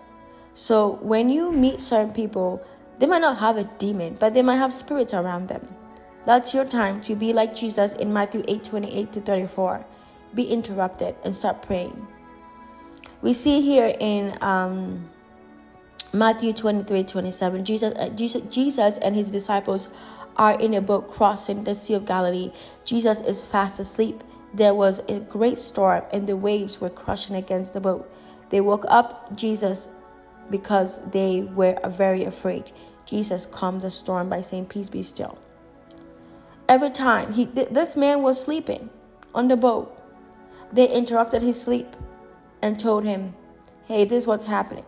So 0.54 1.00
when 1.02 1.30
you 1.30 1.52
meet 1.52 1.82
certain 1.82 2.14
people, 2.14 2.66
they 3.00 3.06
might 3.06 3.22
not 3.22 3.38
have 3.38 3.58
a 3.58 3.64
demon, 3.64 4.18
but 4.20 4.34
they 4.34 4.42
might 4.42 4.58
have 4.58 4.74
spirits 4.74 5.14
around 5.14 5.48
them. 5.48 5.68
That's 6.26 6.54
your 6.54 6.66
time 6.66 7.00
to 7.02 7.16
be 7.16 7.32
like 7.32 7.56
Jesus 7.56 7.94
in 7.94 8.12
Matthew 8.12 8.44
8 8.48 8.64
28 8.64 9.14
to 9.14 9.22
34. 9.22 9.86
Be 10.34 10.44
interrupted 10.44 11.16
and 11.24 11.36
start 11.36 11.62
praying. 11.62 12.08
We 13.22 13.34
see 13.34 13.62
here 13.62 13.96
in 14.00 14.38
um, 14.42 15.10
Matthew 16.14 16.54
23 16.54 17.04
27, 17.04 17.66
Jesus, 17.66 17.94
uh, 17.96 18.10
Jesus, 18.10 18.42
Jesus 18.54 18.98
and 18.98 19.16
his 19.16 19.30
disciples 19.30 19.90
are 20.38 20.60
in 20.60 20.74
a 20.76 20.82
boat 20.82 21.12
crossing 21.12 21.64
the 21.64 21.76
Sea 21.76 21.96
of 21.96 22.06
Galilee. 22.06 22.52
Jesus 22.86 23.22
is 23.22 23.46
fast 23.46 23.80
asleep. 23.80 24.24
There 24.54 24.74
was 24.74 25.00
a 25.10 25.20
great 25.20 25.60
storm, 25.60 26.04
and 26.14 26.28
the 26.28 26.38
waves 26.38 26.80
were 26.80 26.90
crushing 26.90 27.36
against 27.36 27.74
the 27.74 27.82
boat. 27.82 28.10
They 28.50 28.62
woke 28.62 28.86
up 28.88 29.36
Jesus 29.36 29.90
because 30.50 31.02
they 31.12 31.42
were 31.42 31.78
very 31.90 32.24
afraid. 32.24 32.72
Jesus 33.06 33.46
calmed 33.46 33.82
the 33.82 33.92
storm 33.92 34.30
by 34.30 34.42
saying, 34.42 34.68
Peace 34.68 34.90
be 34.90 35.04
still. 35.04 35.38
Every 36.70 36.90
time 36.90 37.34
he 37.34 37.46
this 37.46 37.96
man 37.96 38.22
was 38.22 38.42
sleeping 38.42 38.90
on 39.34 39.48
the 39.48 39.56
boat, 39.56 39.98
they 40.72 40.90
interrupted 40.90 41.42
his 41.42 41.60
sleep 41.60 41.96
and 42.62 42.78
told 42.78 43.06
him, 43.06 43.36
"Hey, 43.86 44.04
this 44.04 44.24
is 44.24 44.28
what's 44.28 44.46
happening." 44.46 44.84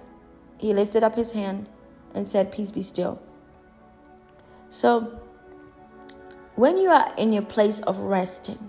He 0.57 0.73
lifted 0.73 1.03
up 1.03 1.15
his 1.15 1.31
hand 1.31 1.67
and 2.13 2.27
said, 2.27 2.51
"Peace 2.51 2.71
be 2.71 2.81
still." 2.81 3.19
So, 4.67 5.19
when 6.59 6.77
you 6.77 6.89
are 6.89 7.09
in 7.15 7.31
your 7.31 7.43
place 7.43 7.79
of 7.81 7.97
resting, 7.99 8.59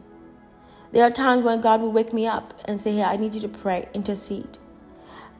there 0.92 1.02
are 1.02 1.10
times 1.10 1.44
when 1.44 1.60
God 1.60 1.82
will 1.82 1.90
wake 1.90 2.12
me 2.12 2.24
up 2.24 2.54
and 2.66 2.80
say, 2.80 2.92
"Hey, 2.92 3.02
I 3.02 3.16
need 3.16 3.34
you 3.34 3.40
to 3.40 3.48
pray, 3.48 3.88
intercede." 3.94 4.58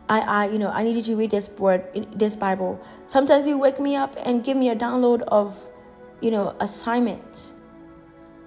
I, 0.09 0.19
I, 0.21 0.47
you 0.47 0.59
know, 0.59 0.71
I 0.71 0.83
need 0.83 0.97
you 0.97 1.03
to 1.03 1.17
read 1.17 1.31
this 1.31 1.49
word, 1.51 1.85
this 2.17 2.35
Bible. 2.35 2.81
Sometimes 3.07 3.47
He 3.47 3.55
wake 3.55 3.79
me 3.79 3.95
up 3.95 4.17
and 4.27 4.43
give 4.43 4.57
me 4.57 4.71
a 4.71 4.75
download 4.75 5.23
of, 5.29 5.57
you 6.21 6.33
know, 6.33 6.57
assignments. 6.59 7.55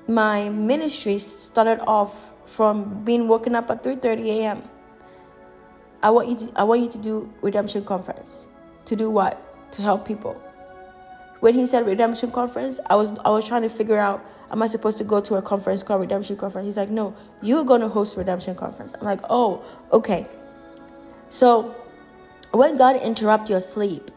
My 0.10 0.50
ministry 0.50 1.18
started 1.18 1.80
off 1.88 2.34
from 2.46 3.06
being 3.06 3.30
woken 3.30 3.56
up 3.56 3.72
at 3.72 3.84
3:30 3.84 4.32
a.m. 4.40 4.64
I 6.02 6.10
want 6.10 6.28
you 6.28 6.36
to, 6.36 6.52
I 6.58 6.64
want 6.64 6.82
you 6.82 6.90
to 6.90 6.98
do 6.98 7.34
redemption 7.42 7.86
conference. 7.86 8.48
To 8.92 8.98
do 8.98 9.10
what? 9.10 9.40
To 9.78 9.82
help 9.82 10.06
people. 10.06 10.36
When 11.44 11.56
he 11.56 11.68
said 11.68 11.86
redemption 11.86 12.32
conference, 12.32 12.80
I 12.90 12.96
was 12.96 13.12
I 13.26 13.30
was 13.30 13.44
trying 13.44 13.64
to 13.64 13.68
figure 13.68 13.98
out 13.98 14.26
am 14.50 14.64
I 14.64 14.68
supposed 14.68 14.98
to 15.00 15.04
go 15.04 15.20
to 15.20 15.36
a 15.36 15.42
conference 15.42 15.84
called 15.84 16.00
redemption 16.00 16.38
conference? 16.38 16.66
He's 16.66 16.78
like, 16.78 16.90
no, 16.90 17.14
you're 17.42 17.66
to 17.66 17.90
host 17.90 18.16
redemption 18.16 18.56
conference. 18.56 18.94
I'm 18.94 19.06
like, 19.06 19.20
oh, 19.30 19.62
okay. 19.92 20.26
So, 21.28 21.76
when 22.52 22.78
God 22.78 22.96
interrupt 22.96 23.50
your 23.50 23.60
sleep, 23.60 24.10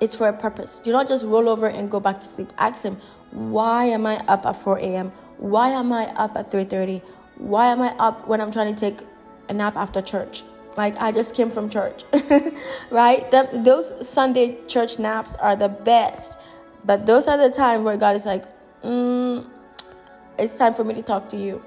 it's 0.00 0.16
for 0.16 0.26
a 0.26 0.32
purpose. 0.32 0.80
Do 0.80 0.90
not 0.90 1.06
just 1.06 1.24
roll 1.24 1.48
over 1.48 1.68
and 1.68 1.88
go 1.88 2.00
back 2.00 2.18
to 2.18 2.26
sleep. 2.26 2.52
Ask 2.58 2.82
Him, 2.82 2.96
why 3.30 3.84
am 3.84 4.04
I 4.04 4.16
up 4.26 4.44
at 4.44 4.56
4 4.56 4.78
a.m.? 4.78 5.12
Why 5.36 5.68
am 5.68 5.92
I 5.92 6.06
up 6.16 6.36
at 6.36 6.50
3:30? 6.50 7.02
Why 7.36 7.66
am 7.68 7.80
I 7.80 7.94
up 8.00 8.26
when 8.26 8.40
I'm 8.40 8.50
trying 8.50 8.74
to 8.74 8.80
take 8.80 9.06
a 9.48 9.54
nap 9.54 9.76
after 9.76 10.02
church? 10.02 10.42
Like 10.78 10.94
I 11.02 11.10
just 11.10 11.34
came 11.34 11.50
from 11.50 11.68
church, 11.68 12.04
right? 12.92 13.28
those 13.64 14.08
Sunday 14.08 14.58
church 14.68 15.00
naps 15.00 15.34
are 15.34 15.56
the 15.56 15.68
best, 15.68 16.38
but 16.84 17.04
those 17.04 17.26
are 17.26 17.36
the 17.36 17.50
time 17.50 17.82
where 17.82 17.96
God 17.96 18.14
is 18.14 18.24
like, 18.24 18.44
mm, 18.84 19.44
it's 20.38 20.54
time 20.54 20.74
for 20.74 20.84
me 20.84 20.94
to 20.94 21.02
talk 21.02 21.28
to 21.30 21.36
you, 21.36 21.60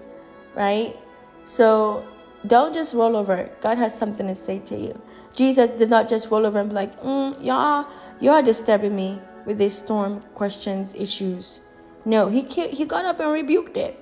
right? 0.56 0.96
So 1.44 2.08
don't 2.48 2.74
just 2.74 2.94
roll 2.94 3.18
over. 3.18 3.50
God 3.60 3.78
has 3.78 3.94
something 3.94 4.28
to 4.28 4.34
say 4.34 4.60
to 4.60 4.78
you. 4.78 5.02
Jesus 5.36 5.70
did 5.72 5.90
not 5.90 6.08
just 6.08 6.32
roll 6.32 6.46
over 6.46 6.60
and 6.60 6.70
be 6.70 6.76
like, 6.76 6.98
mm, 7.02 7.36
y'all, 7.44 7.88
y'all 8.22 8.42
disturbing 8.42 8.96
me 8.96 9.20
with 9.46 9.58
these 9.58 9.74
storm 9.74 10.22
questions, 10.36 10.96
issues. 10.96 11.60
No, 12.06 12.30
he 12.30 12.44
he 12.44 12.86
got 12.86 13.04
up 13.04 13.20
and 13.20 13.34
rebuked 13.34 13.76
it. 13.76 14.00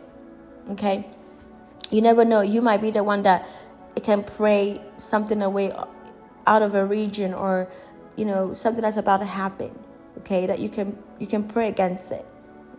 Okay, 0.70 1.08
you 1.90 2.00
never 2.00 2.24
know. 2.24 2.42
You 2.42 2.62
might 2.62 2.80
be 2.80 2.92
the 2.92 3.04
one 3.04 3.24
that 3.24 3.50
can 4.02 4.24
pray 4.24 4.82
something 4.98 5.42
away 5.42 5.72
out 6.48 6.62
of 6.62 6.76
a 6.76 6.86
region 6.86 7.34
or 7.34 7.68
you 8.16 8.26
know 8.26 8.54
something 8.54 8.82
that's 8.82 8.98
about 8.98 9.18
to 9.18 9.26
happen. 9.26 9.78
Okay, 10.20 10.46
that 10.46 10.60
you 10.60 10.70
can 10.70 10.98
you 11.20 11.28
can 11.28 11.44
pray 11.44 11.70
against 11.70 12.12
it. 12.12 12.26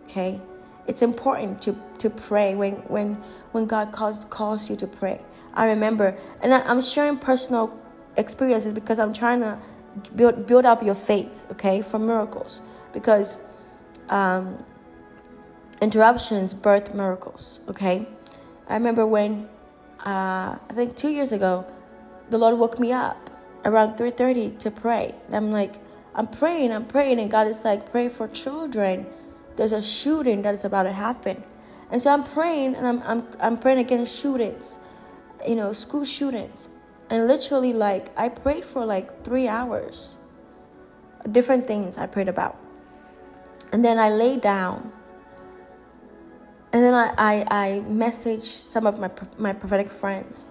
Okay, 0.03 0.39
it's 0.87 1.01
important 1.01 1.61
to 1.63 1.75
to 1.99 2.09
pray 2.09 2.55
when 2.55 2.73
when 2.87 3.15
when 3.51 3.65
God 3.65 3.91
calls 3.91 4.25
calls 4.25 4.69
you 4.69 4.75
to 4.77 4.87
pray. 4.87 5.21
I 5.53 5.65
remember, 5.67 6.17
and 6.41 6.53
I, 6.53 6.59
am 6.71 6.81
sharing 6.81 7.17
personal 7.17 7.77
experiences 8.15 8.73
because 8.73 8.99
I'm 8.99 9.13
trying 9.13 9.41
to 9.41 9.59
build 10.15 10.47
build 10.47 10.65
up 10.65 10.83
your 10.83 10.95
faith, 10.95 11.45
okay, 11.51 11.81
for 11.81 11.99
miracles. 11.99 12.61
Because 12.93 13.37
um, 14.09 14.63
interruptions 15.81 16.53
birth 16.53 16.93
miracles, 16.93 17.59
okay. 17.69 18.07
I 18.67 18.75
remember 18.75 19.05
when 19.05 19.49
uh, 20.05 20.57
I 20.69 20.73
think 20.73 20.95
two 20.95 21.09
years 21.09 21.31
ago, 21.31 21.65
the 22.29 22.37
Lord 22.37 22.57
woke 22.57 22.79
me 22.79 22.91
up 22.91 23.29
around 23.65 23.97
3:30 23.97 24.57
to 24.59 24.71
pray, 24.71 25.13
and 25.27 25.35
I'm 25.35 25.51
like, 25.51 25.75
I'm 26.15 26.27
praying, 26.27 26.71
I'm 26.71 26.85
praying, 26.85 27.19
and 27.19 27.29
God 27.29 27.47
is 27.47 27.63
like, 27.63 27.91
pray 27.91 28.09
for 28.09 28.27
children. 28.27 29.05
There's 29.55 29.71
a 29.73 29.81
shooting 29.81 30.41
that 30.43 30.53
is 30.53 30.65
about 30.65 30.83
to 30.83 30.93
happen, 30.93 31.43
and 31.91 32.01
so 32.01 32.11
I'm 32.11 32.23
praying, 32.23 32.75
and 32.75 32.87
I'm 32.87 33.01
I'm 33.03 33.27
I'm 33.39 33.57
praying 33.57 33.79
against 33.79 34.19
shootings 34.19 34.79
you 35.47 35.55
know, 35.55 35.73
school 35.73 36.03
shootings. 36.03 36.69
And 37.09 37.27
literally, 37.27 37.73
like, 37.73 38.07
I 38.17 38.29
prayed 38.29 38.65
for 38.65 38.85
like 38.85 39.23
three 39.23 39.47
hours. 39.47 40.17
Different 41.31 41.67
things 41.67 41.97
I 41.97 42.07
prayed 42.07 42.29
about. 42.29 42.57
And 43.71 43.83
then 43.83 43.99
I 43.99 44.09
lay 44.09 44.37
down. 44.37 44.91
And 46.73 46.83
then 46.83 46.93
I, 46.93 47.13
I, 47.17 47.45
I 47.51 47.79
messaged 47.81 48.43
some 48.43 48.85
of 48.85 48.99
my, 48.99 49.09
my 49.37 49.53
prophetic 49.53 49.91
friends 49.91 50.45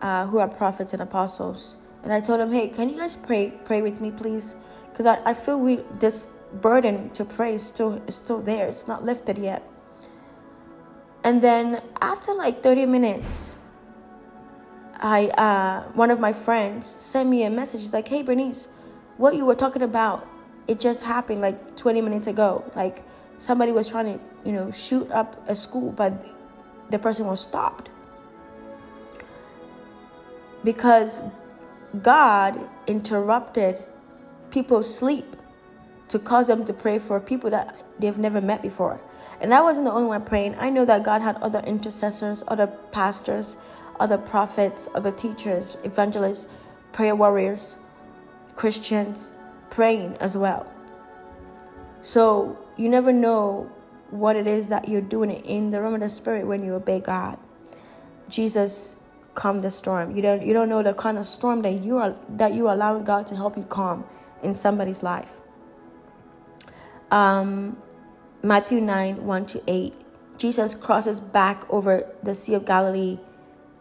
uh, 0.00 0.26
who 0.26 0.38
are 0.38 0.48
prophets 0.48 0.92
and 0.92 1.02
apostles. 1.02 1.76
And 2.04 2.12
I 2.12 2.20
told 2.20 2.40
them, 2.40 2.52
hey, 2.52 2.68
can 2.68 2.88
you 2.88 2.96
guys 2.96 3.16
pray 3.16 3.52
pray 3.64 3.82
with 3.82 4.00
me, 4.00 4.12
please? 4.12 4.54
Because 4.84 5.06
I, 5.06 5.20
I 5.24 5.34
feel 5.34 5.58
we 5.58 5.80
this 5.98 6.30
burden 6.60 7.10
to 7.10 7.24
pray 7.24 7.54
is 7.54 7.64
still, 7.66 8.00
is 8.06 8.14
still 8.14 8.40
there. 8.40 8.66
It's 8.66 8.86
not 8.86 9.04
lifted 9.04 9.38
yet. 9.38 9.68
And 11.24 11.42
then 11.42 11.82
after 12.00 12.32
like 12.34 12.62
30 12.62 12.86
minutes, 12.86 13.56
I 14.98 15.26
uh, 15.30 15.90
one 15.92 16.12
of 16.12 16.20
my 16.20 16.32
friends 16.32 16.86
sent 16.86 17.28
me 17.28 17.42
a 17.42 17.50
message. 17.50 17.80
He's 17.80 17.92
like, 17.92 18.06
"Hey, 18.06 18.22
Bernice, 18.22 18.68
what 19.16 19.34
you 19.34 19.44
were 19.44 19.56
talking 19.56 19.82
about, 19.82 20.26
it 20.68 20.78
just 20.78 21.04
happened 21.04 21.40
like 21.40 21.76
20 21.76 22.00
minutes 22.00 22.26
ago. 22.28 22.64
Like 22.74 23.02
somebody 23.38 23.72
was 23.72 23.88
trying 23.88 24.18
to, 24.18 24.24
you 24.44 24.52
know, 24.52 24.70
shoot 24.70 25.10
up 25.10 25.36
a 25.48 25.56
school, 25.56 25.92
but 25.92 26.12
the 26.90 26.98
person 26.98 27.26
was 27.26 27.40
stopped 27.40 27.90
because 30.64 31.22
God 32.02 32.58
interrupted 32.86 33.82
people's 34.50 34.92
sleep 34.92 35.36
to 36.08 36.18
cause 36.18 36.46
them 36.46 36.64
to 36.64 36.72
pray 36.72 36.98
for 36.98 37.20
people 37.20 37.50
that 37.50 37.84
they've 37.98 38.18
never 38.18 38.40
met 38.40 38.62
before. 38.62 39.00
And 39.40 39.52
I 39.52 39.60
wasn't 39.62 39.86
the 39.86 39.92
only 39.92 40.08
one 40.08 40.24
praying. 40.24 40.56
I 40.58 40.70
know 40.70 40.84
that 40.84 41.02
God 41.02 41.22
had 41.22 41.36
other 41.36 41.60
intercessors, 41.60 42.42
other 42.48 42.66
pastors, 42.66 43.56
other 44.00 44.18
prophets, 44.18 44.88
other 44.94 45.10
teachers, 45.10 45.76
evangelists, 45.84 46.46
prayer 46.92 47.14
warriors, 47.14 47.76
Christians 48.54 49.32
praying 49.70 50.16
as 50.18 50.36
well. 50.36 50.70
So 52.00 52.58
you 52.76 52.88
never 52.88 53.12
know 53.12 53.70
what 54.10 54.36
it 54.36 54.46
is 54.46 54.68
that 54.68 54.88
you're 54.88 55.00
doing 55.00 55.30
in 55.30 55.70
the 55.70 55.80
realm 55.80 55.94
of 55.94 56.00
the 56.00 56.08
spirit 56.08 56.46
when 56.46 56.62
you 56.62 56.74
obey 56.74 57.00
God. 57.00 57.38
Jesus 58.28 58.96
calmed 59.34 59.62
the 59.62 59.70
storm. 59.70 60.16
You 60.16 60.22
don't 60.22 60.44
you 60.44 60.52
don't 60.52 60.68
know 60.68 60.82
the 60.82 60.94
kind 60.94 61.18
of 61.18 61.26
storm 61.26 61.62
that 61.62 61.84
you 61.84 61.98
are 61.98 62.16
that 62.28 62.54
you 62.54 62.68
are 62.68 62.74
allowing 62.74 63.04
God 63.04 63.26
to 63.28 63.36
help 63.36 63.56
you 63.56 63.64
calm 63.64 64.04
in 64.42 64.54
somebody's 64.54 65.02
life. 65.02 65.40
Um, 67.10 67.76
Matthew 68.42 68.80
9, 68.80 69.24
1 69.24 69.46
to 69.46 69.62
8. 69.66 69.94
Jesus 70.38 70.74
crosses 70.74 71.20
back 71.20 71.64
over 71.70 72.06
the 72.22 72.34
Sea 72.34 72.54
of 72.54 72.64
Galilee 72.64 73.18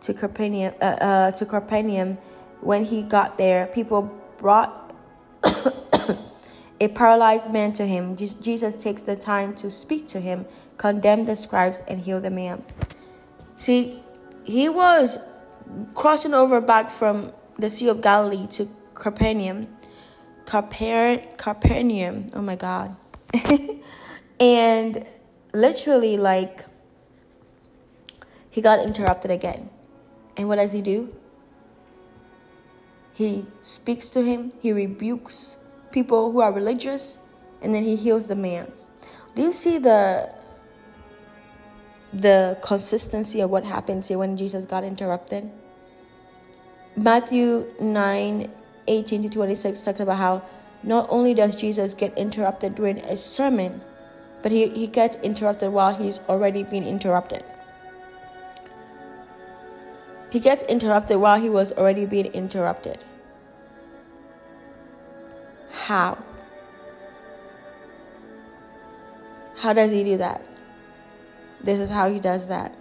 to 0.01 0.13
Capernaum, 0.13 0.73
uh, 0.81 0.85
uh, 0.85 1.31
to 1.31 1.45
Capernaum. 1.45 2.17
When 2.61 2.85
he 2.85 3.03
got 3.03 3.37
there, 3.37 3.67
people 3.67 4.03
brought 4.37 4.84
a 6.79 6.87
paralyzed 6.89 7.51
man 7.51 7.73
to 7.73 7.85
him. 7.85 8.15
Jesus 8.15 8.75
takes 8.75 9.03
the 9.03 9.15
time 9.15 9.55
to 9.55 9.71
speak 9.71 10.07
to 10.07 10.19
him, 10.19 10.45
condemn 10.77 11.23
the 11.23 11.35
scribes, 11.35 11.81
and 11.87 11.99
heal 11.99 12.19
the 12.19 12.29
man. 12.29 12.63
See, 13.55 13.99
he 14.43 14.67
was 14.69 15.19
crossing 15.93 16.33
over 16.33 16.59
back 16.61 16.89
from 16.89 17.31
the 17.57 17.69
Sea 17.69 17.89
of 17.89 18.01
Galilee 18.01 18.47
to 18.47 18.67
Capernaum. 18.93 19.67
Caper- 20.45 21.23
Capernaum, 21.37 22.27
oh 22.35 22.41
my 22.41 22.55
God. 22.55 22.95
and 24.39 25.05
literally, 25.53 26.17
like, 26.17 26.65
he 28.51 28.61
got 28.61 28.79
interrupted 28.79 29.31
again. 29.31 29.69
And 30.37 30.47
what 30.47 30.57
does 30.57 30.73
he 30.73 30.81
do? 30.81 31.15
He 33.13 33.45
speaks 33.61 34.09
to 34.11 34.23
him, 34.23 34.51
he 34.61 34.73
rebukes 34.73 35.57
people 35.95 36.31
who 36.31 36.41
are 36.41 36.51
religious, 36.51 37.17
and 37.63 37.73
then 37.73 37.81
he 37.81 37.95
heals 37.95 38.27
the 38.27 38.35
man. 38.35 38.71
Do 39.33 39.41
you 39.41 39.53
see 39.53 39.79
the 39.79 40.31
the 42.13 42.57
consistency 42.61 43.41
of 43.41 43.49
what 43.49 43.65
happens 43.65 44.07
here 44.09 44.17
when 44.19 44.37
Jesus 44.37 44.65
got 44.65 44.83
interrupted? 44.83 45.51
Matthew 46.95 47.65
9 47.79 48.51
18 48.87 49.21
to 49.23 49.29
26 49.29 49.83
talks 49.83 49.99
about 49.99 50.17
how 50.17 50.43
not 50.83 51.07
only 51.09 51.33
does 51.33 51.55
Jesus 51.55 51.95
get 51.95 52.15
interrupted 52.17 52.75
during 52.75 52.99
a 52.99 53.17
sermon, 53.17 53.81
but 54.43 54.51
he, 54.51 54.69
he 54.69 54.85
gets 54.85 55.15
interrupted 55.17 55.71
while 55.71 55.95
he's 55.95 56.19
already 56.29 56.63
been 56.63 56.85
interrupted. 56.85 57.43
He 60.29 60.39
gets 60.39 60.63
interrupted 60.63 61.17
while 61.17 61.39
he 61.41 61.49
was 61.49 61.71
already 61.71 62.05
being 62.05 62.27
interrupted. 62.27 62.99
How? 65.83 66.17
How 69.57 69.73
does 69.73 69.91
he 69.91 70.03
do 70.03 70.17
that? 70.17 70.45
This 71.61 71.79
is 71.79 71.89
how 71.89 72.09
he 72.09 72.19
does 72.19 72.47
that. 72.47 72.75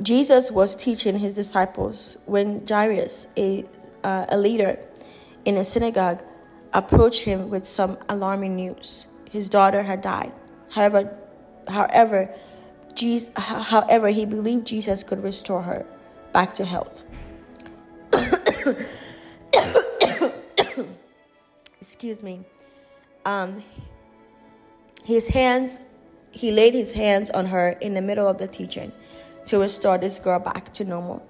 Jesus 0.00 0.50
was 0.50 0.74
teaching 0.74 1.18
his 1.18 1.34
disciples 1.34 2.16
when 2.26 2.66
Jairus, 2.66 3.28
a, 3.36 3.64
uh, 4.02 4.26
a 4.28 4.36
leader 4.36 4.84
in 5.44 5.56
a 5.56 5.64
synagogue, 5.64 6.22
approached 6.72 7.24
him 7.24 7.50
with 7.50 7.64
some 7.64 7.98
alarming 8.08 8.56
news. 8.56 9.06
His 9.30 9.48
daughter 9.48 9.82
had 9.82 10.00
died. 10.00 10.32
However, 10.70 11.16
however, 11.68 12.34
Jesus, 12.94 13.30
however, 13.36 14.08
he 14.08 14.24
believed 14.24 14.66
Jesus 14.66 15.04
could 15.04 15.22
restore 15.22 15.62
her. 15.62 15.86
back 16.32 16.52
to 16.54 16.64
health. 16.64 17.04
Excuse 21.92 22.22
me. 22.22 22.40
Um, 23.26 23.62
his 25.04 25.28
hands, 25.28 25.82
he 26.30 26.50
laid 26.50 26.72
his 26.72 26.94
hands 26.94 27.28
on 27.28 27.44
her 27.46 27.72
in 27.82 27.92
the 27.92 28.00
middle 28.00 28.26
of 28.26 28.38
the 28.38 28.48
teaching 28.48 28.92
to 29.44 29.58
restore 29.58 29.98
this 29.98 30.18
girl 30.18 30.38
back 30.38 30.72
to 30.72 30.84
normal. 30.84 31.22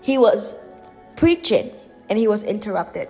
He 0.00 0.18
was 0.18 0.54
preaching 1.16 1.72
and 2.08 2.16
he 2.16 2.28
was 2.28 2.44
interrupted. 2.44 3.08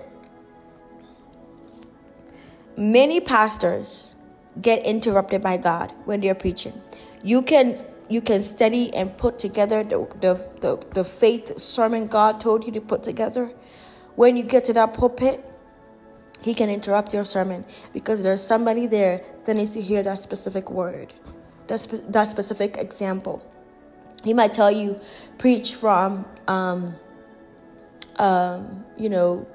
Many 2.79 3.21
pastors 3.21 4.15
get 4.63 4.83
interrupted 4.87 5.43
by 5.43 5.59
God 5.59 5.93
when 6.07 6.21
they're 6.21 6.35
preaching. 6.35 6.81
You 7.23 7.43
can 7.43 7.85
you 8.09 8.23
can 8.23 8.43
study 8.43 8.95
and 8.95 9.17
put 9.19 9.39
together 9.39 9.85
the, 9.85 10.09
the, 10.21 10.51
the, 10.63 10.87
the 10.95 11.05
faith 11.05 11.59
sermon 11.59 12.07
God 12.07 12.41
told 12.41 12.65
you 12.65 12.73
to 12.73 12.81
put 12.81 13.03
together. 13.03 13.53
When 14.17 14.37
you 14.37 14.43
get 14.43 14.65
to 14.65 14.73
that 14.75 14.95
pulpit, 14.95 15.45
he 16.41 16.55
can 16.55 16.69
interrupt 16.69 17.13
your 17.13 17.25
sermon 17.25 17.65
because 17.93 18.23
there's 18.23 18.43
somebody 18.43 18.87
there 18.87 19.23
that 19.45 19.55
needs 19.55 19.71
to 19.73 19.81
hear 19.81 20.03
that 20.03 20.19
specific 20.19 20.71
word, 20.71 21.13
that, 21.69 21.81
spe- 21.81 22.07
that 22.09 22.29
specific 22.29 22.77
example. 22.77 23.43
He 24.23 24.35
might 24.35 24.53
tell 24.53 24.71
you, 24.71 25.01
preach 25.39 25.75
from, 25.75 26.27
um, 26.49 26.95
um, 28.17 28.85
you 28.97 29.09
know, 29.09 29.47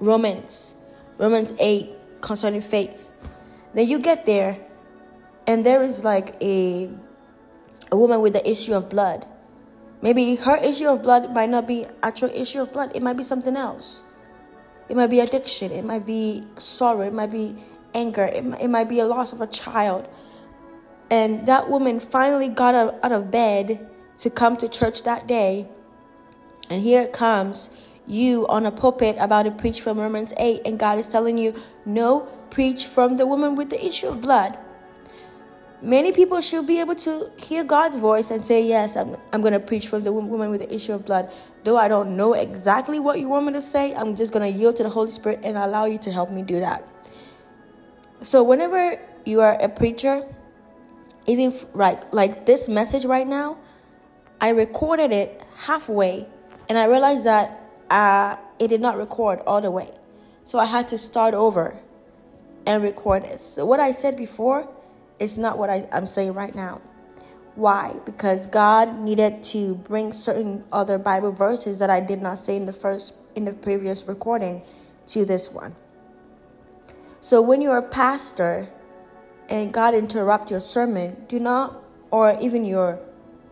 Romans, 0.00 0.74
Romans 1.18 1.54
8 1.58 1.96
concerning 2.20 2.60
faith. 2.60 3.30
Then 3.72 3.88
you 3.88 3.98
get 3.98 4.26
there, 4.26 4.58
and 5.46 5.64
there 5.64 5.82
is 5.82 6.04
like 6.04 6.36
a 6.42 6.90
a 7.90 7.96
woman 7.96 8.20
with 8.20 8.32
the 8.32 8.48
issue 8.48 8.74
of 8.74 8.88
blood. 8.90 9.26
Maybe 10.04 10.36
her 10.36 10.56
issue 10.58 10.88
of 10.88 11.02
blood 11.02 11.34
might 11.34 11.48
not 11.48 11.66
be 11.66 11.86
actual 12.02 12.28
issue 12.28 12.60
of 12.60 12.74
blood. 12.74 12.92
It 12.94 13.02
might 13.02 13.16
be 13.16 13.22
something 13.22 13.56
else. 13.56 14.04
It 14.90 14.98
might 14.98 15.08
be 15.08 15.20
addiction. 15.20 15.72
It 15.72 15.82
might 15.82 16.04
be 16.04 16.44
sorrow. 16.58 17.00
It 17.00 17.14
might 17.14 17.32
be 17.32 17.56
anger. 17.94 18.24
It, 18.24 18.44
it 18.60 18.68
might 18.68 18.90
be 18.90 19.00
a 19.00 19.06
loss 19.06 19.32
of 19.32 19.40
a 19.40 19.46
child. 19.46 20.06
And 21.10 21.46
that 21.46 21.70
woman 21.70 22.00
finally 22.00 22.48
got 22.48 22.74
out, 22.74 23.12
of 23.12 23.30
bed 23.30 23.88
to 24.18 24.28
come 24.28 24.58
to 24.58 24.68
church 24.68 25.04
that 25.04 25.26
day. 25.26 25.68
And 26.68 26.82
here 26.82 27.08
comes 27.08 27.70
you 28.06 28.46
on 28.48 28.66
a 28.66 28.70
pulpit 28.70 29.16
about 29.18 29.44
to 29.44 29.52
preach 29.52 29.80
from 29.80 29.98
Romans 29.98 30.34
8. 30.36 30.66
And 30.66 30.78
God 30.78 30.98
is 30.98 31.08
telling 31.08 31.38
you, 31.38 31.54
no, 31.86 32.28
preach 32.50 32.84
from 32.84 33.16
the 33.16 33.26
woman 33.26 33.54
with 33.54 33.70
the 33.70 33.82
issue 33.82 34.08
of 34.08 34.20
blood. 34.20 34.58
Many 35.84 36.12
people 36.12 36.40
should 36.40 36.66
be 36.66 36.80
able 36.80 36.94
to 36.94 37.30
hear 37.36 37.62
God's 37.62 37.98
voice 37.98 38.30
and 38.30 38.42
say, 38.42 38.66
Yes, 38.66 38.96
I'm, 38.96 39.16
I'm 39.34 39.42
going 39.42 39.52
to 39.52 39.60
preach 39.60 39.86
from 39.86 40.02
the 40.02 40.14
woman 40.14 40.50
with 40.50 40.62
the 40.62 40.74
issue 40.74 40.94
of 40.94 41.04
blood. 41.04 41.30
Though 41.62 41.76
I 41.76 41.88
don't 41.88 42.16
know 42.16 42.32
exactly 42.32 42.98
what 42.98 43.20
you 43.20 43.28
want 43.28 43.44
me 43.44 43.52
to 43.52 43.60
say, 43.60 43.94
I'm 43.94 44.16
just 44.16 44.32
going 44.32 44.50
to 44.50 44.58
yield 44.58 44.76
to 44.76 44.82
the 44.82 44.88
Holy 44.88 45.10
Spirit 45.10 45.40
and 45.44 45.58
allow 45.58 45.84
you 45.84 45.98
to 45.98 46.10
help 46.10 46.30
me 46.30 46.40
do 46.40 46.58
that. 46.60 46.88
So, 48.22 48.42
whenever 48.42 48.98
you 49.26 49.42
are 49.42 49.60
a 49.60 49.68
preacher, 49.68 50.22
even 51.26 51.52
right, 51.74 52.02
like 52.14 52.46
this 52.46 52.66
message 52.66 53.04
right 53.04 53.26
now, 53.26 53.58
I 54.40 54.50
recorded 54.50 55.12
it 55.12 55.42
halfway 55.66 56.26
and 56.66 56.78
I 56.78 56.86
realized 56.86 57.26
that 57.26 57.60
uh, 57.90 58.36
it 58.58 58.68
did 58.68 58.80
not 58.80 58.96
record 58.96 59.40
all 59.46 59.60
the 59.60 59.70
way. 59.70 59.90
So, 60.44 60.58
I 60.58 60.64
had 60.64 60.88
to 60.88 60.96
start 60.96 61.34
over 61.34 61.76
and 62.64 62.82
record 62.82 63.24
it. 63.24 63.40
So, 63.40 63.66
what 63.66 63.80
I 63.80 63.92
said 63.92 64.16
before 64.16 64.66
it's 65.18 65.36
not 65.36 65.58
what 65.58 65.70
I, 65.70 65.88
I'm 65.92 66.06
saying 66.06 66.34
right 66.34 66.54
now. 66.54 66.80
Why? 67.54 67.94
Because 68.04 68.46
God 68.46 68.98
needed 68.98 69.42
to 69.44 69.76
bring 69.76 70.12
certain 70.12 70.64
other 70.72 70.98
Bible 70.98 71.30
verses 71.30 71.78
that 71.78 71.88
I 71.88 72.00
did 72.00 72.20
not 72.20 72.38
say 72.38 72.56
in 72.56 72.64
the 72.64 72.72
first 72.72 73.14
in 73.34 73.44
the 73.44 73.52
previous 73.52 74.06
recording 74.06 74.62
to 75.08 75.24
this 75.24 75.50
one. 75.52 75.76
So 77.20 77.40
when 77.40 77.60
you're 77.60 77.78
a 77.78 77.82
pastor 77.82 78.68
and 79.48 79.72
God 79.72 79.94
interrupt 79.94 80.50
your 80.50 80.60
sermon, 80.60 81.24
do 81.28 81.38
not 81.38 81.82
or 82.10 82.36
even 82.40 82.64
your 82.64 82.98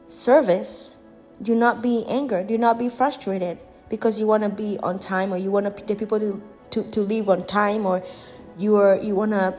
service, 0.07 0.97
do 1.41 1.55
not 1.55 1.83
be 1.83 2.05
angered, 2.07 2.49
do 2.49 2.59
not 2.59 2.79
be 2.79 2.89
frustrated 2.89 3.59
because 3.89 4.19
you 4.19 4.27
want 4.27 4.43
to 4.43 4.49
be 4.49 4.79
on 4.83 4.99
time 4.99 5.33
or 5.33 5.37
you 5.37 5.51
want 5.51 5.65
the 5.87 5.95
people 5.95 6.19
to, 6.19 6.43
to, 6.71 6.83
to 6.91 7.01
leave 7.01 7.29
on 7.29 7.47
time 7.47 7.87
or 7.87 8.03
you 8.59 8.77
are 8.77 8.97
you 8.97 9.15
want 9.15 9.33
to 9.33 9.55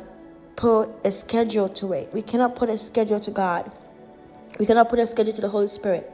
put 0.56 0.90
a 1.04 1.12
schedule 1.12 1.70
to 1.70 1.94
it. 1.94 2.14
We 2.14 2.22
cannot 2.22 2.56
put 2.56 2.70
a 2.70 2.78
schedule 2.78 3.20
to 3.20 3.32
God. 3.32 3.72
We 4.60 4.66
cannot 4.66 4.90
put 4.90 5.00
a 5.00 5.08
schedule 5.08 5.34
to 5.34 5.42
the 5.42 5.50
Holy 5.50 5.68
Spirit. 5.68 6.12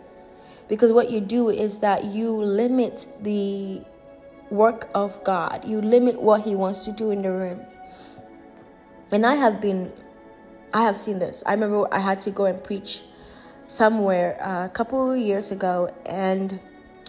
Because 0.67 0.91
what 0.91 1.09
you 1.09 1.19
do 1.19 1.49
is 1.49 1.79
that 1.79 2.05
you 2.05 2.31
limit 2.31 3.07
the 3.21 3.81
work 4.49 4.89
of 4.93 5.23
God, 5.23 5.65
you 5.65 5.81
limit 5.81 6.21
what 6.21 6.41
He 6.41 6.55
wants 6.55 6.85
to 6.85 6.91
do 6.91 7.11
in 7.11 7.21
the 7.21 7.31
room. 7.31 7.61
And 9.11 9.25
I 9.25 9.35
have 9.35 9.59
been, 9.59 9.91
I 10.73 10.83
have 10.83 10.97
seen 10.97 11.19
this. 11.19 11.43
I 11.45 11.53
remember 11.53 11.87
I 11.91 11.99
had 11.99 12.19
to 12.21 12.31
go 12.31 12.45
and 12.45 12.63
preach 12.63 13.01
somewhere 13.65 14.37
uh, 14.41 14.65
a 14.65 14.69
couple 14.69 15.15
years 15.15 15.51
ago. 15.51 15.93
And 16.05 16.59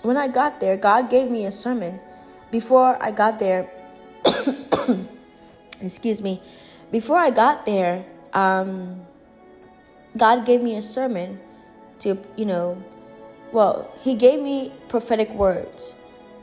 when 0.02 0.16
I 0.16 0.28
got 0.28 0.61
there, 0.61 0.77
God 0.77 1.11
gave 1.11 1.31
me 1.31 1.44
a 1.44 1.52
sermon. 1.52 2.01
Before 2.51 3.01
I 3.01 3.11
got 3.11 3.39
there, 3.39 3.70
excuse 5.82 6.23
me, 6.23 6.43
before 6.91 7.19
I 7.19 7.31
got 7.31 7.67
there, 7.67 8.05
um, 8.33 9.07
God 10.17 10.45
gave 10.45 10.62
me 10.62 10.77
a 10.77 10.83
sermon 10.83 11.39
to, 12.01 12.19
you 12.37 12.45
know, 12.45 12.83
well, 13.53 13.93
He 14.03 14.15
gave 14.15 14.41
me 14.41 14.73
prophetic 14.89 15.31
words, 15.33 15.95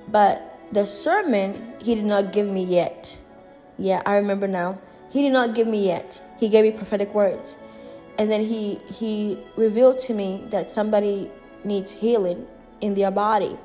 but 0.08 0.60
the 0.72 0.86
sermon 0.86 1.74
He 1.80 1.96
did 1.96 2.06
not 2.06 2.32
give 2.32 2.48
me 2.48 2.64
yet. 2.64 3.20
Yeah, 3.78 4.02
I 4.06 4.16
remember 4.16 4.48
now. 4.48 4.80
He 5.10 5.22
did 5.22 5.34
not 5.34 5.56
give 5.56 5.68
me 5.68 5.86
yet. 5.86 6.22
He 6.40 6.50
gave 6.50 6.64
me 6.64 6.72
prophetic 6.72 7.14
words. 7.14 7.58
And 8.18 8.32
then 8.32 8.44
he 8.44 8.80
he 8.90 9.38
revealed 9.56 10.00
to 10.00 10.14
me 10.14 10.44
that 10.50 10.72
somebody 10.72 11.30
needs 11.64 11.92
healing 11.92 12.48
in 12.82 12.96
their 12.96 13.12
body. 13.12 13.58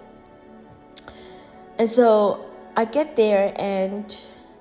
And 1.79 1.89
so 1.89 2.45
I 2.77 2.85
get 2.85 3.17
there 3.17 3.55
and 3.57 4.15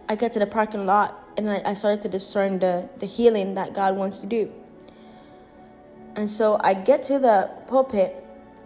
I 0.07 0.15
get 0.15 0.31
to 0.33 0.39
the 0.39 0.47
parking 0.47 0.85
lot 0.85 1.20
and 1.37 1.49
I, 1.49 1.61
I 1.65 1.73
started 1.73 2.01
to 2.03 2.09
discern 2.09 2.59
the, 2.59 2.89
the 2.99 3.05
healing 3.05 3.55
that 3.55 3.73
God 3.73 3.95
wants 3.95 4.19
to 4.19 4.27
do. 4.27 4.51
And 6.15 6.29
so 6.29 6.59
I 6.61 6.73
get 6.73 7.03
to 7.03 7.19
the 7.19 7.49
pulpit, 7.67 8.15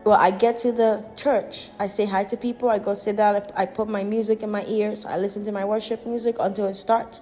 well, 0.03 0.19
I 0.19 0.31
get 0.31 0.57
to 0.59 0.71
the 0.71 1.05
church, 1.15 1.69
I 1.79 1.87
say 1.87 2.05
hi 2.05 2.23
to 2.25 2.37
people, 2.37 2.69
I 2.69 2.79
go 2.79 2.93
sit 2.93 3.17
down, 3.17 3.41
I 3.55 3.65
put 3.65 3.87
my 3.87 4.03
music 4.03 4.43
in 4.43 4.49
my 4.49 4.65
ears, 4.65 5.05
I 5.05 5.17
listen 5.17 5.43
to 5.45 5.51
my 5.51 5.65
worship 5.65 6.05
music 6.05 6.37
until 6.39 6.67
it 6.67 6.75
starts. 6.75 7.21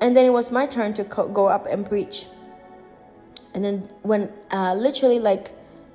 And 0.00 0.16
then 0.16 0.24
it 0.24 0.30
was 0.30 0.50
my 0.50 0.66
turn 0.66 0.94
to 0.94 1.04
go 1.04 1.46
up 1.46 1.66
and 1.66 1.86
preach. 1.86 2.26
And 3.54 3.64
then, 3.64 3.88
when 4.02 4.32
uh, 4.50 4.74
literally 4.74 5.18
like 5.18 5.52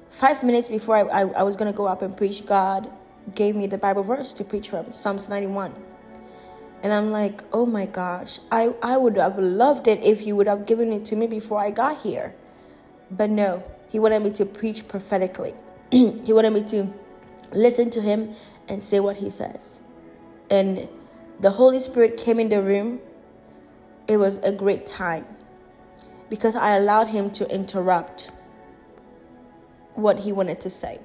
five 0.09 0.43
minutes 0.43 0.67
before 0.67 0.95
I, 0.95 1.01
I, 1.01 1.21
I 1.21 1.43
was 1.43 1.55
going 1.55 1.71
to 1.71 1.75
go 1.75 1.87
up 1.87 2.01
and 2.01 2.15
preach, 2.15 2.45
God 2.45 2.91
gave 3.33 3.55
me 3.55 3.65
the 3.65 3.77
Bible 3.77 4.03
verse 4.03 4.33
to 4.33 4.43
preach 4.43 4.69
from 4.69 4.93
Psalms 4.93 5.27
91. 5.27 5.73
And 6.85 6.93
I'm 6.93 7.09
like, 7.09 7.41
oh 7.51 7.65
my 7.65 7.87
gosh, 7.87 8.37
I, 8.51 8.75
I 8.79 8.95
would 8.95 9.17
have 9.17 9.39
loved 9.39 9.87
it 9.87 10.03
if 10.03 10.21
you 10.21 10.35
would 10.35 10.45
have 10.45 10.67
given 10.67 10.93
it 10.93 11.03
to 11.07 11.15
me 11.15 11.25
before 11.25 11.59
I 11.59 11.71
got 11.71 12.01
here. 12.01 12.35
But 13.09 13.31
no, 13.31 13.63
he 13.89 13.97
wanted 13.97 14.21
me 14.21 14.29
to 14.33 14.45
preach 14.45 14.87
prophetically. 14.87 15.55
he 15.91 16.31
wanted 16.31 16.53
me 16.53 16.61
to 16.65 16.93
listen 17.51 17.89
to 17.89 18.01
him 18.01 18.35
and 18.67 18.83
say 18.83 18.99
what 18.99 19.17
he 19.17 19.31
says. 19.31 19.79
And 20.51 20.87
the 21.39 21.49
Holy 21.49 21.79
Spirit 21.79 22.17
came 22.17 22.39
in 22.39 22.49
the 22.49 22.61
room. 22.61 22.99
It 24.07 24.17
was 24.17 24.37
a 24.43 24.51
great 24.51 24.85
time 24.85 25.25
because 26.29 26.55
I 26.55 26.75
allowed 26.75 27.07
him 27.07 27.31
to 27.31 27.51
interrupt 27.51 28.29
what 29.95 30.19
he 30.19 30.31
wanted 30.31 30.61
to 30.61 30.69
say. 30.69 30.99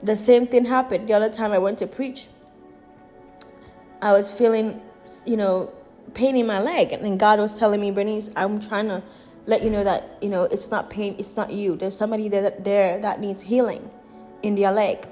The 0.00 0.14
same 0.14 0.46
thing 0.46 0.66
happened 0.66 1.08
the 1.08 1.14
other 1.14 1.28
time 1.28 1.50
I 1.50 1.58
went 1.58 1.78
to 1.78 1.88
preach. 1.88 2.28
I 4.00 4.12
was 4.12 4.30
feeling, 4.30 4.80
you 5.26 5.36
know, 5.36 5.72
pain 6.14 6.36
in 6.36 6.46
my 6.46 6.60
leg, 6.60 6.92
and 6.92 7.04
then 7.04 7.16
God 7.16 7.38
was 7.38 7.58
telling 7.58 7.80
me, 7.80 7.90
Bernice, 7.90 8.30
I'm 8.36 8.60
trying 8.60 8.88
to 8.88 9.02
let 9.46 9.62
you 9.62 9.70
know 9.70 9.84
that 9.84 10.18
you 10.20 10.28
know 10.28 10.44
it's 10.44 10.70
not 10.70 10.90
pain, 10.90 11.14
it's 11.18 11.36
not 11.36 11.52
you. 11.52 11.76
There's 11.76 11.96
somebody 11.96 12.28
there 12.28 12.42
that, 12.42 12.64
there 12.64 13.00
that 13.00 13.20
needs 13.20 13.42
healing 13.42 13.90
in 14.42 14.54
their 14.56 14.72
leg. 14.72 15.06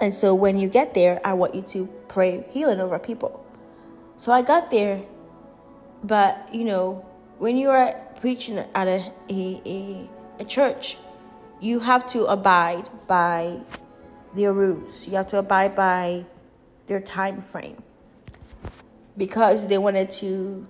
And 0.00 0.12
so 0.12 0.34
when 0.34 0.58
you 0.58 0.68
get 0.68 0.94
there, 0.94 1.20
I 1.24 1.34
want 1.34 1.54
you 1.54 1.62
to 1.62 1.86
pray 2.08 2.44
healing 2.50 2.80
over 2.80 2.98
people. 2.98 3.44
So 4.16 4.32
I 4.32 4.42
got 4.42 4.70
there, 4.70 5.02
but 6.02 6.52
you 6.52 6.64
know, 6.64 7.04
when 7.38 7.56
you 7.56 7.70
are 7.70 7.94
preaching 8.20 8.58
at 8.58 8.88
a, 8.88 9.12
a, 9.28 9.62
a, 9.66 10.08
a 10.40 10.44
church, 10.44 10.96
you 11.60 11.80
have 11.80 12.06
to 12.08 12.26
abide 12.26 12.88
by 13.06 13.60
their 14.34 14.52
rules. 14.52 15.06
You 15.06 15.14
have 15.14 15.26
to 15.28 15.38
abide 15.38 15.74
by 15.74 16.26
their 16.86 17.00
time 17.00 17.40
frame 17.40 17.82
because 19.16 19.68
they 19.68 19.78
wanted 19.78 20.10
to 20.10 20.66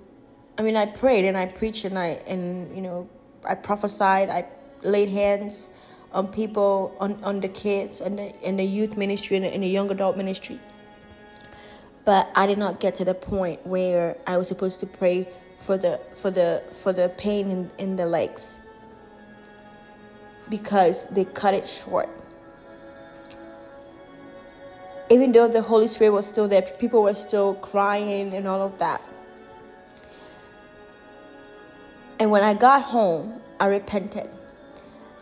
i 0.58 0.62
mean 0.62 0.76
i 0.76 0.86
prayed 0.86 1.24
and 1.24 1.36
i 1.36 1.46
preached 1.46 1.84
and 1.84 1.98
i 1.98 2.08
and 2.26 2.74
you 2.74 2.82
know 2.82 3.08
i 3.44 3.54
prophesied 3.54 4.28
i 4.28 4.44
laid 4.82 5.08
hands 5.08 5.70
on 6.14 6.28
people, 6.28 6.96
on, 7.00 7.22
on 7.24 7.40
the 7.40 7.48
kids, 7.48 8.00
and 8.00 8.18
the, 8.18 8.40
in 8.48 8.56
the 8.56 8.64
youth 8.64 8.96
ministry 8.96 9.36
and 9.36 9.44
in 9.44 9.60
the 9.60 9.68
young 9.68 9.90
adult 9.90 10.16
ministry. 10.16 10.60
But 12.04 12.30
I 12.36 12.46
did 12.46 12.58
not 12.58 12.80
get 12.80 12.94
to 12.96 13.04
the 13.04 13.14
point 13.14 13.66
where 13.66 14.16
I 14.26 14.36
was 14.36 14.46
supposed 14.46 14.80
to 14.80 14.86
pray 14.86 15.28
for 15.58 15.76
the 15.76 15.98
for 16.14 16.30
the 16.30 16.62
for 16.72 16.92
the 16.92 17.08
pain 17.16 17.50
in, 17.50 17.70
in 17.78 17.96
the 17.96 18.04
legs 18.04 18.60
because 20.50 21.06
they 21.06 21.24
cut 21.24 21.54
it 21.54 21.66
short. 21.66 22.10
Even 25.10 25.32
though 25.32 25.48
the 25.48 25.62
Holy 25.62 25.86
Spirit 25.86 26.12
was 26.12 26.26
still 26.26 26.48
there, 26.48 26.62
people 26.62 27.02
were 27.02 27.14
still 27.14 27.54
crying 27.54 28.34
and 28.34 28.48
all 28.48 28.62
of 28.62 28.78
that. 28.78 29.02
And 32.18 32.30
when 32.30 32.42
I 32.42 32.54
got 32.54 32.82
home, 32.82 33.40
I 33.60 33.66
repented. 33.66 34.30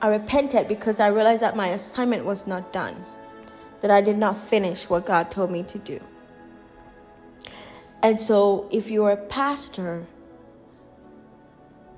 I 0.00 0.09
repented 0.09 0.68
because 0.68 1.00
I 1.00 1.09
realized 1.09 1.42
that 1.42 1.56
my 1.56 1.68
assignment 1.68 2.24
was 2.24 2.46
not 2.46 2.72
done, 2.72 3.04
that 3.80 3.90
I 3.90 4.00
did 4.00 4.18
not 4.18 4.36
finish 4.36 4.88
what 4.88 5.06
God 5.06 5.30
told 5.30 5.50
me 5.50 5.62
to 5.64 5.78
do. 5.78 6.00
And 8.02 8.20
so, 8.20 8.68
if 8.72 8.90
you're 8.90 9.12
a 9.12 9.16
pastor, 9.16 10.06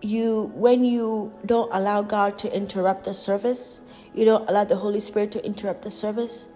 you 0.02 0.52
when 0.54 0.84
you 0.84 1.32
don't 1.46 1.70
allow 1.72 2.02
God 2.02 2.38
to 2.40 2.54
interrupt 2.54 3.04
the 3.04 3.14
service, 3.14 3.80
you 4.14 4.26
don't 4.26 4.48
allow 4.48 4.64
the 4.64 4.76
Holy 4.76 5.00
Spirit 5.00 5.32
to 5.32 5.44
interrupt 5.44 5.82
the 5.82 5.90
service, 5.90 6.48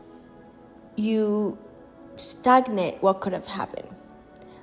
you 0.98 1.56
stagnate 2.16 3.00
what 3.02 3.20
could 3.20 3.32
have 3.32 3.46
happened. 3.46 3.88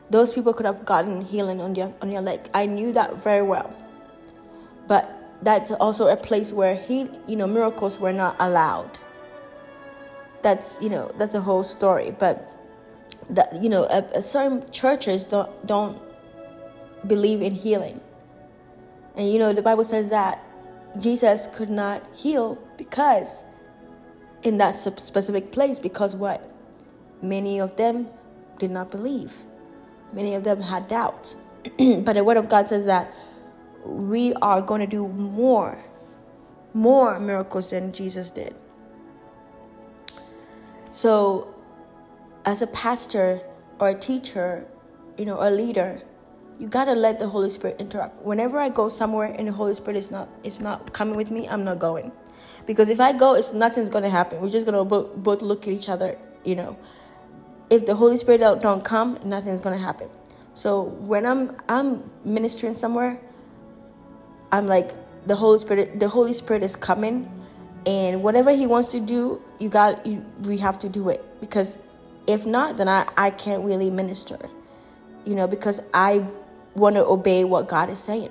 Those 0.10 0.34
people 0.34 0.54
could 0.54 0.66
have 0.66 0.86
gotten 0.86 1.22
healing 1.22 1.62
on 1.62 1.76
your 1.76 1.94
on 2.02 2.12
your 2.12 2.22
leg. 2.22 2.42
I 2.54 2.66
knew 2.66 2.92
that 2.94 3.24
very 3.24 3.42
well. 3.42 3.74
But 4.88 5.10
that's 5.42 5.72
also 5.72 6.08
a 6.08 6.18
place 6.18 6.54
where 6.54 6.76
he 6.76 7.10
you 7.28 7.36
know 7.36 7.48
miracles 7.48 8.00
were 8.00 8.14
not 8.14 8.36
allowed. 8.40 9.00
That's 10.44 10.80
you 10.82 10.90
know 10.90 11.12
that's 11.18 11.34
a 11.34 11.42
whole 11.42 11.64
story. 11.64 12.16
But 12.18 12.52
that 13.30 13.64
you 13.64 13.70
know 13.70 13.86
a, 13.86 14.04
a 14.14 14.22
certain 14.22 14.70
churches 14.72 15.26
don't 15.26 15.50
don't 15.66 16.00
believe 17.08 17.42
in 17.42 17.56
healing. 17.56 18.02
And 19.16 19.32
you 19.32 19.40
know 19.40 19.54
the 19.54 19.64
Bible 19.64 19.86
says 19.86 20.10
that 20.10 20.44
Jesus 21.00 21.48
could 21.48 21.70
not 21.70 22.04
heal 22.14 22.58
because 22.78 23.44
in 24.46 24.58
that 24.60 24.76
specific 24.76 25.52
place 25.52 25.80
because 25.80 26.16
what 26.16 26.52
many 27.22 27.60
of 27.60 27.76
them 27.76 28.08
did 28.60 28.72
not 28.72 28.92
believe 28.92 29.46
Many 30.14 30.34
of 30.34 30.44
them 30.44 30.62
had 30.62 30.88
doubts. 30.88 31.36
but 31.78 32.14
the 32.14 32.24
Word 32.24 32.38
of 32.38 32.48
God 32.48 32.68
says 32.68 32.86
that 32.86 33.14
we 33.84 34.34
are 34.36 34.62
going 34.62 34.82
to 34.82 34.88
do 34.88 35.08
more, 35.08 35.78
more 36.74 37.20
miracles 37.20 37.72
than 37.72 37.92
Jesus 37.92 38.32
did. 38.32 38.56
So, 40.92 41.54
as 42.46 42.62
a 42.62 42.68
pastor 42.68 43.42
or 43.80 43.90
a 43.90 43.94
teacher, 43.94 44.66
you 45.18 45.26
know, 45.26 45.38
a 45.42 45.52
leader, 45.52 46.02
you 46.58 46.68
gotta 46.68 46.94
let 46.94 47.20
the 47.20 47.28
Holy 47.28 47.50
Spirit 47.50 47.76
interrupt. 47.80 48.24
Whenever 48.24 48.58
I 48.60 48.70
go 48.70 48.88
somewhere 48.88 49.36
and 49.38 49.48
the 49.50 49.52
Holy 49.52 49.74
Spirit 49.74 49.98
is 49.98 50.10
not 50.10 50.30
is 50.44 50.62
not 50.62 50.94
coming 50.94 51.18
with 51.18 51.32
me, 51.32 51.50
I'm 51.50 51.66
not 51.66 51.80
going, 51.80 52.14
because 52.66 52.90
if 52.90 53.00
I 53.00 53.14
go, 53.14 53.36
it's 53.36 53.54
nothing's 53.54 53.90
gonna 53.90 54.10
happen. 54.10 54.42
We're 54.42 54.50
just 54.50 54.66
gonna 54.66 54.86
both, 54.86 55.16
both 55.16 55.42
look 55.42 55.68
at 55.68 55.74
each 55.74 55.90
other, 55.90 56.18
you 56.44 56.56
know, 56.56 56.78
if 57.70 57.86
the 57.86 57.96
Holy 57.96 58.18
Spirit 58.18 58.40
don't, 58.40 58.62
don't 58.62 58.84
come, 58.84 59.20
nothing's 59.24 59.62
gonna 59.62 59.78
happen. 59.78 60.10
So 60.54 60.84
when 60.84 61.26
I'm 61.26 61.56
I'm 61.68 62.10
ministering 62.24 62.74
somewhere, 62.74 63.20
I'm 64.52 64.68
like 64.68 64.92
the 65.28 65.36
Holy 65.36 65.60
Spirit. 65.60 66.00
The 66.00 66.08
Holy 66.08 66.34
Spirit 66.34 66.64
is 66.64 66.76
coming, 66.76 67.30
and 67.86 68.24
whatever 68.24 68.52
He 68.52 68.66
wants 68.66 68.92
to 68.92 69.00
do, 69.00 69.42
you 69.60 69.70
got 69.70 70.06
you. 70.06 70.26
We 70.44 70.58
have 70.58 70.80
to 70.80 70.90
do 70.90 71.10
it 71.10 71.24
because 71.42 71.78
if 72.28 72.46
not, 72.46 72.78
then 72.78 72.88
I 72.88 73.08
I 73.18 73.32
can't 73.32 73.64
really 73.64 73.90
minister. 73.90 74.38
You 75.26 75.36
know, 75.36 75.48
because 75.48 75.82
I 75.94 76.26
want 76.76 76.96
to 76.96 77.06
obey 77.06 77.44
what 77.44 77.68
God 77.68 77.90
is 77.90 78.00
saying. 78.00 78.30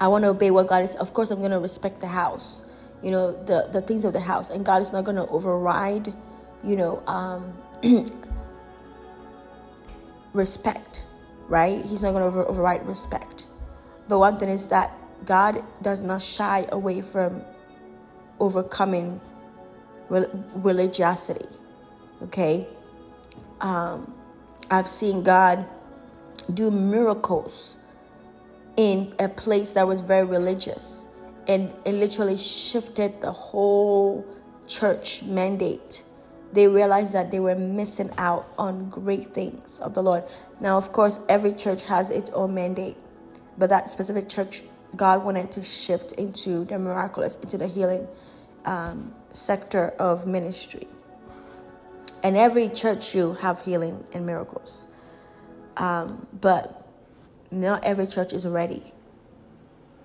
I 0.00 0.08
want 0.08 0.22
to 0.22 0.28
obey 0.28 0.50
what 0.50 0.68
God 0.68 0.84
is. 0.84 0.94
Of 0.96 1.12
course, 1.12 1.30
I'm 1.30 1.38
going 1.38 1.50
to 1.50 1.58
respect 1.58 2.00
the 2.00 2.08
house. 2.08 2.64
You 3.02 3.10
know, 3.10 3.32
the 3.44 3.68
the 3.72 3.80
things 3.80 4.04
of 4.04 4.12
the 4.12 4.20
house, 4.20 4.50
and 4.50 4.64
God 4.64 4.82
is 4.82 4.92
not 4.92 5.04
going 5.04 5.16
to 5.16 5.26
override 5.28 6.14
you 6.64 6.76
know, 6.76 7.02
um, 7.06 7.56
respect, 10.32 11.06
right? 11.48 11.84
He's 11.84 12.02
not 12.02 12.12
going 12.12 12.22
to 12.22 12.26
over- 12.26 12.46
override 12.46 12.86
respect. 12.86 13.46
But 14.08 14.18
one 14.18 14.38
thing 14.38 14.48
is 14.48 14.66
that 14.68 14.92
God 15.24 15.62
does 15.82 16.02
not 16.02 16.22
shy 16.22 16.66
away 16.70 17.00
from 17.00 17.42
overcoming 18.40 19.20
religiosity. 20.08 21.46
Okay? 22.22 22.66
Um, 23.60 24.14
I've 24.70 24.88
seen 24.88 25.22
God 25.22 25.70
do 26.52 26.70
miracles 26.70 27.77
in 28.78 29.14
a 29.18 29.28
place 29.28 29.72
that 29.72 29.86
was 29.86 30.00
very 30.00 30.26
religious 30.26 31.08
and 31.46 31.70
it 31.84 31.92
literally 31.92 32.38
shifted 32.38 33.20
the 33.20 33.32
whole 33.32 34.24
church 34.66 35.22
mandate 35.24 36.04
they 36.52 36.66
realized 36.66 37.12
that 37.12 37.30
they 37.30 37.40
were 37.40 37.54
missing 37.54 38.10
out 38.16 38.48
on 38.58 38.88
great 38.88 39.34
things 39.34 39.80
of 39.80 39.94
the 39.94 40.02
Lord. 40.02 40.24
Now, 40.60 40.78
of 40.78 40.92
course, 40.92 41.20
every 41.28 41.52
church 41.52 41.84
has 41.84 42.10
its 42.10 42.30
own 42.30 42.54
mandate, 42.54 42.96
but 43.58 43.68
that 43.68 43.90
specific 43.90 44.28
church, 44.28 44.62
God 44.96 45.24
wanted 45.24 45.52
to 45.52 45.62
shift 45.62 46.12
into 46.12 46.64
the 46.64 46.78
miraculous, 46.78 47.36
into 47.36 47.58
the 47.58 47.66
healing 47.66 48.08
um, 48.64 49.14
sector 49.30 49.90
of 49.98 50.26
ministry. 50.26 50.88
And 52.22 52.36
every 52.36 52.68
church 52.70 53.14
you 53.14 53.34
have 53.34 53.60
healing 53.62 54.04
and 54.14 54.24
miracles, 54.24 54.88
um, 55.76 56.26
but 56.40 56.87
not 57.50 57.84
every 57.84 58.06
church 58.06 58.32
is 58.32 58.46
ready. 58.46 58.82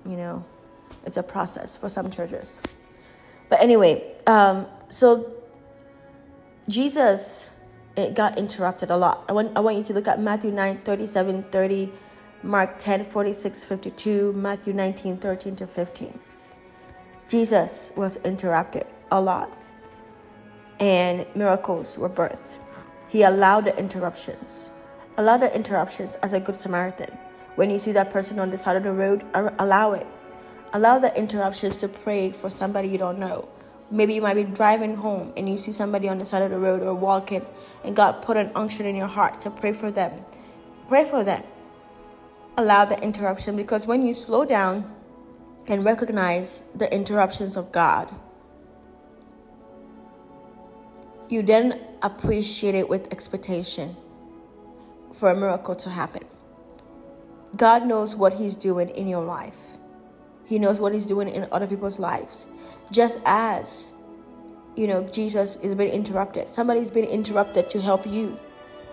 You 0.05 0.17
know, 0.17 0.45
it's 1.05 1.17
a 1.17 1.23
process 1.23 1.77
for 1.77 1.89
some 1.89 2.09
churches. 2.11 2.61
But 3.49 3.61
anyway, 3.61 4.15
um, 4.27 4.67
so 4.89 5.33
Jesus 6.67 7.49
it 7.95 8.15
got 8.15 8.37
interrupted 8.37 8.89
a 8.89 8.97
lot. 8.97 9.23
I 9.29 9.33
want 9.33 9.55
I 9.55 9.59
want 9.59 9.77
you 9.77 9.83
to 9.83 9.93
look 9.93 10.07
at 10.07 10.19
Matthew 10.19 10.51
9, 10.51 10.79
37, 10.79 11.43
30, 11.51 11.91
Mark 12.41 12.79
10, 12.79 13.05
46, 13.05 13.65
52, 13.65 14.33
Matthew 14.33 14.73
19, 14.73 15.17
13 15.17 15.55
to 15.57 15.67
15. 15.67 16.19
Jesus 17.29 17.91
was 17.95 18.17
interrupted 18.17 18.85
a 19.11 19.21
lot. 19.21 19.57
And 20.79 21.25
miracles 21.35 21.97
were 21.97 22.09
birthed. 22.09 22.53
He 23.07 23.23
allowed 23.23 23.65
the 23.65 23.77
interruptions. 23.77 24.71
Allow 25.17 25.37
the 25.37 25.55
interruptions 25.55 26.15
as 26.15 26.33
a 26.33 26.39
good 26.39 26.55
Samaritan. 26.55 27.15
When 27.55 27.69
you 27.69 27.79
see 27.79 27.91
that 27.93 28.11
person 28.11 28.39
on 28.39 28.49
the 28.49 28.57
side 28.57 28.75
of 28.75 28.83
the 28.83 28.91
road, 28.91 29.23
allow 29.33 29.93
it. 29.93 30.07
Allow 30.73 30.99
the 30.99 31.15
interruptions 31.17 31.77
to 31.77 31.87
pray 31.87 32.31
for 32.31 32.49
somebody 32.49 32.89
you 32.89 32.97
don't 32.97 33.19
know 33.19 33.47
Maybe 33.93 34.15
you 34.15 34.21
might 34.21 34.33
be 34.33 34.43
driving 34.43 34.95
home 34.95 35.33
and 35.37 35.47
you 35.47 35.55
see 35.55 35.71
somebody 35.71 36.09
on 36.09 36.17
the 36.17 36.25
side 36.25 36.41
of 36.41 36.49
the 36.49 36.57
road 36.57 36.81
or 36.81 36.95
walking, 36.95 37.45
and 37.83 37.95
God 37.95 38.23
put 38.23 38.37
an 38.37 38.51
unction 38.55 38.87
in 38.87 38.95
your 38.95 39.07
heart 39.07 39.39
to 39.41 39.51
pray 39.51 39.71
for 39.71 39.91
them. 39.91 40.19
Pray 40.87 41.05
for 41.05 41.23
them. 41.23 41.43
Allow 42.57 42.85
the 42.85 42.99
interruption 43.03 43.55
because 43.55 43.85
when 43.85 44.03
you 44.03 44.15
slow 44.15 44.45
down 44.45 44.91
and 45.67 45.85
recognize 45.85 46.63
the 46.73 46.91
interruptions 46.91 47.55
of 47.55 47.71
God, 47.71 48.09
you 51.29 51.43
then 51.43 51.79
appreciate 52.01 52.73
it 52.73 52.89
with 52.89 53.11
expectation 53.11 53.95
for 55.13 55.29
a 55.29 55.35
miracle 55.35 55.75
to 55.75 55.91
happen. 55.91 56.23
God 57.55 57.85
knows 57.85 58.15
what 58.15 58.33
He's 58.33 58.55
doing 58.55 58.89
in 58.89 59.07
your 59.07 59.23
life. 59.23 59.77
He 60.45 60.59
knows 60.59 60.79
what 60.79 60.93
He's 60.93 61.05
doing 61.05 61.27
in 61.27 61.47
other 61.51 61.67
people's 61.67 61.99
lives. 61.99 62.47
Just 62.91 63.19
as, 63.25 63.91
you 64.75 64.87
know, 64.87 65.03
Jesus 65.03 65.57
is 65.57 65.75
being 65.75 65.91
interrupted. 65.91 66.49
Somebody's 66.49 66.91
been 66.91 67.05
interrupted 67.05 67.69
to 67.69 67.81
help 67.81 68.07
you 68.07 68.39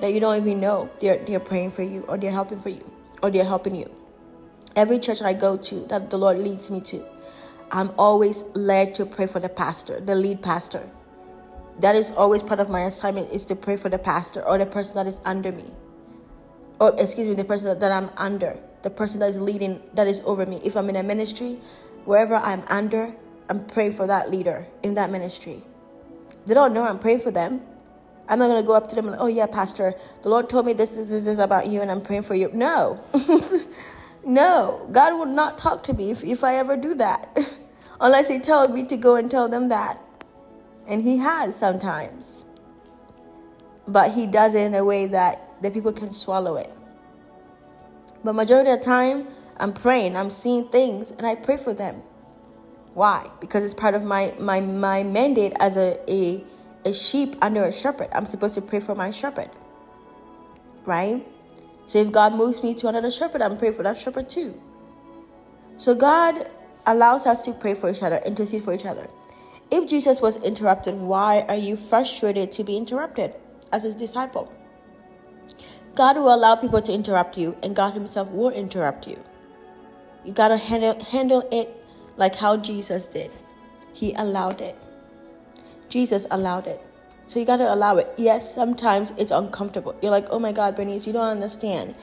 that 0.00 0.12
you 0.12 0.20
don't 0.20 0.36
even 0.36 0.60
know 0.60 0.90
they're, 1.00 1.18
they're 1.24 1.40
praying 1.40 1.70
for 1.70 1.82
you 1.82 2.02
or 2.02 2.16
they're 2.16 2.30
helping 2.30 2.60
for 2.60 2.70
you 2.70 2.90
or 3.22 3.30
they're 3.30 3.44
helping 3.44 3.74
you. 3.74 3.90
Every 4.76 4.98
church 4.98 5.22
I 5.22 5.32
go 5.32 5.56
to 5.56 5.74
that 5.86 6.10
the 6.10 6.18
Lord 6.18 6.38
leads 6.38 6.70
me 6.70 6.80
to, 6.82 7.04
I'm 7.70 7.92
always 7.98 8.44
led 8.54 8.94
to 8.96 9.06
pray 9.06 9.26
for 9.26 9.40
the 9.40 9.48
pastor, 9.48 10.00
the 10.00 10.14
lead 10.14 10.42
pastor. 10.42 10.88
That 11.80 11.96
is 11.96 12.10
always 12.10 12.42
part 12.42 12.60
of 12.60 12.68
my 12.68 12.82
assignment 12.82 13.30
is 13.32 13.44
to 13.46 13.56
pray 13.56 13.76
for 13.76 13.88
the 13.88 13.98
pastor 13.98 14.42
or 14.46 14.58
the 14.58 14.66
person 14.66 14.96
that 14.96 15.06
is 15.06 15.20
under 15.24 15.50
me. 15.50 15.64
Or 16.80 16.94
excuse 16.98 17.28
me, 17.28 17.34
the 17.34 17.44
person 17.44 17.68
that, 17.68 17.80
that 17.80 17.92
I'm 17.92 18.10
under, 18.16 18.58
the 18.82 18.90
person 18.90 19.20
that 19.20 19.30
is 19.30 19.40
leading, 19.40 19.82
that 19.94 20.08
is 20.08 20.22
over 20.24 20.46
me. 20.46 20.60
If 20.64 20.76
I'm 20.76 20.88
in 20.88 20.96
a 20.96 21.02
ministry, 21.02 21.58
wherever 22.06 22.34
I'm 22.36 22.64
under, 22.68 23.14
I'm 23.50 23.66
praying 23.66 23.92
for 23.92 24.06
that 24.06 24.30
leader 24.30 24.66
in 24.82 24.94
that 24.94 25.10
ministry. 25.10 25.62
They 26.46 26.54
don't 26.54 26.72
know 26.72 26.84
I'm 26.84 26.98
praying 26.98 27.20
for 27.20 27.30
them. 27.30 27.62
I'm 28.28 28.38
not 28.38 28.48
gonna 28.48 28.62
go 28.62 28.74
up 28.74 28.88
to 28.90 28.96
them 28.96 29.06
like, 29.06 29.20
oh 29.20 29.26
yeah, 29.26 29.46
Pastor, 29.46 29.94
the 30.22 30.28
Lord 30.30 30.48
told 30.48 30.64
me 30.64 30.72
this, 30.72 30.92
this, 30.92 31.08
this, 31.24 31.38
about 31.38 31.68
you, 31.68 31.82
and 31.82 31.90
I'm 31.90 32.00
praying 32.00 32.22
for 32.22 32.34
you. 32.34 32.50
No, 32.54 33.00
no, 34.24 34.88
God 34.92 35.18
will 35.18 35.26
not 35.26 35.58
talk 35.58 35.82
to 35.84 35.94
me 35.94 36.12
if, 36.12 36.24
if 36.24 36.44
I 36.44 36.56
ever 36.56 36.76
do 36.76 36.94
that. 36.94 37.36
Unless 38.00 38.28
He 38.28 38.38
tells 38.38 38.70
me 38.70 38.84
to 38.86 38.96
go 38.96 39.16
and 39.16 39.30
tell 39.30 39.48
them 39.48 39.68
that. 39.68 40.00
And 40.86 41.02
He 41.02 41.18
has 41.18 41.56
sometimes. 41.56 42.46
But 43.88 44.12
He 44.12 44.26
does 44.26 44.54
it 44.54 44.62
in 44.62 44.74
a 44.76 44.84
way 44.84 45.08
that 45.08 45.49
the 45.60 45.70
people 45.70 45.92
can 45.92 46.12
swallow 46.12 46.56
it. 46.56 46.72
But 48.24 48.34
majority 48.34 48.70
of 48.70 48.80
the 48.80 48.84
time, 48.84 49.28
I'm 49.58 49.72
praying, 49.72 50.16
I'm 50.16 50.30
seeing 50.30 50.68
things, 50.68 51.10
and 51.10 51.26
I 51.26 51.34
pray 51.34 51.56
for 51.56 51.72
them. 51.74 52.02
Why? 52.94 53.30
Because 53.40 53.64
it's 53.64 53.74
part 53.74 53.94
of 53.94 54.04
my 54.04 54.34
my 54.38 54.60
my 54.60 55.02
mandate 55.02 55.52
as 55.60 55.76
a 55.76 55.98
a, 56.10 56.44
a 56.84 56.92
sheep 56.92 57.36
under 57.40 57.64
a 57.64 57.72
shepherd. 57.72 58.08
I'm 58.12 58.26
supposed 58.26 58.54
to 58.56 58.62
pray 58.62 58.80
for 58.80 58.94
my 58.94 59.10
shepherd. 59.10 59.50
Right? 60.84 61.24
So 61.86 61.98
if 61.98 62.12
God 62.12 62.34
moves 62.34 62.62
me 62.62 62.74
to 62.74 62.88
another 62.88 63.10
shepherd, 63.10 63.42
I'm 63.42 63.56
praying 63.56 63.74
for 63.74 63.82
that 63.82 63.96
shepherd 63.96 64.28
too. 64.28 64.60
So 65.76 65.94
God 65.94 66.48
allows 66.86 67.26
us 67.26 67.42
to 67.42 67.52
pray 67.52 67.74
for 67.74 67.90
each 67.90 68.02
other, 68.02 68.20
intercede 68.24 68.64
for 68.64 68.74
each 68.74 68.86
other. 68.86 69.08
If 69.70 69.88
Jesus 69.88 70.20
was 70.20 70.36
interrupted, 70.42 70.94
why 70.94 71.42
are 71.48 71.56
you 71.56 71.76
frustrated 71.76 72.50
to 72.52 72.64
be 72.64 72.76
interrupted 72.76 73.34
as 73.72 73.84
his 73.84 73.94
disciple? 73.94 74.52
God 75.94 76.16
will 76.16 76.34
allow 76.34 76.56
people 76.56 76.80
to 76.82 76.92
interrupt 76.92 77.36
you, 77.36 77.56
and 77.62 77.74
God 77.74 77.94
Himself 77.94 78.30
will 78.30 78.50
interrupt 78.50 79.06
you. 79.06 79.22
You 80.24 80.32
gotta 80.32 80.56
handle 80.56 81.02
handle 81.02 81.48
it 81.50 81.68
like 82.16 82.36
how 82.36 82.56
Jesus 82.56 83.06
did. 83.06 83.30
He 83.92 84.12
allowed 84.14 84.60
it. 84.60 84.76
Jesus 85.88 86.26
allowed 86.30 86.66
it. 86.66 86.80
So 87.26 87.38
you 87.38 87.46
gotta 87.46 87.72
allow 87.72 87.96
it. 87.96 88.08
Yes, 88.16 88.54
sometimes 88.54 89.12
it's 89.16 89.30
uncomfortable. 89.30 89.96
You're 90.02 90.10
like, 90.10 90.26
oh 90.30 90.38
my 90.38 90.52
God, 90.52 90.76
Bernice, 90.76 91.06
you 91.06 91.12
don't 91.12 91.28
understand. 91.28 91.94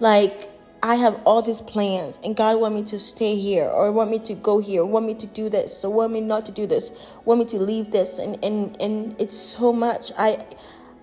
Like, 0.00 0.50
I 0.82 0.96
have 0.96 1.20
all 1.24 1.42
these 1.42 1.60
plans 1.60 2.18
and 2.22 2.36
God 2.36 2.60
want 2.60 2.74
me 2.74 2.84
to 2.84 2.98
stay 2.98 3.36
here 3.36 3.64
or 3.64 3.90
want 3.90 4.10
me 4.10 4.18
to 4.20 4.34
go 4.34 4.58
here, 4.58 4.84
want 4.84 5.06
me 5.06 5.14
to 5.14 5.26
do 5.26 5.48
this, 5.48 5.84
or 5.84 5.92
want 5.92 6.12
me 6.12 6.20
not 6.20 6.46
to 6.46 6.52
do 6.52 6.66
this, 6.66 6.90
want 7.24 7.40
me 7.40 7.46
to 7.46 7.58
leave 7.58 7.90
this 7.90 8.18
and, 8.18 8.42
and, 8.44 8.80
and 8.80 9.16
it's 9.18 9.36
so 9.36 9.72
much. 9.72 10.12
I 10.16 10.44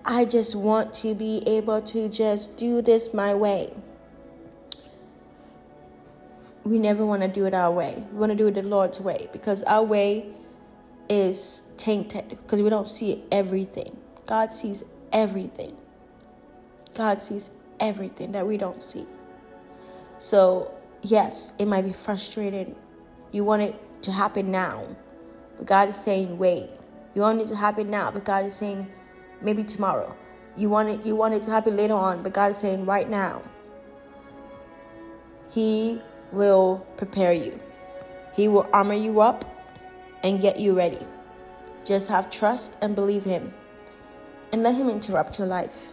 I 0.04 0.26
just 0.26 0.54
want 0.54 0.92
to 0.94 1.14
be 1.14 1.42
able 1.46 1.80
to 1.80 2.10
just 2.10 2.58
do 2.58 2.82
this 2.82 3.14
my 3.14 3.34
way. 3.34 3.72
We 6.62 6.78
never 6.78 7.06
want 7.06 7.22
to 7.22 7.28
do 7.28 7.46
it 7.46 7.54
our 7.54 7.72
way. 7.72 8.04
We 8.12 8.18
want 8.18 8.30
to 8.30 8.36
do 8.36 8.48
it 8.48 8.54
the 8.54 8.62
Lord's 8.62 9.00
way 9.00 9.28
because 9.32 9.62
our 9.64 9.82
way 9.82 10.26
is 11.08 11.62
tainted 11.78 12.28
because 12.28 12.60
we 12.60 12.68
don't 12.68 12.88
see 12.88 13.22
everything. 13.32 13.96
God 14.26 14.52
sees 14.52 14.84
everything. 15.12 15.76
God 16.94 17.22
sees 17.22 17.50
everything 17.80 18.32
that 18.32 18.46
we 18.46 18.56
don't 18.56 18.82
see. 18.82 19.06
So, 20.18 20.72
yes, 21.02 21.52
it 21.58 21.66
might 21.66 21.82
be 21.82 21.92
frustrating. 21.92 22.76
You 23.32 23.44
want 23.44 23.62
it 23.62 24.02
to 24.02 24.12
happen 24.12 24.50
now, 24.50 24.96
but 25.56 25.66
God 25.66 25.88
is 25.88 25.96
saying, 25.96 26.38
wait. 26.38 26.70
You 27.14 27.22
want 27.22 27.40
it 27.40 27.46
to 27.46 27.56
happen 27.56 27.90
now, 27.90 28.10
but 28.10 28.24
God 28.24 28.44
is 28.46 28.54
saying, 28.54 28.90
maybe 29.44 29.62
tomorrow. 29.62 30.14
You 30.56 30.68
want 30.68 30.88
it 30.88 31.06
you 31.06 31.14
want 31.16 31.34
it 31.34 31.42
to 31.44 31.50
happen 31.50 31.76
later 31.76 31.94
on, 31.94 32.22
but 32.22 32.32
God 32.32 32.50
is 32.52 32.58
saying 32.58 32.86
right 32.86 33.08
now. 33.08 33.42
He 35.50 36.00
will 36.32 36.86
prepare 36.96 37.32
you. 37.32 37.60
He 38.34 38.48
will 38.48 38.68
armor 38.72 38.94
you 38.94 39.20
up 39.20 39.44
and 40.22 40.40
get 40.40 40.58
you 40.58 40.74
ready. 40.74 40.98
Just 41.84 42.08
have 42.08 42.30
trust 42.30 42.76
and 42.80 42.94
believe 42.94 43.24
him. 43.24 43.52
And 44.52 44.62
let 44.62 44.74
him 44.74 44.88
interrupt 44.88 45.38
your 45.38 45.46
life. 45.46 45.88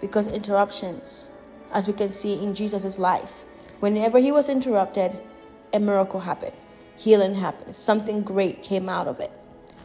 Because 0.00 0.26
interruptions, 0.26 1.28
as 1.72 1.86
we 1.86 1.92
can 1.92 2.10
see 2.10 2.42
in 2.42 2.54
Jesus' 2.54 2.98
life, 2.98 3.44
whenever 3.80 4.18
he 4.18 4.32
was 4.32 4.48
interrupted, 4.48 5.20
a 5.72 5.78
miracle 5.78 6.20
happened. 6.20 6.56
Healing 6.96 7.36
happened. 7.36 7.74
Something 7.74 8.22
great 8.22 8.62
came 8.62 8.88
out 8.88 9.06
of 9.06 9.20
it. 9.20 9.30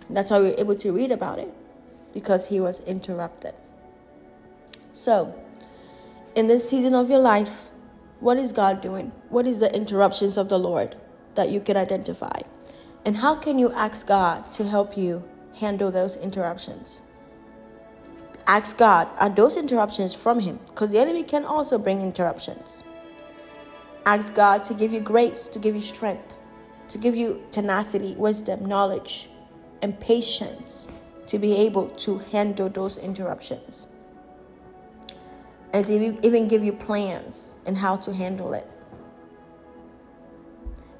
And 0.07 0.17
that's 0.17 0.31
why 0.31 0.39
we're 0.39 0.55
able 0.57 0.75
to 0.75 0.91
read 0.91 1.11
about 1.11 1.39
it 1.39 1.53
because 2.19 2.47
he 2.47 2.59
was 2.59 2.81
interrupted. 2.81 3.53
So, 4.91 5.33
in 6.35 6.47
this 6.47 6.69
season 6.69 6.93
of 6.93 7.09
your 7.09 7.19
life, 7.19 7.69
what 8.19 8.37
is 8.37 8.51
God 8.51 8.81
doing? 8.81 9.13
What 9.29 9.47
is 9.47 9.59
the 9.59 9.73
interruptions 9.73 10.35
of 10.35 10.49
the 10.49 10.59
Lord 10.59 10.97
that 11.35 11.49
you 11.49 11.61
can 11.61 11.77
identify? 11.77 12.41
And 13.05 13.15
how 13.23 13.35
can 13.35 13.57
you 13.57 13.71
ask 13.71 14.05
God 14.05 14.51
to 14.55 14.65
help 14.65 14.97
you 14.97 15.23
handle 15.61 15.91
those 15.91 16.17
interruptions? 16.17 17.03
Ask 18.45 18.77
God, 18.77 19.07
are 19.17 19.29
those 19.29 19.55
interruptions 19.55 20.13
from 20.13 20.41
Him? 20.41 20.59
Because 20.67 20.91
the 20.91 20.99
enemy 20.99 21.23
can 21.23 21.45
also 21.45 21.77
bring 21.77 22.01
interruptions. 22.01 22.83
Ask 24.05 24.35
God 24.35 24.65
to 24.65 24.73
give 24.73 24.91
you 24.91 24.99
grace, 24.99 25.47
to 25.47 25.59
give 25.59 25.73
you 25.73 25.81
strength, 25.81 26.35
to 26.89 26.97
give 26.97 27.15
you 27.15 27.41
tenacity, 27.51 28.13
wisdom, 28.15 28.65
knowledge, 28.65 29.29
and 29.81 29.97
patience 29.97 30.89
to 31.29 31.37
be 31.37 31.55
able 31.55 31.87
to 31.89 32.17
handle 32.17 32.67
those 32.69 32.97
interruptions 32.97 33.85
and 35.71 35.85
to 35.85 36.25
even 36.25 36.47
give 36.47 36.63
you 36.63 36.73
plans 36.73 37.55
and 37.67 37.77
how 37.77 37.95
to 37.95 38.11
handle 38.11 38.51
it. 38.53 38.67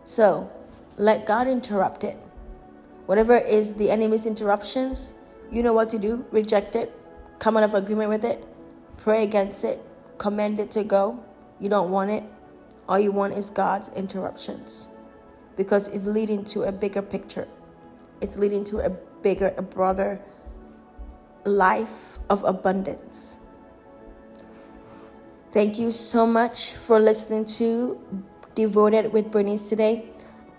So, 0.05 0.51
let 0.97 1.25
God 1.25 1.47
interrupt 1.47 2.03
it. 2.03 2.15
Whatever 3.07 3.37
is 3.37 3.73
the 3.73 3.89
enemy's 3.89 4.27
interruptions, 4.27 5.15
you 5.51 5.63
know 5.63 5.73
what 5.73 5.89
to 5.89 5.97
do. 5.97 6.23
Reject 6.29 6.75
it, 6.75 6.95
come 7.39 7.57
out 7.57 7.63
of 7.63 7.73
agreement 7.73 8.09
with 8.09 8.23
it, 8.23 8.45
pray 8.97 9.23
against 9.23 9.63
it, 9.63 9.83
command 10.19 10.59
it 10.59 10.69
to 10.71 10.83
go. 10.83 11.23
You 11.59 11.69
don't 11.69 11.89
want 11.89 12.11
it. 12.11 12.23
All 12.87 12.99
you 12.99 13.11
want 13.11 13.33
is 13.33 13.49
God's 13.49 13.89
interruptions 13.89 14.89
because 15.57 15.87
it's 15.87 16.05
leading 16.05 16.45
to 16.45 16.63
a 16.63 16.71
bigger 16.71 17.01
picture. 17.01 17.47
It's 18.21 18.37
leading 18.37 18.63
to 18.65 18.85
a 18.85 18.91
bigger, 19.21 19.53
a 19.57 19.61
broader 19.61 20.19
life 21.45 22.19
of 22.29 22.43
abundance. 22.43 23.39
Thank 25.51 25.79
you 25.79 25.91
so 25.91 26.27
much 26.27 26.73
for 26.73 26.99
listening 26.99 27.45
to 27.57 27.99
Devoted 28.55 29.13
with 29.13 29.31
Bernice 29.31 29.69
today 29.69 30.09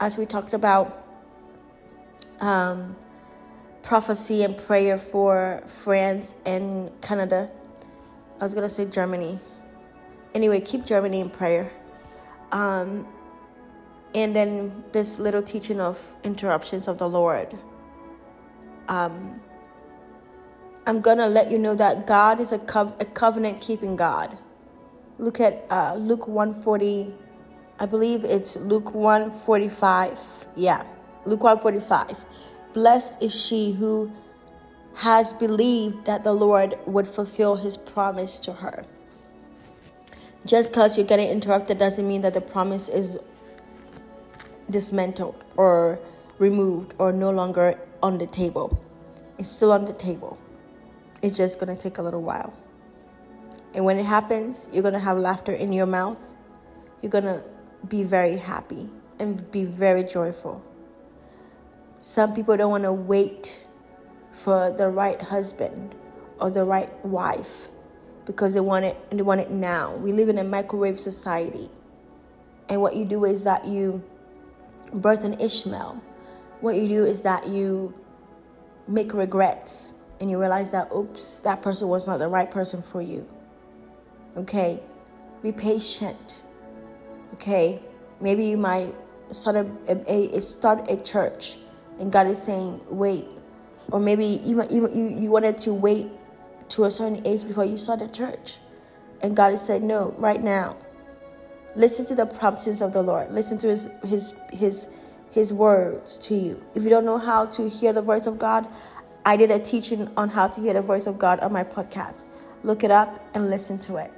as 0.01 0.17
we 0.17 0.27
talked 0.27 0.55
about 0.55 1.07
um, 2.41 2.97
prophecy 3.83 4.43
and 4.43 4.57
prayer 4.57 4.99
for 4.99 5.63
France 5.67 6.35
and 6.47 6.91
Canada. 7.03 7.51
I 8.41 8.45
was 8.45 8.55
going 8.55 8.67
to 8.67 8.73
say 8.73 8.87
Germany. 8.87 9.39
Anyway, 10.35 10.61
keep 10.61 10.85
Germany 10.85 11.21
in 11.21 11.31
prayer. 11.31 11.71
Um, 12.53 13.07
and 14.15 14.35
then 14.35 14.83
this 14.93 15.19
little 15.19 15.43
teaching 15.43 15.81
of 15.81 16.01
interruptions 16.25 16.89
of 16.89 16.99
the 16.99 17.09
Lord 17.09 17.57
um, 18.91 19.41
I'm 20.87 21.01
gonna 21.01 21.29
let 21.29 21.51
you 21.51 21.59
know 21.59 21.75
that 21.77 22.07
God 22.07 22.41
is 22.41 22.51
a, 22.53 22.61
a 22.99 23.05
covenant 23.05 23.61
keeping 23.61 23.95
God. 23.95 24.37
Look 25.19 25.39
at 25.39 25.65
uh, 25.71 25.95
Luke 25.95 26.27
140. 26.27 27.15
I 27.79 27.87
believe 27.87 28.25
it's 28.25 28.57
Luke 28.57 28.93
145. 28.93 30.19
Yeah, 30.57 30.85
Luke 31.25 31.43
145. 31.43 32.25
Blessed 32.75 33.23
is 33.23 33.33
she 33.33 33.73
who 33.73 34.11
has 34.97 35.33
believed 35.33 36.05
that 36.07 36.25
the 36.25 36.33
Lord 36.33 36.77
would 36.85 37.07
fulfill 37.07 37.57
his 37.57 37.77
promise 37.77 38.41
to 38.41 38.55
her. 38.55 38.85
Just 40.45 40.73
because 40.73 40.99
you're 40.99 41.07
getting 41.07 41.29
interrupted 41.29 41.79
doesn't 41.79 42.07
mean 42.07 42.23
that 42.23 42.35
the 42.35 42.41
promise 42.41 42.89
is 42.89 43.19
dismantled 44.69 45.45
or 45.57 46.01
removed 46.39 46.95
or 46.99 47.13
no 47.13 47.31
longer 47.31 47.79
on 48.03 48.19
the 48.19 48.27
table. 48.27 48.83
It's 49.39 49.49
still 49.49 49.73
on 49.73 49.85
the 49.85 49.93
table. 49.93 50.39
It's 51.23 51.37
just 51.37 51.59
going 51.59 51.75
to 51.75 51.81
take 51.81 51.99
a 51.99 52.03
little 52.03 52.23
while. 52.23 52.55
And 53.75 53.85
when 53.85 53.99
it 53.99 54.07
happens, 54.07 54.69
you're 54.73 54.83
going 54.83 54.95
to 54.95 55.01
have 55.01 55.19
laughter 55.19 55.53
in 55.53 55.73
your 55.73 55.87
mouth. 55.87 56.37
You're 57.03 57.11
going 57.11 57.25
to 57.25 57.43
be 57.89 58.03
very 58.03 58.37
happy 58.37 58.89
and 59.19 59.51
be 59.51 59.65
very 59.65 60.05
joyful. 60.05 60.63
Some 61.99 62.35
people 62.35 62.57
don't 62.57 62.71
want 62.71 62.85
to 62.85 62.93
wait 62.93 63.67
for 64.33 64.71
the 64.71 64.89
right 64.89 65.21
husband 65.21 65.95
or 66.41 66.51
the 66.51 66.65
right 66.65 67.05
wife 67.05 67.69
because 68.25 68.55
they 68.55 68.61
want 68.61 68.85
it 68.85 68.97
and 69.11 69.19
they 69.19 69.23
want 69.23 69.41
it 69.41 69.51
now. 69.51 69.95
We 69.97 70.13
live 70.13 70.29
in 70.29 70.39
a 70.39 70.45
microwave 70.45 70.99
society. 70.99 71.69
And 72.69 72.81
what 72.81 72.97
you 72.97 73.05
do 73.05 73.25
is 73.25 73.45
that 73.45 73.67
you 73.67 74.03
birth 74.93 75.25
an 75.25 75.39
Ishmael 75.41 76.03
what 76.61 76.77
you 76.77 76.89
do 76.89 77.05
is 77.05 77.23
that 77.23 77.49
you 77.49 77.95
make 78.87 79.15
regrets 79.15 79.95
and 80.21 80.31
you 80.31 80.39
realize 80.39 80.71
that, 80.73 80.91
oops, 80.93 81.39
that 81.39 81.63
person 81.63 81.89
was 81.89 82.07
not 82.07 82.19
the 82.19 82.29
right 82.29 82.51
person 82.51 82.83
for 82.83 83.01
you. 83.01 83.27
Okay? 84.37 84.83
Be 85.43 85.53
patient. 85.53 86.43
Okay? 87.35 87.81
Maybe 88.21 88.45
you 88.47 88.57
might 88.57 88.95
start 89.31 89.57
a, 89.57 89.67
a, 89.89 90.37
a 90.37 90.41
start 90.41 90.91
a 90.91 90.97
church 90.97 91.57
and 91.99 92.11
God 92.11 92.27
is 92.27 92.43
saying, 92.43 92.81
wait. 92.89 93.27
Or 93.93 94.01
maybe 94.01 94.27
you, 94.45 94.63
you, 94.71 94.89
you, 94.89 95.31
wanted 95.31 95.59
to 95.59 95.75
wait 95.75 96.09
to 96.71 96.85
a 96.85 96.91
certain 96.91 97.27
age 97.27 97.47
before 97.47 97.65
you 97.65 97.77
start 97.77 98.03
a 98.03 98.09
church. 98.09 98.59
And 99.23 99.37
God 99.37 99.51
has 99.51 99.65
said, 99.65 99.83
no, 99.83 100.15
right 100.17 100.43
now. 100.43 100.77
Listen 101.77 102.05
to 102.07 102.15
the 102.15 102.27
promptings 102.27 102.83
of 102.83 102.93
the 102.93 103.03
Lord. 103.03 103.31
Listen 103.31 103.57
to 103.59 103.69
his 103.69 103.89
his 104.05 104.35
his 104.53 104.89
his 105.31 105.53
words 105.53 106.19
to 106.19 106.35
you. 106.35 106.63
If 106.75 106.83
you 106.83 106.91
don't 106.91 107.05
know 107.05 107.19
how 107.19 107.47
to 107.47 107.69
hear 107.69 107.93
the 107.93 108.03
voice 108.03 108.27
of 108.27 108.39
God, 108.39 108.67
I 109.25 109.37
did 109.37 109.51
a 109.51 109.59
teaching 109.59 110.11
on 110.17 110.29
how 110.29 110.49
to 110.49 110.61
hear 110.61 110.75
the 110.75 110.83
voice 110.83 111.07
of 111.07 111.19
God 111.19 111.41
on 111.41 111.53
my 111.53 111.65
podcast. 111.65 112.29
Look 112.63 112.85
it 112.85 112.91
up 112.91 113.23
and 113.35 113.51
listen 113.51 113.79
to 113.81 113.97
it. 113.97 114.13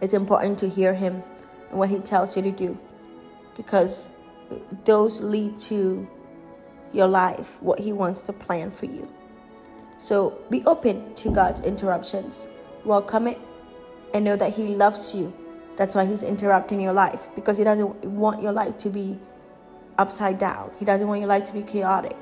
It's 0.00 0.14
important 0.14 0.58
to 0.60 0.68
hear 0.68 0.94
him 0.94 1.22
and 1.70 1.78
what 1.78 1.88
he 1.88 1.98
tells 1.98 2.36
you 2.36 2.42
to 2.42 2.52
do 2.52 2.78
because 3.56 4.10
those 4.84 5.20
lead 5.20 5.56
to 5.58 6.08
your 6.92 7.06
life, 7.06 7.60
what 7.62 7.78
he 7.78 7.92
wants 7.92 8.22
to 8.22 8.32
plan 8.32 8.70
for 8.70 8.86
you. 8.86 9.08
So 9.98 10.38
be 10.48 10.64
open 10.64 11.14
to 11.16 11.30
God's 11.30 11.60
interruptions. 11.60 12.46
Welcome 12.84 13.26
it 13.26 13.38
and 14.14 14.24
know 14.24 14.36
that 14.36 14.54
he 14.54 14.68
loves 14.68 15.14
you. 15.14 15.32
That's 15.76 15.94
why 15.94 16.06
he's 16.06 16.22
interrupting 16.22 16.80
your 16.80 16.92
life 16.92 17.28
because 17.34 17.58
he 17.58 17.64
doesn't 17.64 18.04
want 18.04 18.42
your 18.42 18.52
life 18.52 18.78
to 18.78 18.90
be 18.90 19.18
upside 19.98 20.38
down. 20.38 20.70
He 20.78 20.84
doesn't 20.84 21.06
want 21.06 21.20
your 21.20 21.28
life 21.28 21.44
to 21.44 21.52
be 21.52 21.62
chaotic. 21.62 22.16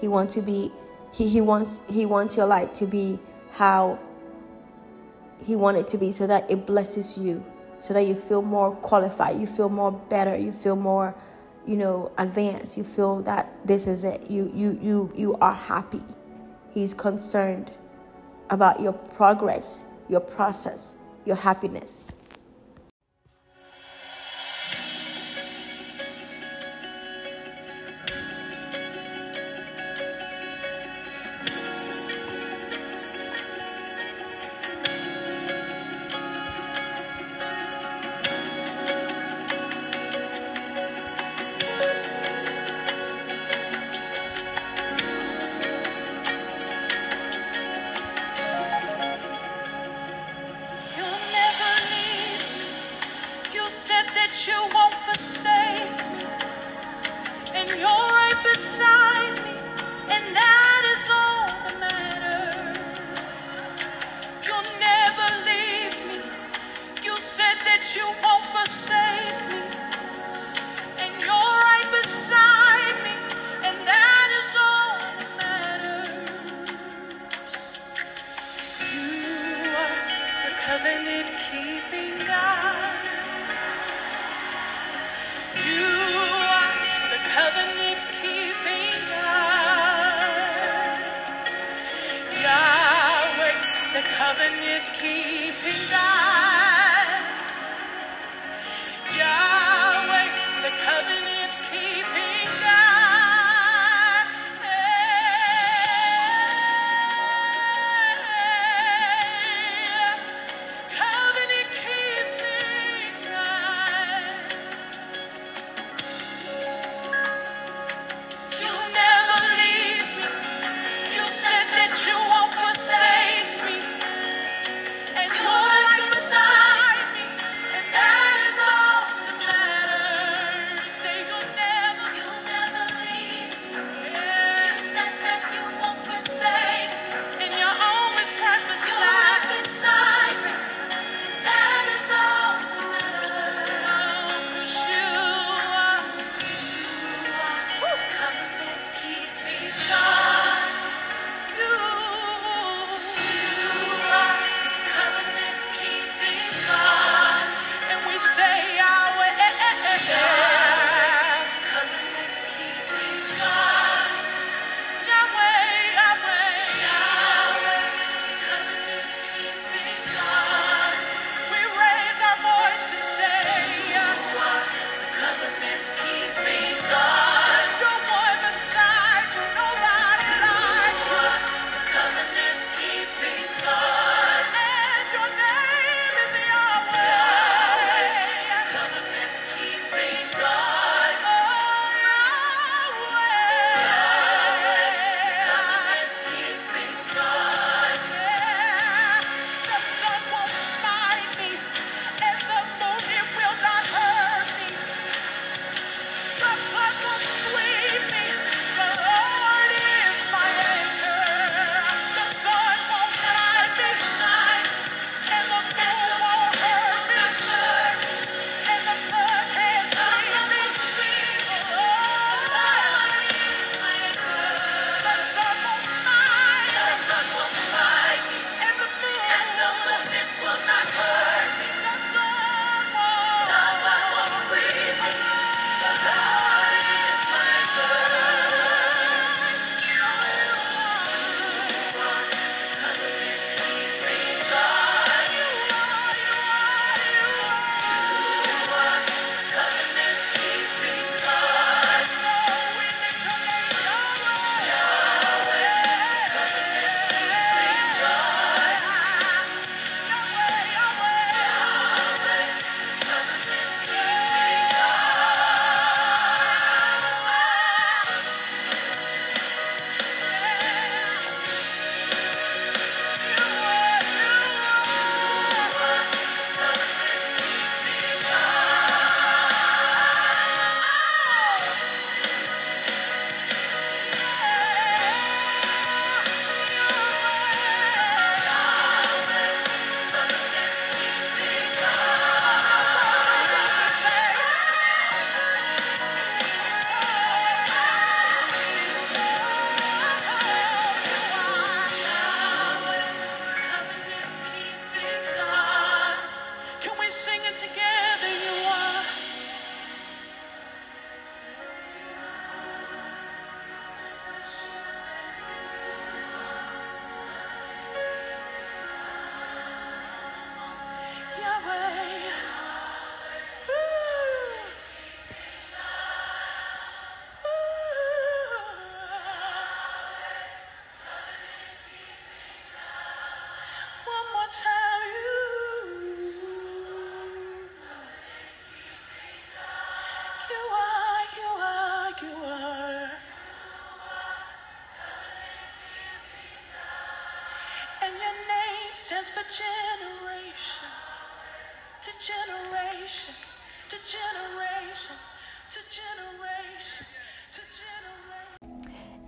He 0.00 0.08
wants 0.08 0.34
to 0.34 0.42
be 0.42 0.70
he, 1.12 1.28
he 1.28 1.40
wants 1.40 1.80
he 1.88 2.06
wants 2.06 2.36
your 2.36 2.46
life 2.46 2.72
to 2.74 2.86
be 2.86 3.18
how 3.52 3.98
he 5.44 5.56
wanted 5.56 5.88
to 5.88 5.98
be 5.98 6.12
so 6.12 6.26
that 6.26 6.50
it 6.50 6.66
blesses 6.66 7.18
you, 7.18 7.44
so 7.80 7.92
that 7.94 8.02
you 8.02 8.14
feel 8.14 8.42
more 8.42 8.74
qualified, 8.76 9.38
you 9.38 9.46
feel 9.46 9.68
more 9.68 9.92
better, 9.92 10.36
you 10.36 10.52
feel 10.52 10.76
more, 10.76 11.14
you 11.66 11.76
know, 11.76 12.12
advanced. 12.18 12.76
You 12.76 12.84
feel 12.84 13.22
that 13.22 13.50
this 13.66 13.86
is 13.86 14.04
it. 14.04 14.30
You 14.30 14.50
you 14.54 14.78
you 14.80 15.12
you 15.16 15.34
are 15.40 15.54
happy. 15.54 16.02
He's 16.70 16.94
concerned 16.94 17.72
about 18.50 18.80
your 18.80 18.92
progress, 18.92 19.84
your 20.08 20.20
process, 20.20 20.96
your 21.24 21.36
happiness. 21.36 22.12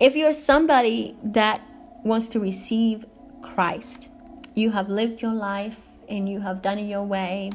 If 0.05 0.15
you're 0.15 0.33
somebody 0.33 1.17
that 1.23 1.61
wants 2.03 2.29
to 2.29 2.39
receive 2.39 3.07
Christ, 3.41 4.09
you 4.53 4.69
have 4.69 4.87
lived 4.87 5.19
your 5.19 5.33
life 5.33 5.79
and 6.07 6.29
you 6.29 6.41
have 6.41 6.61
done 6.61 6.77
it 6.77 6.83
your 6.83 7.01
way, 7.01 7.49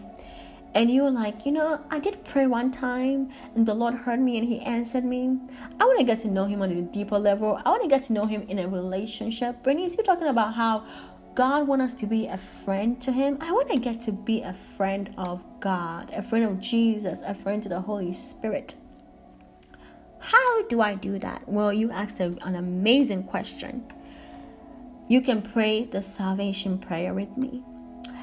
and 0.74 0.90
you're 0.90 1.12
like, 1.12 1.46
you 1.46 1.52
know, 1.52 1.80
I 1.92 2.00
did 2.00 2.24
pray 2.24 2.48
one 2.48 2.72
time 2.72 3.30
and 3.54 3.64
the 3.64 3.74
Lord 3.74 3.94
heard 3.94 4.18
me 4.18 4.36
and 4.36 4.48
He 4.48 4.58
answered 4.62 5.04
me. 5.04 5.38
I 5.78 5.84
want 5.84 6.00
to 6.00 6.04
get 6.04 6.18
to 6.22 6.28
know 6.28 6.44
Him 6.44 6.60
on 6.60 6.72
a 6.72 6.82
deeper 6.82 7.20
level. 7.20 7.62
I 7.64 7.70
want 7.70 7.84
to 7.84 7.88
get 7.88 8.02
to 8.08 8.12
know 8.12 8.26
Him 8.26 8.42
in 8.48 8.58
a 8.58 8.66
relationship. 8.66 9.62
Bernice, 9.62 9.94
you're 9.94 10.02
talking 10.02 10.26
about 10.26 10.54
how 10.54 10.84
God 11.36 11.68
wants 11.68 11.84
us 11.84 12.00
to 12.00 12.06
be 12.08 12.26
a 12.26 12.36
friend 12.36 13.00
to 13.02 13.12
Him. 13.12 13.38
I 13.40 13.52
want 13.52 13.70
to 13.70 13.78
get 13.78 14.00
to 14.00 14.12
be 14.12 14.42
a 14.42 14.52
friend 14.52 15.14
of 15.16 15.44
God, 15.60 16.10
a 16.12 16.20
friend 16.20 16.44
of 16.44 16.58
Jesus, 16.58 17.22
a 17.24 17.32
friend 17.32 17.62
to 17.62 17.68
the 17.68 17.80
Holy 17.80 18.12
Spirit. 18.12 18.74
How 20.20 20.62
do 20.68 20.80
I 20.80 20.94
do 20.94 21.18
that? 21.18 21.48
Well, 21.48 21.72
you 21.72 21.90
asked 21.90 22.20
a, 22.20 22.36
an 22.44 22.54
amazing 22.54 23.24
question. 23.24 23.84
You 25.08 25.20
can 25.20 25.42
pray 25.42 25.84
the 25.84 26.02
salvation 26.02 26.78
prayer 26.78 27.12
with 27.12 27.36
me. 27.36 27.62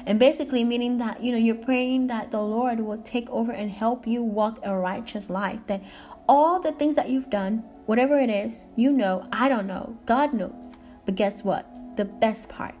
And 0.06 0.18
basically 0.18 0.64
meaning 0.64 0.98
that 0.98 1.22
you 1.22 1.32
know 1.32 1.38
you're 1.38 1.54
praying 1.54 2.06
that 2.06 2.30
the 2.30 2.40
lord 2.40 2.80
will 2.80 2.96
take 3.02 3.28
over 3.28 3.52
and 3.52 3.70
help 3.70 4.06
you 4.06 4.22
walk 4.22 4.58
a 4.62 4.74
righteous 4.74 5.28
life. 5.28 5.60
That 5.66 5.82
all 6.26 6.60
the 6.60 6.72
things 6.72 6.96
that 6.96 7.10
you've 7.10 7.28
done 7.28 7.64
whatever 7.84 8.18
it 8.18 8.28
is 8.28 8.66
you 8.76 8.92
know 8.92 9.26
i 9.32 9.48
don't 9.48 9.66
know 9.66 9.98
god 10.06 10.32
knows. 10.32 10.76
But 11.04 11.14
guess 11.14 11.44
what? 11.44 11.66
The 11.96 12.06
best 12.06 12.48
part 12.48 12.74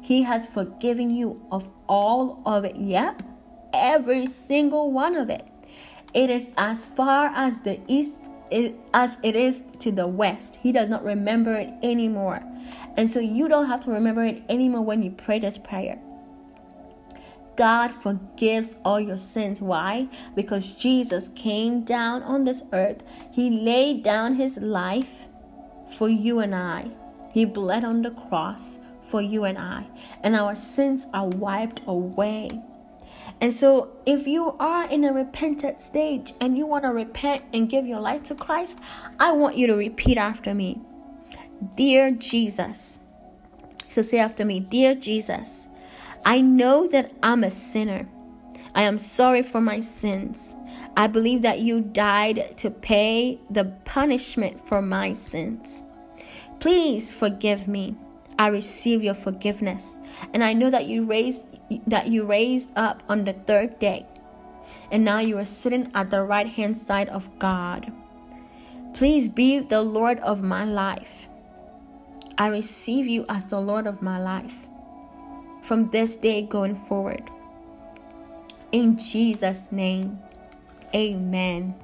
he 0.00 0.22
has 0.22 0.46
forgiven 0.46 1.10
you 1.14 1.46
of 1.52 1.68
all 1.86 2.40
of 2.46 2.64
it. 2.64 2.76
Yep 2.76 3.22
every 3.72 4.26
single 4.26 4.92
one 4.92 5.16
of 5.16 5.30
it. 5.30 5.46
It 6.12 6.30
is 6.30 6.50
as 6.56 6.86
far 6.86 7.26
as 7.26 7.60
the 7.60 7.80
east 7.86 8.29
as 8.92 9.18
it 9.22 9.36
is 9.36 9.62
to 9.78 9.92
the 9.92 10.06
west 10.06 10.56
he 10.62 10.72
does 10.72 10.88
not 10.88 11.04
remember 11.04 11.54
it 11.54 11.70
anymore 11.82 12.42
and 12.96 13.08
so 13.08 13.20
you 13.20 13.48
don't 13.48 13.66
have 13.66 13.80
to 13.80 13.90
remember 13.90 14.24
it 14.24 14.42
anymore 14.48 14.82
when 14.82 15.02
you 15.02 15.10
pray 15.10 15.38
this 15.38 15.58
prayer 15.58 15.98
God 17.60 17.92
forgives 17.92 18.76
all 18.86 18.98
your 18.98 19.18
sins. 19.18 19.60
Why? 19.60 20.08
Because 20.34 20.72
Jesus 20.72 21.28
came 21.34 21.84
down 21.84 22.22
on 22.22 22.44
this 22.44 22.62
earth. 22.72 23.02
He 23.30 23.50
laid 23.50 24.02
down 24.02 24.36
his 24.36 24.56
life 24.56 25.28
for 25.92 26.08
you 26.08 26.38
and 26.38 26.54
I. 26.54 26.90
He 27.34 27.44
bled 27.44 27.84
on 27.84 28.00
the 28.00 28.12
cross 28.12 28.78
for 29.02 29.20
you 29.20 29.44
and 29.44 29.58
I. 29.58 29.86
And 30.22 30.34
our 30.34 30.54
sins 30.54 31.06
are 31.12 31.26
wiped 31.26 31.82
away. 31.86 32.62
And 33.40 33.54
so, 33.54 33.90
if 34.04 34.26
you 34.26 34.54
are 34.60 34.88
in 34.90 35.04
a 35.04 35.12
repentant 35.12 35.80
stage 35.80 36.34
and 36.40 36.58
you 36.58 36.66
want 36.66 36.84
to 36.84 36.90
repent 36.90 37.44
and 37.54 37.70
give 37.70 37.86
your 37.86 38.00
life 38.00 38.22
to 38.24 38.34
Christ, 38.34 38.78
I 39.18 39.32
want 39.32 39.56
you 39.56 39.66
to 39.68 39.74
repeat 39.74 40.18
after 40.18 40.54
me 40.54 40.80
Dear 41.76 42.10
Jesus. 42.10 43.00
So, 43.88 44.02
say 44.02 44.18
after 44.18 44.44
me 44.44 44.60
Dear 44.60 44.94
Jesus, 44.94 45.68
I 46.24 46.42
know 46.42 46.86
that 46.88 47.12
I'm 47.22 47.42
a 47.42 47.50
sinner. 47.50 48.08
I 48.74 48.82
am 48.82 48.98
sorry 48.98 49.42
for 49.42 49.60
my 49.60 49.80
sins. 49.80 50.54
I 50.96 51.06
believe 51.06 51.42
that 51.42 51.60
you 51.60 51.80
died 51.80 52.58
to 52.58 52.70
pay 52.70 53.40
the 53.48 53.64
punishment 53.84 54.66
for 54.66 54.82
my 54.82 55.14
sins. 55.14 55.82
Please 56.58 57.10
forgive 57.10 57.66
me. 57.66 57.96
I 58.38 58.48
receive 58.48 59.02
your 59.02 59.14
forgiveness. 59.14 59.98
And 60.32 60.44
I 60.44 60.52
know 60.52 60.70
that 60.70 60.86
you 60.86 61.04
raised 61.04 61.44
that 61.86 62.08
you 62.08 62.24
raised 62.24 62.72
up 62.76 63.02
on 63.08 63.24
the 63.24 63.32
third 63.32 63.78
day. 63.78 64.06
And 64.90 65.04
now 65.04 65.18
you 65.18 65.38
are 65.38 65.44
sitting 65.44 65.90
at 65.94 66.10
the 66.10 66.22
right 66.22 66.48
hand 66.48 66.76
side 66.76 67.08
of 67.08 67.38
God. 67.38 67.92
Please 68.94 69.28
be 69.28 69.60
the 69.60 69.82
Lord 69.82 70.18
of 70.20 70.42
my 70.42 70.64
life. 70.64 71.28
I 72.36 72.48
receive 72.48 73.06
you 73.06 73.24
as 73.28 73.46
the 73.46 73.60
Lord 73.60 73.86
of 73.86 74.02
my 74.02 74.18
life 74.18 74.66
from 75.62 75.90
this 75.90 76.16
day 76.16 76.42
going 76.42 76.74
forward. 76.74 77.30
In 78.72 78.96
Jesus' 78.96 79.70
name, 79.70 80.18
amen. 80.94 81.74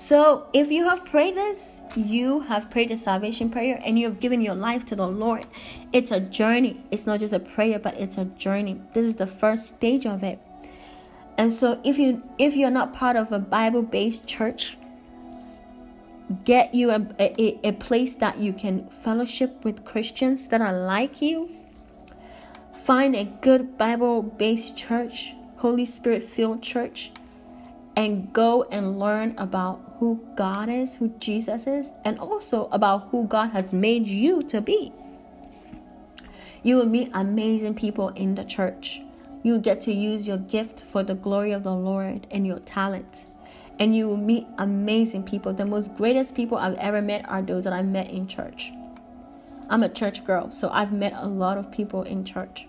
So, 0.00 0.46
if 0.54 0.72
you 0.72 0.88
have 0.88 1.04
prayed 1.04 1.34
this, 1.34 1.82
you 1.94 2.40
have 2.40 2.70
prayed 2.70 2.88
the 2.88 2.96
salvation 2.96 3.50
prayer 3.50 3.78
and 3.84 3.98
you 3.98 4.06
have 4.08 4.18
given 4.18 4.40
your 4.40 4.54
life 4.54 4.86
to 4.86 4.96
the 4.96 5.06
Lord. 5.06 5.46
It's 5.92 6.10
a 6.10 6.20
journey. 6.20 6.80
It's 6.90 7.06
not 7.06 7.20
just 7.20 7.34
a 7.34 7.38
prayer, 7.38 7.78
but 7.78 8.00
it's 8.00 8.16
a 8.16 8.24
journey. 8.24 8.80
This 8.94 9.04
is 9.04 9.16
the 9.16 9.26
first 9.26 9.68
stage 9.68 10.06
of 10.06 10.22
it. 10.22 10.40
And 11.36 11.52
so 11.52 11.78
if 11.84 11.98
you 11.98 12.22
if 12.38 12.56
you're 12.56 12.70
not 12.70 12.94
part 12.94 13.16
of 13.16 13.30
a 13.30 13.38
Bible-based 13.38 14.26
church, 14.26 14.78
get 16.44 16.74
you 16.74 16.90
a, 16.92 17.06
a, 17.18 17.68
a 17.68 17.72
place 17.72 18.14
that 18.14 18.38
you 18.38 18.54
can 18.54 18.88
fellowship 18.88 19.62
with 19.66 19.84
Christians 19.84 20.48
that 20.48 20.62
are 20.62 20.72
like 20.72 21.20
you 21.20 21.50
Find 22.72 23.14
a 23.14 23.24
good 23.42 23.76
Bible 23.76 24.22
based 24.22 24.76
church, 24.76 25.34
Holy 25.58 25.84
Spirit 25.84 26.24
filled 26.24 26.62
church, 26.62 27.12
and 27.96 28.32
go 28.32 28.64
and 28.64 28.98
learn 28.98 29.34
about 29.36 29.80
who 29.98 30.24
God 30.36 30.68
is, 30.68 30.96
who 30.96 31.08
Jesus 31.18 31.66
is, 31.66 31.92
and 32.04 32.18
also 32.18 32.68
about 32.72 33.08
who 33.10 33.26
God 33.26 33.48
has 33.48 33.72
made 33.72 34.06
you 34.06 34.42
to 34.44 34.60
be. 34.60 34.92
You 36.62 36.76
will 36.76 36.86
meet 36.86 37.10
amazing 37.14 37.74
people 37.74 38.08
in 38.10 38.34
the 38.34 38.44
church. 38.44 39.00
You 39.42 39.52
will 39.52 39.60
get 39.60 39.80
to 39.82 39.92
use 39.92 40.26
your 40.26 40.36
gift 40.36 40.82
for 40.82 41.02
the 41.02 41.14
glory 41.14 41.52
of 41.52 41.62
the 41.62 41.74
Lord 41.74 42.26
and 42.30 42.46
your 42.46 42.58
talent. 42.60 43.26
And 43.78 43.96
you 43.96 44.06
will 44.06 44.18
meet 44.18 44.46
amazing 44.58 45.22
people. 45.22 45.54
The 45.54 45.64
most 45.64 45.94
greatest 45.96 46.34
people 46.34 46.58
I've 46.58 46.76
ever 46.76 47.00
met 47.00 47.26
are 47.28 47.40
those 47.40 47.64
that 47.64 47.72
I 47.72 47.82
met 47.82 48.10
in 48.10 48.26
church. 48.26 48.72
I'm 49.70 49.82
a 49.82 49.88
church 49.88 50.24
girl, 50.24 50.50
so 50.50 50.68
I've 50.70 50.92
met 50.92 51.14
a 51.16 51.26
lot 51.26 51.56
of 51.56 51.70
people 51.70 52.02
in 52.02 52.24
church. 52.24 52.66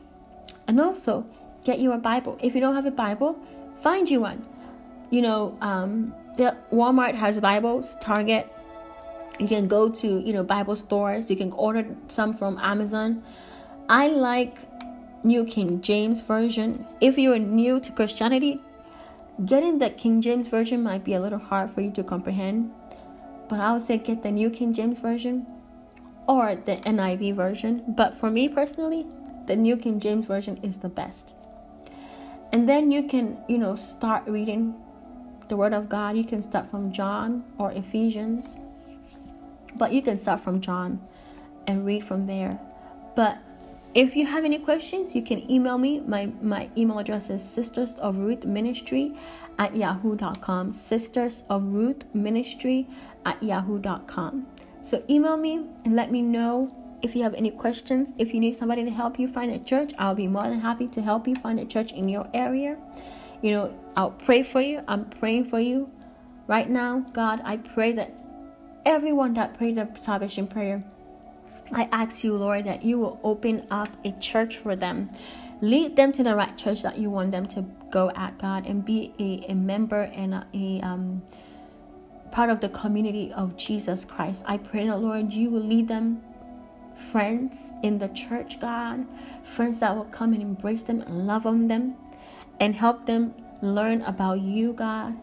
And 0.67 0.79
also, 0.79 1.25
get 1.65 1.79
you 1.79 1.91
a 1.91 1.97
Bible. 1.97 2.37
If 2.41 2.55
you 2.55 2.61
don't 2.61 2.75
have 2.75 2.85
a 2.85 2.91
Bible, 2.91 3.37
find 3.81 4.09
you 4.09 4.21
one. 4.21 4.45
You 5.11 5.21
know, 5.21 5.57
um, 5.59 6.13
Walmart 6.71 7.15
has 7.15 7.37
Bibles, 7.41 7.95
Target. 7.99 8.49
You 9.39 9.47
can 9.47 9.67
go 9.67 9.89
to, 9.89 10.07
you 10.21 10.31
know, 10.31 10.41
Bible 10.41 10.77
stores. 10.77 11.29
You 11.29 11.35
can 11.35 11.51
order 11.51 11.85
some 12.07 12.33
from 12.33 12.57
Amazon. 12.59 13.21
I 13.89 14.07
like 14.07 14.55
New 15.25 15.43
King 15.43 15.81
James 15.81 16.21
Version. 16.21 16.87
If 17.01 17.17
you're 17.17 17.39
new 17.39 17.81
to 17.81 17.91
Christianity, 17.91 18.61
getting 19.45 19.79
the 19.79 19.89
King 19.89 20.21
James 20.21 20.47
Version 20.47 20.81
might 20.81 21.03
be 21.03 21.13
a 21.13 21.19
little 21.19 21.39
hard 21.39 21.71
for 21.71 21.81
you 21.81 21.91
to 21.91 22.03
comprehend. 22.03 22.71
But 23.49 23.59
I 23.59 23.73
would 23.73 23.81
say 23.81 23.97
get 23.97 24.23
the 24.23 24.31
New 24.31 24.49
King 24.49 24.73
James 24.73 24.99
Version 24.99 25.45
or 26.25 26.55
the 26.55 26.77
NIV 26.77 27.35
version. 27.35 27.83
But 27.85 28.13
for 28.13 28.31
me 28.31 28.47
personally, 28.47 29.05
the 29.45 29.57
New 29.57 29.75
King 29.75 29.99
James 29.99 30.25
Version 30.25 30.57
is 30.63 30.77
the 30.77 30.87
best. 30.87 31.33
And 32.53 32.69
then 32.69 32.91
you 32.91 33.03
can, 33.03 33.37
you 33.49 33.57
know, 33.57 33.75
start 33.75 34.25
reading 34.25 34.75
the 35.51 35.57
Word 35.57 35.73
of 35.73 35.89
God. 35.89 36.15
You 36.15 36.23
can 36.23 36.41
start 36.41 36.65
from 36.65 36.93
John 36.93 37.43
or 37.57 37.73
Ephesians, 37.73 38.55
but 39.75 39.91
you 39.91 40.01
can 40.01 40.17
start 40.17 40.39
from 40.39 40.61
John 40.61 41.05
and 41.67 41.85
read 41.85 42.05
from 42.05 42.25
there. 42.25 42.57
But 43.17 43.37
if 43.93 44.15
you 44.15 44.25
have 44.25 44.45
any 44.45 44.59
questions, 44.59 45.13
you 45.13 45.21
can 45.21 45.39
email 45.51 45.77
me. 45.77 45.99
My 45.99 46.31
my 46.41 46.69
email 46.77 46.99
address 46.99 47.29
is 47.29 47.43
sisters 47.43 47.95
of 47.95 48.17
Ruth 48.17 48.45
ministry 48.45 49.13
at 49.59 49.75
yahoo.com. 49.75 50.71
Sisters 50.71 51.43
of 51.49 51.63
Ruth 51.63 52.05
ministry 52.13 52.87
at 53.25 53.43
yahoo.com. 53.43 54.47
So 54.81 55.03
email 55.09 55.35
me 55.35 55.65
and 55.83 55.97
let 55.97 56.11
me 56.11 56.21
know 56.21 56.71
if 57.01 57.13
you 57.13 57.23
have 57.23 57.33
any 57.33 57.51
questions, 57.51 58.15
if 58.17 58.33
you 58.33 58.39
need 58.39 58.55
somebody 58.55 58.85
to 58.85 58.91
help 58.91 59.19
you 59.19 59.27
find 59.27 59.51
a 59.51 59.59
church, 59.59 59.91
I'll 59.99 60.15
be 60.15 60.27
more 60.27 60.43
than 60.43 60.61
happy 60.61 60.87
to 60.87 61.01
help 61.01 61.27
you 61.27 61.35
find 61.35 61.59
a 61.59 61.65
church 61.65 61.91
in 61.91 62.07
your 62.07 62.29
area. 62.33 62.77
You 63.41 63.51
know, 63.51 63.79
I'll 63.95 64.11
pray 64.11 64.43
for 64.43 64.61
you. 64.61 64.83
I'm 64.87 65.05
praying 65.05 65.45
for 65.45 65.59
you 65.59 65.89
right 66.47 66.69
now. 66.69 66.99
God, 67.13 67.41
I 67.43 67.57
pray 67.57 67.91
that 67.93 68.13
everyone 68.85 69.33
that 69.35 69.57
prayed 69.57 69.75
the 69.75 69.89
salvation 69.99 70.47
prayer, 70.47 70.81
I 71.73 71.89
ask 71.91 72.23
you, 72.23 72.35
Lord, 72.37 72.65
that 72.65 72.83
you 72.83 72.99
will 72.99 73.19
open 73.23 73.65
up 73.71 73.89
a 74.05 74.11
church 74.13 74.57
for 74.57 74.75
them. 74.75 75.09
Lead 75.61 75.95
them 75.95 76.11
to 76.11 76.23
the 76.23 76.35
right 76.35 76.57
church 76.57 76.81
that 76.83 76.97
you 76.97 77.09
want 77.09 77.31
them 77.31 77.45
to 77.47 77.65
go 77.91 78.11
at, 78.15 78.37
God, 78.39 78.65
and 78.65 78.83
be 78.83 79.13
a, 79.19 79.51
a 79.51 79.55
member 79.55 80.03
and 80.13 80.33
a, 80.33 80.47
a 80.53 80.81
um, 80.81 81.21
part 82.31 82.49
of 82.49 82.59
the 82.59 82.69
community 82.69 83.31
of 83.33 83.57
Jesus 83.57 84.03
Christ. 84.03 84.43
I 84.47 84.57
pray 84.57 84.87
that, 84.87 84.97
Lord, 84.97 85.33
you 85.33 85.49
will 85.49 85.61
lead 85.61 85.87
them 85.87 86.21
friends 86.95 87.73
in 87.83 87.99
the 87.99 88.07
church, 88.09 88.59
God, 88.59 89.05
friends 89.43 89.79
that 89.79 89.95
will 89.95 90.05
come 90.05 90.33
and 90.33 90.41
embrace 90.41 90.83
them 90.83 91.01
and 91.01 91.27
love 91.27 91.45
on 91.45 91.67
them 91.67 91.95
and 92.61 92.75
help 92.75 93.07
them 93.07 93.33
learn 93.61 94.01
about 94.03 94.39
you, 94.39 94.71
God, 94.71 95.17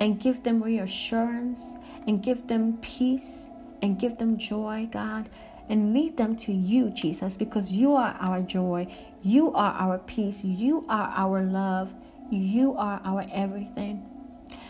and 0.00 0.20
give 0.20 0.42
them 0.42 0.62
reassurance 0.62 1.78
and 2.06 2.22
give 2.22 2.48
them 2.48 2.76
peace 2.82 3.48
and 3.80 3.98
give 3.98 4.18
them 4.18 4.36
joy, 4.36 4.88
God, 4.90 5.30
and 5.68 5.94
lead 5.94 6.16
them 6.16 6.36
to 6.36 6.52
you, 6.52 6.90
Jesus, 6.90 7.36
because 7.36 7.72
you 7.72 7.94
are 7.94 8.16
our 8.20 8.42
joy, 8.42 8.92
you 9.22 9.52
are 9.54 9.72
our 9.72 9.98
peace, 9.98 10.44
you 10.44 10.84
are 10.88 11.12
our 11.14 11.42
love, 11.42 11.94
you 12.28 12.76
are 12.76 13.00
our 13.04 13.24
everything. 13.32 14.04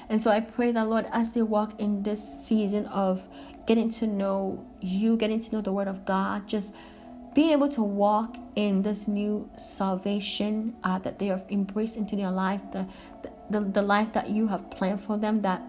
And 0.08 0.20
so 0.20 0.30
I 0.30 0.40
pray 0.40 0.72
that, 0.72 0.86
Lord, 0.86 1.06
as 1.10 1.32
they 1.32 1.42
walk 1.42 1.80
in 1.80 2.02
this 2.02 2.22
season 2.22 2.86
of 2.86 3.26
getting 3.66 3.88
to 3.90 4.06
know 4.06 4.64
you, 4.80 5.16
getting 5.16 5.40
to 5.40 5.52
know 5.52 5.60
the 5.62 5.72
Word 5.72 5.88
of 5.88 6.04
God, 6.04 6.46
just 6.46 6.74
being 7.34 7.50
able 7.50 7.68
to 7.68 7.82
walk 7.82 8.36
in 8.54 8.82
this 8.82 9.08
new 9.08 9.50
salvation 9.58 10.74
uh, 10.84 10.98
that 11.00 11.18
they 11.18 11.26
have 11.26 11.44
embraced 11.50 11.96
into 11.96 12.14
their 12.14 12.30
life, 12.30 12.60
the, 12.70 12.86
the, 13.50 13.60
the 13.60 13.82
life 13.82 14.12
that 14.12 14.30
you 14.30 14.46
have 14.48 14.70
planned 14.70 15.00
for 15.00 15.18
them, 15.18 15.42
that 15.42 15.60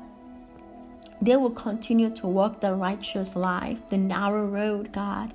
they 1.21 1.35
will 1.35 1.49
continue 1.49 2.09
to 2.11 2.27
walk 2.27 2.61
the 2.61 2.73
righteous 2.73 3.35
life, 3.35 3.89
the 3.89 3.97
narrow 3.97 4.45
road, 4.45 4.91
God. 4.93 5.33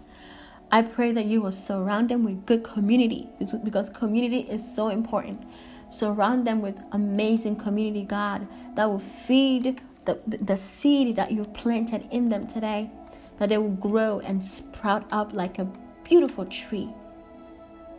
I 0.70 0.82
pray 0.82 1.10
that 1.12 1.24
you 1.26 1.40
will 1.40 1.52
surround 1.52 2.10
them 2.10 2.22
with 2.22 2.46
good 2.46 2.62
community 2.62 3.28
because 3.64 3.90
community 3.90 4.40
is 4.40 4.62
so 4.74 4.88
important. 4.88 5.42
Surround 5.88 6.46
them 6.46 6.60
with 6.60 6.80
amazing 6.92 7.56
community, 7.56 8.04
God, 8.04 8.46
that 8.76 8.88
will 8.88 9.00
feed 9.00 9.80
the, 10.04 10.20
the 10.26 10.56
seed 10.56 11.16
that 11.16 11.32
you've 11.32 11.52
planted 11.52 12.06
in 12.12 12.28
them 12.28 12.46
today, 12.46 12.90
that 13.38 13.48
they 13.48 13.58
will 13.58 13.70
grow 13.70 14.20
and 14.20 14.40
sprout 14.40 15.04
up 15.10 15.32
like 15.32 15.58
a 15.58 15.66
beautiful 16.10 16.44
tree 16.44 16.92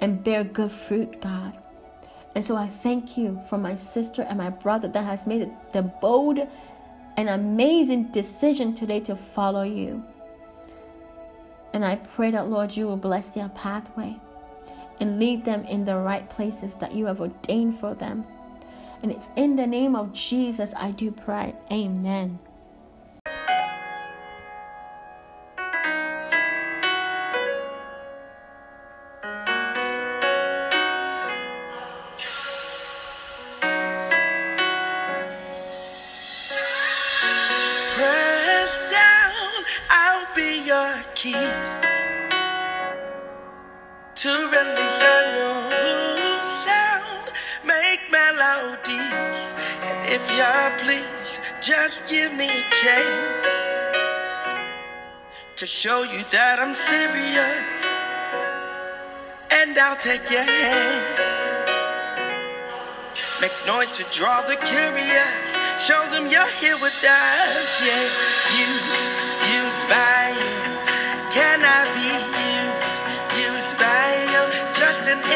and 0.01 0.21
bear 0.23 0.43
good 0.43 0.71
fruit, 0.71 1.21
God. 1.21 1.57
And 2.35 2.43
so 2.43 2.55
I 2.57 2.67
thank 2.67 3.17
you 3.17 3.41
for 3.49 3.57
my 3.57 3.75
sister 3.75 4.21
and 4.21 4.37
my 4.37 4.49
brother 4.49 4.89
that 4.89 5.05
has 5.05 5.25
made 5.25 5.49
the 5.71 5.81
bold 5.81 6.39
and 7.17 7.29
amazing 7.29 8.11
decision 8.11 8.73
today 8.73 8.99
to 9.01 9.15
follow 9.15 9.63
you. 9.63 10.03
And 11.73 11.85
I 11.85 11.95
pray 11.95 12.31
that, 12.31 12.49
Lord, 12.49 12.75
you 12.75 12.85
will 12.85 12.97
bless 12.97 13.29
their 13.29 13.49
pathway 13.49 14.19
and 14.99 15.17
lead 15.17 15.45
them 15.45 15.63
in 15.65 15.85
the 15.85 15.95
right 15.95 16.29
places 16.29 16.75
that 16.75 16.93
you 16.93 17.05
have 17.05 17.21
ordained 17.21 17.79
for 17.79 17.95
them. 17.95 18.25
And 19.01 19.11
it's 19.11 19.29
in 19.37 19.55
the 19.55 19.65
name 19.65 19.95
of 19.95 20.11
Jesus 20.11 20.73
I 20.75 20.91
do 20.91 21.11
pray. 21.11 21.55
Amen. 21.71 22.39
Key 41.21 41.33
to 44.15 44.33
release 44.57 45.01
a 45.13 45.19
new 45.37 45.53
sound, 46.65 47.29
make 47.63 48.01
melodies. 48.09 49.41
And 49.85 49.99
if 50.17 50.23
you're 50.33 50.71
pleased, 50.81 51.41
just 51.61 52.09
give 52.09 52.33
me 52.33 52.49
a 52.49 52.65
chance 52.73 53.59
to 55.57 55.67
show 55.67 56.01
you 56.01 56.23
that 56.33 56.57
I'm 56.57 56.73
serious, 56.73 57.65
and 59.61 59.77
I'll 59.77 60.01
take 60.01 60.25
your 60.31 60.41
hand. 60.41 61.21
Make 63.41 63.53
noise 63.67 63.95
to 63.97 64.05
draw 64.17 64.41
the 64.41 64.57
curious. 64.57 65.47
Show 65.77 66.01
them 66.13 66.25
you're 66.33 66.53
here 66.61 66.79
with 66.81 66.97
us. 67.05 67.69
Yeah, 67.85 68.09
used 69.53 69.87
by 69.87 70.33
you. 70.33 70.60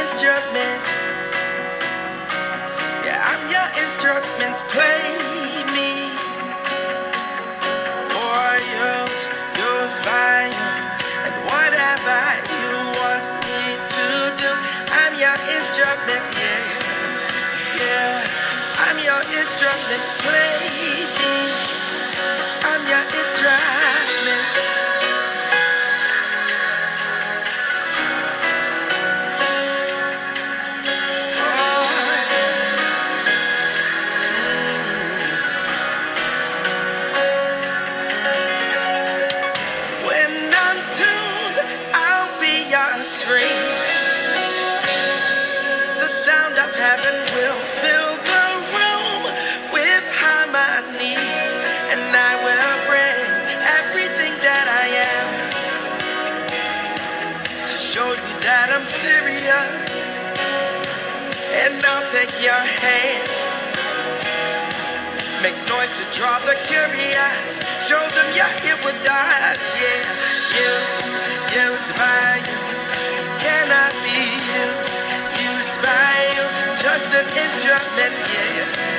Instrument. 0.06 0.86
Yeah, 3.06 3.30
I'm 3.32 3.44
your 3.50 3.70
instrument. 3.84 4.58
Play 4.70 5.10
me. 5.74 5.92
Or 7.98 8.50
used, 8.86 9.28
used 9.58 10.02
by. 10.06 10.46
And 11.26 11.36
whatever 11.50 12.22
you 12.54 12.70
want 13.02 13.26
me 13.50 13.64
to 13.94 14.06
do, 14.42 14.52
I'm 15.02 15.14
your 15.18 15.38
instrument. 15.58 16.26
Yeah. 16.38 16.66
Yeah, 17.82 18.14
I'm 18.86 19.00
your 19.10 19.24
instrument. 19.42 20.06
Play 20.22 21.06
me. 21.20 21.55
Hand. 62.86 63.26
Make 65.42 65.58
noise 65.70 65.94
to 66.00 66.06
draw 66.18 66.38
the 66.50 66.56
curious. 66.70 67.62
Show 67.88 68.02
them 68.18 68.28
you're 68.38 68.56
here 68.66 68.80
with 68.86 69.02
us. 69.06 69.62
Yeah, 69.82 70.02
used, 70.66 71.14
used 71.54 71.94
by 71.98 72.42
you. 72.50 72.60
Can 73.44 73.68
I 73.70 73.88
be 74.06 74.22
used, 74.62 74.98
used 75.38 75.78
by 75.86 76.16
you? 76.36 76.46
Just 76.82 77.10
an 77.20 77.28
instrument. 77.44 78.16
Yeah. 78.34 78.95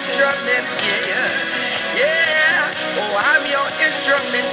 Instrument. 0.00 0.66
Yeah. 0.80 1.28
Yeah, 1.92 2.72
oh, 3.04 3.14
I'm 3.20 3.44
your 3.44 3.68
instrument. 3.84 4.49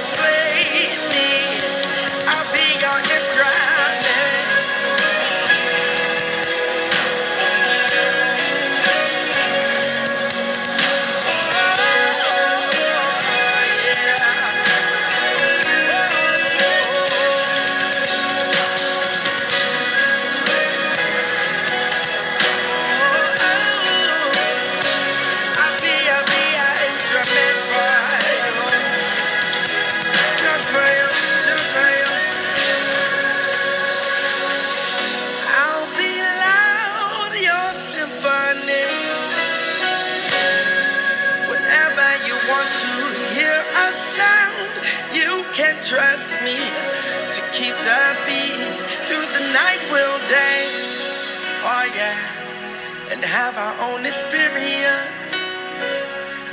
Experience. 54.08 55.36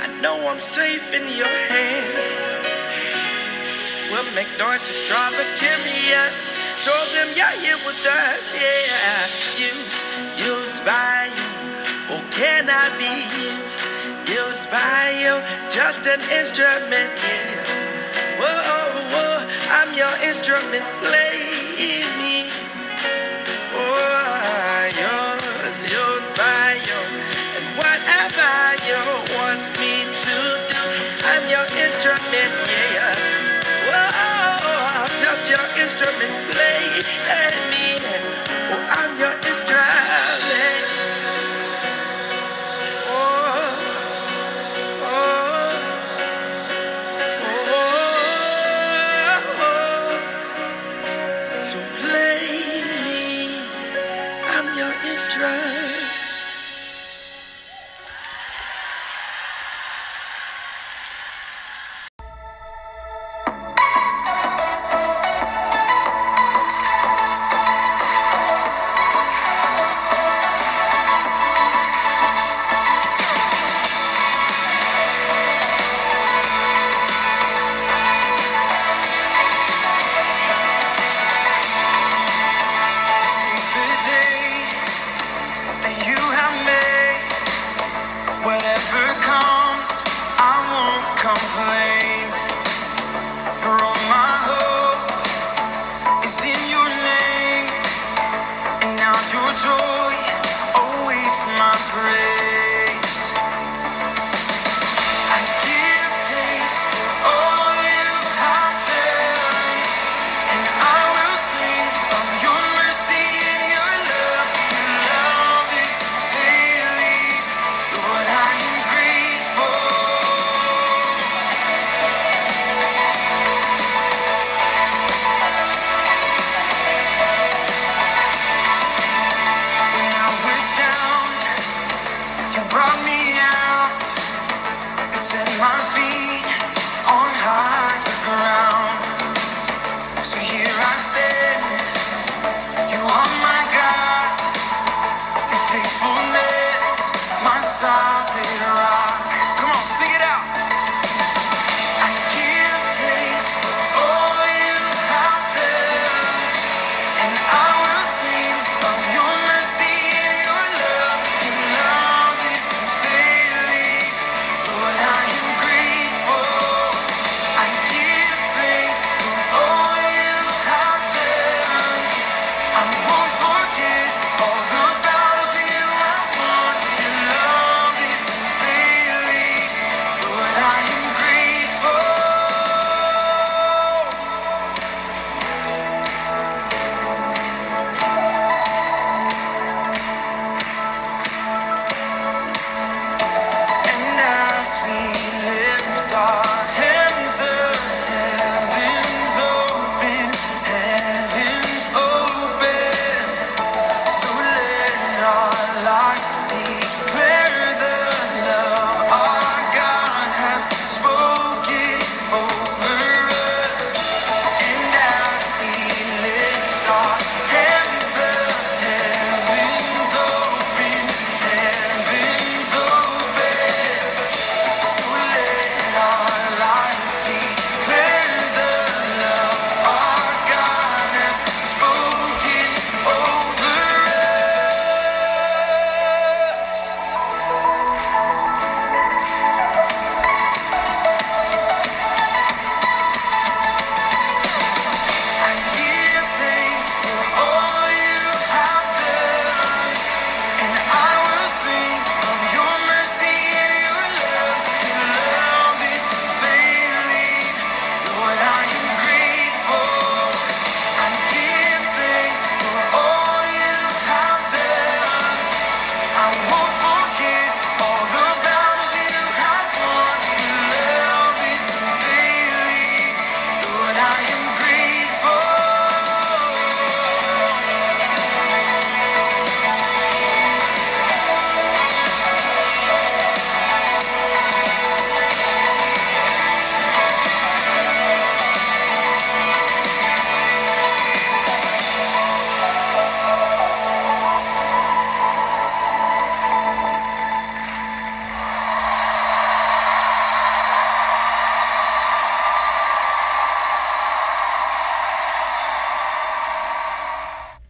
I 0.04 0.12
know 0.20 0.36
I'm 0.44 0.60
safe 0.60 1.08
in 1.16 1.24
your 1.40 1.56
hands. 1.72 2.36
We'll 4.12 4.28
make 4.36 4.52
noise 4.60 4.84
to 4.92 4.94
draw 5.08 5.32
the 5.32 5.46
curious. 5.56 6.52
Show 6.84 7.00
them 7.16 7.32
you're 7.32 7.56
here 7.64 7.80
with 7.88 8.02
us, 8.04 8.44
yeah. 8.60 9.24
Used, 9.56 9.96
used 10.36 10.84
by 10.84 11.32
you. 11.32 11.48
Oh, 12.12 12.22
can 12.36 12.68
I 12.68 12.92
be 13.00 13.12
used, 13.48 13.82
used 14.28 14.68
by 14.68 15.16
you? 15.16 15.34
Just 15.72 16.04
an 16.04 16.20
instrument, 16.36 17.10
yeah. 17.24 18.36
Whoa, 18.36 19.00
whoa, 19.16 19.36
I'm 19.80 19.90
your 19.96 20.14
instrument. 20.28 20.84
Play 21.00 21.56